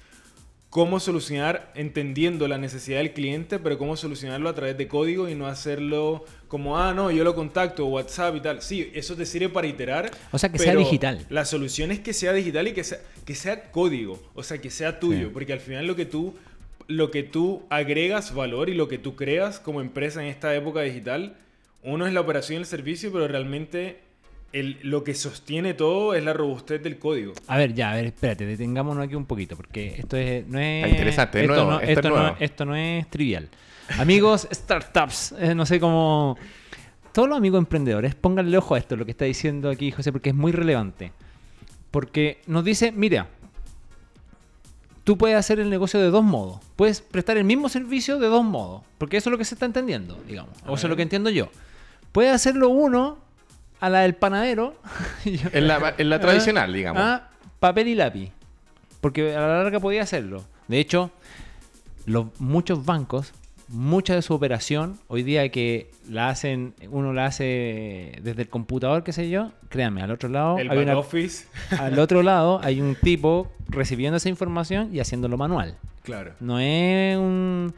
cómo 0.70 1.00
solucionar 1.00 1.72
entendiendo 1.76 2.48
la 2.48 2.58
necesidad 2.58 2.98
del 3.00 3.14
cliente, 3.14 3.58
pero 3.58 3.78
cómo 3.78 3.96
solucionarlo 3.96 4.50
a 4.50 4.54
través 4.56 4.78
de 4.78 4.88
código 4.88 5.28
y 5.30 5.34
no 5.36 5.48
hacerlo 5.48 6.26
como, 6.50 6.78
ah, 6.78 6.94
no, 6.94 7.10
yo 7.10 7.24
lo 7.24 7.36
contacto, 7.36 7.86
WhatsApp 7.88 8.36
y 8.36 8.40
tal. 8.42 8.62
Sí, 8.62 8.92
eso 8.94 9.16
te 9.16 9.26
sirve 9.26 9.50
para 9.50 9.68
iterar. 9.68 10.12
O 10.32 10.38
sea, 10.38 10.50
que 10.52 10.60
sea 10.60 10.76
digital. 10.76 11.26
La 11.30 11.46
solución 11.46 11.92
es 11.92 12.00
que 12.02 12.14
sea 12.14 12.34
digital 12.34 12.68
y 12.68 12.74
que 12.74 12.84
sea, 12.84 13.00
que 13.26 13.34
sea 13.36 13.72
código, 13.72 14.22
o 14.36 14.44
sea, 14.44 14.60
que 14.60 14.70
sea 14.70 15.00
tuyo, 15.00 15.28
Sí. 15.28 15.32
porque 15.34 15.54
al 15.54 15.60
final 15.62 15.88
lo 15.88 15.96
que 15.96 16.06
tú 16.06 16.36
lo 16.90 17.12
que 17.12 17.22
tú 17.24 17.64
agregas 17.70 18.34
valor 18.34 18.70
y 18.70 18.74
lo 18.74 18.88
que 18.88 18.98
tú 18.98 19.18
creas 19.18 19.60
como 19.60 19.82
empresa 19.82 20.22
en 20.24 20.30
esta 20.30 20.56
época 20.56 20.80
digital, 20.84 21.36
uno 21.84 22.06
es 22.08 22.14
la 22.14 22.22
operación 22.22 22.58
y 22.58 22.62
el 22.62 22.66
servicio, 22.66 23.12
pero 23.12 23.28
realmente 23.28 24.00
el- 24.54 24.80
lo 24.84 25.04
que 25.04 25.14
sostiene 25.14 25.74
todo 25.74 26.14
es 26.16 26.24
la 26.24 26.34
robustez 26.34 26.82
del 26.84 26.98
código. 27.00 27.34
A 27.48 27.58
ver, 27.58 27.74
ya, 27.74 27.92
a 27.92 27.96
ver, 27.96 28.06
espérate, 28.08 28.46
detengámonos 28.46 29.06
aquí 29.06 29.16
un 29.16 29.26
poquito, 29.26 29.56
porque 29.56 29.96
esto 30.00 30.18
es, 30.18 30.48
no 30.48 30.60
es... 30.60 30.78
Está 30.84 30.90
interesante, 30.90 31.38
es 31.40 31.44
esto 31.44 31.54
nuevo, 31.56 31.72
no, 31.72 31.80
esto 31.80 31.86
es 31.92 31.98
esto, 31.98 32.10
no, 32.10 32.16
nuevo. 32.18 32.38
esto 32.40 32.66
no 32.66 32.76
es 32.76 33.10
trivial. 33.10 33.50
Amigos 34.00 34.48
startups, 34.54 35.34
eh, 35.40 35.54
no 35.56 35.66
sé 35.66 35.80
cómo... 35.80 36.38
Todos 37.14 37.28
los 37.30 37.38
amigos 37.38 37.58
emprendedores, 37.60 38.14
pónganle 38.16 38.58
ojo 38.58 38.76
a 38.76 38.78
esto, 38.78 38.96
lo 38.96 39.06
que 39.06 39.12
está 39.12 39.26
diciendo 39.26 39.70
aquí 39.70 39.92
José, 39.92 40.12
porque 40.12 40.30
es 40.30 40.36
muy 40.36 40.52
relevante. 40.52 41.12
Porque 41.90 42.42
nos 42.46 42.64
dice, 42.64 42.92
mira, 42.92 43.28
tú 45.04 45.18
puedes 45.18 45.36
hacer 45.38 45.60
el 45.60 45.70
negocio 45.70 46.00
de 46.00 46.10
dos 46.12 46.24
modos. 46.24 46.60
Puedes 46.76 47.02
prestar 47.02 47.38
el 47.38 47.44
mismo 47.44 47.70
servicio 47.70 48.20
de 48.20 48.28
dos 48.28 48.44
modos. 48.44 48.84
Porque 49.00 49.18
eso 49.18 49.30
es 49.30 49.32
lo 49.32 49.38
que 49.38 49.46
se 49.46 49.56
está 49.56 49.66
entendiendo, 49.66 50.22
digamos. 50.28 50.54
O 50.68 50.76
eso 50.76 50.86
es 50.88 50.90
lo 50.92 50.96
que 50.96 51.02
entiendo 51.02 51.30
yo. 51.32 51.50
Puedes 52.12 52.34
hacerlo 52.34 52.70
uno 52.70 53.18
a 53.80 53.90
la 53.90 54.00
del 54.02 54.16
panadero. 54.16 54.76
En 55.26 55.68
la, 55.68 55.94
en 55.98 56.10
la 56.10 56.20
tradicional, 56.20 56.74
digamos. 56.74 57.02
Ah, 57.04 57.30
papel 57.60 57.88
y 57.88 57.96
lápiz. 57.96 58.32
Porque 59.02 59.36
a 59.36 59.40
la 59.42 59.64
larga 59.64 59.80
podía 59.80 60.02
hacerlo. 60.04 60.44
De 60.68 60.80
hecho, 60.80 61.12
los, 62.06 62.28
muchos 62.40 62.84
bancos, 62.86 63.34
mucha 63.68 64.16
de 64.16 64.22
su 64.22 64.34
operación, 64.34 64.98
hoy 65.08 65.24
día 65.24 65.50
que 65.50 65.92
la 66.10 66.30
hacen, 66.30 66.74
uno 66.90 67.14
la 67.14 67.26
hace 67.26 68.14
desde 68.22 68.42
el 68.44 68.50
computador, 68.50 69.04
qué 69.04 69.14
sé 69.14 69.30
yo, 69.30 69.52
créanme, 69.70 70.02
al 70.02 70.12
otro 70.12 70.30
lado, 70.30 70.58
el 70.58 70.70
hay 70.72 70.78
una- 70.80 70.98
office. 70.98 71.48
al 71.80 72.00
otro 72.00 72.24
lado 72.24 72.60
hay 72.64 72.82
un 72.82 72.96
tipo 72.96 73.52
recibiendo 73.70 74.18
esa 74.18 74.30
información 74.30 74.90
y 74.94 75.00
haciéndolo 75.00 75.38
manual. 75.38 75.78
Claro. 76.04 76.34
No 76.40 76.60
es 76.60 77.18
un... 77.18 77.74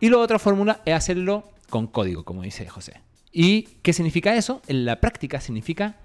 Y 0.00 0.08
la 0.10 0.18
otra 0.18 0.38
fórmula 0.38 0.80
es 0.84 0.94
hacerlo 0.94 1.44
con 1.68 1.86
código, 1.86 2.24
como 2.24 2.42
dice 2.42 2.66
José. 2.68 3.00
¿Y 3.32 3.62
qué 3.82 3.92
significa 3.92 4.34
eso? 4.36 4.60
En 4.66 4.84
la 4.84 5.00
práctica 5.00 5.40
significa 5.40 5.96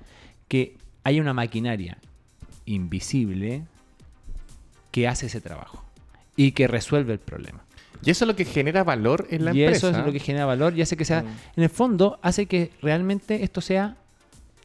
que 0.48 0.78
hay 1.04 1.20
una 1.20 1.34
maquinaria 1.34 1.98
invisible 2.66 3.64
que 4.92 5.08
hace 5.08 5.28
ese 5.28 5.42
trabajo 5.42 5.84
y 6.36 6.52
que 6.52 6.68
resuelve 6.68 7.14
el 7.14 7.20
problema. 7.20 7.64
Y 8.04 8.12
eso 8.12 8.26
es 8.26 8.28
lo 8.28 8.36
que 8.36 8.46
genera 8.46 8.84
valor 8.84 9.28
en 9.32 9.46
la 9.46 9.54
y 9.54 9.64
empresa. 9.64 9.90
eso 9.90 9.98
es 10.00 10.06
lo 10.06 10.12
que 10.12 10.20
genera 10.20 10.46
valor 10.46 10.78
y 10.78 10.82
hace 10.82 10.98
que 10.98 11.06
sea, 11.06 11.24
Mm. 11.24 11.28
en 11.58 11.64
el 11.64 11.70
fondo, 11.70 12.20
hace 12.22 12.46
que 12.46 12.72
realmente 12.82 13.44
esto 13.44 13.62
sea, 13.62 13.96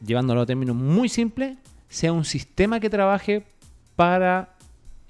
llevándolo 0.05 0.41
a 0.41 0.45
términos 0.45 0.75
muy 0.75 1.09
simples, 1.09 1.57
sea 1.89 2.13
un 2.13 2.25
sistema 2.25 2.79
que 2.79 2.89
trabaje 2.89 3.43
para 3.95 4.55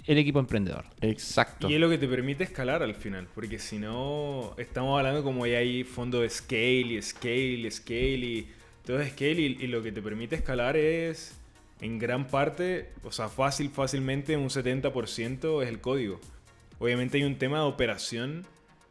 el 0.05 0.17
equipo 0.17 0.39
emprendedor. 0.39 0.85
Exacto. 1.01 1.69
Y 1.69 1.75
es 1.75 1.79
lo 1.79 1.89
que 1.89 1.97
te 1.97 2.07
permite 2.07 2.43
escalar 2.43 2.83
al 2.83 2.95
final, 2.95 3.27
porque 3.33 3.59
si 3.59 3.77
no, 3.77 4.53
estamos 4.57 4.97
hablando 4.97 5.23
como 5.23 5.45
ya 5.45 5.59
hay 5.59 5.83
fondo 5.83 6.21
de 6.21 6.29
scale 6.29 6.93
y 6.93 7.01
scale 7.01 7.67
y 7.67 7.71
scale 7.71 8.15
y 8.15 8.47
todo 8.85 8.99
es 8.99 9.11
scale 9.11 9.41
y, 9.41 9.57
y 9.61 9.67
lo 9.67 9.83
que 9.83 9.91
te 9.91 10.01
permite 10.01 10.35
escalar 10.35 10.75
es 10.75 11.37
en 11.81 11.97
gran 11.97 12.27
parte, 12.27 12.89
o 13.03 13.11
sea, 13.11 13.27
fácil, 13.27 13.69
fácilmente 13.69 14.37
un 14.37 14.49
70% 14.49 15.63
es 15.63 15.69
el 15.69 15.81
código. 15.81 16.19
Obviamente 16.79 17.17
hay 17.17 17.23
un 17.23 17.37
tema 17.37 17.57
de 17.57 17.63
operación 17.65 18.45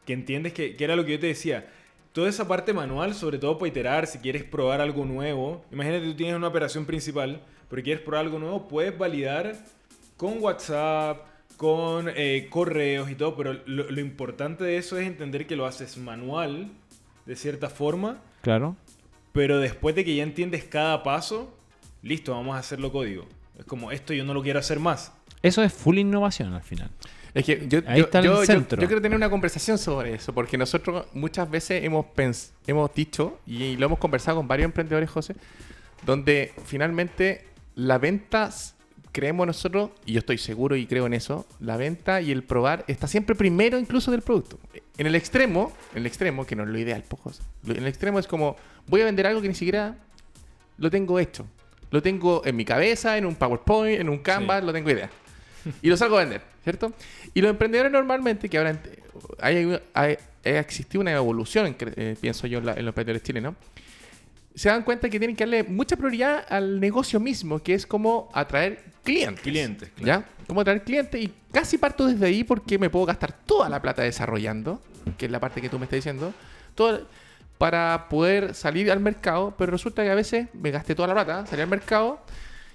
que 0.05 0.13
entiendes 0.13 0.53
que, 0.53 0.77
que 0.77 0.85
era 0.85 0.97
lo 0.97 1.05
que 1.05 1.13
yo 1.13 1.21
te 1.21 1.29
decía. 1.29 1.69
Toda 2.13 2.29
esa 2.29 2.49
parte 2.49 2.73
manual, 2.73 3.15
sobre 3.15 3.39
todo 3.39 3.59
para 3.59 3.69
iterar, 3.69 4.07
si 4.09 4.19
quieres 4.19 4.43
probar 4.43 4.81
algo 4.81 5.05
nuevo. 5.05 5.65
Imagínate, 5.71 6.07
tú 6.07 6.15
tienes 6.15 6.35
una 6.35 6.49
operación 6.49 6.85
principal, 6.85 7.41
pero 7.69 7.83
quieres 7.83 8.03
probar 8.03 8.27
algo 8.27 8.41
nuevo, 8.41 8.67
puedes 8.67 8.97
validar 8.99 9.57
con 10.21 10.43
WhatsApp, 10.43 11.25
con 11.57 12.11
eh, 12.15 12.47
correos 12.51 13.11
y 13.11 13.15
todo, 13.15 13.35
pero 13.37 13.55
lo, 13.65 13.91
lo 13.91 14.01
importante 14.03 14.65
de 14.65 14.77
eso 14.77 14.99
es 14.99 15.07
entender 15.07 15.47
que 15.47 15.57
lo 15.57 15.65
haces 15.65 15.97
manual, 15.97 16.71
de 17.25 17.37
cierta 17.37 17.71
forma, 17.71 18.19
Claro. 18.43 18.77
pero 19.33 19.59
después 19.61 19.95
de 19.95 20.05
que 20.05 20.15
ya 20.15 20.23
entiendes 20.23 20.65
cada 20.65 21.03
paso, 21.03 21.57
listo, 22.03 22.33
vamos 22.33 22.55
a 22.55 22.59
hacerlo 22.59 22.93
código. 22.93 23.27
Es 23.59 23.65
como, 23.65 23.93
esto 23.93 24.13
yo 24.13 24.23
no 24.27 24.35
lo 24.35 24.43
quiero 24.43 24.59
hacer 24.59 24.79
más. 24.79 25.11
Eso 25.43 25.63
es 25.63 25.73
full 25.73 25.97
innovación 25.97 26.53
al 26.53 26.63
final. 26.63 26.91
Es 27.33 27.47
que 27.47 27.67
yo, 27.67 27.79
Ahí 27.87 28.01
yo- 28.01 28.05
está 28.05 28.19
el 28.19 28.25
yo- 28.27 28.45
centro. 28.45 28.79
yo 28.79 28.87
quiero 28.89 29.01
tener 29.01 29.17
una 29.17 29.31
conversación 29.31 29.79
sobre 29.79 30.13
eso, 30.15 30.35
porque 30.35 30.59
nosotros 30.59 31.07
muchas 31.15 31.51
veces 31.51 31.83
hemos, 31.83 32.05
pens- 32.05 32.51
hemos 32.67 32.93
dicho, 32.95 33.39
y 33.47 33.77
lo 33.79 33.87
hemos 33.87 33.99
conversado 33.99 34.37
con 34.37 34.47
varios 34.49 34.67
emprendedores, 34.67 35.09
José, 35.09 35.35
donde 36.05 36.53
finalmente 36.67 37.47
la 37.75 37.97
venta, 37.97 38.51
creemos 39.13 39.47
nosotros, 39.47 39.91
y 40.07 40.13
yo 40.13 40.19
estoy 40.21 40.39
seguro 40.39 40.77
y 40.77 40.87
creo 40.87 41.07
en 41.07 41.15
eso, 41.15 41.47
la 41.61 41.77
venta 41.77 42.21
y 42.21 42.31
el 42.31 42.43
probar 42.43 42.85
está 42.89 43.07
siempre 43.09 43.35
primero 43.35 43.79
incluso 43.79 44.11
del 44.11 44.23
producto. 44.23 44.59
En 44.99 45.07
el 45.07 45.15
extremo, 45.15 45.73
en 45.93 45.99
el 45.99 46.07
extremo, 46.07 46.47
que 46.47 46.55
no 46.57 46.63
es 46.65 46.69
lo 46.69 46.79
ideal, 46.79 47.05
lo- 47.65 47.73
en 47.75 47.81
el 47.83 47.87
extremo 47.89 48.19
es 48.19 48.27
como, 48.27 48.57
voy 48.87 49.01
a 49.01 49.05
vender 49.05 49.27
algo 49.27 49.41
que 49.43 49.49
ni 49.49 49.55
siquiera 49.55 49.97
lo 50.79 50.91
tengo 50.91 51.19
hecho. 51.19 51.47
Lo 51.91 52.01
tengo 52.03 52.43
en 52.45 52.55
mi 52.57 52.65
cabeza, 52.65 53.19
en 53.19 53.27
un 53.27 53.35
PowerPoint, 53.35 54.01
en 54.01 54.09
un 54.09 54.19
Canvas, 54.19 54.61
Sí. 54.61 54.67
lo 54.67 54.73
tengo 54.73 54.91
idea. 54.91 55.11
Y 55.83 55.89
lo 55.89 55.97
salgo 55.97 56.17
a 56.17 56.21
vender, 56.21 56.43
¿cierto? 56.63 56.93
Y 57.35 57.41
los 57.43 57.51
emprendedores 57.51 57.91
normalmente, 57.93 58.49
que 58.49 58.59
ahora 58.59 58.81
hay, 59.41 59.79
hay- 59.93 60.17
ha 60.45 60.49
existido 60.59 61.01
una 61.03 61.13
evolución, 61.13 61.77
eh, 61.97 62.17
pienso 62.21 62.47
yo, 62.47 62.59
en, 62.61 62.67
la- 62.67 62.73
en 62.75 62.85
los 62.85 62.93
emprendedores 62.93 63.23
chilenos, 63.23 63.55
se 64.55 64.69
dan 64.69 64.83
cuenta 64.83 65.09
que 65.09 65.19
tienen 65.19 65.37
que 65.37 65.45
darle 65.45 65.65
mucha 65.65 65.97
prioridad 65.97 66.45
al 66.49 66.81
negocio 66.81 67.21
mismo, 67.21 67.61
que 67.63 67.75
es 67.75 67.87
como 67.87 68.29
atraer 68.35 68.83
clientes. 69.05 69.41
Clientes, 69.43 69.91
¿Ya? 69.99 70.25
Como 70.47 70.61
atraer 70.61 70.83
clientes 70.83 71.21
y 71.23 71.33
casi 71.53 71.79
parto 71.79 72.07
desde 72.07 72.27
ahí 72.27 72.45
porque 72.45 72.79
me 72.79 72.91
puedo 72.91 73.07
gastar 73.07 73.33
toda 73.33 73.69
la 73.69 73.81
plata 73.81 74.03
desarrollando, 74.03 74.81
que 75.17 75.27
es 75.27 75.33
la 75.33 75.39
parte 75.41 75.61
que 75.61 75.69
tú 75.69 75.79
me 75.79 75.85
estás 75.85 75.99
diciendo, 75.99 76.35
todo, 76.75 77.07
para 77.59 78.07
poder 78.09 78.55
salir 78.55 78.91
al 78.91 79.01
mercado, 79.01 79.55
pero 79.57 79.71
resulta 79.71 80.03
que 80.03 80.11
a 80.11 80.15
veces 80.15 80.49
me 80.55 80.71
gasté 80.71 80.95
toda 80.95 81.09
la 81.09 81.15
plata, 81.15 81.47
salí 81.47 81.63
al 81.63 81.69
mercado 81.69 82.21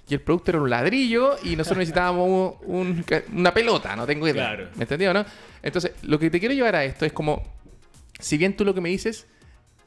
y 0.08 0.14
el 0.14 0.20
producto 0.20 0.52
era 0.52 0.60
un 0.60 0.70
ladrillo 0.70 1.36
y 1.42 1.56
nosotros 1.56 1.78
necesitábamos 1.78 2.54
un- 2.62 3.04
una 3.32 3.52
pelota, 3.52 3.94
no 3.96 4.06
tengo 4.06 4.26
idea. 4.28 4.54
Claro. 4.54 4.68
¿Me 4.76 4.84
entendió, 4.84 5.12
no? 5.12 5.24
Entonces, 5.62 5.92
lo 6.02 6.18
que 6.18 6.30
te 6.30 6.38
quiero 6.40 6.54
llevar 6.54 6.76
a 6.76 6.84
esto 6.84 7.04
es 7.04 7.12
como, 7.12 7.42
si 8.20 8.38
bien 8.38 8.56
tú 8.56 8.64
lo 8.64 8.72
que 8.72 8.80
me 8.80 8.88
dices, 8.88 9.26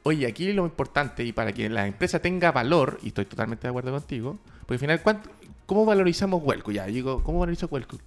oye, 0.02 0.26
aquí 0.26 0.52
lo 0.52 0.64
importante 0.64 1.24
y 1.24 1.32
para 1.32 1.52
que 1.52 1.68
la 1.68 1.86
empresa 1.86 2.20
tenga 2.20 2.52
valor, 2.52 2.98
y 3.02 3.08
estoy 3.08 3.24
totalmente 3.26 3.62
de 3.62 3.68
acuerdo 3.68 3.92
contigo, 3.92 4.38
porque 4.60 4.74
al 4.74 4.78
final, 4.80 5.02
¿cuánto- 5.02 5.30
¿cómo 5.66 5.84
valorizamos 5.84 6.42
Huelco? 6.42 6.70
Ya, 6.72 6.86
digo, 6.86 7.22
¿cómo 7.22 7.40
valorizo 7.40 7.66
Huelco? 7.70 7.98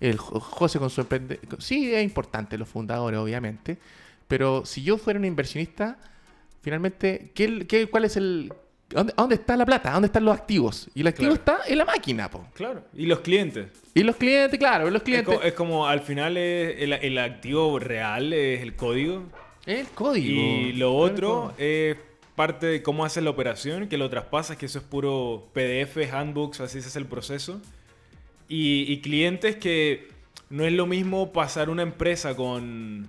El 0.00 0.16
Jo- 0.18 0.40
José 0.40 0.78
con 0.78 0.90
su 0.90 1.00
emprende... 1.02 1.38
Sí, 1.58 1.94
es 1.94 2.02
importante 2.02 2.58
los 2.58 2.68
fundadores, 2.68 3.18
obviamente, 3.20 3.78
pero 4.26 4.64
si 4.66 4.82
yo 4.82 4.98
fuera 4.98 5.18
un 5.18 5.24
inversionista, 5.24 5.96
finalmente, 6.60 7.30
¿qué, 7.34 7.66
qué- 7.66 7.86
cuál 7.88 8.04
es 8.04 8.16
el... 8.16 8.52
¿A 8.94 9.04
dónde, 9.04 9.36
está 9.36 9.56
la 9.56 9.64
plata? 9.64 9.88
¿A 9.88 9.92
dónde 9.94 10.06
están 10.06 10.24
los 10.26 10.36
activos? 10.36 10.90
Y 10.94 11.00
el 11.00 11.06
activo 11.06 11.34
Claro. 11.34 11.56
está 11.62 11.72
en 11.72 11.78
la 11.78 11.86
máquina, 11.86 12.30
po. 12.30 12.46
Claro. 12.52 12.84
Y 12.92 13.06
los 13.06 13.20
clientes. 13.20 13.68
Y 13.94 14.02
los 14.02 14.16
clientes, 14.16 14.58
claro, 14.58 14.84
los 14.90 14.96
Es, 14.96 15.02
clientes... 15.02 15.38
es 15.44 15.54
como 15.54 15.86
al 15.86 16.00
final 16.00 16.36
es 16.36 16.76
el, 16.82 16.92
el 16.92 17.16
activo 17.18 17.78
real 17.78 18.34
es 18.34 18.60
el 18.60 18.76
código. 18.76 19.22
El 19.66 19.86
código. 19.88 20.40
Y 20.40 20.72
lo 20.74 20.94
otro 20.94 21.52
es 21.58 21.96
parte 22.34 22.66
de 22.66 22.82
cómo 22.82 23.04
haces 23.04 23.22
la 23.22 23.30
operación, 23.30 23.88
que 23.88 23.96
lo 23.98 24.08
traspasas, 24.10 24.56
que 24.56 24.66
eso 24.66 24.78
es 24.78 24.84
puro 24.84 25.48
PDF, 25.52 25.96
handbooks, 26.12 26.60
así 26.60 26.80
se 26.80 26.88
hace 26.88 26.98
el 26.98 27.06
proceso. 27.06 27.60
Y, 28.48 28.84
y 28.92 29.00
clientes 29.00 29.56
que 29.56 30.08
no 30.50 30.64
es 30.64 30.72
lo 30.72 30.86
mismo 30.86 31.32
pasar 31.32 31.70
una 31.70 31.82
empresa 31.82 32.34
con, 32.36 33.08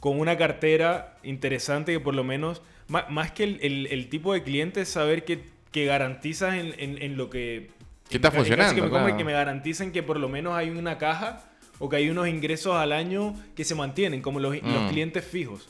con 0.00 0.18
una 0.18 0.36
cartera 0.36 1.16
interesante 1.22 1.92
que 1.92 2.00
por 2.00 2.14
lo 2.14 2.24
menos, 2.24 2.60
ma- 2.88 3.06
más, 3.08 3.32
que 3.32 3.44
el, 3.44 3.58
el- 3.62 3.86
el 3.86 4.08
tipo 4.08 4.32
de 4.34 4.42
cliente, 4.42 4.82
es 4.82 4.88
saber 4.88 5.24
que, 5.24 5.44
que 5.70 5.84
garantizas 5.86 6.54
en, 6.54 6.74
en- 6.78 7.00
en 7.02 7.16
lo 7.16 7.30
que... 7.30 7.70
Que 8.10 8.16
está 8.18 8.28
en 8.28 8.34
funcionando, 8.34 8.74
Que 8.74 8.82
me, 8.82 8.88
claro. 8.90 9.16
que 9.16 9.24
me 9.24 9.32
garanticen 9.32 9.92
que 9.92 10.02
por 10.02 10.18
lo 10.18 10.28
menos 10.28 10.54
hay 10.54 10.68
una 10.68 10.98
caja 10.98 11.48
o 11.78 11.88
que 11.88 11.96
hay 11.96 12.10
unos 12.10 12.28
ingresos 12.28 12.74
al 12.76 12.92
año 12.92 13.34
que 13.56 13.64
se 13.64 13.74
mantienen, 13.74 14.20
como 14.20 14.38
los, 14.40 14.54
los 14.62 14.82
Mm. 14.82 14.88
clientes 14.90 15.24
fijos. 15.24 15.68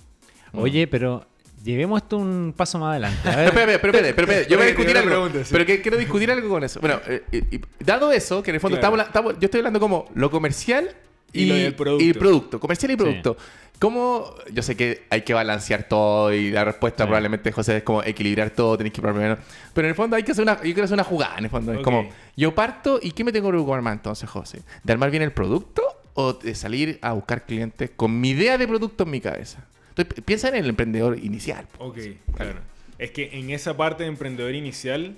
Oye, 0.54 0.86
pero 0.86 1.24
llevemos 1.64 2.02
esto 2.02 2.16
un 2.18 2.52
paso 2.56 2.78
más 2.78 2.90
adelante. 2.90 3.28
A 3.28 3.34
Pero 3.36 3.52
ver, 3.54 3.68
espérate, 3.70 3.78
pero 3.78 3.92
espérate, 3.92 4.14
pero 4.14 4.22
espérate, 4.26 4.50
yo 4.50 4.56
voy 4.58 4.66
a 4.66 4.68
Espera 4.70 4.84
discutir 4.84 4.96
algo. 4.98 5.10
pregunta, 5.10 5.44
sí. 5.44 5.52
Pero 5.52 5.66
que 5.66 5.80
quiero 5.82 5.96
discutir 5.96 6.30
algo 6.30 6.48
con 6.48 6.64
eso. 6.64 6.80
Bueno, 6.80 7.00
eh, 7.06 7.22
eh, 7.32 7.44
y 7.50 7.60
dado 7.84 8.12
eso, 8.12 8.42
que 8.42 8.50
en 8.50 8.56
el 8.56 8.60
fondo 8.60 8.78
Claro. 8.78 8.96
estamos, 8.96 9.06
estamos- 9.08 9.40
yo 9.40 9.44
estoy 9.46 9.58
hablando 9.60 9.80
como 9.80 10.08
lo 10.14 10.30
comercial 10.30 10.90
y, 11.32 11.42
Y 11.42 11.46
lo 11.46 11.54
del 11.54 11.74
producto. 11.74 12.04
y 12.04 12.08
el 12.08 12.14
producto. 12.18 12.60
Comercial 12.60 12.92
y 12.92 12.96
producto. 12.96 13.36
¿Cómo? 13.78 14.34
Yo 14.52 14.62
sé 14.62 14.76
que 14.76 15.06
hay 15.10 15.22
que 15.22 15.34
balancear 15.34 15.84
todo 15.88 16.32
y 16.32 16.50
la 16.52 16.64
respuesta 16.64 17.02
Sí. 17.02 17.06
probablemente, 17.08 17.50
José, 17.50 17.78
es 17.78 17.82
como 17.82 18.02
equilibrar 18.04 18.50
todo, 18.50 18.76
tenéis 18.76 18.92
que 18.94 19.02
primero. 19.02 19.38
Pero 19.74 19.86
en 19.86 19.90
el 19.90 19.94
fondo 19.96 20.14
hay 20.14 20.22
que 20.22 20.30
hacer 20.32 20.42
una, 20.42 20.56
yo 20.56 20.62
quiero 20.62 20.84
hacer 20.84 20.94
una 20.94 21.02
jugada, 21.04 21.36
en 21.38 21.44
el 21.44 21.50
fondo. 21.50 21.72
Es 21.72 21.78
Ok. 21.78 21.84
como, 21.84 22.08
yo 22.36 22.54
parto 22.54 23.00
y 23.02 23.10
¿qué 23.10 23.24
me 23.24 23.32
tengo 23.32 23.48
que 23.48 23.52
preocupar 23.54 23.82
más 23.82 23.94
entonces, 23.94 24.28
José? 24.30 24.60
¿De 24.84 24.92
armar 24.92 25.10
bien 25.10 25.22
el 25.24 25.32
producto 25.32 25.82
o 26.14 26.34
de 26.34 26.54
salir 26.54 26.98
a 27.02 27.12
buscar 27.12 27.44
clientes 27.44 27.90
con 27.96 28.20
mi 28.20 28.30
idea 28.30 28.56
de 28.56 28.68
producto 28.68 29.02
en 29.02 29.10
mi 29.10 29.20
cabeza? 29.20 29.64
Entonces, 29.96 30.24
piensa 30.24 30.48
en 30.48 30.56
el 30.56 30.68
emprendedor 30.68 31.18
inicial. 31.18 31.66
po. 31.66 31.86
Ok, 31.86 31.98
claro. 32.34 32.60
Es 32.98 33.10
que 33.10 33.30
en 33.38 33.50
esa 33.50 33.76
parte 33.76 34.04
de 34.04 34.08
emprendedor 34.08 34.54
inicial 34.54 35.16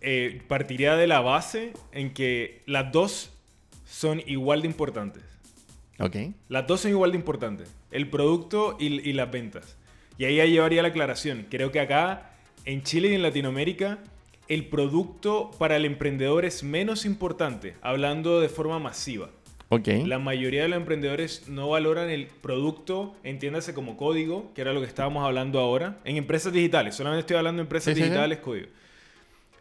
eh, 0.00 0.42
partiría 0.46 0.96
de 0.96 1.06
la 1.06 1.20
base 1.20 1.72
en 1.92 2.12
que 2.12 2.60
las 2.66 2.92
dos 2.92 3.32
son 3.86 4.22
igual 4.26 4.62
de 4.62 4.68
importantes. 4.68 5.22
Ok. 5.98 6.16
Las 6.48 6.66
dos 6.66 6.82
son 6.82 6.92
igual 6.92 7.12
de 7.12 7.16
importantes. 7.16 7.74
El 7.90 8.08
producto 8.08 8.76
y, 8.78 9.08
y 9.08 9.12
las 9.14 9.30
ventas. 9.30 9.76
Y 10.18 10.26
ahí 10.26 10.36
ya 10.36 10.44
llevaría 10.44 10.82
la 10.82 10.88
aclaración. 10.88 11.46
Creo 11.50 11.72
que 11.72 11.80
acá, 11.80 12.30
en 12.64 12.82
Chile 12.82 13.08
y 13.08 13.14
en 13.14 13.22
Latinoamérica, 13.22 13.98
el 14.46 14.66
producto 14.68 15.50
para 15.58 15.76
el 15.76 15.84
emprendedor 15.84 16.44
es 16.44 16.62
menos 16.62 17.04
importante, 17.04 17.74
hablando 17.80 18.40
de 18.40 18.48
forma 18.48 18.78
masiva. 18.78 19.30
La 20.06 20.18
mayoría 20.18 20.62
de 20.62 20.68
los 20.68 20.78
emprendedores 20.78 21.48
no 21.48 21.68
valoran 21.68 22.10
el 22.10 22.26
producto, 22.26 23.16
entiéndase 23.22 23.74
como 23.74 23.96
código, 23.96 24.52
que 24.54 24.60
era 24.60 24.72
lo 24.72 24.80
que 24.80 24.86
estábamos 24.86 25.24
hablando 25.24 25.58
ahora, 25.60 25.98
en 26.04 26.16
empresas 26.16 26.52
digitales. 26.52 26.94
Solamente 26.94 27.20
estoy 27.20 27.36
hablando 27.36 27.60
de 27.60 27.64
empresas 27.64 27.94
Sí, 27.94 27.94
sí, 27.94 28.02
sí. 28.02 28.10
digitales, 28.10 28.38
código. 28.38 28.68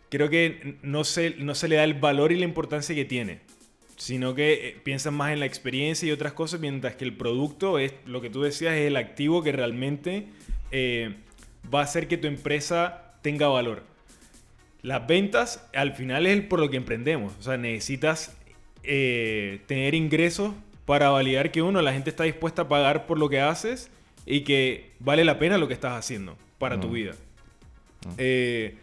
Creo 0.10 0.30
que 0.30 0.78
no 0.84 1.04
se, 1.04 1.36
no 1.40 1.56
se 1.56 1.68
le 1.68 1.78
da 1.78 1.84
el 1.84 1.96
valor 1.96 2.32
y 2.32 2.38
la 2.38 2.46
importancia 2.46 2.94
que 2.94 3.06
tiene, 3.06 3.40
sino 3.98 4.36
que 4.36 4.54
eh, 4.54 4.78
piensan 4.84 5.14
más 5.16 5.32
en 5.34 5.40
la 5.40 5.46
experiencia 5.46 6.08
y 6.08 6.12
otras 6.12 6.34
cosas, 6.34 6.60
mientras 6.60 6.96
que 6.96 7.06
el 7.06 7.16
producto 7.16 7.80
es, 7.80 7.94
lo 8.06 8.22
que 8.22 8.30
tú 8.30 8.42
decías, 8.42 8.74
es 8.74 8.88
el 8.88 8.98
activo 8.98 9.42
que 9.42 9.52
realmente 9.52 10.28
eh, 10.72 11.16
va 11.74 11.82
a 11.82 11.84
hacer 11.84 12.08
que 12.08 12.18
tu 12.18 12.28
empresa 12.28 13.16
tenga 13.22 13.48
valor. 13.48 13.84
Las 14.82 15.08
ventas 15.08 15.66
al 15.74 15.94
final 15.94 16.28
es 16.28 16.34
el 16.34 16.48
por 16.48 16.60
lo 16.60 16.70
que 16.70 16.78
emprendemos. 16.78 17.34
O 17.40 17.42
sea, 17.42 17.58
necesitas 17.58 18.36
eh, 18.84 19.62
tener 19.66 19.96
ingresos 19.96 20.54
para 20.86 21.10
validar 21.10 21.52
que 21.52 21.62
uno, 21.62 21.82
la 21.82 21.94
gente 21.94 22.10
está 22.10 22.24
dispuesta 22.24 22.64
a 22.64 22.68
pagar 22.68 23.06
por 23.06 23.18
lo 23.18 23.30
que 23.30 23.40
haces 23.40 23.90
y 24.26 24.42
que 24.42 24.92
vale 25.00 25.24
la 25.24 25.40
pena 25.40 25.58
lo 25.58 25.68
que 25.68 25.74
estás 25.74 25.94
haciendo 25.94 26.38
para 26.58 26.80
tu 26.80 26.90
vida. 26.90 27.14
Eh, 28.18 28.76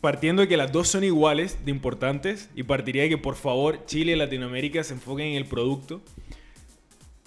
partiendo 0.00 0.42
de 0.42 0.48
que 0.48 0.56
las 0.56 0.72
dos 0.72 0.88
son 0.88 1.04
iguales 1.04 1.64
de 1.64 1.70
importantes 1.70 2.50
y 2.54 2.64
partiría 2.64 3.04
de 3.04 3.08
que 3.08 3.18
por 3.18 3.36
favor 3.36 3.86
Chile 3.86 4.12
y 4.12 4.16
Latinoamérica 4.16 4.84
se 4.84 4.94
enfoquen 4.94 5.28
en 5.28 5.36
el 5.36 5.46
producto, 5.46 6.02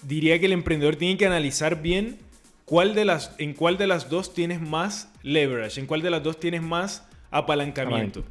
diría 0.04 0.40
que 0.40 0.46
el 0.46 0.52
emprendedor 0.52 0.96
tiene 0.96 1.18
que 1.18 1.26
analizar 1.26 1.82
bien 1.82 2.20
cuál 2.66 2.94
de 2.94 3.06
las, 3.06 3.34
en 3.38 3.54
cuál 3.54 3.78
de 3.78 3.88
las 3.88 4.10
dos 4.10 4.34
tienes 4.34 4.62
más 4.62 5.12
leverage, 5.24 5.80
en 5.80 5.88
cuál 5.88 6.02
de 6.02 6.10
las 6.10 6.22
dos 6.22 6.40
tienes 6.40 6.62
más 6.62 7.08
apalancamiento. 7.32 8.24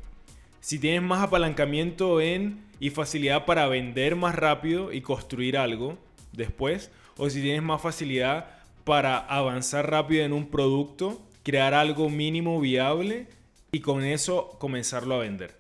Si 0.65 0.79
tienes 0.79 1.03
más 1.03 1.23
apalancamiento 1.23 2.23
en 2.23 2.65
y 2.81 2.89
facilidad 2.89 3.45
para 3.45 3.69
vender 3.69 4.17
más 4.17 4.35
rápido 4.35 4.95
y 4.95 5.03
construir 5.03 5.59
algo 5.59 5.99
después, 6.33 6.91
o 7.19 7.29
si 7.29 7.43
tienes 7.43 7.63
más 7.63 7.83
facilidad 7.83 8.49
para 8.85 9.19
avanzar 9.19 9.91
rápido 9.91 10.25
en 10.25 10.33
un 10.33 10.49
producto, 10.49 11.21
crear 11.43 11.75
algo 11.75 12.09
mínimo 12.09 12.59
viable 12.63 13.27
y 13.73 13.81
con 13.81 14.05
eso 14.05 14.57
comenzarlo 14.59 15.17
a 15.17 15.19
vender. 15.19 15.55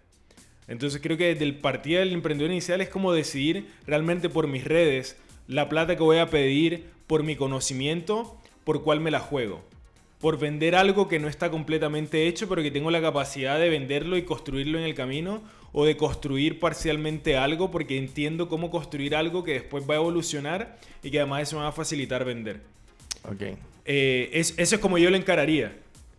Entonces 0.69 1.03
creo 1.03 1.19
que 1.19 1.35
desde 1.35 1.45
el 1.45 1.59
partida 1.59 1.99
del 1.99 2.15
emprendedor 2.15 2.51
inicial 2.51 2.81
es 2.81 2.89
como 2.89 3.13
decidir 3.13 3.71
realmente 3.87 4.31
por 4.31 4.49
mis 4.49 4.65
redes 4.65 5.19
la 5.49 5.69
plata 5.69 5.97
que 5.97 6.03
voy 6.03 6.17
a 6.17 6.31
pedir, 6.31 6.87
por 7.07 7.25
mi 7.25 7.37
conocimiento, 7.37 8.41
por 8.65 8.83
cuál 8.83 9.01
me 9.01 9.11
la 9.11 9.21
juego. 9.21 9.63
Por 10.21 10.39
vender 10.39 10.75
algo 10.75 11.07
que 11.09 11.19
no 11.19 11.29
está 11.29 11.51
completamente 11.51 12.27
hecho, 12.27 12.49
pero 12.49 12.63
que 12.63 12.71
tengo 12.71 12.91
la 12.91 13.03
capacidad 13.03 13.59
de 13.59 13.69
venderlo 13.69 14.17
y 14.17 14.23
construirlo 14.23 14.79
en 14.79 14.85
el 14.85 14.95
camino, 14.95 15.43
o 15.73 15.85
de 15.85 15.97
construir 15.97 16.61
parcialmente 16.61 17.37
algo 17.37 17.71
porque 17.71 17.99
entiendo 17.99 18.49
cómo 18.49 18.71
construir 18.71 19.17
algo 19.17 19.43
que 19.45 19.55
después 19.55 19.85
va 19.91 19.95
a 19.95 19.97
evolucionar 19.97 20.79
y 21.03 21.11
que 21.11 21.19
además 21.19 21.43
eso 21.43 21.57
me 21.57 21.63
va 21.65 21.69
a 21.69 21.73
facilitar 21.73 22.25
vender. 22.25 22.61
Ok. 23.25 23.43
Eh, 23.85 24.31
es- 24.33 24.55
eso 24.57 24.77
es 24.77 24.81
como 24.81 24.97
yo 24.99 25.11
lo 25.11 25.17
encararía. 25.17 25.77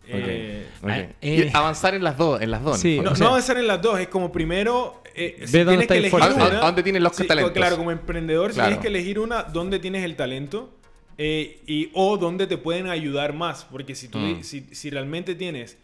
Eh. 0.08 0.66
Ah, 0.84 1.04
eh. 1.20 1.50
avanzar 1.52 1.94
en 1.94 2.04
las 2.04 2.16
dos, 2.16 2.40
en 2.40 2.50
las 2.52 2.62
dos. 2.62 2.78
Sí, 2.78 3.00
no, 3.02 3.10
o 3.12 3.16
sea- 3.16 3.24
no 3.24 3.30
avanzar 3.30 3.56
en 3.56 3.66
las 3.66 3.82
dos, 3.82 3.98
es 3.98 4.06
como 4.08 4.30
primero. 4.30 5.02
eh, 5.18 5.44
si 5.46 5.52
Ve 5.52 5.64
dónde 5.64 5.86
tienes 5.86 5.86
que 5.88 5.94
el 5.94 5.98
elegir 6.04 6.36
una. 6.36 6.44
¿A- 6.44 6.62
a 6.62 6.66
dónde 6.66 6.82
tienes 6.82 7.02
los 7.02 7.16
Sí, 7.16 7.26
talentos? 7.26 7.52
Claro, 7.54 7.78
como 7.78 7.90
emprendedor, 7.90 8.50
si 8.50 8.56
Claro. 8.56 8.68
tienes 8.68 8.82
que 8.82 8.88
elegir 8.88 9.18
una, 9.18 9.42
dónde 9.44 9.78
tienes 9.78 10.04
el 10.04 10.14
talento 10.14 10.70
eh, 11.18 11.60
y, 11.66 11.90
o 11.94 12.16
dónde 12.18 12.46
te 12.46 12.58
pueden 12.58 12.86
ayudar 12.88 13.32
más. 13.32 13.64
Porque 13.64 13.94
si, 13.94 14.08
tú, 14.08 14.18
Mm. 14.18 14.42
si, 14.42 14.62
si 14.72 14.90
realmente 14.90 15.34
tienes. 15.34 15.76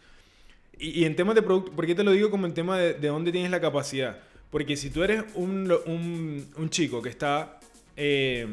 Y, 0.79 1.01
y 1.01 1.05
en 1.05 1.15
temas 1.15 1.35
de 1.35 1.41
producto, 1.41 1.71
¿por 1.71 1.85
qué 1.85 1.95
te 1.95 2.03
lo 2.03 2.11
digo 2.11 2.29
como 2.31 2.45
en 2.45 2.53
tema 2.53 2.77
de, 2.77 2.93
de 2.93 3.07
dónde 3.07 3.31
tienes 3.31 3.51
la 3.51 3.61
capacidad? 3.61 4.19
Porque 4.49 4.75
si 4.77 4.89
tú 4.89 5.03
eres 5.03 5.23
un, 5.35 5.71
un, 5.85 6.47
un 6.57 6.69
chico 6.69 7.01
que 7.01 7.09
está 7.09 7.59
eh, 7.97 8.47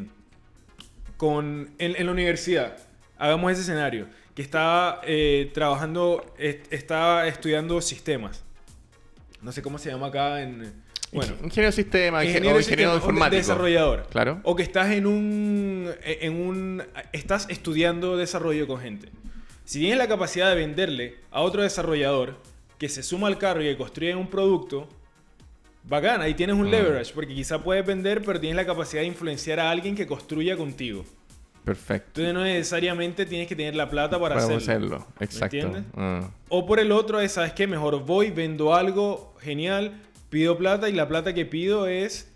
con, 1.17 1.71
en, 1.79 1.97
en 1.97 2.07
la 2.07 2.13
universidad, 2.13 2.77
hagamos 3.19 3.53
ese 3.53 3.63
escenario, 3.63 4.07
que 4.35 4.43
está 4.43 5.01
eh, 5.05 5.51
trabajando, 5.53 6.25
est- 6.39 6.73
está 6.73 7.27
estudiando 7.27 7.81
sistemas. 7.81 8.43
No 9.43 9.53
sé 9.53 9.63
cómo 9.63 9.79
se 9.79 9.91
llama 9.91 10.07
acá 10.09 10.43
en... 10.43 10.73
Bueno, 11.13 11.35
ingeniero 11.43 11.67
de 11.67 11.73
sistema, 11.73 12.25
ingeniero, 12.25 12.25
ingeniero, 12.25 12.57
o 12.57 12.61
ingeniero 12.61 12.61
de 12.61 12.61
sistema, 12.61 12.95
informático. 12.97 13.37
desarrollador. 13.37 14.07
Claro. 14.11 14.41
O 14.45 14.55
que 14.55 14.63
estás 14.63 14.91
en 14.93 15.07
un, 15.07 15.91
en 16.05 16.33
un... 16.41 16.83
Estás 17.13 17.47
estudiando 17.51 18.17
desarrollo 18.17 18.67
con 18.69 18.81
gente. 18.81 19.09
Si 19.65 19.81
tienes 19.81 19.99
la 19.99 20.07
capacidad 20.09 20.49
de 20.51 20.55
venderle 20.57 21.17
a 21.31 21.41
otro 21.43 21.63
desarrollador 21.63 22.37
que 22.79 22.89
se 22.89 23.03
suma 23.03 23.27
al 23.27 23.39
carro 23.39 23.61
y 23.63 23.67
que 23.67 23.77
construye 23.77 24.15
un 24.15 24.29
producto, 24.29 24.89
bacán, 25.85 26.21
ahí 26.23 26.35
tienes 26.35 26.57
un 26.57 26.67
Mm. 26.69 26.71
leverage, 26.71 27.13
porque 27.15 27.35
quizá 27.35 27.63
puedes 27.63 27.85
vender, 27.85 28.23
pero 28.25 28.39
tienes 28.41 28.57
la 28.57 28.67
capacidad 28.67 29.03
de 29.03 29.09
influenciar 29.09 29.59
a 29.61 29.71
alguien 29.71 29.95
que 29.97 30.07
construya 30.07 30.57
contigo. 30.57 31.05
Perfecto. 31.65 32.21
Entonces 32.23 32.35
no 32.35 32.43
necesariamente 32.45 33.27
tienes 33.27 33.47
que 33.47 33.55
tener 33.55 33.77
la 33.77 33.91
plata 33.91 34.19
para, 34.19 34.37
Para 34.37 34.47
hacerlo. 34.47 34.57
hacerlo. 34.97 35.07
Exacto. 35.21 35.57
entiendes? 35.57 35.85
Ah. 35.95 36.31
O 36.49 36.65
por 36.67 36.81
el 36.81 36.91
otro 36.91 37.21
es, 37.21 37.33
¿sabes 37.33 37.53
qué? 37.53 37.67
Mejor 37.67 38.05
voy, 38.05 38.31
vendo 38.31 38.75
algo, 38.75 39.35
genial, 39.41 39.93
pido 40.31 40.57
plata 40.57 40.89
y 40.89 40.93
la 40.93 41.07
plata 41.09 41.35
que 41.35 41.45
pido 41.45 41.87
es, 41.87 42.31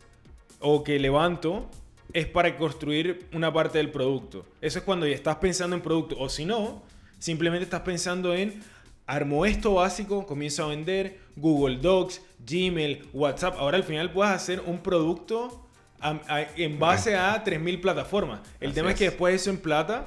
o 0.61 0.85
que 0.85 0.99
levanto, 0.99 1.71
es 2.13 2.27
para 2.27 2.57
construir 2.57 3.27
una 3.33 3.53
parte 3.53 3.79
del 3.79 3.91
producto. 3.91 4.45
Eso 4.61 4.79
es 4.79 4.85
cuando 4.85 5.07
ya 5.07 5.15
estás 5.15 5.37
pensando 5.37 5.75
en 5.75 5.83
producto. 5.83 6.17
O 6.19 6.29
si 6.29 6.45
no, 6.45 6.83
simplemente 7.19 7.65
estás 7.65 7.81
pensando 7.81 8.35
en, 8.35 8.63
armo 9.07 9.45
esto 9.47 9.75
básico, 9.75 10.27
comienzo 10.27 10.65
a 10.65 10.69
vender, 10.69 11.19
Google 11.37 11.77
Docs, 11.79 12.21
Gmail, 12.47 13.09
WhatsApp. 13.13 13.57
Ahora 13.59 13.77
al 13.77 13.85
final 13.85 14.13
puedes 14.13 14.33
hacer 14.33 14.63
un 14.67 14.79
producto 14.79 15.67
a- 16.01 16.21
a- 16.29 16.43
en 16.57 16.79
base 16.79 17.17
a 17.17 17.43
3.000 17.45 17.81
plataformas. 17.81 18.41
El 18.61 18.69
Así 18.71 18.75
tema 18.77 18.89
es 18.91 18.95
es. 18.95 18.99
que 18.99 19.05
después 19.07 19.35
eso 19.35 19.51
en 19.51 19.59
plata 19.59 20.07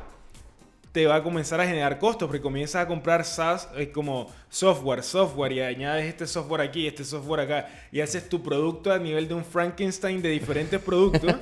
te 0.98 1.06
va 1.06 1.18
a 1.18 1.22
comenzar 1.22 1.62
a 1.62 1.68
generar 1.68 2.00
costos 2.00 2.28
porque 2.28 2.42
comienzas 2.42 2.84
a 2.84 2.88
comprar 2.88 3.24
SaaS 3.24 3.70
es 3.78 3.90
como 3.90 4.34
software, 4.50 5.04
software 5.04 5.52
y 5.52 5.62
añades 5.62 6.06
este 6.08 6.26
software 6.26 6.62
aquí, 6.62 6.88
este 6.88 7.04
software 7.06 7.42
acá 7.42 7.70
y 7.92 8.00
haces 8.02 8.28
tu 8.28 8.42
producto 8.42 8.92
a 8.92 8.98
nivel 8.98 9.28
de 9.28 9.36
un 9.36 9.46
Frankenstein 9.46 10.24
de 10.24 10.30
diferentes 10.30 10.82
productos 10.82 11.36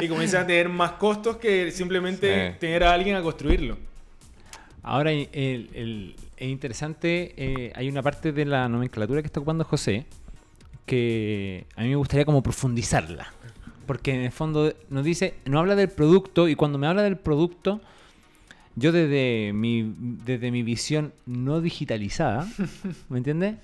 y 0.00 0.06
comienzas 0.06 0.44
a 0.44 0.46
tener 0.46 0.68
más 0.68 0.92
costos 0.92 1.38
que 1.38 1.72
simplemente 1.72 2.52
Sí. 2.52 2.56
tener 2.60 2.84
a 2.84 2.92
alguien 2.92 3.16
a 3.16 3.22
construirlo. 3.22 3.78
Ahora, 4.84 5.10
el- 5.10 5.28
el- 5.32 6.14
es 6.36 6.48
interesante, 6.48 7.34
eh, 7.36 7.72
hay 7.74 7.88
una 7.88 8.02
parte 8.02 8.30
de 8.30 8.44
la 8.44 8.68
nomenclatura 8.68 9.22
que 9.22 9.26
está 9.26 9.40
ocupando 9.40 9.64
José 9.64 10.06
que 10.86 11.66
a 11.74 11.82
mí 11.82 11.88
me 11.88 11.96
gustaría 11.96 12.24
como 12.24 12.44
profundizarla. 12.44 13.32
Porque 13.86 14.14
en 14.14 14.20
el 14.20 14.30
fondo 14.30 14.72
nos 14.88 15.04
dice, 15.04 15.34
no 15.46 15.58
habla 15.58 15.74
del 15.74 15.88
producto 15.88 16.48
y 16.48 16.54
cuando 16.54 16.78
me 16.78 16.86
habla 16.86 17.02
del 17.02 17.16
producto, 17.16 17.80
yo 18.80 18.92
desde 18.92 19.52
mi, 19.52 19.94
desde 20.24 20.50
mi 20.50 20.62
visión 20.62 21.12
no 21.26 21.60
digitalizada, 21.60 22.48
¿me 23.08 23.18
entiendes? 23.18 23.56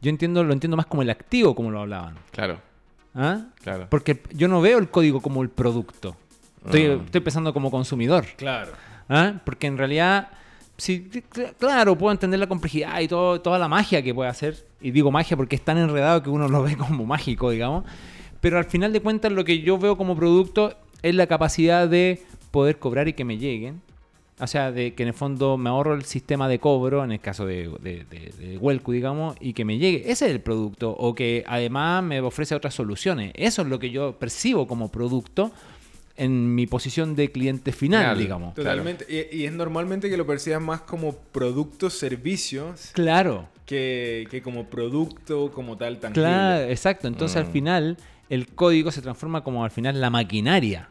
Yo 0.00 0.10
entiendo, 0.10 0.42
lo 0.42 0.52
entiendo 0.52 0.76
más 0.76 0.86
como 0.86 1.02
el 1.02 1.10
activo, 1.10 1.54
como 1.54 1.70
lo 1.70 1.80
hablaban. 1.80 2.14
Claro, 2.32 2.58
¿Ah? 3.14 3.46
claro. 3.62 3.86
Porque 3.90 4.20
yo 4.34 4.48
no 4.48 4.60
veo 4.60 4.78
el 4.78 4.88
código 4.88 5.20
como 5.20 5.42
el 5.42 5.48
producto. 5.50 6.16
Estoy, 6.64 6.86
Ah. 6.86 7.00
estoy 7.04 7.20
pensando 7.20 7.52
como 7.52 7.70
consumidor. 7.70 8.24
Claro. 8.36 8.72
¿Ah? 9.08 9.34
Porque 9.44 9.66
en 9.66 9.76
realidad, 9.78 10.28
sí, 10.76 11.08
cl- 11.12 11.54
claro, 11.58 11.96
puedo 11.98 12.12
entender 12.12 12.40
la 12.40 12.46
complejidad 12.48 13.00
y 13.00 13.08
todo, 13.08 13.40
toda 13.40 13.58
la 13.58 13.68
magia 13.68 14.02
que 14.02 14.14
puede 14.14 14.30
hacer. 14.30 14.56
Y 14.80 14.90
digo 14.90 15.10
magia 15.10 15.36
porque 15.36 15.56
es 15.56 15.62
tan 15.62 15.78
enredado 15.78 16.22
que 16.22 16.30
uno 16.30 16.48
lo 16.48 16.62
ve 16.62 16.76
como 16.78 17.04
mágico, 17.06 17.50
digamos. 17.50 17.84
Pero 18.40 18.58
al 18.58 18.64
final 18.64 18.92
de 18.92 19.00
cuentas, 19.00 19.30
lo 19.30 19.44
que 19.44 19.60
yo 19.60 19.78
veo 19.78 19.96
como 19.96 20.16
producto 20.16 20.74
es 21.02 21.14
la 21.14 21.26
capacidad 21.28 21.88
de 21.88 22.22
poder 22.50 22.78
cobrar 22.78 23.06
y 23.08 23.12
que 23.12 23.24
me 23.24 23.38
lleguen. 23.38 23.80
O 24.40 24.46
sea, 24.46 24.72
de 24.72 24.94
que 24.94 25.02
en 25.04 25.08
el 25.10 25.14
fondo 25.14 25.56
me 25.56 25.68
ahorro 25.70 25.94
el 25.94 26.04
sistema 26.04 26.48
de 26.48 26.58
cobro, 26.58 27.04
en 27.04 27.12
el 27.12 27.20
caso 27.20 27.46
de, 27.46 27.70
de, 27.80 28.04
de- 28.10 28.32
de 28.38 28.58
Welcu, 28.58 28.90
digamos, 28.92 29.36
y 29.40 29.52
que 29.52 29.64
me 29.64 29.78
llegue. 29.78 30.10
Ese 30.10 30.26
es 30.26 30.32
el 30.32 30.40
producto. 30.40 30.90
O 30.90 31.14
que 31.14 31.44
además 31.46 32.02
me 32.02 32.20
ofrece 32.20 32.54
otras 32.54 32.74
soluciones. 32.74 33.32
Eso 33.36 33.62
es 33.62 33.68
lo 33.68 33.78
que 33.78 33.90
yo 33.90 34.18
percibo 34.18 34.66
como 34.66 34.88
producto 34.90 35.52
en 36.16 36.54
mi 36.54 36.66
posición 36.66 37.14
de 37.14 37.30
cliente 37.30 37.72
final, 37.72 38.18
digamos. 38.18 38.54
Totalmente. 38.54 39.06
Y, 39.08 39.36
y 39.42 39.44
es 39.46 39.52
normalmente 39.52 40.10
que 40.10 40.16
lo 40.16 40.26
percibas 40.26 40.60
más 40.60 40.80
como 40.82 41.12
producto, 41.14 41.88
servicios, 41.90 42.90
Claro, 42.94 43.48
que, 43.66 44.26
que 44.30 44.42
como 44.42 44.66
producto, 44.66 45.50
como 45.52 45.76
tal, 45.76 45.98
tangible. 45.98 46.22
claro, 46.28 46.64
exacto. 46.68 47.06
Entonces 47.08 47.36
al 47.36 47.46
Mm. 47.48 47.52
final 47.52 47.96
el 48.28 48.46
código 48.48 48.90
se 48.90 49.02
transforma 49.02 49.44
como 49.44 49.64
al 49.64 49.70
final 49.70 50.00
la 50.00 50.10
maquinaria. 50.10 50.88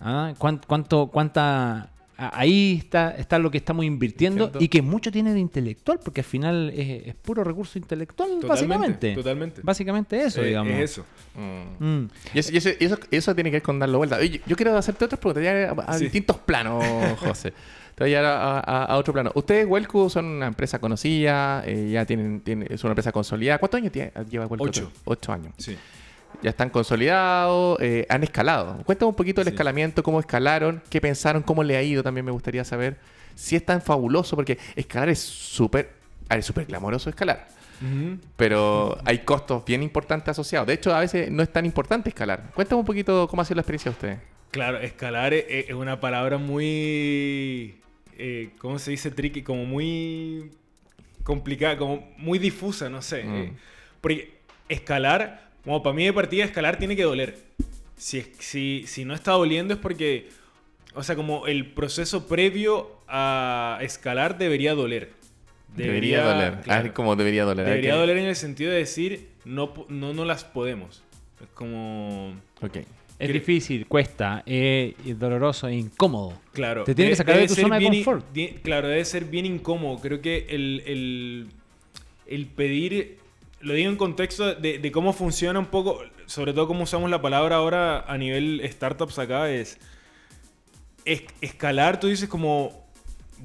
¿Ah? 0.00 0.32
¿Cuán- 0.38 0.60
¿Cuánto, 0.66 1.08
cuánta, 1.08 1.90
ahí 2.18 2.76
está, 2.82 3.10
está 3.16 3.38
lo 3.38 3.50
que 3.50 3.58
estamos 3.58 3.84
invirtiendo 3.84 4.50
y 4.58 4.68
que 4.68 4.82
mucho 4.82 5.10
tiene 5.12 5.32
de 5.34 5.40
intelectual, 5.40 5.98
porque 6.04 6.22
al 6.22 6.24
final 6.26 6.70
es, 6.74 7.08
es 7.08 7.14
puro 7.14 7.44
recurso 7.44 7.78
intelectual, 7.78 8.28
Totalmente, 8.40 8.48
básicamente. 8.48 9.14
totalmente. 9.14 9.60
Básicamente 9.62 10.22
eso, 10.22 10.42
Eh, 10.42 10.46
digamos. 10.48 10.72
Es 10.74 10.90
eso. 10.92 11.04
Mm. 11.34 11.84
Mm. 11.84 12.08
Y, 12.34 12.38
eso, 12.38 12.52
y 12.52 12.56
eso, 12.56 12.68
y 12.80 12.84
eso- 12.84 12.98
eso 13.10 13.34
tiene 13.34 13.50
que 13.50 13.56
ver 13.56 13.62
con 13.62 13.78
darlo 13.78 13.98
vuelta. 13.98 14.18
Yo 14.24 14.56
quiero 14.56 14.76
hacerte 14.76 15.04
otras 15.04 15.18
preguntas, 15.20 15.44
ya 15.44 15.70
a, 15.70 15.92
a 15.92 15.98
Sí. 15.98 16.04
distintos 16.04 16.38
planos, 16.38 16.82
José. 17.20 17.52
Te 17.94 18.04
voy 18.04 18.14
a 18.14 18.20
a, 18.20 18.60
a- 18.60 18.84
a 18.84 18.96
otro 18.98 19.12
plano. 19.14 19.32
Ustedes, 19.34 19.66
Welcu, 19.66 20.10
son 20.10 20.26
una 20.26 20.46
empresa 20.48 20.78
conocida, 20.78 21.62
eh, 21.66 21.88
ya 21.92 22.04
tienen, 22.04 22.40
tienen, 22.40 22.68
es 22.70 22.84
una 22.84 22.90
empresa 22.92 23.10
consolidada. 23.10 23.58
¿Cuántos 23.58 23.78
años 23.78 23.90
tiene- 23.92 24.12
lleva 24.28 24.46
Welcu? 24.46 24.66
Ocho. 24.66 24.92
Ocho 25.06 25.32
años. 25.32 25.54
Sí. 25.56 25.76
Ya 26.42 26.50
están 26.50 26.70
consolidados, 26.70 27.78
eh, 27.80 28.06
han 28.08 28.22
escalado. 28.22 28.82
Cuéntame 28.84 29.08
un 29.08 29.14
poquito 29.14 29.40
del 29.40 29.48
Sí. 29.48 29.54
escalamiento, 29.54 30.02
cómo 30.02 30.20
escalaron, 30.20 30.82
qué 30.90 31.00
pensaron, 31.00 31.42
cómo 31.42 31.62
le 31.64 31.76
ha 31.76 31.82
ido, 31.82 32.02
también 32.02 32.24
me 32.24 32.32
gustaría 32.32 32.64
saber. 32.64 32.96
Si 33.34 33.56
es 33.56 33.64
tan 33.64 33.80
fabuloso, 33.82 34.36
porque 34.36 34.58
escalar 34.76 35.08
es 35.08 35.18
súper, 35.18 35.92
es 36.30 36.44
súper 36.46 36.66
glamoroso 36.66 37.10
escalar. 37.10 37.48
Pero 38.36 38.96
hay 39.04 39.18
costos 39.18 39.64
bien 39.64 39.82
importantes 39.82 40.30
asociados. 40.30 40.66
De 40.66 40.74
hecho, 40.74 40.94
a 40.94 41.00
veces 41.00 41.30
no 41.30 41.42
es 41.42 41.52
tan 41.52 41.66
importante 41.66 42.08
escalar. 42.08 42.50
Cuéntame 42.54 42.80
un 42.80 42.86
poquito 42.86 43.28
cómo 43.28 43.42
ha 43.42 43.44
sido 43.44 43.56
la 43.56 43.60
experiencia 43.62 43.90
de 43.90 43.94
ustedes. 43.94 44.18
Claro, 44.50 44.78
escalar 44.78 45.34
es, 45.34 45.44
es 45.68 45.74
una 45.74 46.00
palabra 46.00 46.38
muy. 46.38 47.76
eh, 48.18 48.50
¿Cómo 48.58 48.78
se 48.78 48.92
dice? 48.92 49.10
Tricky, 49.10 49.42
como 49.42 49.66
muy 49.66 50.50
complicada, 51.22 51.76
como 51.76 52.08
muy 52.16 52.38
difusa, 52.38 52.88
no 52.88 53.02
sé. 53.02 53.24
Mm. 53.24 53.34
eh, 53.36 53.52
porque 54.00 54.38
escalar, 54.70 55.45
como 55.66 55.82
para 55.82 55.94
mí 55.94 56.06
de 56.06 56.14
partida, 56.14 56.44
escalar 56.44 56.78
tiene 56.78 56.96
que 56.96 57.02
doler. 57.02 57.36
Si, 57.98 58.22
si, 58.38 58.84
si 58.86 59.04
no 59.04 59.12
está 59.14 59.32
doliendo 59.32 59.74
es 59.74 59.80
porque. 59.80 60.28
O 60.94 61.02
sea, 61.02 61.14
como 61.14 61.46
el 61.46 61.66
proceso 61.72 62.26
previo 62.26 62.90
a 63.06 63.78
escalar 63.82 64.38
debería 64.38 64.74
doler. 64.74 65.10
Debería, 65.76 66.22
doler. 66.24 66.60
claro. 66.62 66.88
Ah, 66.88 66.94
como 66.94 67.16
debería 67.16 67.44
doler. 67.44 67.66
Debería 67.66 67.96
doler 67.96 68.16
en 68.16 68.24
el 68.24 68.36
sentido 68.36 68.70
de 68.70 68.78
decir, 68.78 69.28
no, 69.44 69.74
no, 69.90 70.14
no 70.14 70.24
las 70.24 70.44
podemos. 70.44 71.02
Es 71.42 71.48
como. 71.52 72.32
Ok. 72.62 72.78
Es 73.18 73.32
difícil, 73.32 73.86
cuesta, 73.86 74.42
es, 74.44 74.94
doloroso, 75.18 75.68
es 75.68 75.76
incómodo. 75.78 76.38
Claro. 76.52 76.84
Te 76.84 76.94
tiene 76.94 77.10
que 77.12 77.16
sacar 77.16 77.38
de 77.38 77.48
tu 77.48 77.54
zona 77.54 77.78
de 77.78 77.86
confort. 77.86 78.26
di- 78.32 78.48
claro, 78.62 78.88
debe 78.88 79.04
ser 79.06 79.24
bien 79.24 79.46
incómodo. 79.46 79.98
Creo 80.00 80.20
que 80.20 80.46
el, 80.50 80.82
el- 80.86 81.46
el 82.26 82.46
pedir, 82.46 83.16
lo 83.60 83.74
digo 83.74 83.90
en 83.90 83.96
contexto 83.96 84.54
de, 84.54 84.78
de 84.78 84.92
cómo 84.92 85.12
funciona 85.12 85.58
un 85.58 85.66
poco, 85.66 86.00
sobre 86.26 86.52
todo 86.52 86.66
cómo 86.68 86.84
usamos 86.84 87.10
la 87.10 87.20
palabra 87.22 87.56
ahora 87.56 88.00
a 88.00 88.16
nivel 88.18 88.60
startups 88.70 89.18
acá, 89.18 89.50
es, 89.50 89.78
es- 91.04 91.24
escalar, 91.40 91.98
tú 92.00 92.06
dices 92.08 92.28
como, 92.28 92.84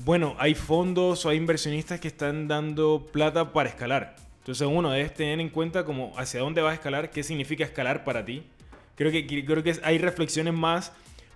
bueno, 0.04 0.36
hay 0.40 0.56
fondos 0.56 1.26
o 1.26 1.30
hay 1.30 1.38
inversionistas 1.38 2.00
que 2.00 2.08
están 2.08 2.48
dando 2.48 3.08
plata 3.12 3.52
para 3.54 3.70
escalar. 3.70 4.16
Entonces 4.40 4.68
uno 4.70 4.90
debes 4.92 5.14
tener 5.14 5.40
en 5.40 5.50
cuenta 5.50 5.86
como 5.86 6.18
hacia 6.18 6.40
dónde 6.40 6.62
vas 6.62 6.72
a 6.72 6.76
escalar, 6.76 7.12
qué 7.12 7.24
significa 7.24 7.64
escalar 7.64 8.04
para 8.04 8.26
ti. 8.26 8.44
Creo 8.96 9.12
que, 9.12 9.26
creo 9.28 9.64
que 9.64 9.76
hay 9.84 9.98
reflexiones 10.00 10.54
más, 10.54 10.92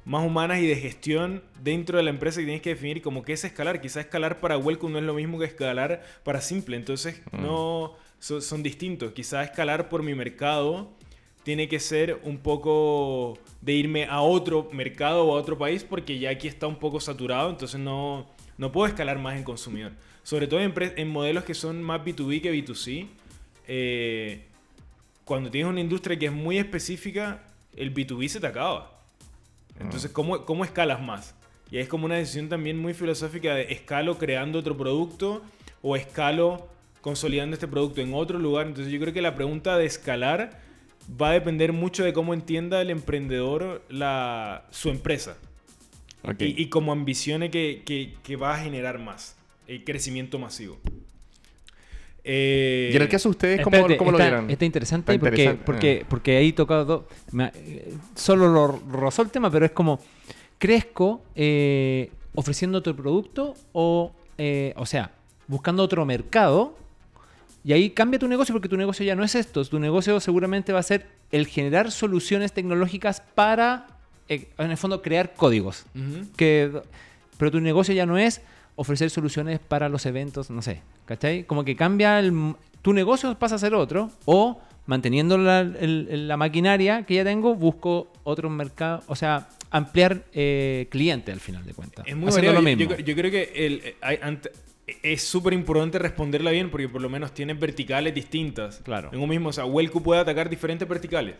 más 0.06 0.26
humanas 0.26 0.60
y 0.60 0.68
de 0.68 0.76
gestión 0.76 1.44
dentro 1.62 1.98
de 1.98 2.04
la 2.04 2.10
empresa 2.10 2.40
que 2.40 2.46
tienes 2.46 2.62
que 2.64 2.70
definir 2.72 3.02
como 3.02 3.24
qué 3.24 3.34
es 3.34 3.44
escalar. 3.44 3.80
Quizás 3.80 4.06
escalar 4.06 4.40
para 4.40 4.58
Welcome 4.58 4.94
no 4.94 5.00
es 5.00 5.06
lo 5.06 5.14
mismo 5.14 5.38
que 5.40 5.46
escalar 5.46 6.04
para 6.24 6.42
Simple. 6.42 6.76
Entonces 6.78 7.22
no 7.32 7.94
son, 8.20 8.42
son 8.42 8.64
distintos. 8.64 9.12
Quizás 9.14 9.50
escalar 9.50 9.90
por 9.90 10.04
mi 10.04 10.14
mercado 10.14 10.90
tiene 11.44 11.68
que 11.68 11.80
ser 11.80 12.20
un 12.24 12.38
poco 12.38 13.38
de 13.62 13.74
irme 13.74 14.06
a 14.06 14.22
otro 14.22 14.70
mercado 14.72 15.26
o 15.26 15.38
a 15.38 15.40
otro 15.40 15.58
país 15.58 15.84
porque 15.84 16.18
ya 16.18 16.32
aquí 16.32 16.48
está 16.48 16.68
un 16.68 16.78
poco 16.78 17.00
saturado. 17.00 17.50
Entonces 17.50 17.80
no, 17.80 18.26
no 18.58 18.72
puedo 18.72 18.88
escalar 18.88 19.20
más 19.20 19.38
en 19.38 19.44
consumidor. 19.44 19.92
Sobre 20.24 20.48
todo 20.48 20.60
en, 20.60 21.08
modelos 21.08 21.44
que 21.44 21.54
son 21.54 21.84
más 21.84 22.02
B2B 22.02 22.42
que 22.42 22.52
B2C. 22.52 23.08
eh, 23.68 24.46
cuando 25.24 25.50
tienes 25.50 25.70
una 25.70 25.82
industria 25.82 26.18
que 26.18 26.28
es 26.28 26.32
muy 26.32 26.58
específica, 26.58 27.44
el 27.76 27.94
B2B 27.94 28.28
se 28.28 28.40
te 28.40 28.48
acaba. 28.48 29.00
Entonces, 29.80 30.12
¿cómo, 30.12 30.46
cómo 30.46 30.64
escalas 30.64 31.02
más? 31.02 31.36
Y 31.72 31.80
es 31.80 31.88
como 31.88 32.06
una 32.06 32.16
decisión 32.16 32.48
también 32.48 32.78
muy 32.78 32.94
filosófica 32.94 33.56
de 33.56 33.74
escalo 33.74 34.18
creando 34.18 34.60
otro 34.60 34.78
producto 34.78 35.42
o 35.82 35.96
escalo 35.96 36.68
consolidando 37.06 37.54
este 37.54 37.68
producto 37.68 38.02
en 38.02 38.16
otro 38.16 38.40
lugar. 38.40 38.66
Entonces 38.66 38.92
yo 38.92 39.00
creo 39.00 39.14
que 39.14 39.22
la 39.22 39.36
pregunta 39.36 39.78
de 39.78 39.86
escalar 39.86 40.60
va 41.22 41.30
a 41.30 41.34
depender 41.34 41.72
mucho 41.72 42.04
de 42.04 42.14
cómo 42.14 42.34
entienda 42.34 42.82
el 42.82 42.90
emprendedor 42.90 43.84
la, 43.90 44.66
su 44.72 44.90
empresa 44.90 45.38
y, 46.40 46.60
y 46.64 46.70
cómo 46.70 46.92
ambicione 46.92 47.52
que, 47.52 47.84
que- 47.86 48.16
que 48.24 48.36
va 48.38 48.56
a 48.56 48.58
generar 48.58 48.98
más, 48.98 49.36
el 49.68 49.84
crecimiento 49.84 50.40
masivo. 50.40 50.80
Eh, 52.24 52.90
y 52.92 52.96
en 52.96 53.02
el 53.04 53.08
caso 53.08 53.30
de 53.30 53.32
ustedes, 53.32 53.62
¿cómo, 53.62 53.76
Espérate, 53.76 53.98
cómo 53.98 54.12
lo 54.12 54.18
vieron? 54.18 54.50
está 54.50 54.66
interesante 54.66 55.12
Está 55.12 55.20
porque, 55.24 55.42
interesante, 55.44 55.64
porque, 55.64 56.00
ah. 56.02 56.08
porque 56.10 56.38
ahí 56.38 56.54
tocado 56.54 57.08
me- 57.32 57.52
eh, 57.54 57.94
solo 58.16 58.48
lo 58.48 58.80
rozó 58.92 59.22
el 59.22 59.30
tema, 59.30 59.52
pero 59.52 59.64
es 59.66 59.72
como 59.74 60.00
crezco 60.58 61.22
eh, 61.36 62.10
ofreciendo 62.34 62.80
otro 62.80 62.96
producto 62.96 63.54
o, 63.74 64.12
eh, 64.40 64.74
o 64.76 64.88
sea, 64.88 65.12
buscando 65.48 65.84
otro 65.84 66.04
mercado. 66.04 66.84
Y 67.66 67.74
ahí 67.74 67.90
cambia 67.90 68.20
tu 68.20 68.28
negocio 68.28 68.54
porque 68.54 68.70
tu 68.70 68.78
negocio 68.78 69.04
ya 69.06 69.16
no 69.16 69.24
es 69.24 69.34
esto. 69.36 69.66
Tu 69.66 69.80
negocio 69.80 70.20
seguramente 70.20 70.72
va 70.72 70.80
a 70.80 70.84
ser 70.84 71.08
el 71.32 71.48
generar 71.48 71.92
soluciones 71.92 72.54
tecnológicas 72.54 73.22
para 73.22 73.88
eh, 74.30 74.48
en 74.60 74.70
el 74.72 74.78
fondo, 74.78 75.02
crear 75.02 75.34
códigos. 75.34 75.86
Que, 76.38 76.72
pero 77.40 77.50
tu 77.52 77.60
negocio 77.60 77.94
ya 77.96 78.06
no 78.06 78.18
es 78.20 78.42
ofrecer 78.76 79.10
soluciones 79.10 79.60
para 79.60 79.90
los 79.90 80.06
eventos, 80.06 80.50
no 80.52 80.62
sé, 80.62 80.82
¿cachai? 81.06 81.44
Como 81.46 81.64
que 81.66 81.76
cambia 81.76 82.20
el... 82.20 82.56
Tu 82.84 82.94
negocio 82.94 83.38
pasa 83.40 83.56
a 83.56 83.58
ser 83.58 83.74
otro 83.74 84.12
o 84.26 84.62
manteniendo 84.86 85.38
la, 85.40 85.62
el- 85.62 86.08
el- 86.12 86.28
la 86.28 86.38
maquinaria 86.38 87.04
que 87.04 87.16
ya 87.16 87.24
tengo, 87.24 87.56
busco 87.56 88.12
otro 88.24 88.48
mercado, 88.52 89.02
o 89.08 89.16
sea, 89.16 89.48
ampliar 89.72 90.24
eh, 90.34 90.88
clientes 90.92 91.34
al 91.34 91.40
final 91.40 91.66
de 91.66 91.74
cuentas. 91.74 92.06
Es 92.08 92.16
muy 92.16 92.32
lo 92.54 92.62
mismo. 92.62 92.96
Yo, 92.96 93.04
yo 93.04 93.16
creo 93.16 93.32
que 93.32 93.52
el- 93.56 93.82
eh, 93.84 93.96
hay- 94.02 94.20
ante- 94.22 94.52
es 94.88 95.24
súper 95.24 95.54
importante 95.54 95.98
responderla 96.00 96.52
bien 96.52 96.70
porque 96.70 96.88
por 96.88 97.02
lo 97.02 97.10
menos 97.10 97.34
tienes 97.34 97.60
verticales 97.60 98.14
distintas. 98.14 98.82
Claro. 98.84 99.10
En 99.12 99.20
un 99.20 99.30
mismo, 99.30 99.50
o 99.50 99.54
sea, 99.54 99.66
Welco 99.66 100.02
puede 100.02 100.22
atacar 100.22 100.50
diferentes 100.50 100.88
verticales. 100.88 101.36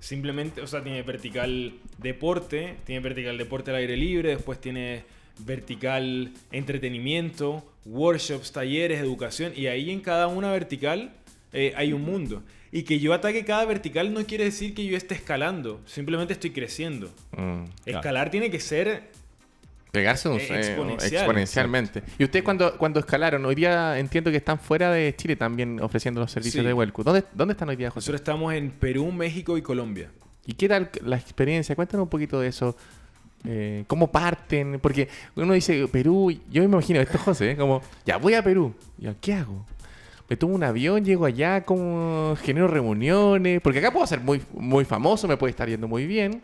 Simplemente, 0.00 0.62
o 0.62 0.66
sea, 0.66 0.82
tiene 0.82 1.02
vertical 1.02 1.74
deporte, 1.98 2.76
tiene 2.86 3.00
vertical 3.00 3.36
deporte 3.36 3.70
al 3.70 3.76
aire 3.76 3.96
libre, 3.96 4.30
después 4.30 4.58
tiene 4.58 5.04
vertical 5.44 6.32
entretenimiento, 6.52 7.64
workshops, 7.84 8.52
talleres, 8.52 9.00
educación, 9.00 9.52
y 9.54 9.66
ahí 9.66 9.90
en 9.90 10.00
cada 10.00 10.26
una 10.26 10.50
vertical 10.52 11.12
eh, 11.52 11.74
hay 11.76 11.92
un 11.92 12.02
mundo. 12.02 12.42
Y 12.72 12.84
que 12.84 13.00
yo 13.00 13.12
ataque 13.12 13.44
cada 13.44 13.64
vertical 13.64 14.14
no 14.14 14.24
quiere 14.24 14.44
decir 14.44 14.74
que 14.74 14.86
yo 14.86 14.96
esté 14.96 15.14
escalando, 15.14 15.80
simplemente 15.86 16.32
estoy 16.32 16.50
creciendo. 16.50 17.10
Mm. 17.36 17.64
Escalar 17.84 18.30
tiene 18.30 18.50
que 18.50 18.60
ser 18.60 19.09
Pegarse 19.92 20.28
un, 20.28 20.38
Eh, 20.38 20.44
exponencial, 20.60 21.14
exponencialmente. 21.14 22.02
Y 22.18 22.24
ustedes 22.24 22.44
cuando, 22.44 22.76
cuando 22.78 23.00
escalaron, 23.00 23.44
hoy 23.44 23.54
día 23.56 23.98
entiendo 23.98 24.30
que 24.30 24.36
están 24.36 24.58
fuera 24.58 24.90
de 24.92 25.14
Chile 25.16 25.36
también 25.36 25.80
ofreciendo 25.80 26.20
los 26.20 26.30
servicios 26.30 26.62
Sí. 26.62 26.66
de 26.66 26.72
Welco. 26.72 27.02
¿Dónde, 27.02 27.24
¿Dónde 27.34 27.52
están 27.52 27.68
hoy 27.68 27.76
día, 27.76 27.90
José? 27.90 27.98
Nosotros 28.12 28.20
estamos 28.20 28.54
en 28.54 28.70
Perú, 28.70 29.10
México 29.10 29.58
y 29.58 29.62
Colombia. 29.62 30.10
¿Y 30.46 30.54
qué 30.54 30.68
tal 30.68 30.90
la 31.04 31.16
experiencia? 31.16 31.74
Cuéntanos 31.74 32.04
un 32.04 32.10
poquito 32.10 32.40
de 32.40 32.48
eso. 32.48 32.76
Eh, 33.44 33.84
¿Cómo 33.86 34.10
parten? 34.12 34.78
Porque 34.80 35.08
uno 35.34 35.54
dice 35.54 35.88
Perú, 35.88 36.30
yo 36.50 36.62
me 36.62 36.66
imagino, 36.68 37.00
esto 37.00 37.16
es 37.16 37.22
José, 37.22 37.50
¿eh? 37.52 37.56
como, 37.56 37.80
ya 38.04 38.18
voy 38.18 38.34
a 38.34 38.44
Perú. 38.44 38.74
¿Y 38.98 39.04
yo, 39.04 39.14
qué 39.20 39.34
hago? 39.34 39.64
Me 40.28 40.36
tomo 40.36 40.54
un 40.54 40.62
avión, 40.62 41.04
llego 41.04 41.24
allá, 41.24 41.62
como 41.62 42.36
genero 42.42 42.68
reuniones, 42.68 43.60
porque 43.62 43.80
acá 43.80 43.90
puedo 43.90 44.06
ser 44.06 44.20
muy, 44.20 44.40
muy 44.52 44.84
famoso, 44.84 45.26
me 45.26 45.36
puede 45.36 45.50
estar 45.50 45.68
yendo 45.68 45.88
muy 45.88 46.06
bien, 46.06 46.40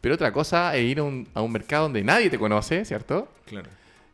pero 0.00 0.14
otra 0.14 0.32
cosa 0.32 0.74
es 0.76 0.82
ir 0.84 0.98
a 1.00 1.02
un, 1.02 1.26
a 1.34 1.42
un 1.42 1.52
mercado 1.52 1.84
donde 1.84 2.02
nadie 2.02 2.30
te 2.30 2.38
conoce, 2.38 2.84
¿cierto? 2.84 3.28
Claro. 3.46 3.68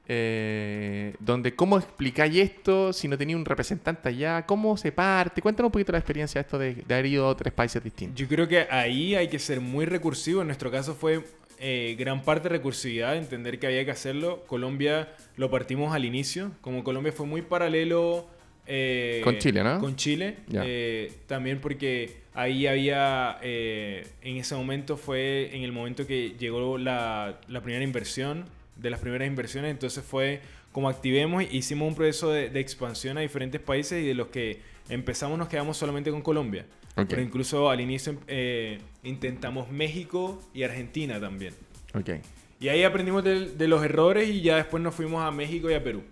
Eh, 0.08 1.14
donde 1.18 1.54
cómo 1.56 1.78
explicáis 1.78 2.36
esto 2.36 2.92
si 2.92 3.08
no 3.08 3.18
tenía 3.18 3.36
un 3.36 3.44
representante 3.44 4.08
allá, 4.08 4.46
cómo 4.46 4.76
se 4.76 4.92
parte, 4.92 5.42
cuéntanos 5.42 5.68
un 5.68 5.72
poquito 5.72 5.90
la 5.90 5.98
experiencia 5.98 6.40
de 6.40 6.44
esto 6.46 6.58
de, 6.58 6.74
de 6.74 6.94
haber 6.94 7.06
ido 7.06 7.28
a 7.28 7.36
tres 7.36 7.52
países 7.52 7.82
distintos. 7.82 8.16
Yo 8.16 8.28
creo 8.28 8.46
que 8.46 8.68
ahí 8.70 9.16
hay 9.16 9.26
que 9.28 9.40
ser 9.40 9.60
muy 9.60 9.84
recursivo. 9.84 10.42
En 10.42 10.46
nuestro 10.46 10.70
caso 10.70 10.94
fue 10.94 11.24
eh, 11.58 11.96
gran 11.98 12.22
parte 12.22 12.48
recursividad, 12.48 13.16
entender 13.16 13.58
que 13.58 13.66
había 13.66 13.84
que 13.84 13.90
hacerlo. 13.90 14.44
Colombia 14.46 15.12
lo 15.36 15.50
partimos 15.50 15.92
al 15.92 16.04
inicio. 16.04 16.52
Como 16.60 16.84
Colombia 16.84 17.12
fue 17.12 17.26
muy 17.26 17.42
paralelo. 17.42 18.28
eh, 18.68 19.22
Con 19.24 19.38
Chile, 19.38 19.64
¿no? 19.64 19.80
Con 19.80 19.96
Chile. 19.96 20.36
Eh, 20.52 21.12
también 21.26 21.60
porque 21.60 22.25
ahí 22.36 22.66
había. 22.66 23.38
eh, 23.42 24.06
en 24.22 24.36
ese 24.36 24.54
momento 24.54 24.96
fue 24.96 25.50
en 25.56 25.62
el 25.62 25.72
momento 25.72 26.06
que 26.06 26.34
llegó 26.38 26.78
la, 26.78 27.40
la 27.48 27.60
primera 27.62 27.82
inversión, 27.84 28.44
de 28.76 28.90
las 28.90 29.00
primeras 29.00 29.26
inversiones. 29.26 29.70
Entonces 29.70 30.04
fue 30.04 30.40
como 30.72 30.88
activemos, 30.88 31.42
hicimos 31.50 31.88
un 31.88 31.94
proceso 31.94 32.30
de, 32.30 32.50
de 32.50 32.60
expansión 32.60 33.16
a 33.18 33.22
diferentes 33.22 33.60
países 33.60 34.02
y 34.02 34.06
de 34.06 34.14
los 34.14 34.28
que 34.28 34.60
empezamos 34.88 35.38
nos 35.38 35.48
quedamos 35.48 35.76
solamente 35.76 36.10
con 36.10 36.22
Colombia. 36.22 36.66
Pero 36.94 37.20
incluso 37.20 37.68
al 37.68 37.80
inicio 37.80 38.18
eh, 38.26 38.78
intentamos 39.02 39.70
México 39.70 40.42
y 40.54 40.62
Argentina 40.62 41.20
también. 41.20 41.52
Ok. 41.94 42.10
Y 42.58 42.68
ahí 42.68 42.84
aprendimos 42.84 43.22
de, 43.22 43.50
de 43.50 43.68
los 43.68 43.84
errores 43.84 44.30
y 44.30 44.40
ya 44.40 44.56
después 44.56 44.82
nos 44.82 44.94
fuimos 44.94 45.22
a 45.22 45.30
México 45.30 45.70
y 45.70 45.74
a 45.74 45.84
Perú. 45.84 46.02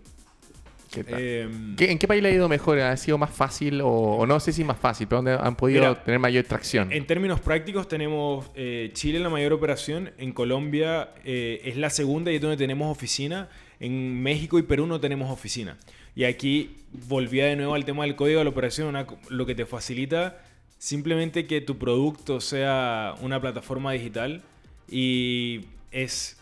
¿Qué 0.95 1.05
tal? 1.05 1.21
Em, 1.21 1.77
¿Qué- 1.77 1.91
¿En 1.91 1.99
qué 1.99 2.07
país 2.07 2.23
le 2.23 2.29
ha 2.29 2.33
ido 2.33 2.49
mejor? 2.49 2.79
¿Ha 2.81 2.97
sido 2.97 3.19
más 3.19 3.31
fácil 3.31 3.81
o, 3.81 3.89
o 3.89 4.27
no 4.27 4.39
sé 4.41 4.53
si 4.53 4.63
más 4.65 4.79
fácil, 4.79 5.07
pero 5.09 5.23
donde 5.23 5.33
han 5.35 5.57
podido 5.57 5.81
Mira, 5.81 6.05
tener 6.05 6.21
mayor 6.21 6.45
tracción? 6.45 6.93
En 6.93 7.07
términos 7.07 7.41
prácticos 7.41 7.89
tenemos 7.89 8.51
eh, 8.55 8.91
Chile 8.95 9.19
la 9.19 9.29
mayor 9.31 9.53
operación, 9.53 10.13
en 10.19 10.33
Colombia 10.33 11.11
eh, 11.25 11.61
es 11.65 11.77
la 11.77 11.91
segunda 11.91 12.31
y 12.33 12.37
es 12.37 12.41
donde 12.41 12.57
tenemos 12.57 12.91
oficina, 12.91 13.49
en 13.81 14.23
México 14.23 14.59
y 14.59 14.63
Perú 14.63 14.87
no 14.87 15.01
tenemos 15.01 15.31
oficina. 15.31 15.77
Y 16.17 16.25
aquí 16.25 16.77
volvía 17.09 17.47
de 17.47 17.57
nuevo 17.57 17.75
al 17.75 17.85
tema 17.85 18.05
del 18.05 18.15
código 18.15 18.39
de 18.39 18.45
la 18.45 18.51
operación, 18.51 18.89
una 18.89 19.07
lo 19.29 19.47
que 19.47 19.55
te 19.55 19.67
facilita 19.67 20.39
simplemente 20.79 21.47
que 21.47 21.61
tu 21.61 21.79
producto 21.79 22.41
sea 22.41 23.15
una 23.23 23.41
plataforma 23.41 23.93
digital 23.93 24.43
y 24.91 25.63
es 25.91 26.37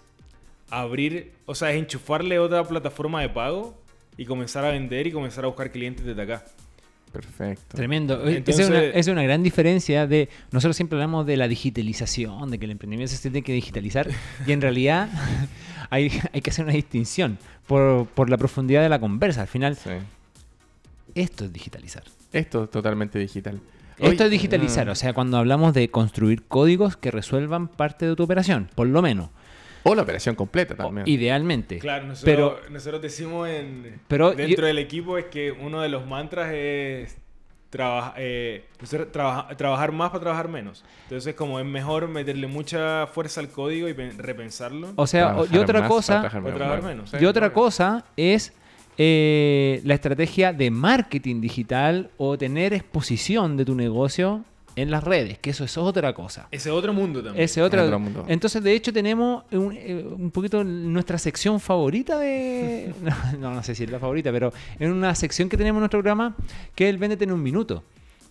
abrir, 0.71 1.33
o 1.47 1.55
sea, 1.55 1.71
es 1.71 1.79
enchufarle 1.79 2.39
otra 2.39 2.65
plataforma 2.65 3.21
de 3.23 3.29
pago 3.29 3.79
y 4.17 4.25
comenzar 4.25 4.65
a 4.65 4.71
vender 4.71 5.07
y 5.07 5.13
comenzar 5.13 5.45
a 5.45 5.49
buscar 5.49 5.71
clientes 5.71 6.05
desde 6.05 6.23
acá. 6.23 6.45
Perfecto. 7.13 7.77
Tremendo. 7.77 8.27
Entonces- 8.27 8.65
esa, 8.67 8.75
es 8.79 8.89
una, 8.91 8.99
es 9.01 9.09
una 9.09 9.23
gran 9.23 9.43
diferencia 9.43 10.07
de... 10.07 10.29
Nosotros 10.51 10.77
siempre 10.77 10.97
hablamos 10.97 11.27
de 11.27 11.37
la 11.37 11.47
digitalización, 11.47 12.51
de 12.51 12.59
que 12.59 12.65
el 12.65 12.71
emprendimiento 12.71 13.15
se 13.15 13.21
tiene 13.21 13.43
que 13.43 13.53
digitalizar 13.53 14.09
y 14.47 14.53
en 14.53 14.61
realidad 14.63 15.11
hay, 15.91 16.11
hay 16.33 16.41
que 16.41 16.51
hacer 16.51 16.65
una 16.65 16.75
distinción 16.75 17.39
por, 17.67 18.07
por 18.07 18.31
la 18.31 18.39
profundidad 18.39 18.83
de 18.83 18.89
la 18.89 18.99
conversa. 18.99 19.43
Al 19.43 19.49
final, 19.49 19.77
Sí. 19.77 19.91
esto 21.15 21.45
es 21.45 21.53
digitalizar. 21.53 22.05
Esto 22.33 22.65
es 22.65 22.71
totalmente 22.71 23.19
digital. 23.19 23.61
Esto 23.99 24.25
es 24.25 24.31
digitalizar, 24.31 24.89
ah, 24.89 24.93
o 24.93 24.95
sea, 24.95 25.13
cuando 25.13 25.37
hablamos 25.37 25.75
de 25.75 25.89
construir 25.91 26.43
códigos 26.45 26.97
que 26.97 27.11
resuelvan 27.11 27.69
parte 27.69 28.07
de 28.09 28.17
tu 28.17 28.23
operación, 28.25 28.69
por 28.75 28.87
lo 28.89 29.01
menos, 29.03 29.29
O 29.85 29.95
la 29.95 30.03
operación 30.03 30.35
completa 30.35 30.75
o 30.75 30.77
también. 30.77 31.07
idealmente. 31.09 31.79
Claro, 31.79 32.07
nosotros, 32.07 32.25
Pero 32.61 32.71
nosotros 32.71 33.03
decimos 33.03 33.49
en, 33.49 34.01
Pero 34.09 34.33
dentro 34.33 34.63
yo- 34.63 34.67
del 34.67 34.79
equipo 34.79 35.19
es 35.19 35.25
que 35.27 35.51
uno 35.53 35.81
de 35.81 35.89
los 35.89 36.07
mantras 36.07 36.53
es 36.55 37.17
traba- 37.71 38.13
eh, 38.19 38.67
trabaja- 39.11 39.57
trabajar 39.57 39.93
más 39.93 40.11
para 40.11 40.21
trabajar 40.21 40.49
menos. 40.49 40.85
Entonces 41.05 41.35
como 41.35 41.59
es 41.59 41.65
mejor 41.65 42.07
meterle 42.07 42.47
mucha 42.47 43.07
fuerza 43.07 43.41
al 43.41 43.49
código 43.49 43.89
y 43.89 43.95
pen- 43.95 44.19
repensarlo 44.19 44.93
o 44.95 45.07
sea, 45.07 45.37
o- 45.39 45.45
y 45.45 45.49
Trabajar 45.49 45.61
otra 45.63 45.89
cosa, 45.89 46.15
para 46.17 46.29
trabajar 46.29 46.43
menos. 46.43 46.59
trabajar 47.11 47.19
sí, 47.21 47.25
y 47.25 47.27
otra 47.27 47.53
cosa 47.53 48.05
es 48.17 48.53
eh, 48.99 49.81
la 49.85 49.95
estrategia 49.95 50.53
de 50.53 50.71
marketing 50.71 51.41
digital 51.41 52.11
o 52.19 52.37
tener 52.37 52.75
exposición 52.75 53.57
de 53.57 53.65
tu 53.65 53.75
negocio 53.75 54.45
en 54.77 54.91
las 54.91 55.05
redes, 55.05 55.39
que 55.39 55.51
eso 55.51 55.65
es 55.65 55.77
otra 55.77 56.13
cosa. 56.15 56.49
Ese 56.51 56.71
otro 56.71 56.93
mundo 56.95 57.23
también. 57.23 57.45
Ese 57.45 57.63
otro, 57.63 57.85
Otro 57.85 57.99
mundo. 57.99 58.25
Entonces, 58.29 58.63
de 58.63 58.73
hecho, 58.75 58.93
tenemos 58.93 59.45
un, 59.53 59.73
eh, 59.77 60.05
un 60.19 60.31
poquito 60.31 60.65
nuestra 60.65 61.19
sección 61.19 61.61
favorita 61.61 62.19
de. 62.19 62.95
No, 63.39 63.53
no 63.55 63.63
sé 63.63 63.75
si 63.75 63.85
es 63.85 63.91
la 63.91 63.99
favorita, 63.99 64.31
pero 64.33 64.53
en 64.79 64.93
una 64.93 65.15
sección 65.15 65.49
que 65.49 65.57
tenemos 65.57 65.79
en 65.79 65.81
nuestro 65.83 66.01
programa, 66.01 66.35
que 66.75 66.85
es 66.89 66.91
el 66.95 66.99
Véndete 66.99 67.25
en 67.25 67.33
un 67.33 67.43
minuto. 67.43 67.83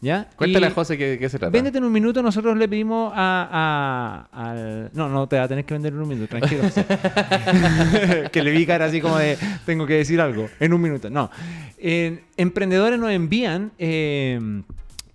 ¿Ya? 0.04 0.28
Cuéntale 0.36 0.66
Y 0.66 0.70
a 0.70 0.74
José 0.74 0.98
qué, 0.98 1.18
qué 1.20 1.30
se 1.30 1.38
trata. 1.38 1.52
Véndete 1.52 1.78
en 1.78 1.84
un 1.84 1.92
minuto, 1.92 2.24
nosotros 2.24 2.58
le 2.58 2.68
pedimos 2.68 3.14
a, 3.16 4.28
a- 4.34 4.50
al. 4.50 4.90
No, 4.96 5.08
no 5.10 5.28
te 5.28 5.38
va 5.38 5.44
a 5.44 5.48
tener 5.48 5.64
que 5.64 5.76
vender 5.76 5.94
en 5.94 6.00
un 6.00 6.08
minuto, 6.08 6.28
tranquilo. 6.28 6.64
José. 6.64 6.84
que 8.32 8.42
le 8.42 8.50
vi 8.50 8.66
cara 8.66 8.86
así 8.86 9.00
como 9.00 9.18
de. 9.20 9.38
Tengo 9.64 9.86
que 9.86 9.94
decir 9.96 10.20
algo. 10.20 10.50
En 10.60 10.74
un 10.74 10.82
minuto. 10.82 11.10
No. 11.12 11.30
Eh, 11.78 12.24
emprendedores 12.36 13.00
nos 13.00 13.12
envían. 13.12 13.74
eh, 13.78 14.40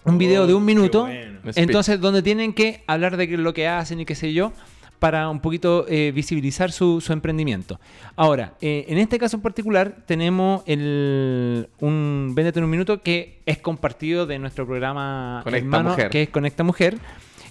un 0.07 0.19
video 0.19 0.47
de 0.47 0.55
un 0.55 0.63
Oh, 0.63 0.67
minuto 0.67 1.03
bueno. 1.03 1.41
Entonces, 1.55 2.01
donde 2.01 2.23
tienen 2.23 2.53
que 2.53 2.83
hablar 2.87 3.17
de 3.17 3.29
qué- 3.29 3.37
lo 3.37 3.53
que 3.55 3.69
hacen 3.69 4.01
y 4.01 4.05
qué 4.05 4.15
sé 4.15 4.33
yo, 4.33 4.53
para 4.99 5.29
un 5.29 5.41
poquito 5.41 5.85
eh, 5.89 6.11
visibilizar 6.15 6.73
su, 6.73 7.03
su 7.03 7.13
emprendimiento. 7.13 7.79
Ahora, 8.17 8.55
eh, 8.63 8.87
en 8.89 8.97
este 8.99 9.19
caso 9.19 9.37
en 9.37 9.43
particular, 9.43 9.95
tenemos 10.07 10.63
el, 10.67 11.69
un 11.81 12.33
Véndete 12.35 12.61
en 12.61 12.65
un 12.65 12.71
minuto 12.71 13.03
que 13.03 13.41
es 13.45 13.59
compartido 13.59 14.27
de 14.27 14.39
nuestro 14.39 14.67
programa 14.67 15.43
Conecta 15.45 15.65
hermano, 15.67 15.91
Mujer. 15.91 16.09
que 16.11 16.23
es 16.23 16.29
Conecta 16.31 16.65
Mujer. 16.65 16.97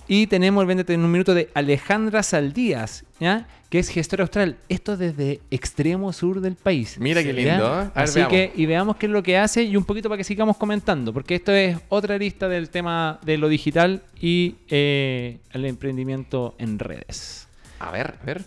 Y 0.08 0.28
tenemos 0.28 0.62
el 0.62 0.68
Véndete 0.68 0.94
en 0.94 1.04
un 1.04 1.12
minuto 1.12 1.34
de 1.34 1.50
Alejandra 1.54 2.22
Saldías, 2.22 3.06
¿ya? 3.20 3.48
que 3.70 3.80
es 3.80 3.90
gestora 3.90 4.24
austral. 4.24 4.58
Esto 4.70 4.98
desde 4.98 5.40
extremo 5.50 6.14
sur 6.14 6.42
del 6.42 6.56
país. 6.56 6.98
Mira 7.00 7.24
qué 7.24 7.34
lindo. 7.34 7.82
¿eh? 7.82 7.84
Ver, 7.86 7.92
Así 7.96 8.20
veamos. 8.20 8.32
que, 8.32 8.52
y 8.56 8.66
veamos 8.68 8.96
qué 8.98 9.08
es 9.08 9.12
lo 9.12 9.24
que 9.24 9.38
hace 9.38 9.64
y 9.64 9.76
un 9.76 9.84
poquito 9.84 10.08
para 10.10 10.18
que 10.18 10.24
sigamos 10.24 10.58
comentando, 10.58 11.12
porque 11.12 11.36
esto 11.36 11.52
es 11.52 11.78
otra 11.90 12.18
lista 12.18 12.48
del 12.48 12.70
tema 12.70 13.20
de 13.24 13.38
lo 13.38 13.48
digital 13.50 14.04
y 14.20 14.56
eh, 14.70 15.40
el 15.52 15.66
emprendimiento 15.66 16.56
en 16.60 16.78
redes. 16.78 17.48
A 17.80 17.92
ver, 17.92 18.16
a 18.22 18.26
ver. 18.26 18.44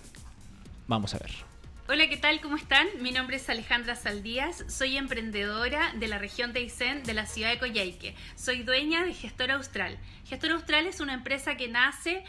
Vamos 0.87 1.15
a 1.15 1.19
ver. 1.19 1.48
Hola, 1.91 2.07
¿qué 2.07 2.19
tal? 2.19 2.43
¿Cómo 2.43 2.57
están? 2.57 2.87
Mi 3.01 3.13
nombre 3.13 3.37
es 3.37 3.49
Alejandra 3.49 3.97
Saldías, 3.97 4.63
soy 4.69 4.99
emprendedora 4.99 5.95
de 5.95 6.07
la 6.07 6.19
región 6.19 6.53
de 6.53 6.61
Aysén 6.61 7.03
de 7.03 7.15
la 7.15 7.25
ciudad 7.25 7.49
de 7.49 7.59
Coyhaique. 7.59 8.15
Soy 8.37 8.63
dueña 8.63 9.07
de 9.07 9.15
Gestora 9.15 9.55
Austral. 9.55 9.97
Gestora 10.27 10.53
Austral 10.53 10.87
es 10.87 11.01
una 11.01 11.15
empresa 11.15 11.57
que 11.57 11.69
nace 11.69 12.25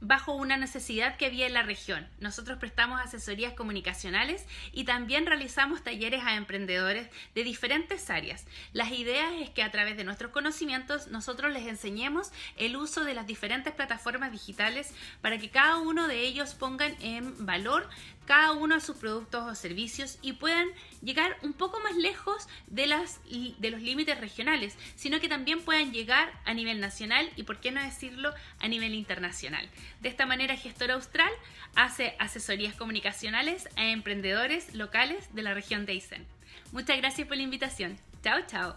bajo 0.00 0.32
una 0.32 0.56
necesidad 0.56 1.16
que 1.16 1.26
había 1.26 1.46
en 1.46 1.54
la 1.54 1.62
región. 1.62 2.08
Nosotros 2.20 2.58
prestamos 2.58 3.00
asesorías 3.00 3.52
comunicacionales 3.52 4.46
y 4.72 4.84
también 4.84 5.26
realizamos 5.26 5.82
talleres 5.82 6.22
a 6.24 6.36
emprendedores 6.36 7.08
de 7.34 7.44
diferentes 7.44 8.08
áreas. 8.08 8.46
Las 8.72 8.92
ideas 8.92 9.30
es 9.40 9.50
que 9.50 9.62
a 9.62 9.70
través 9.70 9.96
de 9.96 10.04
nuestros 10.04 10.32
conocimientos 10.32 11.08
nosotros 11.08 11.52
les 11.52 11.66
enseñemos 11.66 12.32
el 12.56 12.76
uso 12.76 13.04
de 13.04 13.14
las 13.14 13.26
diferentes 13.26 13.74
plataformas 13.74 14.32
digitales 14.32 14.94
para 15.20 15.38
que 15.38 15.50
cada 15.50 15.78
uno 15.78 16.08
de 16.08 16.20
ellos 16.20 16.54
pongan 16.54 16.96
en 17.02 17.44
valor 17.44 17.88
cada 18.30 18.52
uno 18.52 18.76
de 18.76 18.80
sus 18.80 18.96
productos 18.96 19.42
o 19.42 19.56
servicios 19.56 20.16
y 20.22 20.34
puedan 20.34 20.68
llegar 21.02 21.36
un 21.42 21.52
poco 21.52 21.80
más 21.80 21.96
lejos 21.96 22.46
de, 22.68 22.86
las, 22.86 23.18
de 23.28 23.70
los 23.70 23.82
límites 23.82 24.20
regionales, 24.20 24.76
sino 24.94 25.18
que 25.18 25.28
también 25.28 25.62
puedan 25.62 25.90
llegar 25.90 26.30
a 26.44 26.54
nivel 26.54 26.78
nacional 26.78 27.28
y, 27.34 27.42
por 27.42 27.58
qué 27.58 27.72
no 27.72 27.82
decirlo, 27.82 28.32
a 28.60 28.68
nivel 28.68 28.94
internacional. 28.94 29.68
De 30.00 30.08
esta 30.08 30.26
manera, 30.26 30.54
Gestor 30.54 30.92
Austral 30.92 31.32
hace 31.74 32.14
asesorías 32.20 32.76
comunicacionales 32.76 33.68
a 33.74 33.86
emprendedores 33.86 34.76
locales 34.76 35.34
de 35.34 35.42
la 35.42 35.52
región 35.52 35.84
de 35.84 35.94
Aysén. 35.94 36.24
Muchas 36.70 36.98
gracias 36.98 37.26
por 37.26 37.36
la 37.36 37.42
invitación. 37.42 37.96
Chao, 38.22 38.42
chao. 38.46 38.76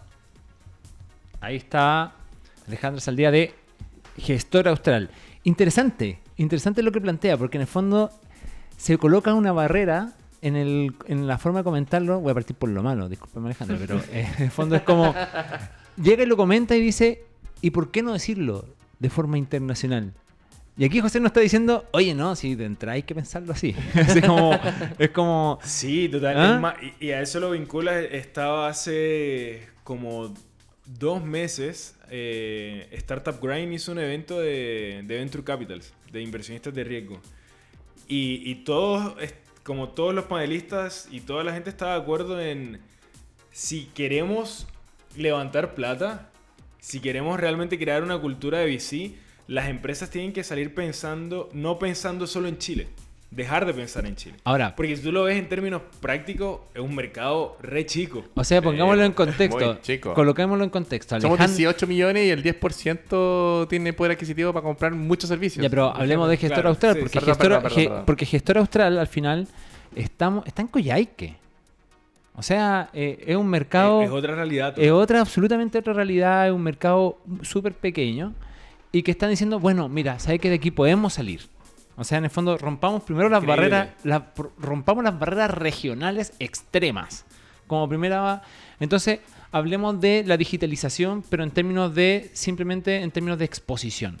Ahí 1.40 1.54
está 1.54 2.12
Alejandra 2.66 3.00
Saldía 3.00 3.30
de 3.30 3.54
Gestor 4.18 4.66
Austral. 4.66 5.10
Interesante, 5.44 6.18
interesante 6.38 6.82
lo 6.82 6.90
que 6.90 7.00
plantea, 7.00 7.36
porque 7.36 7.56
en 7.56 7.62
el 7.62 7.68
fondo 7.68 8.10
se 8.76 8.98
coloca 8.98 9.34
una 9.34 9.52
barrera 9.52 10.12
en, 10.42 10.56
el, 10.56 10.94
en 11.06 11.26
la 11.26 11.38
forma 11.38 11.60
de 11.60 11.64
comentarlo. 11.64 12.20
Voy 12.20 12.30
a 12.32 12.34
partir 12.34 12.56
por 12.56 12.68
lo 12.68 12.82
malo, 12.82 13.08
discúlpame 13.08 13.46
Alejandro, 13.46 13.76
pero 13.80 13.98
eh, 14.12 14.28
en 14.38 14.44
el 14.44 14.50
fondo 14.50 14.76
es 14.76 14.82
como. 14.82 15.14
Llega 15.96 16.22
y 16.22 16.26
lo 16.26 16.36
comenta 16.36 16.76
y 16.76 16.80
dice: 16.80 17.24
¿y 17.60 17.70
por 17.70 17.90
qué 17.90 18.02
no 18.02 18.12
decirlo 18.12 18.66
de 18.98 19.10
forma 19.10 19.38
internacional? 19.38 20.12
Y 20.76 20.84
aquí 20.84 21.00
José 21.00 21.20
nos 21.20 21.28
está 21.28 21.38
diciendo, 21.38 21.84
oye, 21.92 22.14
no, 22.14 22.34
si 22.34 22.56
de 22.56 22.64
entrada 22.64 22.94
hay 22.94 23.04
que 23.04 23.14
pensarlo 23.14 23.52
así. 23.52 23.76
es, 23.94 24.20
como, 24.26 24.58
es 24.98 25.10
como... 25.10 25.60
Sí, 25.62 26.08
total. 26.08 26.36
¿Ah? 26.36 26.54
es 26.54 26.60
más, 26.60 26.74
y, 26.98 27.06
y 27.06 27.10
a 27.12 27.20
eso 27.20 27.38
lo 27.38 27.52
vincula, 27.52 28.00
estaba 28.00 28.68
hace 28.68 29.68
como 29.84 30.34
dos 30.84 31.22
meses, 31.22 31.96
eh, 32.10 32.88
Startup 32.92 33.38
Grind 33.40 33.72
hizo 33.72 33.92
un 33.92 33.98
evento 33.98 34.40
de, 34.40 35.02
de 35.04 35.16
Venture 35.16 35.44
Capitals, 35.44 35.92
de 36.10 36.22
inversionistas 36.22 36.74
de 36.74 36.84
riesgo. 36.84 37.20
Y, 38.06 38.54
todos, 38.64 39.14
como 39.62 39.90
todos 39.90 40.14
los 40.14 40.26
panelistas 40.26 41.08
y 41.10 41.20
toda 41.20 41.42
la 41.44 41.52
gente 41.52 41.70
estaba 41.70 41.94
de 41.94 42.02
acuerdo 42.02 42.40
en 42.40 42.80
si 43.50 43.86
queremos 43.86 44.66
levantar 45.16 45.74
plata, 45.74 46.30
si 46.80 47.00
queremos 47.00 47.40
realmente 47.40 47.78
crear 47.78 48.02
una 48.02 48.18
cultura 48.18 48.58
de 48.58 48.66
VC, 48.66 49.14
las 49.46 49.68
empresas 49.68 50.10
tienen 50.10 50.32
que 50.32 50.44
salir 50.44 50.74
pensando, 50.74 51.48
no 51.52 51.78
pensando 51.78 52.26
solo 52.26 52.48
en 52.48 52.58
Chile, 52.58 52.88
dejar 53.34 53.66
de 53.66 53.74
pensar 53.74 54.06
en 54.06 54.14
Chile. 54.16 54.36
Ahora, 54.44 54.74
Porque 54.76 54.96
si 54.96 55.02
tú 55.02 55.10
lo 55.12 55.24
ves 55.24 55.36
en 55.36 55.48
términos 55.48 55.82
prácticos, 56.00 56.60
es 56.74 56.80
un 56.80 56.94
mercado 56.94 57.56
re 57.60 57.84
chico. 57.86 58.24
o 58.34 58.44
sea, 58.44 58.62
pongámoslo 58.62 59.02
en 59.02 59.08
muy 59.08 59.14
contexto. 59.16 59.78
chico. 59.82 60.14
Colocémoslo 60.14 60.62
en 60.64 60.70
contexto. 60.70 61.20
Somos 61.20 61.38
Alejandro- 61.40 61.56
18 61.56 61.86
millones 61.86 62.26
y 62.26 62.30
el 62.30 62.42
10% 62.42 63.66
tiene 63.68 63.92
poder 63.92 64.12
adquisitivo 64.12 64.52
para 64.52 64.62
comprar 64.62 64.92
muchos 64.92 65.28
servicios. 65.28 65.62
Ya, 65.62 65.68
pero 65.70 65.94
hablemos 65.94 66.28
de 66.28 66.36
gestor 66.36 66.54
Claro, 66.56 66.68
austral, 66.70 66.94
sí, 66.94 67.00
porque, 67.00 67.14
perdón, 67.20 67.28
gestor, 67.34 67.48
perdón, 67.48 67.62
perdón, 67.62 67.78
ge- 67.78 67.88
perdón. 67.88 68.04
porque 68.06 68.26
gestor 68.26 68.58
austral 68.58 68.98
al 68.98 69.06
final 69.08 69.48
estamos, 69.96 70.46
está 70.46 70.62
en 70.62 70.68
Coyhaique. 70.68 71.36
O 72.36 72.42
sea, 72.42 72.90
eh, 72.92 73.22
es 73.28 73.36
un 73.36 73.46
mercado, 73.48 74.02
es, 74.02 74.08
es 74.08 74.12
otra 74.12 74.34
realidad. 74.34 74.74
es 74.76 74.90
otra, 74.90 75.20
absolutamente 75.20 75.78
otra 75.78 75.92
realidad, 75.92 76.48
es 76.48 76.52
un 76.52 76.62
mercado 76.62 77.18
súper 77.42 77.72
pequeño 77.74 78.32
y 78.90 79.02
que 79.02 79.12
están 79.12 79.30
diciendo, 79.30 79.60
bueno, 79.60 79.88
mira, 79.88 80.18
¿sabes 80.18 80.40
que 80.40 80.48
de 80.48 80.56
aquí 80.56 80.70
podemos 80.72 81.12
salir? 81.14 81.42
O 81.96 82.04
sea, 82.04 82.18
en 82.18 82.24
el 82.24 82.30
fondo, 82.30 82.58
rompamos 82.58 83.02
primero 83.02 83.28
las 83.28 83.44
barreras, 83.44 83.90
rompamos 84.58 85.04
las 85.04 85.18
barreras 85.18 85.50
regionales 85.50 86.32
extremas. 86.38 87.24
Como 87.66 87.88
primera, 87.88 88.42
entonces, 88.80 89.20
hablemos 89.52 90.00
de 90.00 90.24
la 90.26 90.36
digitalización, 90.36 91.22
pero 91.28 91.44
en 91.44 91.50
términos 91.50 91.94
de, 91.94 92.30
simplemente 92.32 92.96
en 92.96 93.10
términos 93.10 93.38
de 93.38 93.44
exposición. 93.44 94.18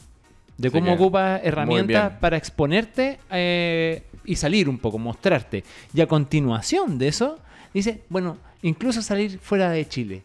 De 0.56 0.70
cómo 0.70 0.92
ocupas 0.92 1.40
herramientas 1.42 2.12
para 2.20 2.36
exponerte 2.36 3.18
eh, 3.30 4.04
y 4.24 4.36
salir 4.36 4.68
un 4.68 4.78
poco, 4.78 4.98
mostrarte. 4.98 5.64
Y 5.92 6.00
a 6.00 6.06
continuación 6.06 6.96
de 6.96 7.08
eso, 7.08 7.40
dice, 7.72 8.02
bueno, 8.08 8.38
incluso 8.62 9.02
salir 9.02 9.40
fuera 9.40 9.70
de 9.70 9.88
Chile. 9.88 10.22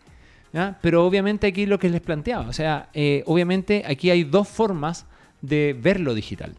¿ya? 0.53 0.77
Pero 0.81 1.05
obviamente 1.05 1.47
aquí 1.47 1.65
lo 1.65 1.79
que 1.79 1.89
les 1.89 2.01
planteaba, 2.01 2.47
o 2.47 2.53
sea, 2.53 2.89
eh, 2.93 3.23
obviamente 3.25 3.83
aquí 3.87 4.11
hay 4.11 4.23
dos 4.23 4.47
formas 4.47 5.07
de 5.41 5.75
ver 5.79 5.99
lo 5.99 6.13
digital. 6.13 6.53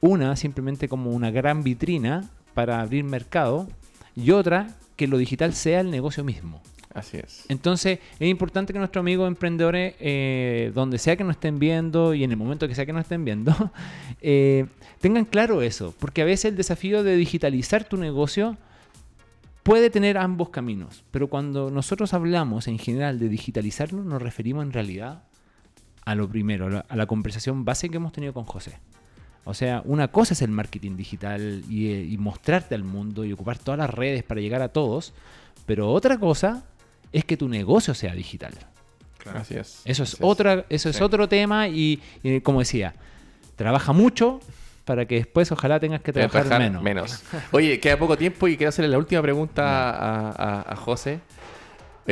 Una 0.00 0.36
simplemente 0.36 0.88
como 0.88 1.10
una 1.10 1.30
gran 1.30 1.62
vitrina 1.62 2.30
para 2.54 2.80
abrir 2.80 3.04
mercado 3.04 3.68
y 4.16 4.30
otra 4.30 4.76
que 4.96 5.06
lo 5.06 5.18
digital 5.18 5.54
sea 5.54 5.80
el 5.80 5.90
negocio 5.90 6.24
mismo. 6.24 6.62
Así 6.92 7.18
es. 7.18 7.44
Entonces 7.48 8.00
es 8.18 8.28
importante 8.28 8.72
que 8.72 8.78
nuestros 8.78 9.00
amigos 9.00 9.28
emprendedores, 9.28 9.94
eh, 10.00 10.72
donde 10.74 10.98
sea 10.98 11.16
que 11.16 11.22
nos 11.22 11.36
estén 11.36 11.58
viendo 11.58 12.14
y 12.14 12.24
en 12.24 12.32
el 12.32 12.36
momento 12.36 12.66
que 12.66 12.74
sea 12.74 12.84
que 12.84 12.92
nos 12.92 13.02
estén 13.02 13.24
viendo, 13.24 13.54
eh, 14.20 14.66
tengan 15.00 15.24
claro 15.24 15.62
eso, 15.62 15.94
porque 15.98 16.22
a 16.22 16.24
veces 16.24 16.46
el 16.46 16.56
desafío 16.56 17.02
de 17.04 17.16
digitalizar 17.16 17.84
tu 17.84 17.96
negocio 17.96 18.56
puede 19.62 19.90
tener 19.90 20.18
ambos 20.18 20.48
caminos, 20.48 21.04
pero 21.12 21.28
cuando 21.28 21.70
nosotros 21.70 22.12
hablamos 22.12 22.66
en 22.66 22.78
general 22.78 23.18
de 23.18 23.28
digitalizarlo, 23.28 24.02
nos 24.02 24.20
referimos 24.20 24.64
en 24.64 24.72
realidad 24.72 25.22
a 26.04 26.14
lo 26.16 26.28
primero, 26.28 26.66
a 26.66 26.70
la, 26.70 26.80
a 26.88 26.96
la 26.96 27.06
conversación 27.06 27.64
base 27.64 27.88
que 27.88 27.98
hemos 27.98 28.12
tenido 28.12 28.32
con 28.34 28.44
José. 28.44 28.78
O 29.44 29.54
sea, 29.54 29.82
una 29.84 30.08
cosa 30.08 30.34
es 30.34 30.42
el 30.42 30.50
marketing 30.50 30.96
digital 30.96 31.64
y, 31.68 31.88
eh, 31.92 32.04
y 32.04 32.18
mostrarte 32.18 32.74
al 32.74 32.84
mundo 32.84 33.24
y 33.24 33.32
ocupar 33.32 33.58
todas 33.58 33.78
las 33.78 33.90
redes 33.90 34.22
para 34.22 34.40
llegar 34.40 34.62
a 34.62 34.68
todos, 34.68 35.12
pero 35.66 35.90
otra 35.90 36.18
cosa 36.18 36.64
es 37.12 37.24
que 37.24 37.36
tu 37.36 37.48
negocio 37.48 37.94
sea 37.94 38.14
digital. 38.14 38.52
Así 39.34 39.54
es. 39.54 39.82
Eso 39.84 40.02
es, 40.02 40.14
Así 40.14 40.22
otra, 40.24 40.64
eso 40.68 40.88
es 40.90 40.96
Sí. 40.96 41.02
otro 41.02 41.28
tema 41.28 41.68
y, 41.68 42.00
y 42.22 42.40
como 42.40 42.60
decía, 42.60 42.94
trabaja 43.56 43.92
mucho 43.92 44.40
para 44.84 45.06
que 45.06 45.16
después 45.16 45.50
ojalá 45.52 45.78
tengas 45.80 46.00
que 46.00 46.12
trabajar, 46.12 46.44
trabajar 46.46 46.82
menos. 46.82 47.22
Oye, 47.52 47.78
queda 47.80 47.98
poco 47.98 48.16
tiempo 48.18 48.48
y 48.48 48.56
quiero 48.56 48.68
hacerle 48.70 48.88
la 48.90 48.98
última 48.98 49.22
pregunta 49.22 49.62
a, 49.90 50.30
a- 50.30 50.72
a 50.72 50.76
José. 50.76 51.20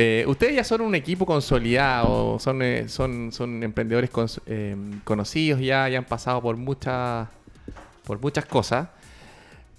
Eh, 0.01 0.23
ustedes 0.27 0.55
ya 0.55 0.63
son 0.63 0.79
un 0.79 0.95
equipo 0.95 1.25
consolidado, 1.25 2.39
son, 2.39 2.61
eh, 2.61 2.87
son, 2.87 3.33
son 3.33 3.61
emprendedores 3.63 4.09
cons- 4.09 4.39
eh, 4.45 4.73
conocidos 5.03 5.59
ya, 5.59 5.89
ya 5.89 5.97
han 5.97 6.05
pasado 6.05 6.41
por 6.41 6.55
muchas, 6.55 7.27
por 8.05 8.17
muchas 8.21 8.45
cosas. 8.45 8.87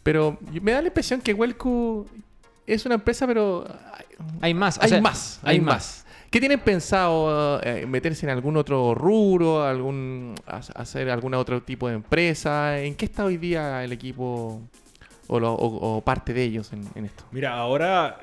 Pero 0.03 0.37
me 0.61 0.73
da 0.73 0.83
la 0.83 0.89
impresión 0.89 1.23
que 1.23 1.33
Welcu 1.33 2.07
es 2.67 2.85
una 2.85 2.97
empresa, 2.97 3.27
pero 3.27 3.65
Hay 4.43 4.53
más, 4.53 4.77
o 4.77 4.83
hay 4.83 4.89
sea, 4.91 5.01
más, 5.01 5.41
hay 5.43 5.59
más. 5.61 6.05
¿Qué 6.31 6.39
tienen 6.39 6.61
pensado 6.61 7.59
eh, 7.63 7.87
meterse 7.87 8.27
en 8.27 8.31
algún 8.31 8.57
otro 8.59 8.95
rubro, 8.95 9.65
algún 9.65 10.35
ha- 10.47 10.61
hacer 10.81 11.09
algún 11.11 11.33
otro 11.33 11.63
tipo 11.63 11.89
de 11.89 11.95
empresa? 11.95 12.79
¿En 12.79 12.95
qué 12.95 13.07
está 13.07 13.25
hoy 13.25 13.37
día 13.39 13.83
el 13.83 13.93
equipo 13.93 14.61
o, 15.29 15.41
lo- 15.41 15.55
o- 15.55 15.97
o 15.97 16.01
parte 16.03 16.33
de 16.35 16.45
ellos 16.45 16.73
en, 16.75 16.87
en 16.95 17.07
esto? 17.07 17.25
Mira, 17.33 17.55
ahora 17.55 18.21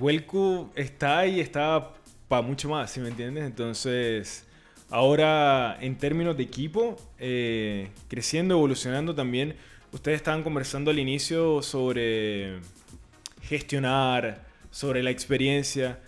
Welcu 0.00 0.70
está 0.74 1.26
y 1.26 1.40
está 1.40 1.92
para 2.28 2.42
mucho 2.42 2.68
más, 2.70 2.90
¿sí 2.90 3.00
me 3.00 3.08
entiendes? 3.08 3.44
Entonces, 3.44 4.46
ahora 4.88 5.76
en 5.80 5.96
términos 5.98 6.36
de 6.36 6.42
equipo, 6.44 6.96
eh, 7.18 7.90
creciendo, 8.08 8.54
evolucionando 8.54 9.14
también, 9.14 9.56
ustedes 9.92 10.16
estaban 10.16 10.42
conversando 10.42 10.90
al 10.90 10.98
inicio 10.98 11.60
sobre 11.62 12.60
gestionar, 13.42 14.46
sobre 14.70 15.02
la 15.02 15.10
experiencia. 15.10 16.00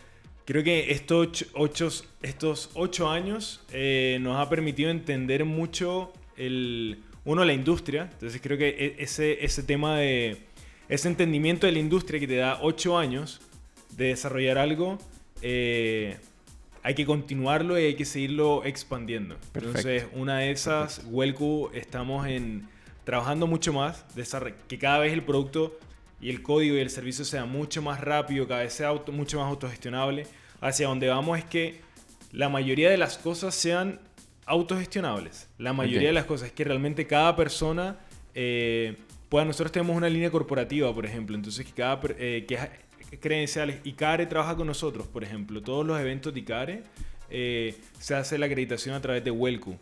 Creo 0.44 0.64
que 0.64 0.90
estos 0.93 1.27
ocho, 1.27 1.47
ocho- 1.55 2.05
estos 2.23 2.70
ocho 2.74 3.10
años 3.10 3.60
eh, 3.73 4.19
nos 4.20 4.39
ha 4.39 4.48
permitido 4.48 4.90
entender 4.90 5.44
mucho 5.44 6.12
el, 6.36 7.02
uno, 7.24 7.44
la 7.44 7.52
industria. 7.52 8.09
Entonces 8.12 8.40
creo 8.40 8.56
que 8.56 8.69
e- 8.69 8.97
ese, 9.02 9.44
ese 9.44 9.62
tema 9.62 9.98
de 9.98 10.39
ese 10.89 11.09
entendimiento 11.09 11.66
de 11.66 11.73
la 11.73 11.78
industria 11.78 12.19
que 12.20 12.27
te 12.27 12.36
da 12.36 12.59
ocho 12.62 12.97
años 12.98 13.40
de 13.97 14.06
desarrollar 14.06 14.59
algo, 14.59 14.98
eh, 15.43 16.16
hay 16.82 16.94
que 16.94 17.06
continuarlo 17.06 17.78
y 17.78 17.85
hay 17.85 17.94
que 17.94 18.05
seguirlo 18.05 18.64
expandiendo. 18.64 19.36
Perfecto. 19.52 19.89
Entonces, 19.89 20.05
una 20.14 20.39
de 20.39 20.51
esas, 20.51 21.02
Welcu, 21.10 21.70
estamos 21.74 22.27
en, 22.27 22.69
trabajando 23.05 23.47
mucho 23.47 23.73
más, 23.73 24.05
que 24.69 24.78
cada 24.78 24.98
vez 24.98 25.12
el 25.12 25.23
producto 25.23 25.78
y 26.20 26.31
el 26.31 26.43
código 26.43 26.77
y 26.77 26.81
el 26.81 26.90
servicio 26.90 27.24
sea 27.24 27.44
mucho 27.44 27.82
más 27.82 28.01
rápido, 28.01 28.47
cada 28.47 28.62
vez 28.62 28.73
sea 28.73 28.89
auto- 28.89 29.12
mucho 29.12 29.39
más 29.39 29.48
autogestionable. 29.48 30.27
Hacia 30.60 30.86
donde 30.86 31.09
vamos 31.09 31.39
es 31.39 31.44
que 31.44 31.81
la 32.31 32.48
mayoría 32.48 32.89
de 32.90 32.97
las 32.97 33.19
cosas 33.19 33.55
sean 33.55 33.98
autogestionables. 34.47 35.48
La 35.59 35.73
mayoría 35.73 36.09
de 36.09 36.14
las 36.14 36.24
cosas 36.24 36.48
es 36.48 36.52
que 36.52 36.64
realmente 36.64 37.06
cada 37.06 37.35
persona 37.36 37.97
eh, 38.35 38.97
pueda. 39.28 39.44
Nosotros 39.44 39.73
tenemos 39.73 39.97
una 39.97 40.09
línea 40.09 40.31
corporativa, 40.31 40.93
por 40.94 41.05
ejemplo, 41.06 41.35
entonces 41.36 41.66
que 41.66 41.73
cada 41.73 42.01
eh, 42.19 42.44
que 42.47 42.59
credenciales. 43.20 43.80
ICARE 43.84 44.26
trabaja 44.26 44.56
con 44.56 44.66
nosotros, 44.66 45.06
por 45.06 45.24
ejemplo. 45.24 45.62
Todos 45.62 45.86
los 45.86 45.98
eventos 46.01 46.32
de 46.34 46.40
ICARE 46.40 46.82
eh, 47.30 47.74
se 47.98 48.14
hace 48.14 48.39
la 48.39 48.47
acreditación 48.47 48.94
a 48.94 49.01
través 49.01 49.24
de 49.24 49.30
Welcu. 49.30 49.76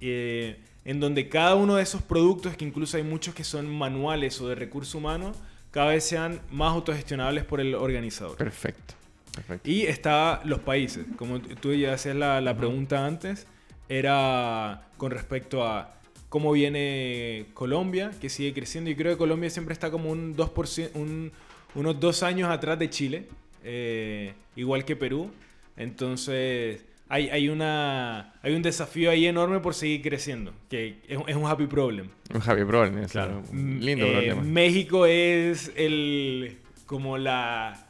Eh, 0.00 0.56
en 0.84 1.00
donde 1.00 1.28
cada 1.28 1.54
uno 1.54 1.76
de 1.76 1.82
esos 1.82 2.02
productos, 2.02 2.56
que 2.56 2.64
incluso 2.64 2.96
hay 2.96 3.02
muchos 3.02 3.34
que 3.34 3.44
son 3.44 3.66
manuales 3.74 4.40
o 4.40 4.48
de 4.48 4.54
recurso 4.54 4.98
humano, 4.98 5.32
cada 5.70 5.88
vez 5.92 6.04
sean 6.04 6.40
más 6.50 6.72
autogestionables 6.72 7.44
por 7.44 7.60
el 7.60 7.74
organizador. 7.74 8.36
Perfecto. 8.36 8.94
Perfecto. 9.34 9.68
Y 9.68 9.82
está 9.82 10.40
los 10.44 10.60
países. 10.60 11.06
Como 11.16 11.40
tú 11.40 11.72
ya 11.74 11.94
hacías 11.94 12.14
la, 12.16 12.40
la 12.40 12.56
pregunta 12.56 13.04
antes, 13.06 13.46
era 13.88 14.88
con 14.96 15.10
respecto 15.10 15.66
a 15.66 15.94
cómo 16.28 16.52
viene 16.52 17.46
Colombia, 17.54 18.10
que 18.20 18.28
sigue 18.28 18.52
creciendo. 18.52 18.90
Y 18.90 18.94
creo 18.96 19.12
que 19.12 19.18
Colombia 19.18 19.50
siempre 19.50 19.72
está 19.72 19.90
como 19.90 20.10
un 20.10 20.36
2%, 20.36 20.90
un- 20.94 21.32
unos 21.74 21.98
dos 22.00 22.22
años 22.22 22.48
atrás 22.50 22.78
de 22.78 22.88
Chile, 22.90 23.26
eh, 23.64 24.34
igual 24.56 24.84
que 24.84 24.96
Perú. 24.96 25.30
Entonces, 25.76 26.84
hay, 27.08 27.28
hay, 27.28 27.48
una, 27.48 28.32
hay 28.42 28.54
un 28.54 28.62
desafío 28.62 29.10
ahí 29.10 29.26
enorme 29.26 29.60
por 29.60 29.74
seguir 29.74 30.02
creciendo, 30.02 30.52
que 30.70 30.98
es, 31.08 31.16
un- 31.18 31.28
es 31.28 31.36
un 31.36 31.46
happy 31.46 31.66
problem. 31.66 32.08
Un 32.32 32.40
Javi 32.40 32.64
Problem, 32.64 32.98
es 32.98 33.12
Claro. 33.12 33.42
un 33.52 33.78
lindo 33.84 34.06
Eh, 34.06 34.12
problema. 34.12 34.42
México 34.42 35.04
es 35.06 35.70
el 35.76 36.58
como 36.86 37.18
la 37.18 37.86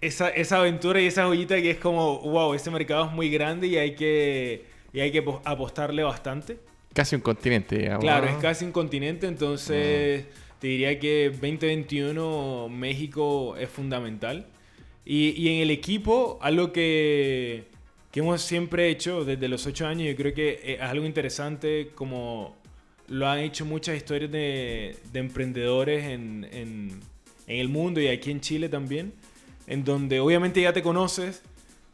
esa, 0.00 0.28
esa 0.28 0.58
aventura 0.58 1.00
y 1.00 1.06
esa 1.06 1.24
joyita 1.24 1.56
que 1.62 1.70
es 1.72 1.78
como 1.78 2.18
wow, 2.20 2.54
este 2.54 2.70
mercado 2.70 3.06
es 3.06 3.12
muy 3.12 3.30
grande 3.30 3.66
y 3.68 3.76
hay 3.76 3.94
que 3.94 4.64
y 4.92 5.00
hay 5.00 5.10
que 5.10 5.22
po- 5.22 5.40
apostarle 5.44 6.02
bastante. 6.02 6.58
Casi 6.92 7.16
un 7.16 7.22
continente, 7.22 7.76
digamos. 7.78 8.00
Claro, 8.04 8.26
es 8.28 8.36
casi 8.36 8.64
un 8.64 8.70
continente, 8.72 9.26
entonces 9.26 10.26
te 10.60 10.68
diría 10.68 10.98
que 10.98 11.30
2021 11.30 12.68
México 12.68 13.56
es 13.56 13.68
fundamental. 13.68 14.46
Y, 15.04 15.30
y 15.30 15.48
en 15.48 15.60
el 15.60 15.70
equipo, 15.70 16.38
algo 16.40 16.72
que, 16.72 17.64
que 18.10 18.20
hemos 18.20 18.40
siempre 18.42 18.88
hecho 18.88 19.24
desde 19.24 19.48
los 19.48 19.66
8 19.66 19.86
años, 19.86 20.08
yo 20.08 20.16
creo 20.16 20.32
que 20.34 20.60
es 20.64 20.80
algo 20.80 21.04
interesante 21.04 21.90
como 21.94 22.56
lo 23.08 23.28
han 23.28 23.40
hecho 23.40 23.66
muchas 23.66 23.96
historias 23.96 24.30
de, 24.30 24.96
de 25.12 25.20
emprendedores 25.20 26.04
en, 26.04 26.48
en, 26.52 27.00
en 27.46 27.58
el 27.58 27.68
mundo 27.68 28.00
y 28.00 28.08
aquí 28.08 28.30
en 28.30 28.40
Chile 28.40 28.68
también, 28.68 29.12
en 29.66 29.84
donde 29.84 30.20
obviamente 30.20 30.62
ya 30.62 30.72
te 30.72 30.82
conoces, 30.82 31.42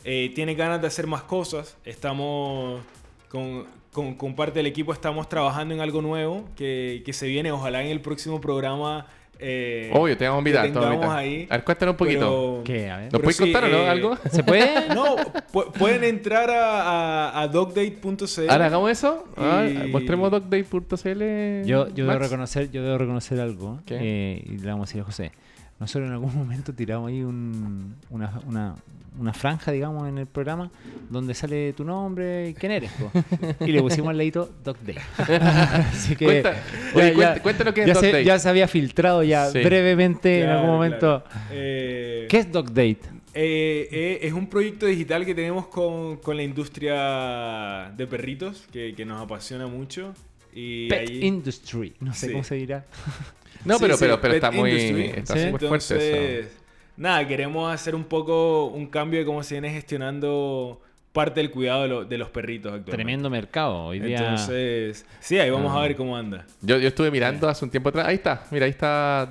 eh, 0.05 0.33
tienes 0.35 0.57
ganas 0.57 0.81
de 0.81 0.87
hacer 0.87 1.07
más 1.07 1.23
cosas, 1.25 1.77
estamos 1.85 2.83
con, 3.29 3.67
con, 3.93 4.15
con 4.15 4.35
parte 4.37 4.59
del 4.61 4.67
equipo, 4.67 4.93
estamos 4.93 5.29
trabajando 5.29 5.75
en 5.75 5.81
algo 5.81 6.01
nuevo 6.03 6.45
que, 6.57 7.03
que 7.05 7.13
se 7.13 7.27
viene, 7.27 7.51
ojalá 7.53 7.83
en 7.83 7.89
el 7.89 8.01
próximo 8.01 8.41
programa. 8.41 9.07
eh, 9.43 9.91
Obvio, 9.95 10.17
te 10.17 10.25
vamos 10.29 10.39
a 10.39 10.41
invitar. 10.49 10.71
te 10.71 10.79
vamos 10.79 11.07
a 11.07 11.17
ahí, 11.17 11.47
A 11.51 11.57
ver, 11.57 11.65
cuéntanos 11.65 11.95
un 11.95 11.97
poquito. 11.97 12.21
pero- 12.21 12.63
¿Qué? 12.65 12.91
A 12.91 12.97
ver. 12.99 13.05
¿Nos 13.05 13.11
pero 13.13 13.23
puedes 13.23 13.37
sí, 13.37 13.43
contar 13.45 13.65
o 13.65 13.69
no 13.69 13.79
eh, 13.79 13.89
algo? 13.89 14.17
¿Se 14.31 14.45
puede? 14.45 14.69
No, 14.95 15.17
pu- 15.53 15.73
pueden 15.73 16.05
entrar 16.05 16.51
a, 16.51 17.31
a, 17.31 17.41
a 17.43 17.49
dogdate.cl. 17.49 18.49
Ahora 18.51 18.67
hagamos 18.67 18.91
eso. 18.91 19.25
Ah, 19.37 19.67
Y- 19.67 19.89
mostremos 19.91 20.31
docdate.cl. 20.31 21.65
Yo, 21.67 21.89
yo 21.89 22.07
debo 22.07 22.19
reconocer, 22.19 22.71
yo 22.71 22.83
debo 22.83 22.99
reconocer 22.99 23.41
algo. 23.41 23.81
¿Qué? 23.87 23.99
eh, 24.01 24.45
y 24.47 24.59
le 24.59 24.67
vamos 24.71 24.89
a 24.89 24.91
decir 24.91 25.01
a 25.01 25.05
José. 25.05 25.33
Nosotros 25.81 26.07
en 26.09 26.13
algún 26.13 26.35
momento 26.37 26.73
tiramos 26.73 27.09
ahí 27.09 27.23
un- 27.23 27.97
una, 28.11 28.41
una, 28.47 28.75
una 29.19 29.33
franja, 29.33 29.73
digamos, 29.73 30.09
en 30.09 30.19
el 30.19 30.27
programa 30.27 30.71
donde 31.11 31.35
sale 31.35 31.73
tu 31.73 31.85
nombre 31.85 32.51
y 32.51 32.55
quién 32.55 32.73
eres. 32.73 32.93
po. 32.93 33.11
Y 33.67 33.73
le 33.73 33.81
pusimos 33.81 34.11
al 34.11 34.19
ladito 34.19 34.49
Dog 34.63 34.77
Day. 34.81 34.97
Así 35.19 36.15
que 36.17 36.25
Cuenta, 36.27 36.55
oye, 36.95 37.09
ya- 37.09 37.15
cuenta- 37.15 37.43
cuéntanos 37.43 37.75
qué 37.75 37.81
es 37.83 37.87
ya, 37.89 37.95
se, 37.97 38.07
Date. 38.07 38.25
ya 38.25 38.39
se 38.39 38.49
había 38.49 38.69
filtrado 38.69 39.23
ya 39.25 39.51
Sí. 39.51 39.59
brevemente 39.63 40.43
en 40.43 40.51
algún 40.51 40.71
momento. 40.71 41.25
claro. 41.25 41.47
Eh, 41.51 42.27
¿Qué 42.31 42.39
es 42.39 42.53
Dog 42.53 42.67
Date? 42.69 43.01
Eh, 43.33 43.89
eh, 43.93 44.19
es 44.23 44.33
un 44.33 44.49
proyecto 44.49 44.87
digital 44.87 45.25
que 45.25 45.35
tenemos 45.35 45.67
con, 45.69 46.17
con 46.19 46.37
la 46.37 46.43
industria 46.43 47.91
de 47.97 48.07
perritos, 48.07 48.65
que, 48.73 48.93
que 48.95 49.05
nos 49.05 49.23
apasiona 49.23 49.67
mucho. 49.67 50.15
Y 50.53 50.89
Pet 50.89 51.09
ahí- 51.09 51.25
Industry. 51.25 51.95
No 52.01 52.13
sé 52.13 52.27
Sí. 52.27 52.33
cómo 52.33 52.45
se 52.45 52.57
dirá. 52.57 52.85
No, 53.65 53.75
Sí, 53.75 53.81
pero, 53.83 53.95
sí, 53.97 54.01
pero, 54.05 54.21
pero 54.21 54.35
está 54.35 54.51
muy. 54.51 54.71
Está 54.73 55.35
Sí. 55.37 55.47
súper 55.51 55.69
fuerte 55.69 55.77
eso. 55.77 55.95
Entonces, 55.95 56.59
nada, 56.97 57.27
queremos 57.29 57.73
hacer 57.73 57.95
un 57.95 58.05
poco 58.05 58.67
un 58.67 58.87
cambio 58.87 59.21
de 59.21 59.27
cómo 59.27 59.43
se 59.43 59.55
viene 59.55 59.71
gestionando 59.71 60.81
parte 61.13 61.41
del 61.41 61.51
cuidado 61.51 61.83
de, 61.83 61.89
lo- 61.89 62.05
de 62.05 62.19
los 62.19 62.31
perritos 62.31 62.67
actualmente. 62.69 62.93
Tremendo 62.93 63.29
mercado. 63.29 63.87
Hoy 63.87 63.99
día. 64.01 64.19
Entonces, 64.19 65.05
sí, 65.19 65.39
ahí 65.39 65.51
vamos 65.51 65.73
Ah. 65.75 65.81
a 65.81 65.83
ver 65.83 65.97
cómo 65.97 66.17
anda. 66.17 66.47
Yo, 66.63 66.79
yo 66.79 66.89
estuve 66.89 67.11
mirando 67.11 67.49
hace 67.49 67.65
un 67.65 67.71
tiempo 67.71 67.89
atrás. 67.89 68.07
Ahí 68.07 68.15
está. 68.17 68.45
Mira, 68.51 68.65
ahí 68.67 68.71
está 68.71 69.29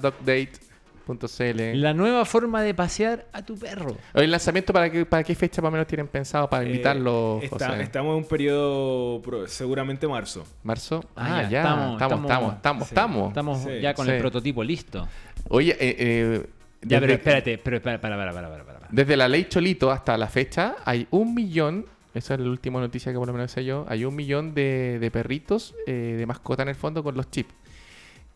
La 1.76 1.94
nueva 1.94 2.26
forma 2.26 2.62
de 2.62 2.74
pasear 2.74 3.26
a 3.34 3.44
tu 3.44 3.58
perro. 3.58 3.96
¿El 4.14 4.32
lanzamiento 4.32 4.72
para 4.74 4.92
qué, 4.92 5.06
para 5.06 5.24
qué 5.24 5.34
fecha 5.36 5.62
más 5.62 5.70
o 5.70 5.72
menos 5.72 5.88
tienen 5.88 6.08
pensado 6.08 6.50
para 6.50 6.64
Eh, 6.64 6.68
invitarlo, 6.68 7.40
está- 7.42 7.70
José? 7.70 7.82
estamos 7.84 8.12
en 8.12 8.24
un 8.24 8.28
periodo, 8.30 9.22
pro- 9.22 9.48
seguramente 9.48 10.08
marzo. 10.08 10.46
¿Marzo? 10.64 11.04
Ah, 11.16 11.40
Ah, 11.40 11.44
ya, 11.44 11.50
ya. 11.50 11.60
estamos- 11.62 11.94
Estamos, 12.02 12.22
estamos, 12.26 12.54
estamos, 12.56 12.84
sí. 12.88 12.90
estamos. 12.94 13.28
Estamos 13.30 13.60
Sí, 13.64 13.70
ya 13.82 13.94
con 13.94 14.06
sí. 14.06 14.12
el 14.12 14.20
prototipo 14.20 14.64
listo. 14.64 15.08
Oye, 15.50 15.72
eh, 15.80 15.96
eh, 16.00 16.46
Ya, 16.82 17.00
desde- 17.00 17.00
pero 17.02 17.14
espérate, 17.14 17.58
pero 17.58 17.82
para, 17.82 18.00
para, 18.00 18.16
para, 18.18 18.32
para, 18.34 18.64
para. 18.66 18.80
Desde 18.92 19.18
la 19.18 19.28
ley 19.28 19.46
Cholito 19.46 19.92
hasta 19.92 20.18
la 20.18 20.28
fecha 20.28 20.76
hay 20.86 21.08
un 21.12 21.34
millón, 21.36 21.86
esa 22.14 22.34
es 22.36 22.40
la 22.40 22.50
última 22.50 22.80
noticia 22.80 23.12
que 23.12 23.18
por 23.18 23.28
lo 23.28 23.34
menos 23.34 23.52
sé 23.52 23.64
yo, 23.66 23.86
hay 23.88 24.04
un 24.06 24.16
millón 24.16 24.54
de, 24.54 24.98
de 25.00 25.12
perritos 25.12 25.76
eh, 25.86 26.16
de 26.18 26.26
mascota 26.26 26.64
en 26.64 26.70
el 26.70 26.76
fondo 26.76 27.04
con 27.04 27.16
los 27.16 27.30
chips. 27.30 27.54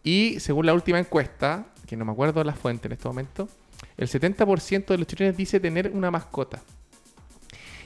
Y 0.04 0.40
según 0.40 0.66
la 0.66 0.74
última 0.74 1.00
encuesta, 1.00 1.66
que 1.86 1.96
no 1.98 2.06
me 2.06 2.12
acuerdo 2.12 2.44
la 2.44 2.54
fuente 2.54 2.88
en 2.88 2.94
este 2.94 3.08
momento, 3.08 3.48
el 3.98 4.08
70% 4.08 4.86
de 4.88 4.98
los 4.98 5.08
chilenos 5.08 5.36
dice 5.38 5.60
tener 5.60 5.92
una 5.94 6.10
mascota. 6.12 6.62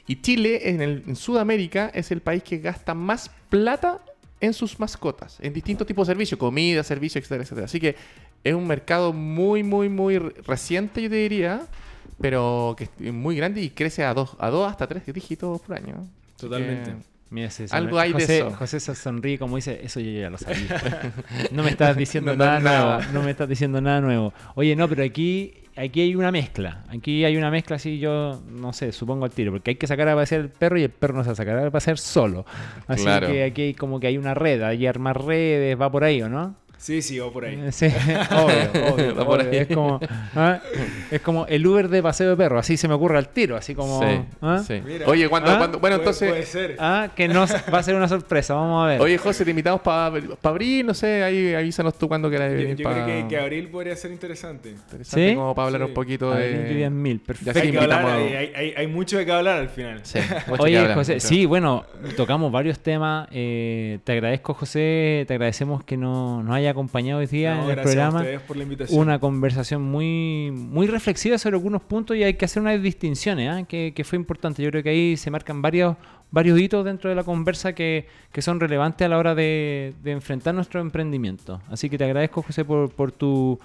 Y 0.05 0.21
Chile, 0.21 0.69
en, 0.69 0.81
el- 0.81 1.03
en 1.07 1.15
Sudamérica, 1.15 1.89
es 1.93 2.11
el 2.11 2.21
país 2.21 2.43
que 2.43 2.59
gasta 2.59 2.93
más 2.93 3.29
plata 3.49 3.99
en 4.39 4.53
sus 4.53 4.79
mascotas, 4.79 5.37
en 5.41 5.51
distintos 5.53 5.85
tipos 5.87 6.07
de 6.07 6.13
servicios, 6.13 6.39
comida, 6.39 6.83
servicios, 6.83 7.23
etcétera, 7.23 7.43
etcétera. 7.43 7.65
Así 7.65 7.79
que 7.79 7.95
es 8.43 8.53
un 8.53 8.67
mercado 8.67 9.11
muy, 9.11 9.63
muy, 9.63 9.89
muy 9.89 10.17
re- 10.19 10.33
reciente, 10.45 11.01
yo 11.01 11.09
te 11.09 11.15
diría, 11.15 11.65
pero 12.21 12.75
que 12.77 12.87
es 13.05 13.13
muy 13.13 13.35
grande 13.35 13.61
y 13.61 13.71
crece 13.71 14.03
a 14.05 14.13
dos, 14.13 14.35
a 14.39 14.49
dos 14.49 14.69
hasta 14.69 14.87
tres 14.87 15.05
dígitos 15.07 15.59
por 15.61 15.75
año. 15.75 16.07
Totalmente. 16.37 16.95
Mira, 17.29 17.49
se 17.49 17.65
Algo 17.71 17.99
hay 17.99 18.13
de 18.13 18.23
eso. 18.23 18.51
José 18.51 18.79
se 18.79 18.95
sonríe 18.95 19.37
como 19.37 19.57
dice, 19.57 19.79
eso 19.83 19.99
yo 19.99 20.11
ya 20.11 20.29
lo 20.29 20.37
sabía. 20.37 21.11
no 21.51 21.63
me 21.63 21.69
estás 21.71 21.95
diciendo 21.97 22.35
No, 22.35 22.45
nada, 22.45 22.59
nada. 22.59 22.97
nuevo. 22.99 23.13
No 23.13 23.23
me 23.23 23.31
estás 23.31 23.49
diciendo 23.49 23.81
nada 23.81 23.99
nuevo. 24.01 24.33
Oye, 24.55 24.75
no, 24.75 24.87
pero 24.87 25.03
aquí, 25.03 25.53
aquí 25.75 26.01
hay 26.01 26.15
una 26.15 26.31
mezcla. 26.31 26.83
Aquí 26.87 27.25
hay 27.25 27.35
una 27.35 27.51
mezcla 27.51 27.75
así, 27.75 27.99
yo 27.99 28.41
no 28.49 28.71
sé, 28.71 28.91
supongo 28.93 29.25
al 29.25 29.31
tiro. 29.31 29.51
Porque 29.51 29.71
hay 29.71 29.75
que 29.75 29.87
sacar 29.87 30.07
a 30.07 30.15
pasear 30.15 30.41
el 30.41 30.49
perro 30.49 30.77
y 30.79 30.83
el 30.83 30.89
perro 30.89 31.15
no 31.15 31.23
se 31.23 31.27
va 31.29 31.33
a 31.33 31.35
sacar 31.35 31.57
a 31.59 31.69
pasear 31.71 31.97
solo. 31.97 32.45
Así 32.87 33.03
Claro. 33.03 33.27
que 33.27 33.43
aquí 33.43 33.61
hay 33.61 33.73
como 33.73 33.99
que 33.99 34.07
hay 34.07 34.17
una 34.17 34.33
red, 34.33 34.61
hay 34.63 34.87
armar 34.87 35.25
redes, 35.25 35.79
va 35.79 35.91
por 35.91 36.03
ahí, 36.05 36.21
¿o 36.21 36.29
no? 36.29 36.55
Sí, 36.77 37.01
sí, 37.01 37.17
va 37.19 37.31
por 37.31 37.43
ahí. 37.45 37.59
Sí, 37.71 37.87
obvio, 38.31 38.93
obvio, 38.93 39.15
Va 39.15 39.25
por 39.25 39.39
obvio. 39.41 39.51
ahí. 39.51 39.57
Es 39.57 39.67
como, 39.67 39.99
¿ah? 40.35 40.59
es 41.11 41.21
como 41.21 41.45
el 41.47 41.65
Uber 41.65 41.89
de 41.89 42.03
paseo 42.03 42.29
de 42.29 42.37
perro, 42.37 42.59
así 42.59 42.77
se 42.77 42.87
me 42.87 42.93
ocurre 42.93 43.17
al 43.17 43.29
tiro, 43.29 43.55
así 43.57 43.73
como... 43.75 43.99
Sí, 44.01 44.19
¿ah? 44.41 44.63
sí. 44.65 44.81
Mira. 44.85 45.07
Oye, 45.07 45.27
cuando, 45.27 45.51
¿Ah? 45.51 45.57
cuando- 45.57 45.79
bueno, 45.79 45.95
Puede- 45.97 46.03
entonces, 46.03 46.29
Puede 46.29 46.45
ser. 46.45 46.75
Ah, 46.79 47.09
que 47.15 47.27
no 47.27 47.45
va 47.73 47.79
a 47.79 47.83
ser 47.83 47.95
una 47.95 48.07
sorpresa, 48.07 48.53
vamos 48.53 48.85
a 48.85 48.87
ver. 48.89 49.01
oye, 49.01 49.17
José, 49.17 49.43
te 49.43 49.49
invitamos 49.49 49.81
para 49.81 50.13
abrir, 50.43 50.85
no 50.85 50.93
sé, 50.93 51.23
ahí 51.23 51.53
avísanos 51.55 51.97
tú 51.97 52.07
cuando 52.07 52.29
quieras 52.29 52.51
Yo, 52.51 52.57
venir 52.57 52.75
yo 52.75 52.83
pa- 52.83 52.93
creo 52.93 53.05
que, 53.05 53.27
que 53.27 53.37
abril 53.39 53.67
podría 53.69 53.95
ser 53.95 54.11
interesante. 54.11 54.69
Interesante 54.69 55.29
¿Sí? 55.29 55.35
como 55.35 55.55
para 55.55 55.65
hablar 55.67 55.81
Sí. 55.81 55.87
un 55.87 55.93
poquito 55.93 56.31
de... 56.33 56.87
10.000, 56.89 57.19
Ya 57.19 57.25
perfecto. 57.25 57.59
Hay 57.59 57.71
que 57.71 57.77
hablar, 57.79 58.01
invitamos- 58.01 58.11
hay, 58.27 58.33
hay- 58.35 58.53
hay- 58.55 58.73
hay 58.77 58.87
mucho 58.87 59.17
de 59.17 59.25
qué 59.25 59.31
hablar 59.31 59.57
al 59.59 59.69
final. 59.69 59.99
Sí, 60.03 60.19
Oye, 60.59 60.77
hablar, 60.77 60.95
José, 60.95 61.15
mucho. 61.15 61.27
sí, 61.27 61.45
bueno, 61.45 61.85
tocamos 62.15 62.51
varios 62.51 62.79
temas. 62.79 63.27
eh, 63.31 63.99
te 64.03 64.11
agradezco, 64.13 64.53
José, 64.53 65.25
te 65.27 65.33
agradecemos 65.33 65.83
que 65.83 65.97
no- 65.97 66.43
nos 66.43 66.55
haya 66.55 66.66
acompañado 66.71 67.19
hoy 67.19 67.27
día 67.27 67.55
No, 67.55 67.63
en 67.65 67.71
el 67.71 67.79
a 67.79 67.81
programa. 67.83 68.19
ustedes 68.19 68.41
por 68.41 68.57
la 68.57 68.63
invitación. 68.63 68.99
Una 68.99 69.19
conversación 69.19 69.81
muy, 69.81 70.51
muy 70.51 70.87
reflexiva 70.87 71.37
sobre 71.37 71.55
algunos 71.55 71.81
puntos 71.81 72.15
y 72.17 72.23
hay 72.23 72.35
que 72.35 72.45
hacer 72.45 72.61
unas 72.61 72.81
distinciones, 72.81 73.49
¿ah? 73.49 73.63
que, 73.67 73.93
que 73.95 74.03
fue 74.03 74.17
importante. 74.17 74.63
Yo 74.63 74.69
creo 74.71 74.83
que 74.83 74.89
ahí 74.89 75.17
se 75.17 75.31
marcan 75.31 75.61
varios, 75.61 75.95
varios 76.31 76.59
hitos 76.59 76.83
dentro 76.85 77.09
de 77.09 77.15
la 77.15 77.23
conversa 77.23 77.73
que, 77.73 78.07
que 78.31 78.41
son 78.41 78.59
relevantes 78.59 79.05
a 79.05 79.09
la 79.09 79.17
hora 79.17 79.35
de, 79.35 79.93
de 80.03 80.11
enfrentar 80.11 80.53
nuestro 80.55 80.81
emprendimiento. 80.81 81.61
Así 81.69 81.89
que 81.89 81.97
te 81.97 82.03
agradezco, 82.03 82.41
José, 82.41 82.65
por, 82.65 82.91
por 82.91 83.11
tu 83.11 83.59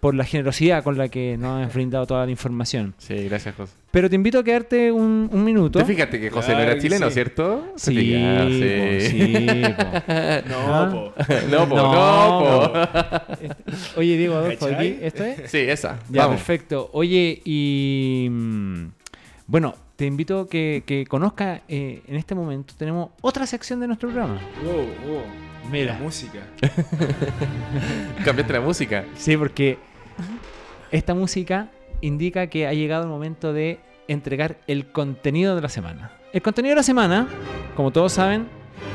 por 0.00 0.14
la 0.14 0.24
generosidad 0.24 0.82
con 0.82 0.96
la 0.96 1.08
que 1.08 1.36
nos 1.36 1.66
has 1.66 1.74
brindado 1.74 2.06
toda 2.06 2.24
la 2.24 2.30
información. 2.30 2.94
Sí, 2.98 3.14
gracias, 3.28 3.54
José. 3.54 3.74
Pero 3.90 4.08
te 4.08 4.16
invito 4.16 4.38
a 4.38 4.44
quedarte 4.44 4.90
un, 4.90 5.28
un 5.30 5.44
minuto. 5.44 5.78
Te 5.78 5.84
fíjate 5.84 6.18
que 6.18 6.30
José 6.30 6.52
no 6.54 6.60
era 6.60 6.78
chileno, 6.78 7.08
sí. 7.08 7.14
¿cierto? 7.14 7.72
Sí, 7.76 7.92
po, 7.94 8.50
sí. 8.50 9.46
No, 10.48 10.74
¿Ah? 10.74 10.88
po. 10.90 11.12
No, 11.50 11.68
po, 11.68 11.76
No, 11.76 11.82
no, 11.82 12.72
po. 12.72 13.96
Oye, 14.00 14.16
Diego 14.16 14.36
Adolfo, 14.36 14.66
aquí, 14.66 14.98
¿esto 15.02 15.24
es? 15.24 15.50
Sí, 15.50 15.58
esa. 15.58 15.98
Ya, 16.08 16.22
Vamos. 16.22 16.36
perfecto. 16.36 16.88
Oye, 16.92 17.42
y 17.44 18.28
mm, 18.30 18.84
bueno, 19.48 19.74
te 19.96 20.06
invito 20.06 20.40
a 20.40 20.48
que, 20.48 20.82
que 20.86 21.04
conozca 21.06 21.62
eh, 21.68 22.02
en 22.06 22.16
este 22.16 22.34
momento, 22.34 22.72
tenemos 22.78 23.10
otra 23.20 23.44
sección 23.46 23.80
de 23.80 23.86
nuestro 23.88 24.08
programa. 24.08 24.40
Wow, 24.64 24.76
wow. 25.12 25.22
Mira. 25.70 25.92
La 25.94 25.98
música. 26.00 26.38
Cambiaste 28.24 28.52
la 28.52 28.60
música. 28.60 29.04
Sí, 29.14 29.36
porque 29.36 29.78
esta 30.90 31.14
música 31.14 31.68
indica 32.00 32.48
que 32.48 32.66
ha 32.66 32.72
llegado 32.72 33.04
el 33.04 33.08
momento 33.08 33.52
de 33.52 33.80
entregar 34.08 34.58
el 34.66 34.86
contenido 34.90 35.54
de 35.54 35.62
la 35.62 35.68
semana. 35.68 36.12
El 36.32 36.42
contenido 36.42 36.72
de 36.72 36.76
la 36.76 36.82
semana, 36.82 37.28
como 37.76 37.90
todos 37.90 38.12
saben, 38.12 38.46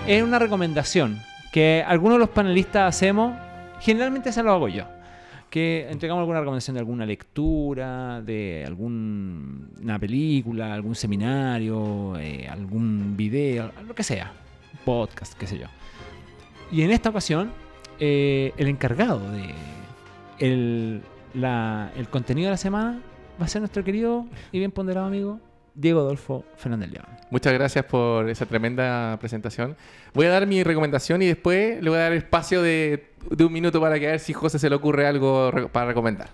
es 0.07 0.23
una 0.23 0.39
recomendación 0.39 1.19
que 1.52 1.84
algunos 1.88 2.15
de 2.15 2.19
los 2.19 2.30
panelistas 2.30 2.95
hacemos. 2.95 3.34
Generalmente 3.80 4.30
esa 4.30 4.43
lo 4.43 4.52
hago 4.52 4.68
yo. 4.68 4.84
Que 5.49 5.88
entregamos 5.89 6.22
alguna 6.22 6.39
recomendación 6.39 6.73
de 6.73 6.80
alguna 6.81 7.06
lectura, 7.06 8.22
de 8.22 8.64
alguna 8.68 9.97
película, 9.99 10.73
algún 10.73 10.95
seminario, 10.95 12.18
eh, 12.18 12.47
algún 12.49 13.15
video, 13.15 13.72
lo 13.88 13.95
que 13.95 14.03
sea. 14.03 14.34
Podcast, 14.84 15.34
qué 15.38 15.47
sé 15.47 15.57
yo. 15.57 15.68
Y 16.72 16.81
en 16.81 16.91
esta 16.91 17.10
ocasión, 17.10 17.52
eh, 17.99 18.52
el 18.57 18.68
encargado 18.68 19.31
de 19.31 19.53
el, 20.39 21.02
la- 21.35 21.91
el 21.95 22.07
contenido 22.09 22.47
de 22.47 22.51
la 22.51 22.57
semana 22.57 22.99
va 23.39 23.45
a 23.45 23.47
ser 23.47 23.61
nuestro 23.61 23.83
querido 23.83 24.25
y 24.51 24.59
bien 24.59 24.71
ponderado 24.71 25.07
amigo 25.07 25.39
Diego 25.73 25.99
Adolfo 25.99 26.45
Fernández 26.55 26.89
León. 26.91 27.05
Muchas 27.31 27.51
gracias 27.53 27.83
por 27.85 28.29
esa 28.29 28.45
tremenda 28.45 29.17
presentación. 29.19 29.75
Voy 30.13 30.25
a 30.25 30.29
dar 30.29 30.47
mi 30.47 30.63
recomendación 30.63 31.21
y 31.21 31.27
después 31.27 31.81
le 31.83 31.89
voy 31.89 31.99
a 31.99 32.03
dar 32.03 32.13
espacio 32.13 32.61
de, 32.61 33.11
de 33.29 33.43
un 33.43 33.51
minuto 33.51 33.81
para 33.81 33.99
que 33.99 34.07
a 34.07 34.11
ver 34.11 34.19
si 34.19 34.31
José 34.31 34.57
se 34.57 34.69
le 34.69 34.75
ocurre 34.75 35.05
algo 35.05 35.51
para 35.73 35.87
recomendar. 35.87 36.29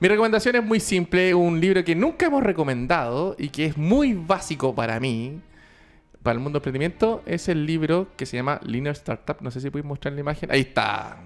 Mi 0.00 0.08
recomendación 0.08 0.56
es 0.56 0.64
muy 0.64 0.80
simple, 0.80 1.32
un 1.34 1.60
libro 1.60 1.82
que 1.82 1.94
nunca 1.94 2.26
hemos 2.26 2.42
recomendado 2.42 3.36
y 3.38 3.48
que 3.48 3.64
es 3.66 3.76
muy 3.78 4.12
básico 4.12 4.74
para 4.74 5.00
mí, 5.00 5.40
para 6.22 6.34
el 6.34 6.40
mundo 6.40 6.58
del 6.58 6.68
emprendimiento, 6.68 7.22
es 7.24 7.48
el 7.48 7.64
libro 7.64 8.08
que 8.16 8.26
se 8.26 8.36
llama 8.36 8.60
Linear 8.64 8.94
Startup. 8.96 9.36
No 9.40 9.50
sé 9.50 9.60
si 9.60 9.70
puedes 9.70 9.86
mostrar 9.86 10.12
la 10.12 10.20
imagen. 10.20 10.50
Ahí 10.50 10.60
está. 10.60 11.18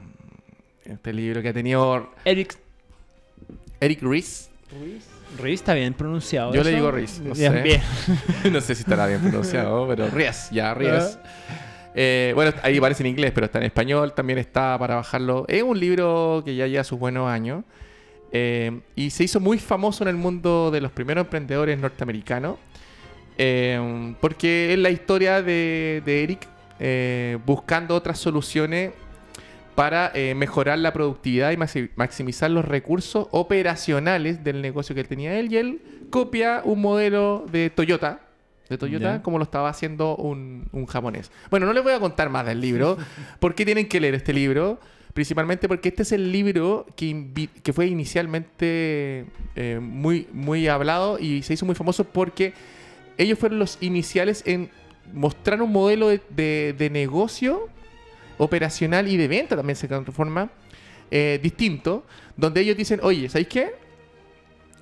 Este 0.84 1.12
libro 1.12 1.42
que 1.42 1.48
ha 1.48 1.52
tenido 1.52 2.12
Eric 2.24 2.56
Eric 3.80 4.02
Ries. 4.02 4.50
Ruiz 5.38 5.60
está 5.60 5.74
bien 5.74 5.94
pronunciado. 5.94 6.52
Yo 6.52 6.62
le 6.62 6.74
digo 6.74 6.90
Ruiz, 6.90 7.20
no 7.20 7.34
Bien, 7.34 7.52
sé. 7.52 7.62
bien. 7.62 7.82
no 8.52 8.60
sé 8.60 8.74
si 8.74 8.82
estará 8.82 9.06
bien 9.06 9.20
pronunciado, 9.20 9.86
pero 9.88 10.08
Ries, 10.08 10.48
ya, 10.50 10.74
Ries. 10.74 11.18
Eh, 11.94 12.32
bueno, 12.34 12.52
ahí 12.62 12.78
aparece 12.78 13.02
en 13.02 13.08
inglés, 13.08 13.32
pero 13.34 13.46
está 13.46 13.58
en 13.58 13.64
español, 13.64 14.12
también 14.14 14.38
está 14.38 14.76
para 14.78 14.96
bajarlo. 14.96 15.44
Es 15.48 15.62
un 15.62 15.78
libro 15.78 16.42
que 16.44 16.54
ya 16.54 16.66
lleva 16.66 16.84
sus 16.84 16.98
buenos 16.98 17.28
años 17.28 17.64
eh, 18.32 18.80
y 18.94 19.10
se 19.10 19.24
hizo 19.24 19.40
muy 19.40 19.58
famoso 19.58 20.04
en 20.04 20.08
el 20.08 20.16
mundo 20.16 20.70
de 20.70 20.80
los 20.80 20.92
primeros 20.92 21.24
emprendedores 21.24 21.78
norteamericanos 21.78 22.56
eh, 23.38 24.14
porque 24.20 24.74
es 24.74 24.78
la 24.78 24.90
historia 24.90 25.40
de, 25.42 26.02
de 26.04 26.22
Eric 26.24 27.38
buscando 27.46 27.94
otras 27.94 28.18
soluciones 28.18 28.92
para 29.78 30.10
eh, 30.12 30.34
mejorar 30.34 30.76
la 30.80 30.92
productividad 30.92 31.52
y 31.52 31.56
maxi- 31.56 31.90
maximizar 31.94 32.50
los 32.50 32.64
recursos 32.64 33.28
operacionales 33.30 34.42
del 34.42 34.60
negocio 34.60 34.92
que 34.94 35.04
tenía 35.04 35.38
él. 35.38 35.52
Y 35.52 35.56
él 35.56 35.80
copia 36.10 36.62
un 36.64 36.80
modelo 36.80 37.46
de 37.52 37.70
Toyota, 37.70 38.20
de 38.68 38.76
Toyota, 38.76 39.22
como 39.22 39.38
lo 39.38 39.44
estaba 39.44 39.68
haciendo 39.68 40.16
un, 40.16 40.68
un 40.72 40.86
japonés. 40.86 41.30
Bueno, 41.48 41.66
no 41.66 41.72
les 41.72 41.84
voy 41.84 41.92
a 41.92 42.00
contar 42.00 42.28
más 42.28 42.44
del 42.44 42.60
libro. 42.60 42.96
¿Por 43.38 43.54
qué 43.54 43.64
tienen 43.64 43.86
que 43.88 44.00
leer 44.00 44.14
este 44.16 44.32
libro? 44.32 44.80
Principalmente 45.14 45.68
porque 45.68 45.90
este 45.90 46.02
es 46.02 46.10
el 46.12 46.32
libro 46.32 46.84
que, 46.96 47.48
que 47.62 47.72
fue 47.72 47.86
inicialmente 47.86 49.26
eh, 49.56 49.78
muy, 49.80 50.26
muy 50.32 50.68
hablado 50.68 51.18
y 51.20 51.42
se 51.42 51.54
hizo 51.54 51.66
muy 51.66 51.74
famoso 51.74 52.02
porque 52.04 52.52
ellos 53.16 53.38
fueron 53.38 53.58
los 53.58 53.78
iniciales 53.80 54.42
en 54.46 54.70
mostrar 55.12 55.62
un 55.62 55.72
modelo 55.72 56.08
de, 56.08 56.20
de- 56.30 56.74
de 56.76 56.90
negocio 56.90 57.68
operacional 58.38 59.08
y 59.08 59.16
de 59.16 59.28
venta 59.28 59.56
también 59.56 59.76
se 59.76 59.88
transforma 59.88 60.50
eh, 61.10 61.38
distinto, 61.42 62.04
donde 62.36 62.60
ellos 62.60 62.76
dicen, 62.76 63.00
oye, 63.02 63.28
¿sabéis 63.28 63.48
qué? 63.48 63.74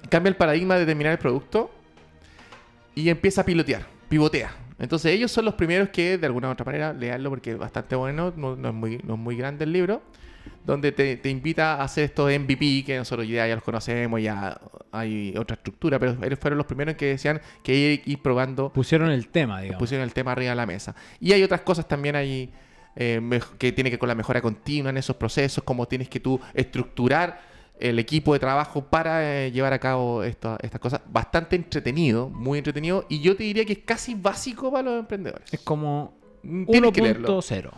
Cambia 0.09 0.29
el 0.29 0.37
paradigma 0.37 0.75
de 0.75 0.81
determinar 0.81 1.13
el 1.13 1.19
producto 1.19 1.71
y 2.95 3.09
empieza 3.09 3.43
a 3.43 3.45
pilotear, 3.45 3.87
pivotea. 4.09 4.55
Entonces 4.79 5.13
ellos 5.13 5.31
son 5.31 5.45
los 5.45 5.55
primeros 5.55 5.89
que 5.89 6.19
de 6.19 6.27
alguna 6.27 6.49
u 6.49 6.53
otra 6.53 6.65
manera 6.65 6.93
leanlo 6.93 7.31
porque 7.31 7.53
es 7.53 7.59
bastante 7.59 7.97
bueno, 7.97 8.33
no, 8.37 8.57
no 8.57 8.69
es, 8.69 8.75
muy, 8.75 8.99
no 9.05 9.15
es 9.15 9.21
muy 9.21 9.37
grande 9.37 9.65
el 9.65 9.73
libro, 9.73 10.03
donde 10.65 10.93
te, 10.93 11.17
te 11.17 11.31
invita 11.31 11.75
a 11.75 11.85
hacer 11.85 12.05
estos 12.05 12.31
MVP 12.31 12.85
que 12.85 12.99
nosotros 12.99 13.27
ya, 13.27 13.47
ya 13.47 13.55
los 13.55 13.65
conocemos, 13.65 14.21
ya 14.21 14.61
hay 14.93 15.35
otra 15.37 15.55
estructura, 15.55 15.99
pero 15.99 16.17
ellos 16.23 16.39
fueron 16.39 16.59
los 16.59 16.67
primeros 16.67 16.97
que 16.97 17.07
decían 17.07 17.41
que 17.63 18.03
que 18.05 18.11
ir 18.11 18.23
probando 18.23 18.73
Pusieron 18.73 19.11
el 19.11 19.29
tema, 19.29 19.61
digamos. 19.61 19.79
pusieron 19.79 20.05
el 20.05 20.13
tema 20.13 20.33
arriba 20.33 20.51
de 20.51 20.57
la 20.57 20.67
mesa. 20.67 20.95
Y 21.21 21.33
hay 21.33 21.43
otras 21.43 21.63
cosas 21.63 21.87
también 21.87 22.17
ahí 22.17 22.51
eh, 22.97 23.21
que 23.59 23.73
tiene 23.73 23.91
que 23.91 23.95
ver 23.95 24.01
con 24.01 24.09
la 24.09 24.15
mejora 24.15 24.41
continua 24.41 24.91
en 24.91 24.97
esos 24.97 25.17
procesos, 25.17 25.63
cómo 25.65 25.87
tienes 25.87 26.09
que 26.09 26.19
tú 26.21 26.41
estructurar 26.55 27.41
el 27.79 27.99
equipo 27.99 28.33
de 28.33 28.39
trabajo 28.39 28.83
para 28.85 29.45
eh, 29.47 29.53
llevar 29.53 29.73
a 29.75 29.79
cabo 29.79 30.23
esto- 30.25 30.57
estas 30.63 30.81
cosas. 30.81 31.01
Bastante 31.07 31.57
entretenido, 31.57 32.29
muy 32.31 32.59
entretenido. 32.59 33.05
Y 33.11 33.21
yo 33.21 33.37
te 33.37 33.43
diría 33.45 33.65
que 33.67 33.75
es 33.75 33.79
casi 33.85 34.15
básico 34.15 34.71
para 34.73 34.83
los 34.91 35.01
emprendedores. 35.01 35.53
Es 35.53 35.61
como 35.61 36.17
Mm, 36.43 36.65
Tienes 36.67 36.93
que 36.93 37.03
leerlo. 37.03 37.29
1.0. 37.43 37.71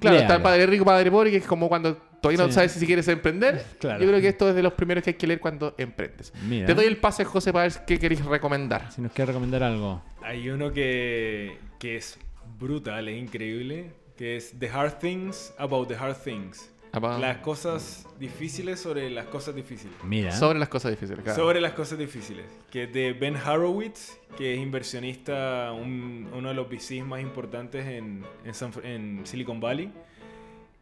Claro, 0.00 0.16
está 0.16 0.34
el 0.36 0.42
Padre 0.42 0.66
Rico, 0.66 0.84
Padre 0.84 1.10
Pobre, 1.12 1.30
que 1.30 1.36
es 1.36 1.46
como 1.46 1.68
cuando 1.68 1.96
todavía 2.20 2.38
no 2.42 2.48
Sí. 2.48 2.54
sabes 2.54 2.72
si 2.72 2.84
quieres 2.84 3.06
emprender. 3.06 3.64
Claro. 3.78 4.00
Yo 4.02 4.08
creo 4.08 4.20
que 4.20 4.28
esto 4.28 4.48
es 4.48 4.54
de 4.56 4.62
los 4.64 4.72
primeros 4.72 5.04
que 5.04 5.10
hay 5.10 5.14
que 5.14 5.26
leer 5.28 5.38
cuando 5.38 5.74
emprendes. 5.78 6.32
Mira, 6.46 6.66
Te 6.66 6.74
doy 6.74 6.86
el 6.86 6.96
pase, 6.96 7.24
José, 7.24 7.52
para 7.52 7.68
ver 7.68 7.84
qué 7.86 7.98
queréis 8.00 8.24
recomendar. 8.24 8.90
si 8.90 9.00
nos 9.00 9.12
quiere 9.12 9.28
recomendar 9.28 9.62
algo. 9.62 10.02
Hay 10.22 10.50
uno 10.50 10.72
que, 10.72 11.56
que 11.78 11.96
es 11.96 12.18
brutal, 12.58 13.08
es 13.08 13.22
increíble, 13.22 13.92
que 14.16 14.36
es 14.36 14.54
The 14.58 14.68
Hard 14.68 14.98
Things 14.98 15.52
About 15.58 15.88
the 15.88 15.94
Hard 15.96 16.16
Things. 16.22 16.72
Apa- 16.92 17.18
Las 17.18 17.38
cosas 17.38 18.06
difíciles 18.18 18.80
sobre 18.80 19.10
las 19.10 19.26
cosas 19.26 19.54
difíciles. 19.54 19.94
Mira. 20.02 20.32
Sobre 20.32 20.58
las 20.58 20.68
cosas 20.70 20.92
difíciles. 20.92 21.22
claro. 21.22 21.38
Sobre 21.38 21.60
las 21.60 21.72
cosas 21.74 21.98
difíciles. 21.98 22.46
Que 22.70 22.84
es 22.84 22.92
de 22.92 23.12
Ben 23.12 23.36
Horowitz, 23.36 24.16
que 24.38 24.54
es 24.54 24.60
inversionista, 24.60 25.72
un- 25.72 26.30
uno 26.32 26.48
de 26.48 26.54
los 26.54 26.68
VCs 26.68 27.04
más 27.04 27.20
importantes 27.20 27.84
en, 27.86 28.24
en 28.44 28.54
San 28.54 28.72
en 28.82 29.26
Silicon 29.26 29.60
Valley. 29.60 29.92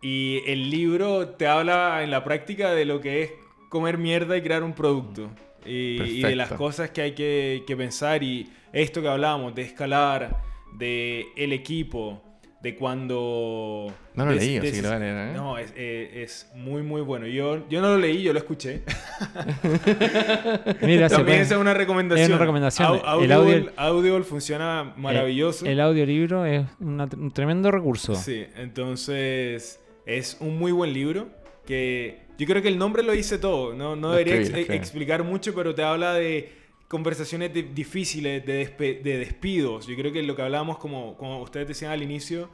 Y 0.02 0.42
el 0.46 0.70
libro 0.70 1.28
te 1.30 1.46
habla 1.46 2.02
en 2.04 2.10
la 2.10 2.22
práctica 2.22 2.72
de 2.72 2.84
lo 2.84 3.00
que 3.00 3.22
es 3.22 3.30
comer 3.68 3.98
mierda 3.98 4.36
y 4.36 4.42
crear 4.42 4.62
un 4.62 4.74
producto. 4.74 5.30
Y, 5.64 6.00
y 6.02 6.22
de 6.22 6.36
las 6.36 6.52
cosas 6.52 6.90
que 6.90 7.00
hay 7.00 7.12
que, 7.14 7.64
que 7.66 7.76
pensar. 7.76 8.22
Y 8.22 8.50
esto 8.72 9.00
que 9.02 9.08
hablábamos, 9.08 9.54
de 9.54 9.62
escalar, 9.62 10.42
de 10.74 11.26
el 11.36 11.52
equipo, 11.54 12.22
de 12.64 12.74
cuando... 12.76 13.92
No 14.14 14.24
lo 14.24 14.30
de- 14.32 14.36
leí, 14.38 14.58
de- 14.58 14.68
así 14.68 14.76
que 14.78 14.82
lo 14.82 14.88
voy 14.88 14.96
a 14.96 14.98
leer, 15.00 15.16
¿eh? 15.28 15.32
No, 15.34 15.58
es, 15.58 15.72
eh, 15.76 16.22
es 16.24 16.50
muy, 16.56 16.82
muy 16.82 17.02
bueno. 17.02 17.26
Yo, 17.26 17.68
yo 17.68 17.80
no 17.82 17.88
lo 17.90 17.98
leí, 17.98 18.22
yo 18.22 18.32
lo 18.32 18.38
escuché. 18.38 18.82
Mira, 20.82 21.08
se 21.08 21.16
También 21.16 21.40
esa 21.40 21.54
es 21.54 21.60
una 21.60 21.74
recomendación. 21.74 22.24
Es 22.24 22.28
una 22.30 22.38
recomendación. 22.38 22.88
Au- 23.04 23.22
El 23.22 23.32
Audible, 23.32 23.54
audio- 23.56 23.72
Audible 23.76 24.22
funciona 24.24 24.94
maravilloso. 24.96 25.66
El, 25.66 25.72
el 25.72 25.80
audiolibro 25.80 26.44
es 26.46 26.64
una- 26.80 27.04
un 27.16 27.30
tremendo 27.32 27.70
recurso. 27.70 28.14
Sí, 28.14 28.46
entonces 28.56 29.80
es 30.06 30.36
un 30.40 30.58
muy 30.58 30.72
buen 30.72 30.92
libro 30.92 31.28
que 31.66 32.20
yo 32.38 32.46
creo 32.46 32.62
que 32.62 32.68
el 32.68 32.78
nombre 32.78 33.02
lo 33.02 33.12
dice 33.12 33.38
todo. 33.38 33.74
No, 33.74 33.94
no 33.96 34.12
debería 34.12 34.36
escribí, 34.36 34.62
ex- 34.62 34.70
explicar 34.74 35.22
mucho, 35.22 35.54
pero 35.54 35.74
te 35.74 35.82
habla 35.82 36.14
de 36.14 36.50
conversaciones 36.88 37.52
de- 37.54 37.62
difíciles, 37.62 38.44
de, 38.44 38.64
despe- 38.66 39.02
de 39.02 39.18
despidos. 39.18 39.86
Yo 39.86 39.96
creo 39.96 40.12
que 40.12 40.22
lo 40.22 40.36
que 40.36 40.42
hablábamos, 40.42 40.78
como, 40.78 41.16
como 41.16 41.40
ustedes 41.42 41.68
decían 41.68 41.90
al 41.92 42.02
inicio, 42.02 42.50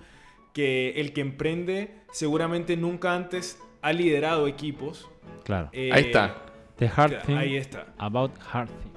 que 0.53 0.93
el 1.01 1.13
que 1.13 1.21
emprende 1.21 1.95
seguramente 2.13 2.77
nunca 2.77 3.15
antes 3.15 3.59
ha 3.83 3.93
liderado 3.93 4.47
equipos. 4.49 5.09
Claro. 5.45 5.69
Eh, 5.73 5.91
Ahí 5.93 6.05
está. 6.05 6.45
The 6.77 6.91
Hard 6.95 7.23
Thing 7.27 7.35
Ahí 7.37 7.57
está. 7.57 7.93
About 7.99 8.33
Hard 8.53 8.69
Thing. 8.69 8.91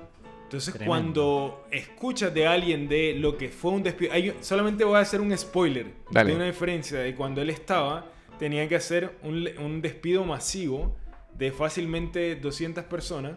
Entonces, 0.43 0.73
Tremendo. 0.73 0.88
cuando 0.89 1.65
escuchas 1.72 2.34
de 2.34 2.45
alguien 2.47 2.88
de 2.88 3.15
lo 3.15 3.38
que 3.38 3.49
fue 3.49 3.72
un 3.72 3.84
despido, 3.84 4.14
hay- 4.14 4.35
solamente 4.41 4.84
voy 4.84 4.95
a 4.95 4.99
hacer 4.99 5.19
un 5.19 5.35
spoiler 5.38 5.88
Dale. 6.11 6.30
de 6.30 6.35
una 6.35 6.45
diferencia 6.45 6.99
de 6.99 7.15
cuando 7.15 7.41
él 7.41 7.49
estaba, 7.49 8.05
tenía 8.38 8.68
que 8.69 8.76
hacer 8.76 9.18
un, 9.23 9.47
un 9.60 9.81
despido 9.81 10.23
masivo 10.26 10.95
de 11.35 11.51
fácilmente 11.51 12.35
200 12.35 12.84
personas 12.85 13.34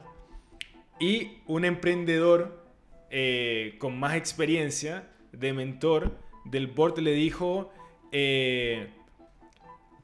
y 0.98 1.38
un 1.46 1.64
emprendedor 1.64 2.64
eh, 3.10 3.76
con 3.78 3.98
más 3.98 4.14
experiencia, 4.16 5.08
de 5.32 5.52
mentor, 5.52 6.16
del 6.46 6.66
board 6.68 6.98
le 6.98 7.12
dijo, 7.12 7.70
eh, 8.12 8.88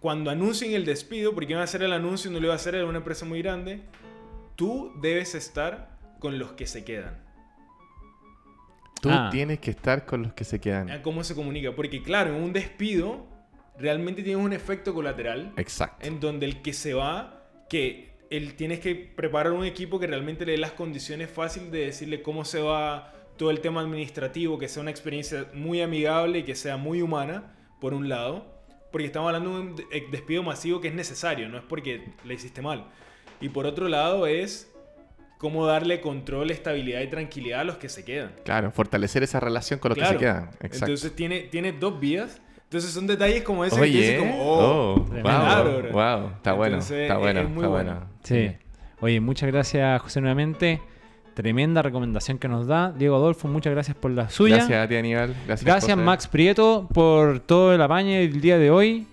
cuando 0.01 0.31
anuncien 0.31 0.73
el 0.75 0.85
despido, 0.85 1.35
porque 1.35 1.53
iban 1.53 1.61
a 1.63 1.65
hacer 1.65 1.83
el 1.83 1.93
anuncio 1.93 2.31
y 2.31 2.35
no 2.35 2.41
lo 2.41 2.47
iba 2.47 2.53
a 2.55 2.57
hacer, 2.57 2.75
era 2.75 2.85
una 2.87 2.99
empresa 2.99 3.25
muy 3.25 3.41
grande, 3.41 3.81
tú 4.57 4.93
debes 5.01 5.35
estar 5.35 5.97
con 6.19 6.39
los 6.39 6.53
que 6.53 6.67
se 6.67 6.85
quedan. 6.85 7.23
Tú 9.01 9.09
Ah. 9.11 9.29
tienes 9.33 9.59
que 9.59 9.71
estar 9.73 10.07
con 10.07 10.23
los 10.23 10.33
que 10.33 10.45
se 10.45 10.61
quedan. 10.61 10.91
¿A 10.91 11.03
¿Cómo 11.03 11.25
se 11.25 11.35
comunica? 11.35 11.75
Porque 11.75 12.03
claro, 12.03 12.37
en 12.37 12.43
un 12.43 12.53
despido 12.53 13.27
realmente 13.79 14.23
tienes 14.23 14.45
un 14.45 14.53
efecto 14.53 14.95
colateral 14.95 15.53
Exacto. 15.57 16.07
en 16.07 16.21
donde 16.21 16.47
el 16.47 16.63
que 16.63 16.73
se 16.73 16.95
va, 16.95 17.43
que 17.69 18.12
él 18.37 18.55
tienes 18.55 18.81
que 18.81 18.95
preparar 18.95 19.53
un 19.53 19.65
equipo 19.65 19.99
que 20.01 20.07
realmente 20.07 20.45
le 20.47 20.53
dé 20.53 20.59
las 20.59 20.73
condiciones 20.73 21.31
fáciles 21.31 21.71
de 21.71 21.87
decirle 21.87 22.23
cómo 22.23 22.45
se 22.45 22.61
va 22.61 23.13
todo 23.37 23.51
el 23.51 23.61
tema 23.61 23.81
administrativo, 23.81 24.59
que 24.59 24.69
sea 24.69 24.83
una 24.83 24.91
experiencia 24.91 25.47
muy 25.55 25.81
amigable 25.81 26.41
y 26.41 26.43
que 26.45 26.55
sea 26.55 26.77
muy 26.77 27.03
humana, 27.03 27.55
por 27.81 27.95
un 27.95 28.09
lado, 28.09 28.47
porque 28.93 29.07
estamos 29.07 29.29
hablando 29.29 29.51
de 29.55 29.61
un 29.61 29.77
eh, 29.91 30.05
despido 30.11 30.43
masivo 30.43 30.81
que 30.81 30.89
es 30.89 30.95
necesario, 30.95 31.49
no 31.49 31.59
es 31.59 31.65
porque 31.65 32.05
le 32.25 32.35
hiciste 32.35 32.63
mal. 32.63 32.87
Y 33.41 33.49
por 33.49 33.67
otro 33.67 33.89
lado 33.89 34.27
es 34.27 34.71
cómo 35.39 35.67
darle 35.67 36.01
control, 36.01 36.51
estabilidad 36.53 37.01
y 37.01 37.09
tranquilidad 37.09 37.61
a 37.61 37.65
los 37.65 37.77
que 37.77 37.89
se 37.89 38.05
quedan. 38.05 38.33
Claro, 38.45 38.71
fortalecer 38.71 39.23
esa 39.25 39.41
relación 39.41 39.81
con 39.81 39.89
los 39.91 39.99
que 39.99 40.07
se 40.07 40.17
quedan. 40.17 40.51
Exacto. 40.61 40.77
Entonces 40.87 41.17
tiene, 41.17 41.41
tiene 41.41 41.73
dos 41.73 41.99
vías. 41.99 42.41
Entonces 42.65 42.93
son 42.93 43.07
detalles 43.07 43.43
como 43.43 43.65
ese 43.65 43.75
que 43.77 43.83
te 43.83 43.89
Oye, 43.89 43.99
dicen 44.01 44.19
como, 44.21 44.43
oh, 44.43 44.95
oh, 44.95 44.97
wow, 45.01 45.21
Claro, 45.23 45.89
wow, 45.93 46.31
está 46.37 46.53
bueno, 46.53 46.79
está 46.79 46.97
es- 47.15 47.19
bueno, 47.19 47.41
es 47.41 47.49
muy 47.49 47.57
está 47.65 47.69
bueno. 47.69 47.91
bueno. 47.95 48.12
Sí. 48.23 48.53
Oye, 49.01 49.21
muchas 49.21 49.51
gracias, 49.51 50.01
José, 50.03 50.21
nuevamente. 50.21 50.81
Tremenda 51.35 51.81
recomendación 51.83 52.39
que 52.39 52.49
nos 52.49 52.67
da. 52.67 52.93
Diego 52.93 53.17
Adolfo, 53.17 53.49
muchas 53.49 53.73
gracias 53.73 53.97
por 53.97 54.11
la 54.11 54.29
suya. 54.29 54.57
Gracias 54.57 54.85
a 54.85 54.89
ti, 54.89 54.97
Aníbal. 54.97 55.35
Gracias. 55.47 55.97
Max 55.97 56.27
Prieto, 56.29 56.89
por 56.93 57.41
todo 57.41 57.75
el 57.75 57.81
apaño 57.81 58.13
del 58.19 58.41
día 58.41 58.59
de 58.59 58.71
hoy. 58.71 59.07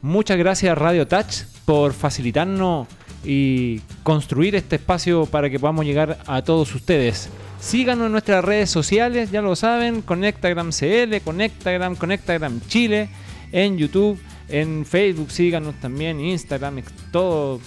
Muchas 0.00 0.38
gracias 0.38 0.70
a 0.70 0.74
Radio 0.74 1.08
Touch 1.08 1.44
por 1.64 1.92
facilitarnos 1.92 2.86
y 3.24 3.80
construir 4.02 4.54
este 4.54 4.76
espacio 4.76 5.26
para 5.26 5.50
que 5.50 5.58
podamos 5.58 5.84
llegar 5.84 6.18
a 6.26 6.42
todos 6.42 6.74
ustedes. 6.74 7.28
Síganos 7.58 8.06
en 8.06 8.12
nuestras 8.12 8.44
redes 8.44 8.70
sociales, 8.70 9.30
ya 9.30 9.40
lo 9.40 9.56
saben, 9.56 10.02
Conectagram 10.02 10.70
CL, 10.70 11.16
Conectagram, 11.24 11.96
Conectagram 11.96 12.60
Chile, 12.68 13.08
en 13.50 13.78
YouTube, 13.78 14.20
en 14.48 14.84
Facebook, 14.84 15.30
síganos 15.30 15.74
también, 15.80 16.20
Instagram, 16.20 16.82
todo. 17.10 17.60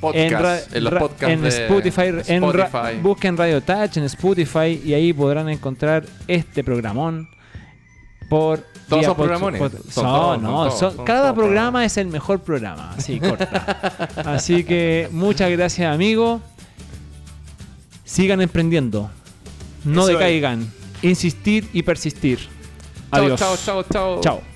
Podcast, 0.00 0.72
en, 0.74 0.84
ra- 0.84 0.90
los 0.90 0.92
podcasts 1.00 1.32
en 1.34 1.42
de 1.42 1.48
Spotify, 1.48 2.02
en 2.32 2.52
ra- 2.52 2.64
Spotify. 2.66 2.98
busquen 3.02 3.36
Radio 3.36 3.60
Touch 3.62 3.96
en 3.96 4.04
Spotify 4.04 4.80
y 4.84 4.94
ahí 4.94 5.12
podrán 5.12 5.48
encontrar 5.48 6.04
este 6.28 6.62
programón 6.62 7.28
por 8.28 8.60
Todos 8.88 9.04
son 9.06 9.16
programones. 9.16 9.60
pod- 9.62 9.70
Son 9.72 9.82
son, 9.90 10.04
todos, 10.04 10.42
no, 10.42 10.48
son 10.48 10.52
todos, 10.68 10.78
son- 10.78 10.96
son 10.96 11.04
cada 11.06 11.34
programa 11.34 11.70
programas. 11.70 11.92
es 11.92 11.96
el 11.98 12.06
mejor 12.08 12.40
programa, 12.40 12.92
así 12.96 13.18
corta. 13.20 14.08
así 14.26 14.64
que 14.64 15.08
muchas 15.12 15.50
gracias, 15.50 15.92
amigo. 15.92 16.40
Sigan 18.04 18.40
emprendiendo. 18.40 19.10
No 19.84 20.02
Eso 20.02 20.10
es. 20.12 20.18
decaigan. 20.18 20.70
Insistir 21.02 21.68
y 21.72 21.82
persistir. 21.82 22.38
Chao, 23.12 23.22
Adiós. 23.24 23.40
chao, 23.40 23.56
chao, 23.56 23.82
chao. 23.90 24.20
Chao. 24.20 24.55